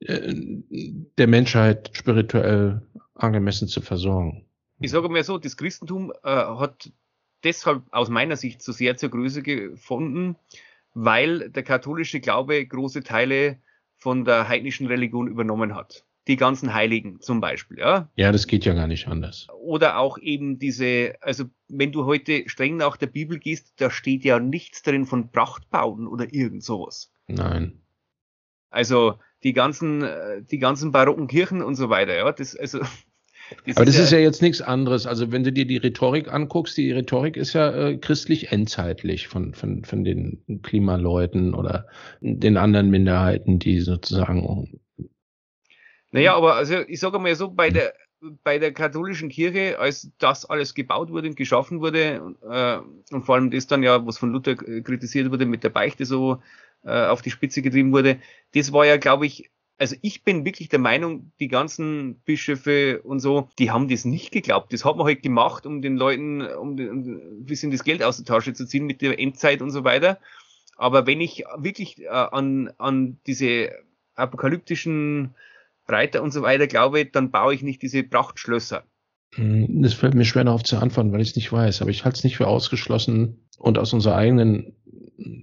äh, 0.00 0.34
der 1.18 1.26
Menschheit 1.26 1.90
spirituell 1.94 2.82
angemessen 3.14 3.66
zu 3.66 3.80
versorgen. 3.80 4.44
Ich 4.80 4.90
sage 4.90 5.08
mal 5.08 5.24
so, 5.24 5.38
das 5.38 5.56
Christentum 5.56 6.12
äh, 6.22 6.28
hat 6.28 6.90
deshalb 7.44 7.82
aus 7.90 8.08
meiner 8.08 8.36
Sicht 8.36 8.62
so 8.62 8.72
sehr 8.72 8.96
zur 8.96 9.10
Größe 9.10 9.42
gefunden, 9.42 10.36
weil 10.94 11.50
der 11.50 11.62
katholische 11.62 12.20
Glaube 12.20 12.64
große 12.64 13.02
Teile 13.02 13.58
von 13.96 14.24
der 14.24 14.48
heidnischen 14.48 14.86
Religion 14.86 15.28
übernommen 15.28 15.74
hat. 15.74 16.04
Die 16.26 16.36
ganzen 16.36 16.72
Heiligen 16.72 17.20
zum 17.20 17.40
Beispiel, 17.40 17.78
ja. 17.78 18.08
Ja, 18.16 18.32
das 18.32 18.46
geht 18.46 18.64
ja 18.64 18.72
gar 18.72 18.86
nicht 18.86 19.08
anders. 19.08 19.46
Oder 19.60 19.98
auch 19.98 20.16
eben 20.16 20.58
diese, 20.58 21.16
also 21.20 21.44
wenn 21.68 21.92
du 21.92 22.06
heute 22.06 22.48
streng 22.48 22.76
nach 22.76 22.96
der 22.96 23.08
Bibel 23.08 23.38
gehst, 23.38 23.74
da 23.76 23.90
steht 23.90 24.24
ja 24.24 24.38
nichts 24.40 24.82
drin 24.82 25.04
von 25.04 25.30
Prachtbauten 25.30 26.06
oder 26.06 26.32
irgend 26.32 26.64
sowas. 26.64 27.12
Nein. 27.28 27.82
Also 28.70 29.18
die 29.42 29.52
ganzen, 29.52 30.02
äh, 30.02 30.42
die 30.42 30.58
ganzen 30.58 30.92
barocken 30.92 31.26
Kirchen 31.26 31.62
und 31.62 31.74
so 31.74 31.90
weiter, 31.90 32.16
ja, 32.16 32.32
das, 32.32 32.56
also 32.56 32.80
Aber 33.74 33.84
das 33.84 33.98
ist 33.98 34.10
ja, 34.10 34.18
jetzt 34.18 34.42
nichts 34.42 34.60
anderes. 34.60 35.06
Also 35.06 35.32
wenn 35.32 35.44
du 35.44 35.52
dir 35.52 35.66
die 35.66 35.76
Rhetorik 35.76 36.32
anguckst, 36.32 36.76
die 36.76 36.92
Rhetorik 36.92 37.36
ist 37.36 37.52
ja 37.52 37.70
äh, 37.70 37.96
christlich 37.98 38.52
endzeitlich 38.52 39.28
von, 39.28 39.54
von, 39.54 39.84
von 39.84 40.04
den 40.04 40.60
Klimaleuten 40.62 41.54
oder 41.54 41.86
den 42.20 42.56
anderen 42.56 42.90
Minderheiten, 42.90 43.58
die 43.58 43.80
sozusagen. 43.80 44.80
Naja, 46.10 46.34
aber 46.34 46.54
also 46.54 46.80
ich 46.86 47.00
sage 47.00 47.18
mal 47.18 47.34
so, 47.34 47.50
bei 47.50 47.70
der, 47.70 47.92
bei 48.42 48.58
der 48.58 48.72
katholischen 48.72 49.28
Kirche, 49.28 49.78
als 49.78 50.10
das 50.18 50.44
alles 50.44 50.74
gebaut 50.74 51.10
wurde 51.10 51.28
und 51.28 51.36
geschaffen 51.36 51.80
wurde, 51.80 52.34
äh, 52.48 53.14
und 53.14 53.24
vor 53.24 53.34
allem 53.34 53.50
das 53.50 53.66
dann 53.66 53.82
ja, 53.82 54.06
was 54.06 54.18
von 54.18 54.30
Luther 54.30 54.52
äh, 54.52 54.80
kritisiert 54.82 55.30
wurde, 55.30 55.46
mit 55.46 55.64
der 55.64 55.70
Beichte 55.70 56.06
so 56.06 56.40
äh, 56.84 57.06
auf 57.06 57.22
die 57.22 57.30
Spitze 57.30 57.62
getrieben 57.62 57.92
wurde, 57.92 58.18
das 58.54 58.72
war 58.72 58.86
ja, 58.86 58.96
glaube 58.96 59.26
ich, 59.26 59.50
also 59.78 59.96
ich 60.02 60.22
bin 60.22 60.44
wirklich 60.44 60.68
der 60.68 60.78
Meinung, 60.78 61.32
die 61.40 61.48
ganzen 61.48 62.16
Bischöfe 62.24 63.02
und 63.02 63.20
so, 63.20 63.48
die 63.58 63.70
haben 63.70 63.88
das 63.88 64.04
nicht 64.04 64.30
geglaubt. 64.30 64.72
Das 64.72 64.84
hat 64.84 64.96
man 64.96 65.06
halt 65.06 65.22
gemacht, 65.22 65.66
um 65.66 65.82
den 65.82 65.96
Leuten, 65.96 66.42
um, 66.42 66.78
ein 66.78 67.44
bisschen 67.44 67.70
das 67.70 67.84
Geld 67.84 68.02
aus 68.02 68.16
der 68.16 68.26
Tasche 68.26 68.52
zu 68.52 68.66
ziehen 68.66 68.86
mit 68.86 69.02
der 69.02 69.18
Endzeit 69.18 69.62
und 69.62 69.70
so 69.70 69.84
weiter. 69.84 70.18
Aber 70.76 71.06
wenn 71.06 71.20
ich 71.20 71.44
wirklich 71.56 72.02
äh, 72.02 72.08
an, 72.08 72.70
an 72.78 73.18
diese 73.26 73.70
apokalyptischen 74.14 75.34
Reiter 75.88 76.22
und 76.22 76.32
so 76.32 76.42
weiter 76.42 76.66
glaube, 76.66 77.04
dann 77.04 77.30
baue 77.30 77.54
ich 77.54 77.62
nicht 77.62 77.82
diese 77.82 78.02
Prachtschlösser. 78.02 78.84
Hm, 79.34 79.82
das 79.82 79.94
fällt 79.94 80.14
mir 80.14 80.24
schwer 80.24 80.44
darauf 80.44 80.62
zu 80.62 80.78
antworten, 80.78 81.12
weil 81.12 81.20
ich 81.20 81.30
es 81.30 81.36
nicht 81.36 81.52
weiß, 81.52 81.82
aber 81.82 81.90
ich 81.90 82.04
halte 82.04 82.18
es 82.18 82.24
nicht 82.24 82.36
für 82.36 82.46
ausgeschlossen 82.46 83.48
und 83.58 83.78
aus 83.78 83.92
unserer 83.92 84.16
eigenen 84.16 84.74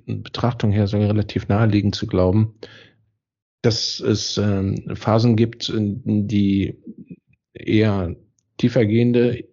Betrachtung 0.05 0.71
her 0.71 0.87
sogar 0.87 1.09
relativ 1.09 1.47
naheliegend 1.47 1.95
zu 1.95 2.07
glauben, 2.07 2.55
dass 3.61 3.99
es 3.99 4.37
ähm, 4.37 4.95
Phasen 4.95 5.35
gibt, 5.35 5.71
die 5.75 6.75
eher 7.53 8.15
tiefergehende 8.57 9.45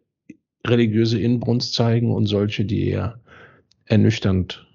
religiöse 0.67 1.21
Inbrunst 1.21 1.75
zeigen 1.75 2.15
und 2.15 2.27
solche, 2.27 2.65
die 2.65 2.89
eher 2.89 3.21
ernüchternd 3.85 4.69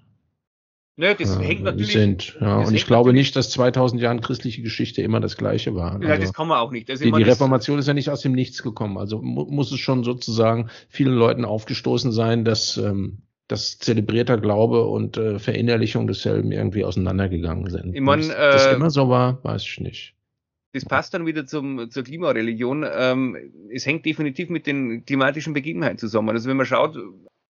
Ne, 0.96 1.16
das 1.18 1.36
äh, 1.36 1.42
hängt 1.42 1.64
natürlich, 1.64 1.92
sind. 1.92 2.38
Ja, 2.40 2.58
und 2.58 2.72
ich 2.72 2.86
glaube 2.86 3.12
nicht, 3.12 3.34
dass 3.34 3.50
2000 3.50 4.00
Jahren 4.00 4.20
christliche 4.20 4.62
Geschichte 4.62 5.02
immer 5.02 5.18
das 5.18 5.36
Gleiche 5.36 5.74
war. 5.74 6.00
Ja, 6.00 6.10
also, 6.10 6.22
das 6.22 6.32
kann 6.32 6.46
man 6.46 6.58
auch 6.58 6.70
nicht. 6.70 6.88
Die, 6.88 7.10
die 7.10 7.22
Reformation 7.22 7.80
ist 7.80 7.88
ja 7.88 7.94
nicht 7.94 8.10
aus 8.10 8.20
dem 8.20 8.32
Nichts 8.32 8.62
gekommen. 8.62 8.96
Also 8.96 9.20
mu 9.20 9.44
muss 9.44 9.72
es 9.72 9.80
schon 9.80 10.04
sozusagen 10.04 10.70
vielen 10.88 11.14
Leuten 11.14 11.44
aufgestoßen 11.44 12.12
sein, 12.12 12.44
dass 12.44 12.76
ähm, 12.76 13.22
dass 13.48 13.78
zelebrierter 13.78 14.38
Glaube 14.38 14.86
und 14.86 15.16
äh, 15.16 15.38
Verinnerlichung 15.38 16.06
desselben 16.06 16.52
irgendwie 16.52 16.84
auseinandergegangen 16.84 17.70
sind. 17.70 17.94
Ich 17.94 18.00
mein, 18.00 18.22
äh, 18.30 18.52
das 18.52 18.66
immer 18.66 18.90
so 18.90 19.08
war, 19.08 19.42
weiß 19.44 19.62
ich 19.62 19.80
nicht. 19.80 20.14
Das 20.72 20.84
passt 20.84 21.14
dann 21.14 21.26
wieder 21.26 21.46
zum, 21.46 21.90
zur 21.90 22.02
Klimareligion. 22.02 22.84
Ähm, 22.90 23.36
es 23.72 23.86
hängt 23.86 24.04
definitiv 24.04 24.48
mit 24.48 24.66
den 24.66 25.04
klimatischen 25.04 25.52
Begebenheiten 25.52 25.98
zusammen. 25.98 26.30
Also 26.30 26.48
wenn 26.48 26.56
man 26.56 26.66
schaut, 26.66 26.96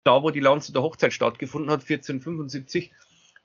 da 0.06 0.24
wo 0.24 0.30
die 0.30 0.40
Lanze 0.40 0.72
der 0.72 0.84
Hochzeit 0.84 1.12
stattgefunden 1.12 1.70
hat, 1.70 1.82
1475, 1.82 2.94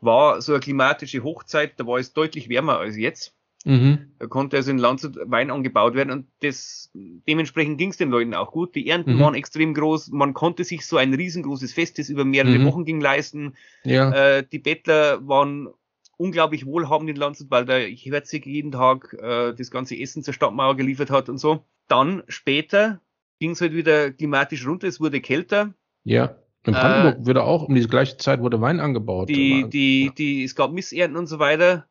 war 0.01 0.41
so 0.41 0.53
eine 0.53 0.61
klimatische 0.61 1.25
Hochzeit, 1.25 1.73
da 1.81 1.87
war 1.87 1.99
es 1.99 2.13
deutlich 2.13 2.49
wärmer 2.49 2.79
als 2.79 2.97
jetzt. 2.97 3.35
Mhm. 3.65 4.11
Da 4.19 4.27
konnte 4.27 4.57
also 4.57 4.71
in 4.71 4.79
Landshut 4.79 5.17
Wein 5.25 5.51
angebaut 5.51 5.95
werden 5.95 6.11
und 6.11 6.27
das, 6.41 6.91
dementsprechend 6.93 7.79
ging 7.79 7.91
es 7.91 7.97
den 7.97 8.11
Leuten 8.11 8.35
auch 8.35 8.53
gut. 8.53 8.75
Die 8.75 8.89
Ernten 8.89 9.15
mhm. 9.15 9.21
waren 9.21 9.35
extrem 9.35 9.73
groß. 9.73 10.11
Man 10.11 10.35
konnte 10.35 10.65
sich 10.65 10.87
so 10.87 10.99
ein 10.99 11.15
riesengroßes 11.15 11.73
Fest, 11.73 11.99
das 11.99 12.11
über 12.11 12.25
mehrere 12.25 12.59
mhm. 12.59 12.67
Wochen 12.67 12.85
ging, 12.85 13.01
leisten. 13.01 13.55
Ja. 13.83 14.11
Äh, 14.11 14.47
die 14.51 14.59
Bettler 14.59 15.27
waren 15.27 15.69
unglaublich 16.17 16.67
wohlhabend 16.67 17.11
in 17.11 17.17
Landshut, 17.17 17.51
weil 17.51 17.65
der 17.65 17.89
Herzog 17.89 18.47
jeden 18.47 18.73
Tag 18.73 19.17
äh, 19.21 19.55
das 19.55 19.71
ganze 19.71 19.99
Essen 19.99 20.23
zur 20.23 20.35
Stadtmauer 20.35 20.77
geliefert 20.77 21.11
hat 21.11 21.29
und 21.29 21.39
so. 21.39 21.65
Dann 21.89 22.23
später 22.29 23.01
ging 23.41 23.53
es 23.53 23.61
halt 23.61 23.75
wieder 23.75 24.11
klimatisch 24.11 24.67
runter, 24.67 24.87
es 24.87 25.01
wurde 25.01 25.21
kälter. 25.21 25.75
Ja. 26.05 26.37
In 26.67 26.73
Brandenburg 26.73 27.17
äh, 27.19 27.27
wurde 27.27 27.43
auch 27.43 27.65
um 27.65 27.75
diese 27.75 27.89
gleiche 27.89 28.17
Zeit 28.17 28.41
wurde 28.41 28.61
Wein 28.61 28.81
angebaut. 28.81 29.29
Die, 29.29 29.69
die, 29.69 30.13
die, 30.17 30.45
es 30.45 30.55
gab 30.55 30.73
Missernten 30.73 31.17
und 31.17 31.27
so 31.27 31.39
weiter. 31.39 31.87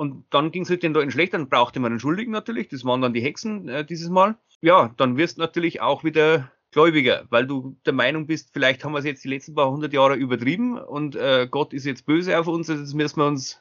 Und 0.00 0.24
dann 0.30 0.50
ging 0.50 0.62
es 0.62 0.70
halt 0.70 0.82
den 0.82 0.94
Leuten 0.94 1.10
schlecht, 1.10 1.34
dann 1.34 1.50
brauchte 1.50 1.78
man 1.78 1.92
einen 1.92 2.00
Schuldigen 2.00 2.32
natürlich, 2.32 2.68
das 2.68 2.86
waren 2.86 3.02
dann 3.02 3.12
die 3.12 3.20
Hexen 3.20 3.68
äh, 3.68 3.84
dieses 3.84 4.08
Mal. 4.08 4.38
Ja, 4.62 4.94
dann 4.96 5.18
wirst 5.18 5.36
du 5.36 5.42
natürlich 5.42 5.82
auch 5.82 6.04
wieder 6.04 6.50
Gläubiger, 6.70 7.26
weil 7.28 7.46
du 7.46 7.76
der 7.84 7.92
Meinung 7.92 8.26
bist, 8.26 8.48
vielleicht 8.54 8.82
haben 8.82 8.92
wir 8.92 9.00
es 9.00 9.04
jetzt 9.04 9.22
die 9.24 9.28
letzten 9.28 9.54
paar 9.54 9.70
hundert 9.70 9.92
Jahre 9.92 10.14
übertrieben 10.14 10.78
und 10.78 11.16
äh, 11.16 11.46
Gott 11.50 11.74
ist 11.74 11.84
jetzt 11.84 12.06
böse 12.06 12.40
auf 12.40 12.46
uns, 12.46 12.68
jetzt 12.68 12.94
müssen 12.94 13.20
wir 13.20 13.26
uns 13.26 13.60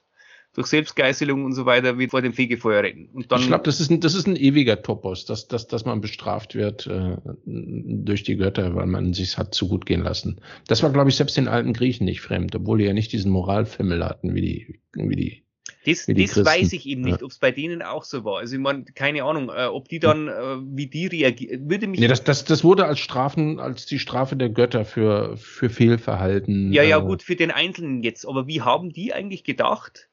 durch 0.54 0.68
Selbstgeißelung 0.68 1.44
und 1.44 1.52
so 1.52 1.66
weiter 1.66 1.98
wird 1.98 2.12
vor 2.12 2.22
dem 2.22 2.32
Fegefeuer 2.32 2.84
retten. 2.84 3.10
Und 3.12 3.30
dann, 3.34 3.42
ich 3.42 3.48
glaube, 3.48 3.66
das 3.66 3.82
ist 3.82 3.92
ein, 3.92 4.00
das 4.00 4.16
ist 4.16 4.26
ein 4.26 4.38
ewiger 4.38 4.82
Topos, 4.82 5.26
dass, 5.26 5.50
dass, 5.50 5.68
dass 5.68 5.84
man 5.84 6.00
bestraft 6.00 6.56
wird 6.56 6.88
äh, 6.88 7.18
durch 7.44 8.24
die 8.24 8.38
Götter, 8.38 8.76
weil 8.76 8.88
man 8.88 9.14
sich 9.14 9.38
hat 9.38 9.54
zu 9.54 9.68
gut 9.68 9.86
gehen 9.86 10.04
lassen. 10.04 10.40
Das 10.70 10.84
war, 10.84 10.94
glaube 10.94 11.10
ich, 11.10 11.18
selbst 11.18 11.36
den 11.36 11.50
alten 11.50 11.74
Griechen 11.74 12.06
nicht 12.06 12.22
fremd, 12.22 12.56
obwohl 12.56 12.78
die 12.78 12.86
ja 12.86 12.94
nicht 12.94 13.12
diesen 13.12 13.30
Moralfimmel 13.30 14.06
hatten, 14.06 14.34
wie 14.34 14.42
die, 14.42 14.80
wie 14.94 15.16
die 15.18 15.49
das, 15.86 16.06
das 16.08 16.46
weiß 16.46 16.74
ich 16.74 16.86
eben 16.86 17.02
nicht, 17.02 17.20
ja. 17.20 17.26
ob 17.26 17.32
es 17.32 17.38
bei 17.38 17.52
denen 17.52 17.82
auch 17.82 18.04
so 18.04 18.26
war. 18.26 18.40
Also 18.40 18.56
ich 18.56 18.62
meine, 18.62 18.84
keine 18.84 19.24
Ahnung, 19.24 19.50
äh, 19.50 19.66
ob 19.66 19.88
die 19.88 20.00
dann, 20.00 20.28
äh, 20.28 20.58
wie 20.76 20.88
die 20.88 21.08
reagieren, 21.08 21.70
würde 21.70 21.88
mich. 21.88 22.00
Nee, 22.00 22.08
das, 22.08 22.24
das, 22.24 22.44
das 22.44 22.64
wurde 22.64 22.86
als 22.86 23.00
Strafen, 23.00 23.60
als 23.60 23.86
die 23.86 24.00
Strafe 24.00 24.36
der 24.36 24.50
Götter 24.50 24.84
für, 24.84 25.38
für 25.38 25.70
Fehlverhalten. 25.70 26.74
Ja, 26.74 26.84
ja, 26.84 27.00
äh, 27.00 27.02
gut, 27.02 27.24
für 27.24 27.36
den 27.36 27.52
Einzelnen 27.52 28.04
jetzt. 28.04 28.26
Aber 28.26 28.46
wie 28.48 28.62
haben 28.62 28.92
die 28.92 29.14
eigentlich 29.14 29.46
gedacht, 29.46 30.10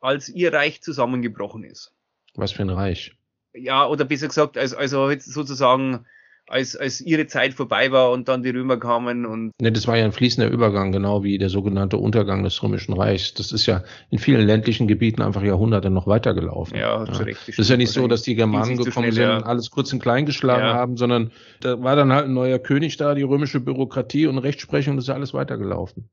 als 0.00 0.28
ihr 0.28 0.52
Reich 0.52 0.82
zusammengebrochen 0.82 1.62
ist? 1.62 1.92
Was 2.34 2.52
für 2.52 2.62
ein 2.62 2.70
Reich? 2.70 3.14
Ja, 3.54 3.86
oder 3.86 4.04
besser 4.04 4.26
gesagt, 4.28 4.58
als, 4.58 4.74
also 4.74 5.10
sozusagen 5.18 6.04
als, 6.48 6.76
als 6.76 7.00
ihre 7.00 7.26
Zeit 7.26 7.54
vorbei 7.54 7.90
war 7.90 8.12
und 8.12 8.28
dann 8.28 8.42
die 8.42 8.50
Römer 8.50 8.76
kamen 8.78 9.26
und. 9.26 9.52
Ne, 9.60 9.72
das 9.72 9.86
war 9.86 9.96
ja 9.96 10.04
ein 10.04 10.12
fließender 10.12 10.50
Übergang, 10.50 10.92
genau 10.92 11.24
wie 11.24 11.38
der 11.38 11.48
sogenannte 11.48 11.96
Untergang 11.96 12.44
des 12.44 12.62
Römischen 12.62 12.94
Reichs. 12.94 13.34
Das 13.34 13.52
ist 13.52 13.66
ja 13.66 13.82
in 14.10 14.18
vielen 14.18 14.46
ländlichen 14.46 14.86
Gebieten 14.86 15.22
einfach 15.22 15.42
Jahrhunderte 15.42 15.90
noch 15.90 16.06
weitergelaufen. 16.06 16.76
Ja, 16.76 17.04
ja. 17.04 17.12
recht. 17.18 17.48
Das 17.48 17.58
ist 17.58 17.70
ja 17.70 17.76
nicht 17.76 17.90
so, 17.90 18.06
dass 18.06 18.22
die 18.22 18.34
Germanen 18.34 18.76
gekommen 18.76 19.12
schnell, 19.12 19.28
sind 19.28 19.30
und 19.30 19.44
alles 19.44 19.70
kurz 19.70 19.92
und 19.92 20.00
klein 20.00 20.26
geschlagen 20.26 20.66
ja. 20.66 20.74
haben, 20.74 20.96
sondern 20.96 21.32
da 21.60 21.82
war 21.82 21.96
dann 21.96 22.12
halt 22.12 22.26
ein 22.26 22.34
neuer 22.34 22.58
König 22.58 22.96
da, 22.96 23.14
die 23.14 23.22
römische 23.22 23.60
Bürokratie 23.60 24.26
und 24.26 24.38
Rechtsprechung, 24.38 24.96
das 24.96 25.04
ist 25.04 25.08
ja 25.08 25.14
alles 25.14 25.34
weitergelaufen. 25.34 26.08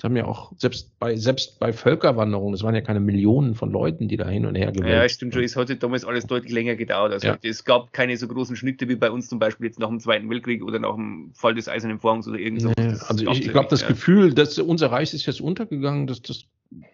Das 0.00 0.04
haben 0.04 0.16
ja 0.16 0.24
auch, 0.24 0.50
selbst 0.56 0.98
bei, 0.98 1.14
selbst 1.16 1.60
bei 1.60 1.74
Völkerwanderungen, 1.74 2.52
das 2.52 2.62
waren 2.62 2.74
ja 2.74 2.80
keine 2.80 3.00
Millionen 3.00 3.54
von 3.54 3.70
Leuten, 3.70 4.08
die 4.08 4.16
da 4.16 4.26
hin 4.26 4.46
und 4.46 4.54
her 4.54 4.72
gewählt 4.72 4.94
Ja, 4.94 5.06
stimmt 5.06 5.34
schon. 5.34 5.42
Es 5.42 5.56
hat 5.56 5.82
damals 5.82 6.06
alles 6.06 6.24
deutlich 6.24 6.54
länger 6.54 6.74
gedauert. 6.74 7.12
Also 7.12 7.26
ja. 7.26 7.36
es 7.42 7.66
gab 7.66 7.92
keine 7.92 8.16
so 8.16 8.26
großen 8.26 8.56
Schnitte 8.56 8.88
wie 8.88 8.96
bei 8.96 9.10
uns 9.10 9.28
zum 9.28 9.38
Beispiel 9.38 9.66
jetzt 9.66 9.78
nach 9.78 9.88
dem 9.88 10.00
Zweiten 10.00 10.30
Weltkrieg 10.30 10.64
oder 10.64 10.78
nach 10.78 10.94
dem 10.94 11.32
Fall 11.34 11.54
des 11.54 11.68
Eisernen 11.68 11.98
Vorhangs 11.98 12.26
oder 12.26 12.38
irgend 12.38 12.62
so. 12.62 12.72
Nee, 12.78 12.94
also 13.08 13.30
ich, 13.30 13.44
ich 13.44 13.52
glaube, 13.52 13.68
das 13.68 13.82
ja. 13.82 13.88
Gefühl, 13.88 14.32
dass 14.32 14.58
unser 14.58 14.90
Reich 14.90 15.12
ist 15.12 15.26
jetzt 15.26 15.42
untergegangen, 15.42 16.06
das, 16.06 16.22
das 16.22 16.46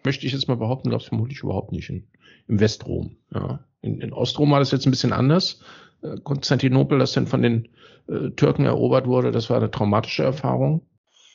möchte 0.03 0.25
ich 0.25 0.33
jetzt 0.33 0.49
mal 0.49 0.57
behaupten, 0.57 0.89
glaube 0.89 1.01
ich 1.01 1.07
vermutlich 1.07 1.39
überhaupt 1.39 1.71
nicht 1.71 1.89
in, 1.89 2.07
im 2.49 2.59
Westrom. 2.59 3.15
Ja. 3.33 3.63
In, 3.79 4.01
in 4.01 4.11
Ostrom 4.11 4.51
war 4.51 4.59
das 4.59 4.71
jetzt 4.71 4.85
ein 4.85 4.91
bisschen 4.91 5.13
anders. 5.13 5.61
Äh, 6.01 6.17
Konstantinopel, 6.25 6.99
das 6.99 7.13
dann 7.13 7.27
von 7.27 7.41
den 7.41 7.69
äh, 8.09 8.31
Türken 8.31 8.65
erobert 8.65 9.07
wurde, 9.07 9.31
das 9.31 9.49
war 9.49 9.55
eine 9.55 9.71
traumatische 9.71 10.23
Erfahrung. 10.23 10.81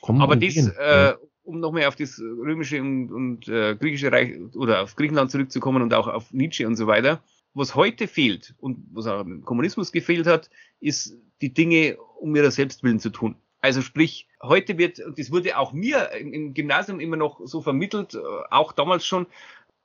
Kommen 0.02 0.20
Aber 0.20 0.36
das, 0.36 0.54
äh, 0.54 1.14
um 1.42 1.60
nochmal 1.60 1.86
auf 1.86 1.96
das 1.96 2.18
römische 2.20 2.80
und, 2.80 3.10
und 3.12 3.48
äh, 3.48 3.76
griechische 3.76 4.12
Reich 4.12 4.38
oder 4.54 4.82
auf 4.82 4.96
Griechenland 4.96 5.30
zurückzukommen 5.30 5.82
und 5.82 5.94
auch 5.94 6.08
auf 6.08 6.32
Nietzsche 6.32 6.66
und 6.66 6.76
so 6.76 6.86
weiter. 6.86 7.22
Was 7.54 7.74
heute 7.74 8.08
fehlt 8.08 8.54
und 8.58 8.78
was 8.92 9.06
auch 9.06 9.20
im 9.20 9.44
Kommunismus 9.44 9.92
gefehlt 9.92 10.26
hat, 10.26 10.48
ist 10.80 11.18
die 11.42 11.52
Dinge 11.52 11.98
um 12.18 12.34
ihrer 12.34 12.50
Selbstwillen 12.50 12.98
zu 12.98 13.10
tun. 13.10 13.36
Also 13.60 13.80
sprich, 13.82 14.28
heute 14.42 14.78
wird, 14.78 14.98
und 15.00 15.18
das 15.18 15.30
wurde 15.30 15.56
auch 15.58 15.72
mir 15.72 16.10
im 16.12 16.54
Gymnasium 16.54 16.98
immer 16.98 17.16
noch 17.16 17.40
so 17.44 17.60
vermittelt, 17.60 18.14
äh, 18.14 18.18
auch 18.50 18.72
damals 18.72 19.04
schon, 19.04 19.26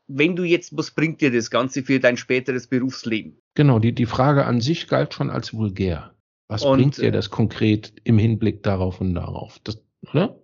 wenn 0.08 0.36
du 0.36 0.44
jetzt, 0.44 0.76
was 0.76 0.92
bringt 0.92 1.22
dir 1.22 1.32
das 1.32 1.52
Ganze 1.52 1.84
für 1.84 2.00
dein 2.00 2.18
späteres 2.18 2.68
Berufsleben? 2.68 3.38
Genau, 3.56 3.80
die, 3.80 3.94
die 3.94 4.06
Frage 4.06 4.46
an 4.46 4.62
sich 4.62 4.88
galt 4.88 5.14
schon 5.14 5.30
als 5.30 5.54
vulgär. 5.54 6.16
Was 6.48 6.64
und, 6.64 6.78
bringt 6.78 6.98
dir 6.98 7.10
äh, 7.10 7.12
das 7.12 7.30
konkret 7.30 7.94
im 8.04 8.18
Hinblick 8.18 8.64
darauf 8.64 9.02
und 9.02 9.14
darauf? 9.14 9.60
Das, 9.64 9.84
oder? 10.12 10.40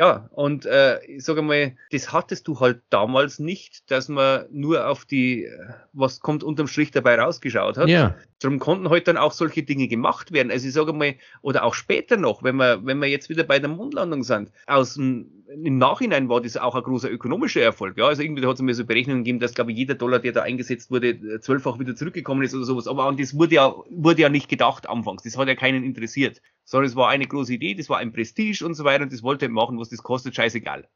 Ja, 0.00 0.28
und 0.32 0.66
äh, 0.66 1.04
ich 1.04 1.24
sage 1.24 1.42
mal, 1.42 1.76
das 1.92 2.12
hattest 2.12 2.48
du 2.48 2.58
halt 2.58 2.82
damals 2.90 3.38
nicht, 3.38 3.90
dass 3.90 4.08
man 4.08 4.46
nur 4.50 4.88
auf 4.88 5.04
die, 5.04 5.48
was 5.92 6.20
kommt 6.20 6.42
unterm 6.42 6.66
Strich 6.66 6.90
dabei 6.90 7.20
rausgeschaut 7.20 7.76
hat. 7.76 7.88
Ja. 7.88 8.16
Darum 8.40 8.58
konnten 8.58 8.90
halt 8.90 9.06
dann 9.06 9.16
auch 9.16 9.32
solche 9.32 9.62
Dinge 9.62 9.86
gemacht 9.86 10.32
werden. 10.32 10.50
Also 10.50 10.66
ich 10.66 10.74
sage 10.74 10.92
mal, 10.92 11.14
oder 11.42 11.62
auch 11.62 11.74
später 11.74 12.16
noch, 12.16 12.42
wenn 12.42 12.56
wir, 12.56 12.84
wenn 12.84 12.98
wir 12.98 13.08
jetzt 13.08 13.28
wieder 13.28 13.44
bei 13.44 13.60
der 13.60 13.68
Mondlandung 13.68 14.24
sind, 14.24 14.50
aus 14.66 14.94
dem, 14.94 15.41
im 15.54 15.78
Nachhinein 15.78 16.28
war 16.28 16.40
das 16.40 16.56
auch 16.56 16.74
ein 16.74 16.82
großer 16.82 17.10
ökonomischer 17.10 17.60
Erfolg. 17.62 17.96
Ja, 17.98 18.06
also 18.06 18.22
irgendwie 18.22 18.46
hat 18.46 18.56
es 18.56 18.62
mir 18.62 18.74
so 18.74 18.84
Berechnungen 18.84 19.24
gegeben, 19.24 19.40
dass, 19.40 19.54
glaube 19.54 19.72
ich, 19.72 19.78
jeder 19.78 19.94
Dollar, 19.94 20.18
der 20.18 20.32
da 20.32 20.42
eingesetzt 20.42 20.90
wurde, 20.90 21.40
zwölffach 21.40 21.78
wieder 21.78 21.94
zurückgekommen 21.94 22.42
ist 22.42 22.54
oder 22.54 22.64
sowas. 22.64 22.86
Aber 22.86 23.04
an 23.04 23.16
das 23.16 23.34
wurde 23.34 23.54
ja, 23.56 23.74
wurde 23.90 24.22
ja 24.22 24.28
nicht 24.28 24.48
gedacht 24.48 24.88
anfangs. 24.88 25.22
Das 25.22 25.36
hat 25.36 25.48
ja 25.48 25.54
keinen 25.54 25.84
interessiert. 25.84 26.40
Sondern 26.64 26.88
es 26.88 26.96
war 26.96 27.08
eine 27.08 27.26
große 27.26 27.52
Idee, 27.54 27.74
das 27.74 27.88
war 27.88 27.98
ein 27.98 28.12
Prestige 28.12 28.64
und 28.64 28.74
so 28.74 28.84
weiter 28.84 29.04
und 29.04 29.12
das 29.12 29.22
wollte 29.22 29.46
er 29.46 29.50
machen, 29.50 29.78
was 29.78 29.88
das 29.88 30.02
kostet, 30.02 30.34
scheißegal. 30.34 30.88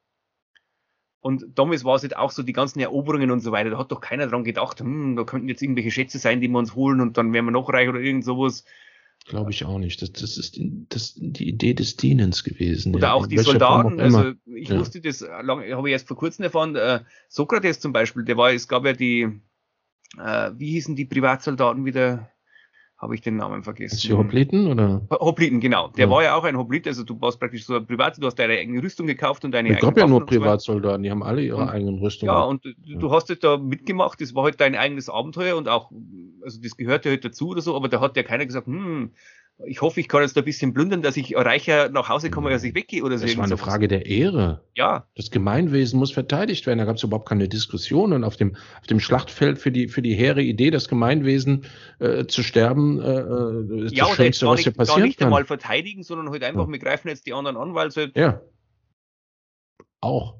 Und 1.20 1.58
damals 1.58 1.84
war 1.84 1.96
es 1.96 2.02
halt 2.02 2.16
auch 2.16 2.30
so, 2.30 2.44
die 2.44 2.52
ganzen 2.52 2.78
Eroberungen 2.78 3.32
und 3.32 3.40
so 3.40 3.50
weiter, 3.50 3.70
da 3.70 3.78
hat 3.78 3.90
doch 3.90 4.00
keiner 4.00 4.28
dran 4.28 4.44
gedacht, 4.44 4.78
hm, 4.78 5.16
da 5.16 5.24
könnten 5.24 5.48
jetzt 5.48 5.60
irgendwelche 5.60 5.90
Schätze 5.90 6.18
sein, 6.18 6.40
die 6.40 6.46
wir 6.48 6.58
uns 6.58 6.76
holen 6.76 7.00
und 7.00 7.18
dann 7.18 7.32
wären 7.32 7.46
wir 7.46 7.50
noch 7.50 7.68
reich 7.68 7.88
oder 7.88 7.98
irgend 7.98 8.24
sowas. 8.24 8.64
Glaube 9.24 9.50
ich 9.50 9.64
auch 9.64 9.78
nicht. 9.78 10.02
Das, 10.02 10.12
das 10.12 10.38
ist 10.38 10.56
die, 10.56 10.86
das, 10.88 11.14
die 11.16 11.48
Idee 11.48 11.74
des 11.74 11.96
Dienens 11.96 12.44
gewesen. 12.44 12.94
Oder 12.94 13.08
ja. 13.08 13.12
auch 13.14 13.26
die 13.26 13.38
Soldaten. 13.38 13.98
Auch 14.00 14.04
also 14.04 14.32
ich 14.44 14.68
ja. 14.68 14.78
wusste 14.78 15.00
das 15.00 15.20
lange, 15.20 15.74
habe 15.74 15.88
ich 15.88 15.92
erst 15.92 16.06
vor 16.06 16.16
kurzem 16.16 16.44
erfahren. 16.44 16.76
Äh, 16.76 17.00
Sokrates 17.28 17.80
zum 17.80 17.92
Beispiel, 17.92 18.24
der 18.24 18.36
war, 18.36 18.52
es 18.52 18.68
gab 18.68 18.84
ja 18.84 18.92
die, 18.92 19.22
äh, 20.18 20.50
wie 20.56 20.70
hießen 20.70 20.94
die 20.94 21.06
Privatsoldaten 21.06 21.84
wieder? 21.84 22.30
Habe 22.98 23.14
ich 23.14 23.20
den 23.20 23.36
Namen 23.36 23.62
vergessen. 23.62 23.96
Ist 23.96 24.04
die 24.04 24.14
Hopliten 24.14 24.68
oder? 24.68 25.02
Hopliten, 25.10 25.60
genau. 25.60 25.88
Der 25.88 26.06
ja. 26.06 26.10
war 26.10 26.22
ja 26.22 26.34
auch 26.34 26.44
ein 26.44 26.56
Hoplit, 26.56 26.86
also 26.86 27.04
du 27.04 27.20
warst 27.20 27.38
praktisch 27.38 27.66
so 27.66 27.76
ein 27.76 27.86
Privat, 27.86 28.16
du 28.20 28.26
hast 28.26 28.36
deine 28.36 28.54
eigene 28.54 28.82
Rüstung 28.82 29.06
gekauft 29.06 29.44
und 29.44 29.52
deine 29.52 29.74
Es 29.74 29.80
gab 29.80 29.98
ja 29.98 30.06
nur 30.06 30.24
Privatsoldaten, 30.24 31.02
die 31.02 31.10
haben 31.10 31.22
alle 31.22 31.42
ihre 31.42 31.58
und, 31.58 31.68
eigenen 31.68 31.98
Rüstungen. 31.98 32.34
Ja, 32.34 32.42
und 32.42 32.64
ja. 32.64 32.98
du 32.98 33.10
hast 33.10 33.28
halt 33.28 33.44
da 33.44 33.58
mitgemacht, 33.58 34.20
das 34.20 34.34
war 34.34 34.44
halt 34.44 34.60
dein 34.60 34.74
eigenes 34.74 35.10
Abenteuer 35.10 35.56
und 35.56 35.68
auch, 35.68 35.90
also 36.42 36.58
das 36.62 36.76
gehörte 36.76 37.10
halt 37.10 37.24
dazu 37.24 37.48
oder 37.48 37.60
so, 37.60 37.76
aber 37.76 37.88
da 37.88 38.00
hat 38.00 38.16
ja 38.16 38.22
keiner 38.22 38.46
gesagt, 38.46 38.66
hm, 38.66 39.10
ich 39.64 39.80
hoffe, 39.80 40.00
ich 40.00 40.08
kann 40.08 40.20
jetzt 40.20 40.36
da 40.36 40.42
ein 40.42 40.44
bisschen 40.44 40.74
plündern, 40.74 41.00
dass 41.00 41.16
ich 41.16 41.34
reicher 41.34 41.88
nach 41.88 42.10
Hause 42.10 42.30
komme, 42.30 42.50
als 42.50 42.62
ich 42.62 42.74
weggehe 42.74 43.02
oder 43.02 43.16
so. 43.16 43.24
Das 43.24 43.36
war 43.38 43.44
eine 43.44 43.56
Frage 43.56 43.88
der 43.88 44.04
Ehre. 44.04 44.62
Ja. 44.74 45.08
Das 45.14 45.30
Gemeinwesen 45.30 45.98
muss 45.98 46.12
verteidigt 46.12 46.66
werden. 46.66 46.78
Da 46.78 46.84
gab 46.84 46.96
es 46.96 47.02
überhaupt 47.02 47.28
keine 47.28 47.48
Diskussion. 47.48 48.12
Und 48.12 48.24
auf 48.24 48.36
dem, 48.36 48.56
auf 48.80 48.86
dem 48.86 49.00
Schlachtfeld 49.00 49.58
für 49.58 49.72
die, 49.72 49.88
für 49.88 50.02
die 50.02 50.14
hehre 50.14 50.42
Idee, 50.42 50.70
das 50.70 50.88
Gemeinwesen 50.88 51.64
äh, 52.00 52.26
zu 52.26 52.42
sterben, 52.42 53.00
äh, 53.00 53.20
äh 53.20 53.86
ist 53.86 53.96
ja, 53.96 54.06
das 54.06 54.16
Schönste, 54.16 54.46
was 54.46 54.60
hier 54.60 54.72
passieren 54.72 55.00
gar 55.00 55.06
nicht 55.06 55.18
kann. 55.18 55.28
einmal 55.28 55.46
verteidigen, 55.46 56.02
sondern 56.02 56.30
halt 56.30 56.44
einfach, 56.44 56.66
ja. 56.66 56.72
wir 56.72 56.78
greifen 56.78 57.08
jetzt 57.08 57.26
die 57.26 57.32
anderen 57.32 57.56
an, 57.56 57.74
weil 57.74 57.90
sie. 57.90 58.12
Ja. 58.14 58.42
Auch. 60.00 60.36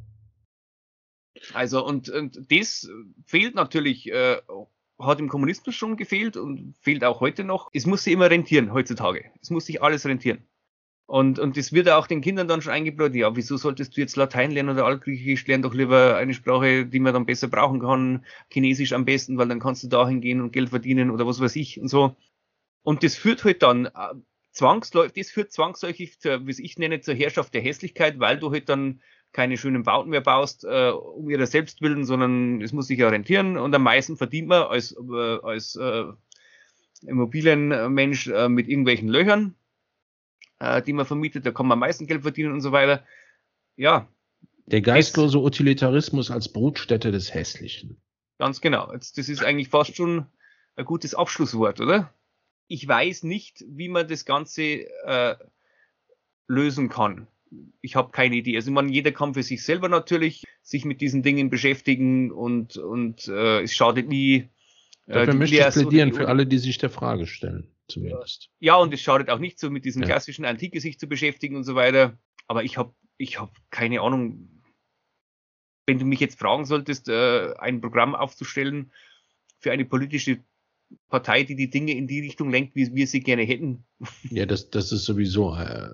Also, 1.55 1.85
und, 1.87 2.11
und 2.11 2.39
das 2.51 2.91
fehlt 3.25 3.55
natürlich 3.55 4.11
äh, 4.13 4.37
hat 4.99 5.21
im 5.21 5.29
Kommunismus 5.29 5.75
schon 5.75 5.97
gefehlt 5.97 6.37
und 6.37 6.75
fehlt 6.81 7.05
auch 7.05 7.21
heute 7.21 7.45
noch. 7.45 7.71
Es 7.73 7.87
muss 7.87 8.05
sich 8.05 8.13
immer 8.13 8.31
rentieren 8.31 8.73
heutzutage. 8.73 9.31
Es 9.41 9.51
muss 9.51 9.67
sich 9.67 9.83
alles 9.83 10.07
rentieren. 10.07 10.47
Und, 11.07 11.39
und 11.39 11.57
das 11.57 11.73
wird 11.73 11.89
auch 11.89 12.09
den 12.09 12.21
Kindern 12.21 12.49
dann 12.49 12.63
schon 12.63 12.73
eingebläut, 12.73 13.15
ja, 13.15 13.37
wieso 13.37 13.57
solltest 13.57 13.97
du 13.97 14.01
jetzt 14.01 14.17
Latein 14.17 14.51
lernen 14.51 14.71
oder 14.71 14.87
Altgriechisch, 14.87 15.47
lern 15.47 15.63
doch 15.63 15.73
lieber 15.73 16.17
eine 16.17 16.35
Sprache, 16.35 16.85
die 16.85 16.99
man 16.99 17.15
dann 17.15 17.27
besser 17.27 17.47
brauchen 17.47 17.79
kann, 17.81 18.25
Chinesisch 18.53 18.93
am 18.93 19.05
besten, 19.05 19.39
weil 19.39 19.47
dann 19.47 19.61
kannst 19.61 19.85
du 19.85 19.89
dahin 19.89 20.21
gehen 20.21 20.41
und 20.41 20.53
Geld 20.53 20.71
verdienen 20.71 21.11
oder 21.11 21.25
was 21.25 21.39
weiß 21.39 21.55
ich 21.57 21.81
und 21.81 21.87
so. 21.87 22.17
Und 22.83 23.05
das 23.05 23.15
führt 23.15 23.45
halt 23.45 23.63
dann 23.63 23.87
äh, 23.87 23.91
zwangsläufig, 24.51 25.13
das 25.15 25.31
führt 25.31 25.53
zwangsläufig 25.53 26.19
zur, 26.19 26.45
wie 26.47 26.61
ich 26.61 26.77
nenne, 26.77 27.01
zur 27.01 27.15
Herrschaft 27.15 27.55
der 27.55 27.63
Hässlichkeit, 27.63 28.19
weil 28.19 28.41
du 28.41 28.51
halt 28.51 28.69
dann 28.69 29.01
keine 29.33 29.59
schönen 29.59 29.83
Bauten 29.83 30.11
mehr 30.11 30.21
baust, 30.23 30.65
äh, 30.65 30.91
um 30.91 31.29
ihrer 31.29 31.47
selbst 31.47 31.83
willen, 31.83 32.05
sondern 32.05 32.63
es 32.63 32.73
muss 32.73 32.87
sich 32.87 32.99
ja 32.99 33.09
rentieren 33.09 33.59
und 33.59 33.75
am 33.75 33.83
meisten 33.83 34.17
verdient 34.17 34.49
man 34.49 34.63
als, 34.63 34.93
äh, 34.93 35.39
als 35.43 35.77
äh, 35.77 36.05
Immobilienmensch 37.03 38.29
äh, 38.29 38.49
mit 38.49 38.69
irgendwelchen 38.69 39.09
Löchern, 39.09 39.55
äh, 40.59 40.81
die 40.81 40.95
man 40.95 41.07
vermietet, 41.07 41.45
da 41.45 41.51
kann 41.51 41.67
man 41.67 41.77
am 41.77 41.81
meisten 41.81 42.07
Geld 42.07 42.23
verdienen 42.23 42.53
und 42.53 42.63
so 42.63 42.73
weiter. 42.73 43.05
Ja. 43.77 44.09
Der 44.65 44.81
geistlose 44.81 45.39
Utilitarismus 45.39 46.31
als 46.31 46.53
Brutstätte 46.53 47.13
des 47.13 47.35
Hässlichen. 47.35 48.01
Ganz 48.39 48.61
genau. 48.61 48.93
Jetzt, 48.93 49.19
das 49.19 49.29
ist 49.29 49.45
eigentlich 49.45 49.69
fast 49.69 49.97
schon 49.97 50.27
ein 50.77 50.85
gutes 50.85 51.15
Abschlusswort, 51.15 51.81
oder? 51.81 52.13
Ich 52.69 52.89
weiß 52.89 53.23
nicht, 53.23 53.65
wie 53.69 53.89
man 53.89 54.09
das 54.09 54.25
Ganze 54.25 54.63
äh, 55.05 55.37
lösen 56.49 56.89
kann 56.89 57.29
ich 57.81 57.97
habe 57.97 58.11
keine 58.11 58.37
Idee. 58.37 58.57
Also 58.57 58.71
meine, 58.71 58.91
jeder 58.91 59.13
kann 59.13 59.35
für 59.35 59.43
sich 59.43 59.65
selber 59.65 59.89
natürlich 59.89 60.45
sich 60.63 60.85
mit 60.85 61.01
diesen 61.01 61.23
Dingen 61.23 61.51
beschäftigen 61.51 62.33
und, 62.33 62.77
und 62.77 63.29
äh, 63.29 63.63
es 63.63 63.75
schadet 63.75 64.09
nie. 64.09 64.49
Äh, 65.07 65.15
Dafür 65.15 65.35
möchte 65.35 65.57
ich 65.57 65.67
plädieren 65.67 66.13
für 66.13 66.29
alle, 66.29 66.47
die 66.47 66.59
sich 66.59 66.79
der 66.79 66.91
Frage 66.91 67.27
stellen, 67.27 67.69
zumindest. 67.89 68.51
Ja, 68.59 68.77
und 68.77 68.93
es 68.93 69.01
schadet 69.01 69.31
auch 69.31 69.39
nicht 69.39 69.59
so, 69.59 69.71
mit 69.71 69.85
diesem 69.85 70.03
ja. 70.03 70.09
klassischen 70.09 70.45
Antike 70.45 70.81
sich 70.81 70.99
zu 70.99 71.07
beschäftigen 71.07 71.57
und 71.57 71.65
so 71.65 71.75
weiter. 71.75 72.19
Aber 72.49 72.65
ich 72.65 72.77
habe 72.77 72.95
ich 73.17 73.41
hab 73.41 73.55
keine 73.71 74.01
Ahnung, 74.01 74.63
wenn 75.87 75.99
du 75.99 76.05
mich 76.05 76.21
jetzt 76.21 76.39
fragen 76.39 76.65
solltest, 76.65 77.09
äh, 77.09 77.55
ein 77.59 77.81
Programm 77.81 78.15
aufzustellen 78.15 78.93
für 79.61 79.73
eine 79.73 79.85
politische 79.85 80.45
Partei, 81.09 81.45
die 81.45 81.57
die 81.57 81.71
Dinge 81.71 81.93
in 81.93 82.07
die 82.07 82.21
Richtung 82.21 82.51
lenkt, 82.51 82.75
wie 82.75 82.95
wir 82.95 83.07
sie 83.07 83.21
gerne 83.21 83.43
hätten. 83.43 83.85
Ja, 84.31 84.47
das, 84.47 84.71
das 84.71 84.93
ist 84.93 85.05
sowieso 85.05 85.55
äh, 85.55 85.89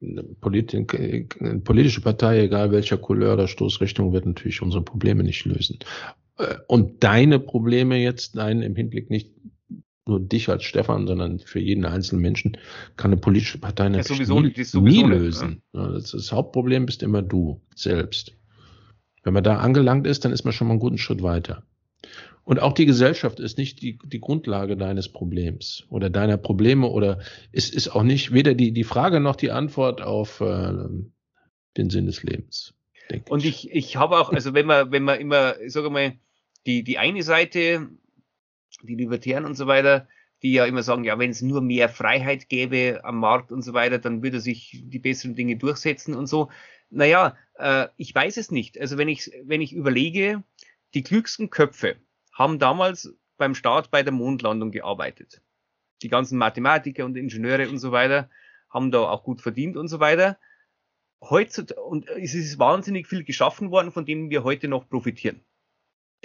eine, 0.00 0.22
Politik, 0.40 0.94
eine 1.40 1.60
politische 1.60 2.00
Partei, 2.00 2.40
egal 2.42 2.72
welcher 2.72 2.98
Couleur 2.98 3.34
oder 3.34 3.48
Stoßrichtung, 3.48 4.12
wird 4.12 4.26
natürlich 4.26 4.62
unsere 4.62 4.82
Probleme 4.82 5.22
nicht 5.22 5.44
lösen. 5.44 5.78
Äh, 6.38 6.56
und 6.66 7.02
deine 7.02 7.38
Probleme 7.38 7.96
jetzt, 7.98 8.34
nein, 8.34 8.62
im 8.62 8.76
Hinblick 8.76 9.10
nicht 9.10 9.32
nur 10.08 10.20
dich 10.20 10.48
als 10.48 10.62
Stefan, 10.64 11.06
sondern 11.06 11.40
für 11.40 11.58
jeden 11.58 11.84
einzelnen 11.84 12.22
Menschen 12.22 12.56
kann 12.96 13.12
eine 13.12 13.20
politische 13.20 13.58
Partei 13.58 13.88
natürlich 13.88 14.20
ja, 14.20 14.26
sowieso, 14.26 14.40
nie, 14.40 14.64
sowieso 14.64 14.80
nie 14.80 15.02
lösen. 15.02 15.62
Ja. 15.72 15.88
Das, 15.88 16.12
das 16.12 16.32
Hauptproblem 16.32 16.86
bist 16.86 17.02
immer 17.02 17.22
du 17.22 17.60
selbst. 17.74 18.36
Wenn 19.24 19.34
man 19.34 19.42
da 19.42 19.58
angelangt 19.58 20.06
ist, 20.06 20.24
dann 20.24 20.32
ist 20.32 20.44
man 20.44 20.52
schon 20.52 20.68
mal 20.68 20.74
einen 20.74 20.80
guten 20.80 20.98
Schritt 20.98 21.22
weiter. 21.22 21.64
Und 22.46 22.60
auch 22.60 22.74
die 22.74 22.86
Gesellschaft 22.86 23.40
ist 23.40 23.58
nicht 23.58 23.82
die, 23.82 23.98
die 24.04 24.20
Grundlage 24.20 24.76
deines 24.76 25.08
Problems 25.08 25.84
oder 25.90 26.10
deiner 26.10 26.36
Probleme 26.36 26.86
oder 26.86 27.18
es 27.50 27.70
ist 27.70 27.88
auch 27.88 28.04
nicht 28.04 28.32
weder 28.32 28.54
die, 28.54 28.70
die 28.70 28.84
Frage 28.84 29.18
noch 29.18 29.34
die 29.34 29.50
Antwort 29.50 30.00
auf 30.00 30.40
äh, 30.40 30.72
den 31.76 31.90
Sinn 31.90 32.06
des 32.06 32.22
Lebens. 32.22 32.72
Und 33.28 33.44
ich, 33.44 33.72
ich 33.72 33.96
habe 33.96 34.20
auch, 34.20 34.32
also 34.32 34.54
wenn 34.54 34.64
man, 34.64 34.92
wenn 34.92 35.02
man 35.02 35.18
immer, 35.18 35.56
sage 35.66 35.90
mal, 35.90 36.12
die, 36.66 36.84
die 36.84 36.98
eine 36.98 37.24
Seite, 37.24 37.88
die 38.80 38.94
Libertären 38.94 39.44
und 39.44 39.56
so 39.56 39.66
weiter, 39.66 40.06
die 40.44 40.52
ja 40.52 40.66
immer 40.66 40.84
sagen, 40.84 41.02
ja, 41.02 41.18
wenn 41.18 41.30
es 41.30 41.42
nur 41.42 41.60
mehr 41.62 41.88
Freiheit 41.88 42.48
gäbe 42.48 43.00
am 43.02 43.18
Markt 43.18 43.50
und 43.50 43.62
so 43.62 43.72
weiter, 43.72 43.98
dann 43.98 44.22
würde 44.22 44.38
sich 44.40 44.84
die 44.84 45.00
besseren 45.00 45.34
Dinge 45.34 45.56
durchsetzen 45.56 46.14
und 46.14 46.28
so. 46.28 46.48
Naja, 46.90 47.36
äh, 47.58 47.88
ich 47.96 48.14
weiß 48.14 48.36
es 48.36 48.52
nicht. 48.52 48.80
Also 48.80 48.98
wenn 48.98 49.08
ich, 49.08 49.32
wenn 49.42 49.60
ich 49.60 49.72
überlege, 49.72 50.44
die 50.94 51.02
klügsten 51.02 51.50
Köpfe 51.50 51.96
haben 52.36 52.58
damals 52.58 53.14
beim 53.38 53.54
Start 53.54 53.90
bei 53.90 54.02
der 54.02 54.12
Mondlandung 54.12 54.70
gearbeitet. 54.70 55.42
Die 56.02 56.08
ganzen 56.08 56.38
Mathematiker 56.38 57.04
und 57.04 57.16
Ingenieure 57.16 57.68
und 57.68 57.78
so 57.78 57.92
weiter 57.92 58.30
haben 58.68 58.90
da 58.90 59.00
auch 59.00 59.24
gut 59.24 59.40
verdient 59.40 59.76
und 59.76 59.88
so 59.88 60.00
weiter. 60.00 60.38
Heutzutage, 61.22 61.80
und 61.80 62.08
es 62.08 62.34
ist 62.34 62.58
wahnsinnig 62.58 63.06
viel 63.06 63.24
geschaffen 63.24 63.70
worden, 63.70 63.90
von 63.90 64.04
dem 64.04 64.28
wir 64.28 64.44
heute 64.44 64.68
noch 64.68 64.88
profitieren. 64.88 65.40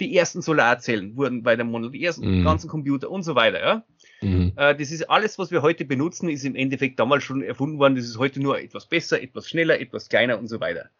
Die 0.00 0.14
ersten 0.14 0.42
Solarzellen 0.42 1.16
wurden 1.16 1.42
bei 1.42 1.56
der 1.56 1.64
Mondlandung, 1.64 1.92
die 1.92 2.04
ersten 2.04 2.40
mhm. 2.40 2.44
ganzen 2.44 2.68
Computer 2.68 3.10
und 3.10 3.22
so 3.22 3.34
weiter. 3.34 3.60
Ja? 3.60 3.86
Mhm. 4.20 4.52
Äh, 4.56 4.76
das 4.76 4.90
ist 4.90 5.08
alles, 5.08 5.38
was 5.38 5.50
wir 5.50 5.62
heute 5.62 5.86
benutzen, 5.86 6.28
ist 6.28 6.44
im 6.44 6.56
Endeffekt 6.56 6.98
damals 6.98 7.24
schon 7.24 7.42
erfunden 7.42 7.78
worden. 7.78 7.94
Das 7.94 8.04
ist 8.04 8.18
heute 8.18 8.40
nur 8.40 8.60
etwas 8.60 8.86
besser, 8.86 9.22
etwas 9.22 9.48
schneller, 9.48 9.80
etwas 9.80 10.10
kleiner 10.10 10.38
und 10.38 10.48
so 10.48 10.60
weiter. 10.60 10.90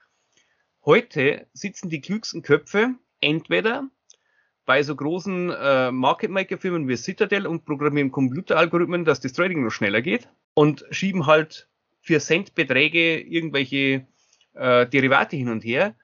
Heute 0.84 1.46
sitzen 1.52 1.90
die 1.90 2.00
klügsten 2.00 2.42
Köpfe 2.42 2.94
entweder 3.20 3.88
bei 4.64 4.82
so 4.82 4.94
großen 4.94 5.50
äh, 5.50 5.90
Market 5.90 6.30
Maker 6.30 6.58
Firmen 6.58 6.88
wie 6.88 6.96
Citadel 6.96 7.46
und 7.46 7.64
programmieren 7.64 8.12
Computeralgorithmen, 8.12 9.04
dass 9.04 9.20
das 9.20 9.32
Trading 9.32 9.64
noch 9.64 9.70
schneller 9.70 10.02
geht 10.02 10.28
und 10.54 10.84
schieben 10.90 11.26
halt 11.26 11.68
für 12.00 12.20
Centbeträge 12.20 13.20
irgendwelche 13.20 14.06
äh, 14.54 14.86
Derivate 14.86 15.36
hin 15.36 15.48
und 15.48 15.64
her. 15.64 15.96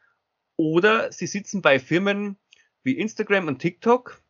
Oder 0.56 1.12
sie 1.12 1.26
sitzen 1.26 1.62
bei 1.62 1.78
Firmen 1.78 2.36
wie 2.82 2.98
Instagram 2.98 3.46
und 3.46 3.58
TikTok 3.60 4.20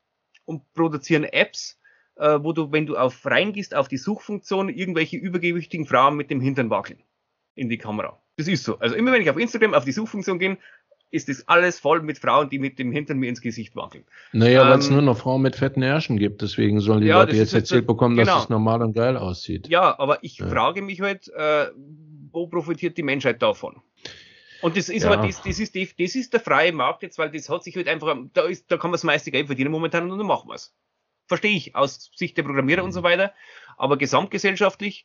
und 0.44 0.72
produzieren 0.74 1.24
Apps, 1.24 1.78
äh, 2.16 2.38
wo 2.42 2.52
du, 2.52 2.72
wenn 2.72 2.86
du 2.86 2.96
auf 2.96 3.24
reingehst 3.24 3.74
auf 3.74 3.88
die 3.88 3.96
Suchfunktion, 3.96 4.68
irgendwelche 4.68 5.16
übergewichtigen 5.16 5.86
Frauen 5.86 6.16
mit 6.16 6.30
dem 6.30 6.40
Hintern 6.40 6.70
wackeln 6.70 7.02
in 7.54 7.68
die 7.68 7.78
Kamera. 7.78 8.20
Das 8.36 8.46
ist 8.46 8.64
so. 8.64 8.78
Also 8.78 8.94
immer 8.94 9.12
wenn 9.12 9.22
ich 9.22 9.30
auf 9.30 9.38
Instagram 9.38 9.74
auf 9.74 9.84
die 9.84 9.92
Suchfunktion 9.92 10.38
gehe, 10.38 10.58
ist 11.10 11.28
das 11.28 11.48
alles 11.48 11.78
voll 11.78 12.02
mit 12.02 12.18
Frauen, 12.18 12.50
die 12.50 12.58
mit 12.58 12.78
dem 12.78 12.92
Hintern 12.92 13.18
mir 13.18 13.28
ins 13.28 13.40
Gesicht 13.40 13.76
wackeln. 13.76 14.04
Naja, 14.32 14.62
ähm, 14.62 14.70
weil 14.70 14.78
es 14.78 14.90
nur 14.90 15.02
noch 15.02 15.16
Frauen 15.16 15.42
mit 15.42 15.56
fetten 15.56 15.82
Ärschen 15.82 16.18
gibt, 16.18 16.42
deswegen 16.42 16.80
sollen 16.80 17.00
die 17.00 17.08
ja, 17.08 17.20
Leute 17.20 17.36
jetzt 17.36 17.54
erzählt 17.54 17.86
bekommen, 17.86 18.16
genau. 18.16 18.34
dass 18.34 18.44
es 18.44 18.48
normal 18.48 18.82
und 18.82 18.92
geil 18.92 19.16
aussieht. 19.16 19.68
Ja, 19.68 19.98
aber 19.98 20.22
ich 20.22 20.38
ja. 20.38 20.48
frage 20.48 20.82
mich 20.82 21.00
halt, 21.00 21.28
äh, 21.28 21.66
wo 22.30 22.46
profitiert 22.46 22.96
die 22.98 23.02
Menschheit 23.02 23.42
davon? 23.42 23.76
Und 24.60 24.76
das 24.76 24.88
ist 24.88 25.04
ja. 25.04 25.12
aber 25.12 25.26
das, 25.26 25.42
das, 25.42 25.58
ist 25.60 25.74
die, 25.74 25.88
das 25.98 26.14
ist 26.14 26.32
der 26.32 26.40
freie 26.40 26.72
Markt 26.72 27.02
jetzt, 27.02 27.18
weil 27.18 27.30
das 27.30 27.48
hat 27.48 27.62
sich 27.62 27.76
halt 27.76 27.88
einfach, 27.88 28.16
da, 28.34 28.42
ist, 28.42 28.70
da 28.70 28.76
kann 28.76 28.90
man 28.90 28.96
das 28.96 29.04
meiste 29.04 29.30
Geld 29.30 29.46
verdienen 29.46 29.70
momentan 29.70 30.10
und 30.10 30.18
dann 30.18 30.26
machen 30.26 30.48
wir 30.48 30.54
es. 30.54 30.74
Verstehe 31.26 31.56
ich 31.56 31.76
aus 31.76 32.10
Sicht 32.16 32.36
der 32.36 32.42
Programmierer 32.42 32.82
und 32.82 32.92
so 32.92 33.02
weiter. 33.02 33.32
Aber 33.76 33.96
gesamtgesellschaftlich 33.98 35.04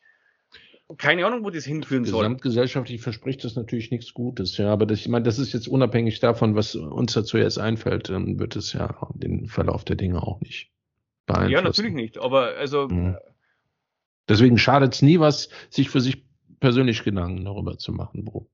keine 0.96 1.26
Ahnung, 1.26 1.44
wo 1.44 1.50
das 1.50 1.64
hinführen 1.64 2.04
soll. 2.04 2.22
Gesamtgesellschaftlich 2.22 3.00
verspricht 3.00 3.44
das 3.44 3.56
natürlich 3.56 3.90
nichts 3.90 4.14
Gutes, 4.14 4.56
ja. 4.56 4.72
Aber 4.72 4.86
das, 4.86 5.00
ich 5.00 5.08
meine, 5.08 5.24
das 5.24 5.38
ist 5.38 5.52
jetzt 5.52 5.68
unabhängig 5.68 6.20
davon, 6.20 6.54
was 6.54 6.74
uns 6.74 7.12
dazu 7.12 7.38
jetzt 7.38 7.58
einfällt, 7.58 8.08
dann 8.08 8.38
wird 8.38 8.56
es 8.56 8.72
ja 8.72 9.08
den 9.14 9.46
Verlauf 9.46 9.84
der 9.84 9.96
Dinge 9.96 10.22
auch 10.22 10.40
nicht 10.40 10.70
beeinflussen. 11.26 11.52
Ja, 11.52 11.62
natürlich 11.62 11.94
nicht. 11.94 12.18
Aber 12.18 12.56
also. 12.56 12.88
Mhm. 12.88 13.16
Deswegen 14.26 14.56
schadet 14.56 14.94
es 14.94 15.02
nie 15.02 15.20
was, 15.20 15.50
sich 15.68 15.90
für 15.90 16.00
sich 16.00 16.24
persönlich 16.58 17.04
Gedanken 17.04 17.44
darüber 17.44 17.76
zu 17.76 17.92
machen, 17.92 18.22
wo, 18.24 18.48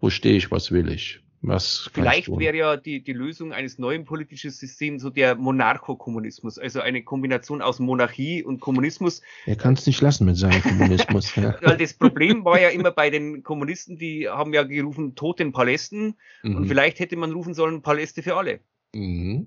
wo 0.00 0.08
stehe 0.08 0.36
ich, 0.36 0.50
was 0.50 0.72
will 0.72 0.90
ich. 0.90 1.20
Was 1.42 1.88
Vielleicht 1.94 2.28
wäre 2.28 2.54
ja 2.54 2.76
die, 2.76 3.02
die 3.02 3.14
Lösung 3.14 3.54
eines 3.54 3.78
neuen 3.78 4.04
politischen 4.04 4.50
Systems 4.50 5.00
so 5.00 5.08
der 5.08 5.36
Monarchokommunismus, 5.36 6.58
also 6.58 6.80
eine 6.80 7.02
Kombination 7.02 7.62
aus 7.62 7.78
Monarchie 7.78 8.44
und 8.44 8.60
Kommunismus. 8.60 9.22
Er 9.46 9.56
kann 9.56 9.72
es 9.72 9.86
nicht 9.86 10.02
lassen 10.02 10.26
mit 10.26 10.36
seinem 10.36 10.60
Kommunismus. 10.62 11.34
ja. 11.36 11.56
Weil 11.62 11.78
das 11.78 11.94
Problem 11.94 12.44
war 12.44 12.60
ja 12.60 12.68
immer 12.68 12.90
bei 12.90 13.08
den 13.08 13.42
Kommunisten, 13.42 13.96
die 13.96 14.28
haben 14.28 14.52
ja 14.52 14.64
gerufen, 14.64 15.14
Tod 15.14 15.38
den 15.38 15.52
Palästen. 15.52 16.14
Mhm. 16.42 16.56
Und 16.56 16.66
vielleicht 16.66 17.00
hätte 17.00 17.16
man 17.16 17.32
rufen 17.32 17.54
sollen, 17.54 17.80
Paläste 17.80 18.22
für 18.22 18.36
alle. 18.36 18.60
Mhm. 18.94 19.46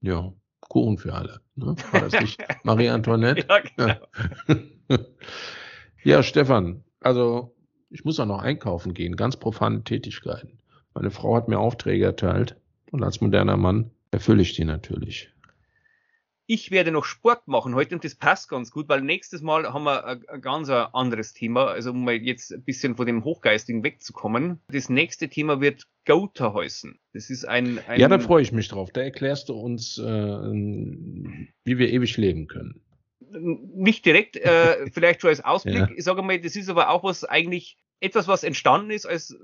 Ja, 0.00 0.32
Kuchen 0.60 0.96
für 0.96 1.12
alle. 1.12 1.40
Ne? 1.54 1.76
War 1.90 2.00
das 2.00 2.18
nicht 2.18 2.42
Marie 2.62 2.88
Antoinette? 2.88 3.46
ja, 3.76 3.96
genau. 4.88 4.98
ja, 6.02 6.22
Stefan, 6.22 6.82
also 7.00 7.54
ich 7.90 8.04
muss 8.06 8.18
auch 8.20 8.26
noch 8.26 8.40
einkaufen 8.40 8.94
gehen, 8.94 9.16
ganz 9.16 9.36
profane 9.36 9.84
Tätigkeiten. 9.84 10.58
Meine 10.96 11.10
Frau 11.10 11.36
hat 11.36 11.46
mir 11.46 11.58
Aufträge 11.58 12.06
erteilt 12.06 12.56
und 12.90 13.02
als 13.02 13.20
moderner 13.20 13.58
Mann 13.58 13.90
erfülle 14.12 14.40
ich 14.40 14.54
die 14.54 14.64
natürlich. 14.64 15.30
Ich 16.46 16.70
werde 16.70 16.90
noch 16.90 17.04
Sport 17.04 17.48
machen 17.48 17.74
heute 17.74 17.94
und 17.94 18.02
das 18.02 18.14
passt 18.14 18.48
ganz 18.48 18.70
gut, 18.70 18.88
weil 18.88 19.02
nächstes 19.02 19.42
Mal 19.42 19.70
haben 19.74 19.84
wir 19.84 20.06
ein, 20.06 20.26
ein 20.26 20.40
ganz 20.40 20.70
anderes 20.70 21.34
Thema, 21.34 21.66
also 21.66 21.90
um 21.90 22.02
mal 22.02 22.14
jetzt 22.14 22.50
ein 22.50 22.62
bisschen 22.62 22.96
von 22.96 23.04
dem 23.04 23.24
Hochgeistigen 23.24 23.84
wegzukommen. 23.84 24.60
Das 24.68 24.88
nächste 24.88 25.28
Thema 25.28 25.60
wird 25.60 25.86
Gotha 26.06 26.54
heißen. 26.54 26.98
Das 27.12 27.28
ist 27.28 27.44
ein, 27.44 27.78
ein 27.88 28.00
Ja, 28.00 28.08
da 28.08 28.18
freue 28.18 28.40
ich 28.40 28.52
mich 28.52 28.68
drauf. 28.68 28.90
Da 28.90 29.02
erklärst 29.02 29.50
du 29.50 29.54
uns, 29.54 29.98
äh, 29.98 30.02
wie 30.02 31.78
wir 31.78 31.90
ewig 31.90 32.16
leben 32.16 32.46
können. 32.46 32.80
Nicht 33.74 34.06
direkt, 34.06 34.36
äh, 34.36 34.86
vielleicht 34.90 35.20
schon 35.20 35.28
als 35.28 35.44
Ausblick. 35.44 35.76
ja. 35.76 35.90
Ich 35.94 36.04
sage 36.04 36.22
mal, 36.22 36.40
das 36.40 36.56
ist 36.56 36.70
aber 36.70 36.88
auch 36.88 37.04
was 37.04 37.24
eigentlich 37.24 37.76
etwas, 38.00 38.28
was 38.28 38.44
entstanden 38.44 38.90
ist 38.90 39.04
als 39.04 39.36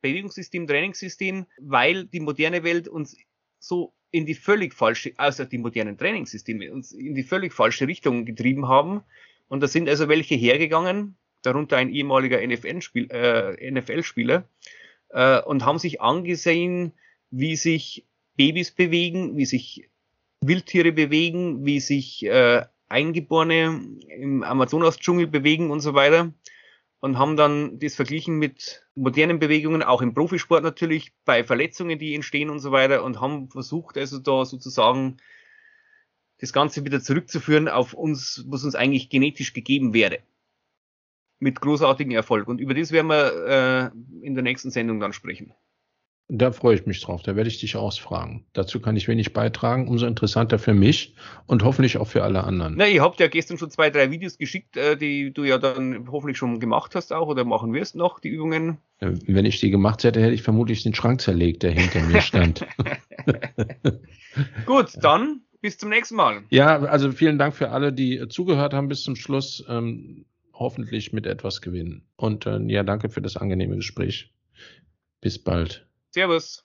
Bewegungssystem, 0.00 0.66
Trainingssystem, 0.66 1.46
weil 1.58 2.06
die 2.06 2.20
moderne 2.20 2.64
Welt 2.64 2.88
uns 2.88 3.16
so 3.58 3.92
in 4.10 4.26
die 4.26 4.34
völlig 4.34 4.74
falsche, 4.74 5.12
also 5.16 5.44
die 5.44 5.58
modernen 5.58 5.96
Trainingssysteme 5.96 6.72
uns 6.72 6.92
in 6.92 7.14
die 7.14 7.22
völlig 7.22 7.52
falsche 7.52 7.86
Richtung 7.86 8.24
getrieben 8.24 8.66
haben. 8.68 9.02
Und 9.48 9.62
da 9.62 9.68
sind 9.68 9.88
also 9.88 10.08
welche 10.08 10.34
hergegangen, 10.34 11.16
darunter 11.42 11.76
ein 11.76 11.90
ehemaliger 11.90 12.40
NFL-Spieler, 12.44 14.48
äh, 15.12 15.38
äh, 15.38 15.42
und 15.42 15.64
haben 15.64 15.78
sich 15.78 16.00
angesehen, 16.00 16.92
wie 17.30 17.54
sich 17.56 18.04
Babys 18.36 18.72
bewegen, 18.72 19.36
wie 19.36 19.46
sich 19.46 19.88
Wildtiere 20.40 20.92
bewegen, 20.92 21.66
wie 21.66 21.80
sich 21.80 22.24
äh, 22.24 22.64
Eingeborene 22.88 23.80
im 24.08 24.42
Amazonas-Dschungel 24.42 25.28
bewegen 25.28 25.70
und 25.70 25.80
so 25.80 25.94
weiter 25.94 26.32
und 27.00 27.18
haben 27.18 27.36
dann 27.36 27.78
das 27.78 27.94
verglichen 27.94 28.36
mit 28.36 28.86
modernen 28.94 29.38
Bewegungen, 29.38 29.82
auch 29.82 30.02
im 30.02 30.14
Profisport 30.14 30.62
natürlich, 30.62 31.12
bei 31.24 31.44
Verletzungen, 31.44 31.98
die 31.98 32.14
entstehen 32.14 32.50
und 32.50 32.60
so 32.60 32.72
weiter 32.72 33.02
und 33.02 33.20
haben 33.20 33.48
versucht, 33.48 33.96
also 33.96 34.18
da 34.18 34.44
sozusagen 34.44 35.16
das 36.38 36.52
Ganze 36.52 36.84
wieder 36.84 37.00
zurückzuführen 37.00 37.68
auf 37.68 37.94
uns, 37.94 38.44
was 38.48 38.64
uns 38.64 38.74
eigentlich 38.74 39.08
genetisch 39.08 39.52
gegeben 39.52 39.92
wäre. 39.94 40.20
Mit 41.38 41.60
großartigem 41.60 42.12
Erfolg. 42.12 42.48
Und 42.48 42.60
über 42.60 42.74
das 42.74 42.92
werden 42.92 43.08
wir 43.08 43.92
äh, 44.22 44.26
in 44.26 44.34
der 44.34 44.42
nächsten 44.42 44.70
Sendung 44.70 45.00
dann 45.00 45.14
sprechen. 45.14 45.54
Da 46.32 46.52
freue 46.52 46.76
ich 46.76 46.86
mich 46.86 47.00
drauf. 47.00 47.22
Da 47.22 47.34
werde 47.34 47.48
ich 47.48 47.58
dich 47.58 47.74
ausfragen. 47.74 48.44
Dazu 48.52 48.78
kann 48.78 48.96
ich 48.96 49.08
wenig 49.08 49.32
beitragen. 49.32 49.88
Umso 49.88 50.06
interessanter 50.06 50.60
für 50.60 50.74
mich 50.74 51.16
und 51.46 51.64
hoffentlich 51.64 51.98
auch 51.98 52.06
für 52.06 52.22
alle 52.22 52.44
anderen. 52.44 52.74
Na, 52.76 52.86
ihr 52.86 53.02
habt 53.02 53.18
ja 53.18 53.26
gestern 53.26 53.58
schon 53.58 53.70
zwei, 53.70 53.90
drei 53.90 54.12
Videos 54.12 54.38
geschickt, 54.38 54.76
äh, 54.76 54.96
die 54.96 55.32
du 55.32 55.42
ja 55.42 55.58
dann 55.58 56.08
hoffentlich 56.12 56.38
schon 56.38 56.60
gemacht 56.60 56.94
hast 56.94 57.12
auch 57.12 57.26
oder 57.26 57.44
machen 57.44 57.72
wirst 57.72 57.96
noch, 57.96 58.20
die 58.20 58.28
Übungen. 58.28 58.78
Wenn 59.00 59.44
ich 59.44 59.58
die 59.58 59.70
gemacht 59.70 60.04
hätte, 60.04 60.22
hätte 60.22 60.34
ich 60.34 60.42
vermutlich 60.42 60.84
den 60.84 60.94
Schrank 60.94 61.20
zerlegt, 61.20 61.64
der 61.64 61.72
hinter 61.72 62.00
mir 62.02 62.20
stand. 62.20 62.64
Gut, 64.66 64.92
dann 65.00 65.40
bis 65.60 65.78
zum 65.78 65.88
nächsten 65.88 66.14
Mal. 66.14 66.44
Ja, 66.50 66.78
also 66.78 67.10
vielen 67.10 67.38
Dank 67.38 67.56
für 67.56 67.70
alle, 67.70 67.92
die 67.92 68.28
zugehört 68.28 68.72
haben 68.72 68.88
bis 68.88 69.02
zum 69.02 69.16
Schluss. 69.16 69.64
Ähm, 69.68 70.26
hoffentlich 70.52 71.12
mit 71.12 71.26
etwas 71.26 71.60
gewinnen. 71.60 72.02
Und 72.14 72.46
äh, 72.46 72.60
ja, 72.66 72.84
danke 72.84 73.08
für 73.08 73.22
das 73.22 73.36
angenehme 73.36 73.76
Gespräch. 73.76 74.32
Bis 75.20 75.42
bald. 75.42 75.89
Servus. 76.14 76.58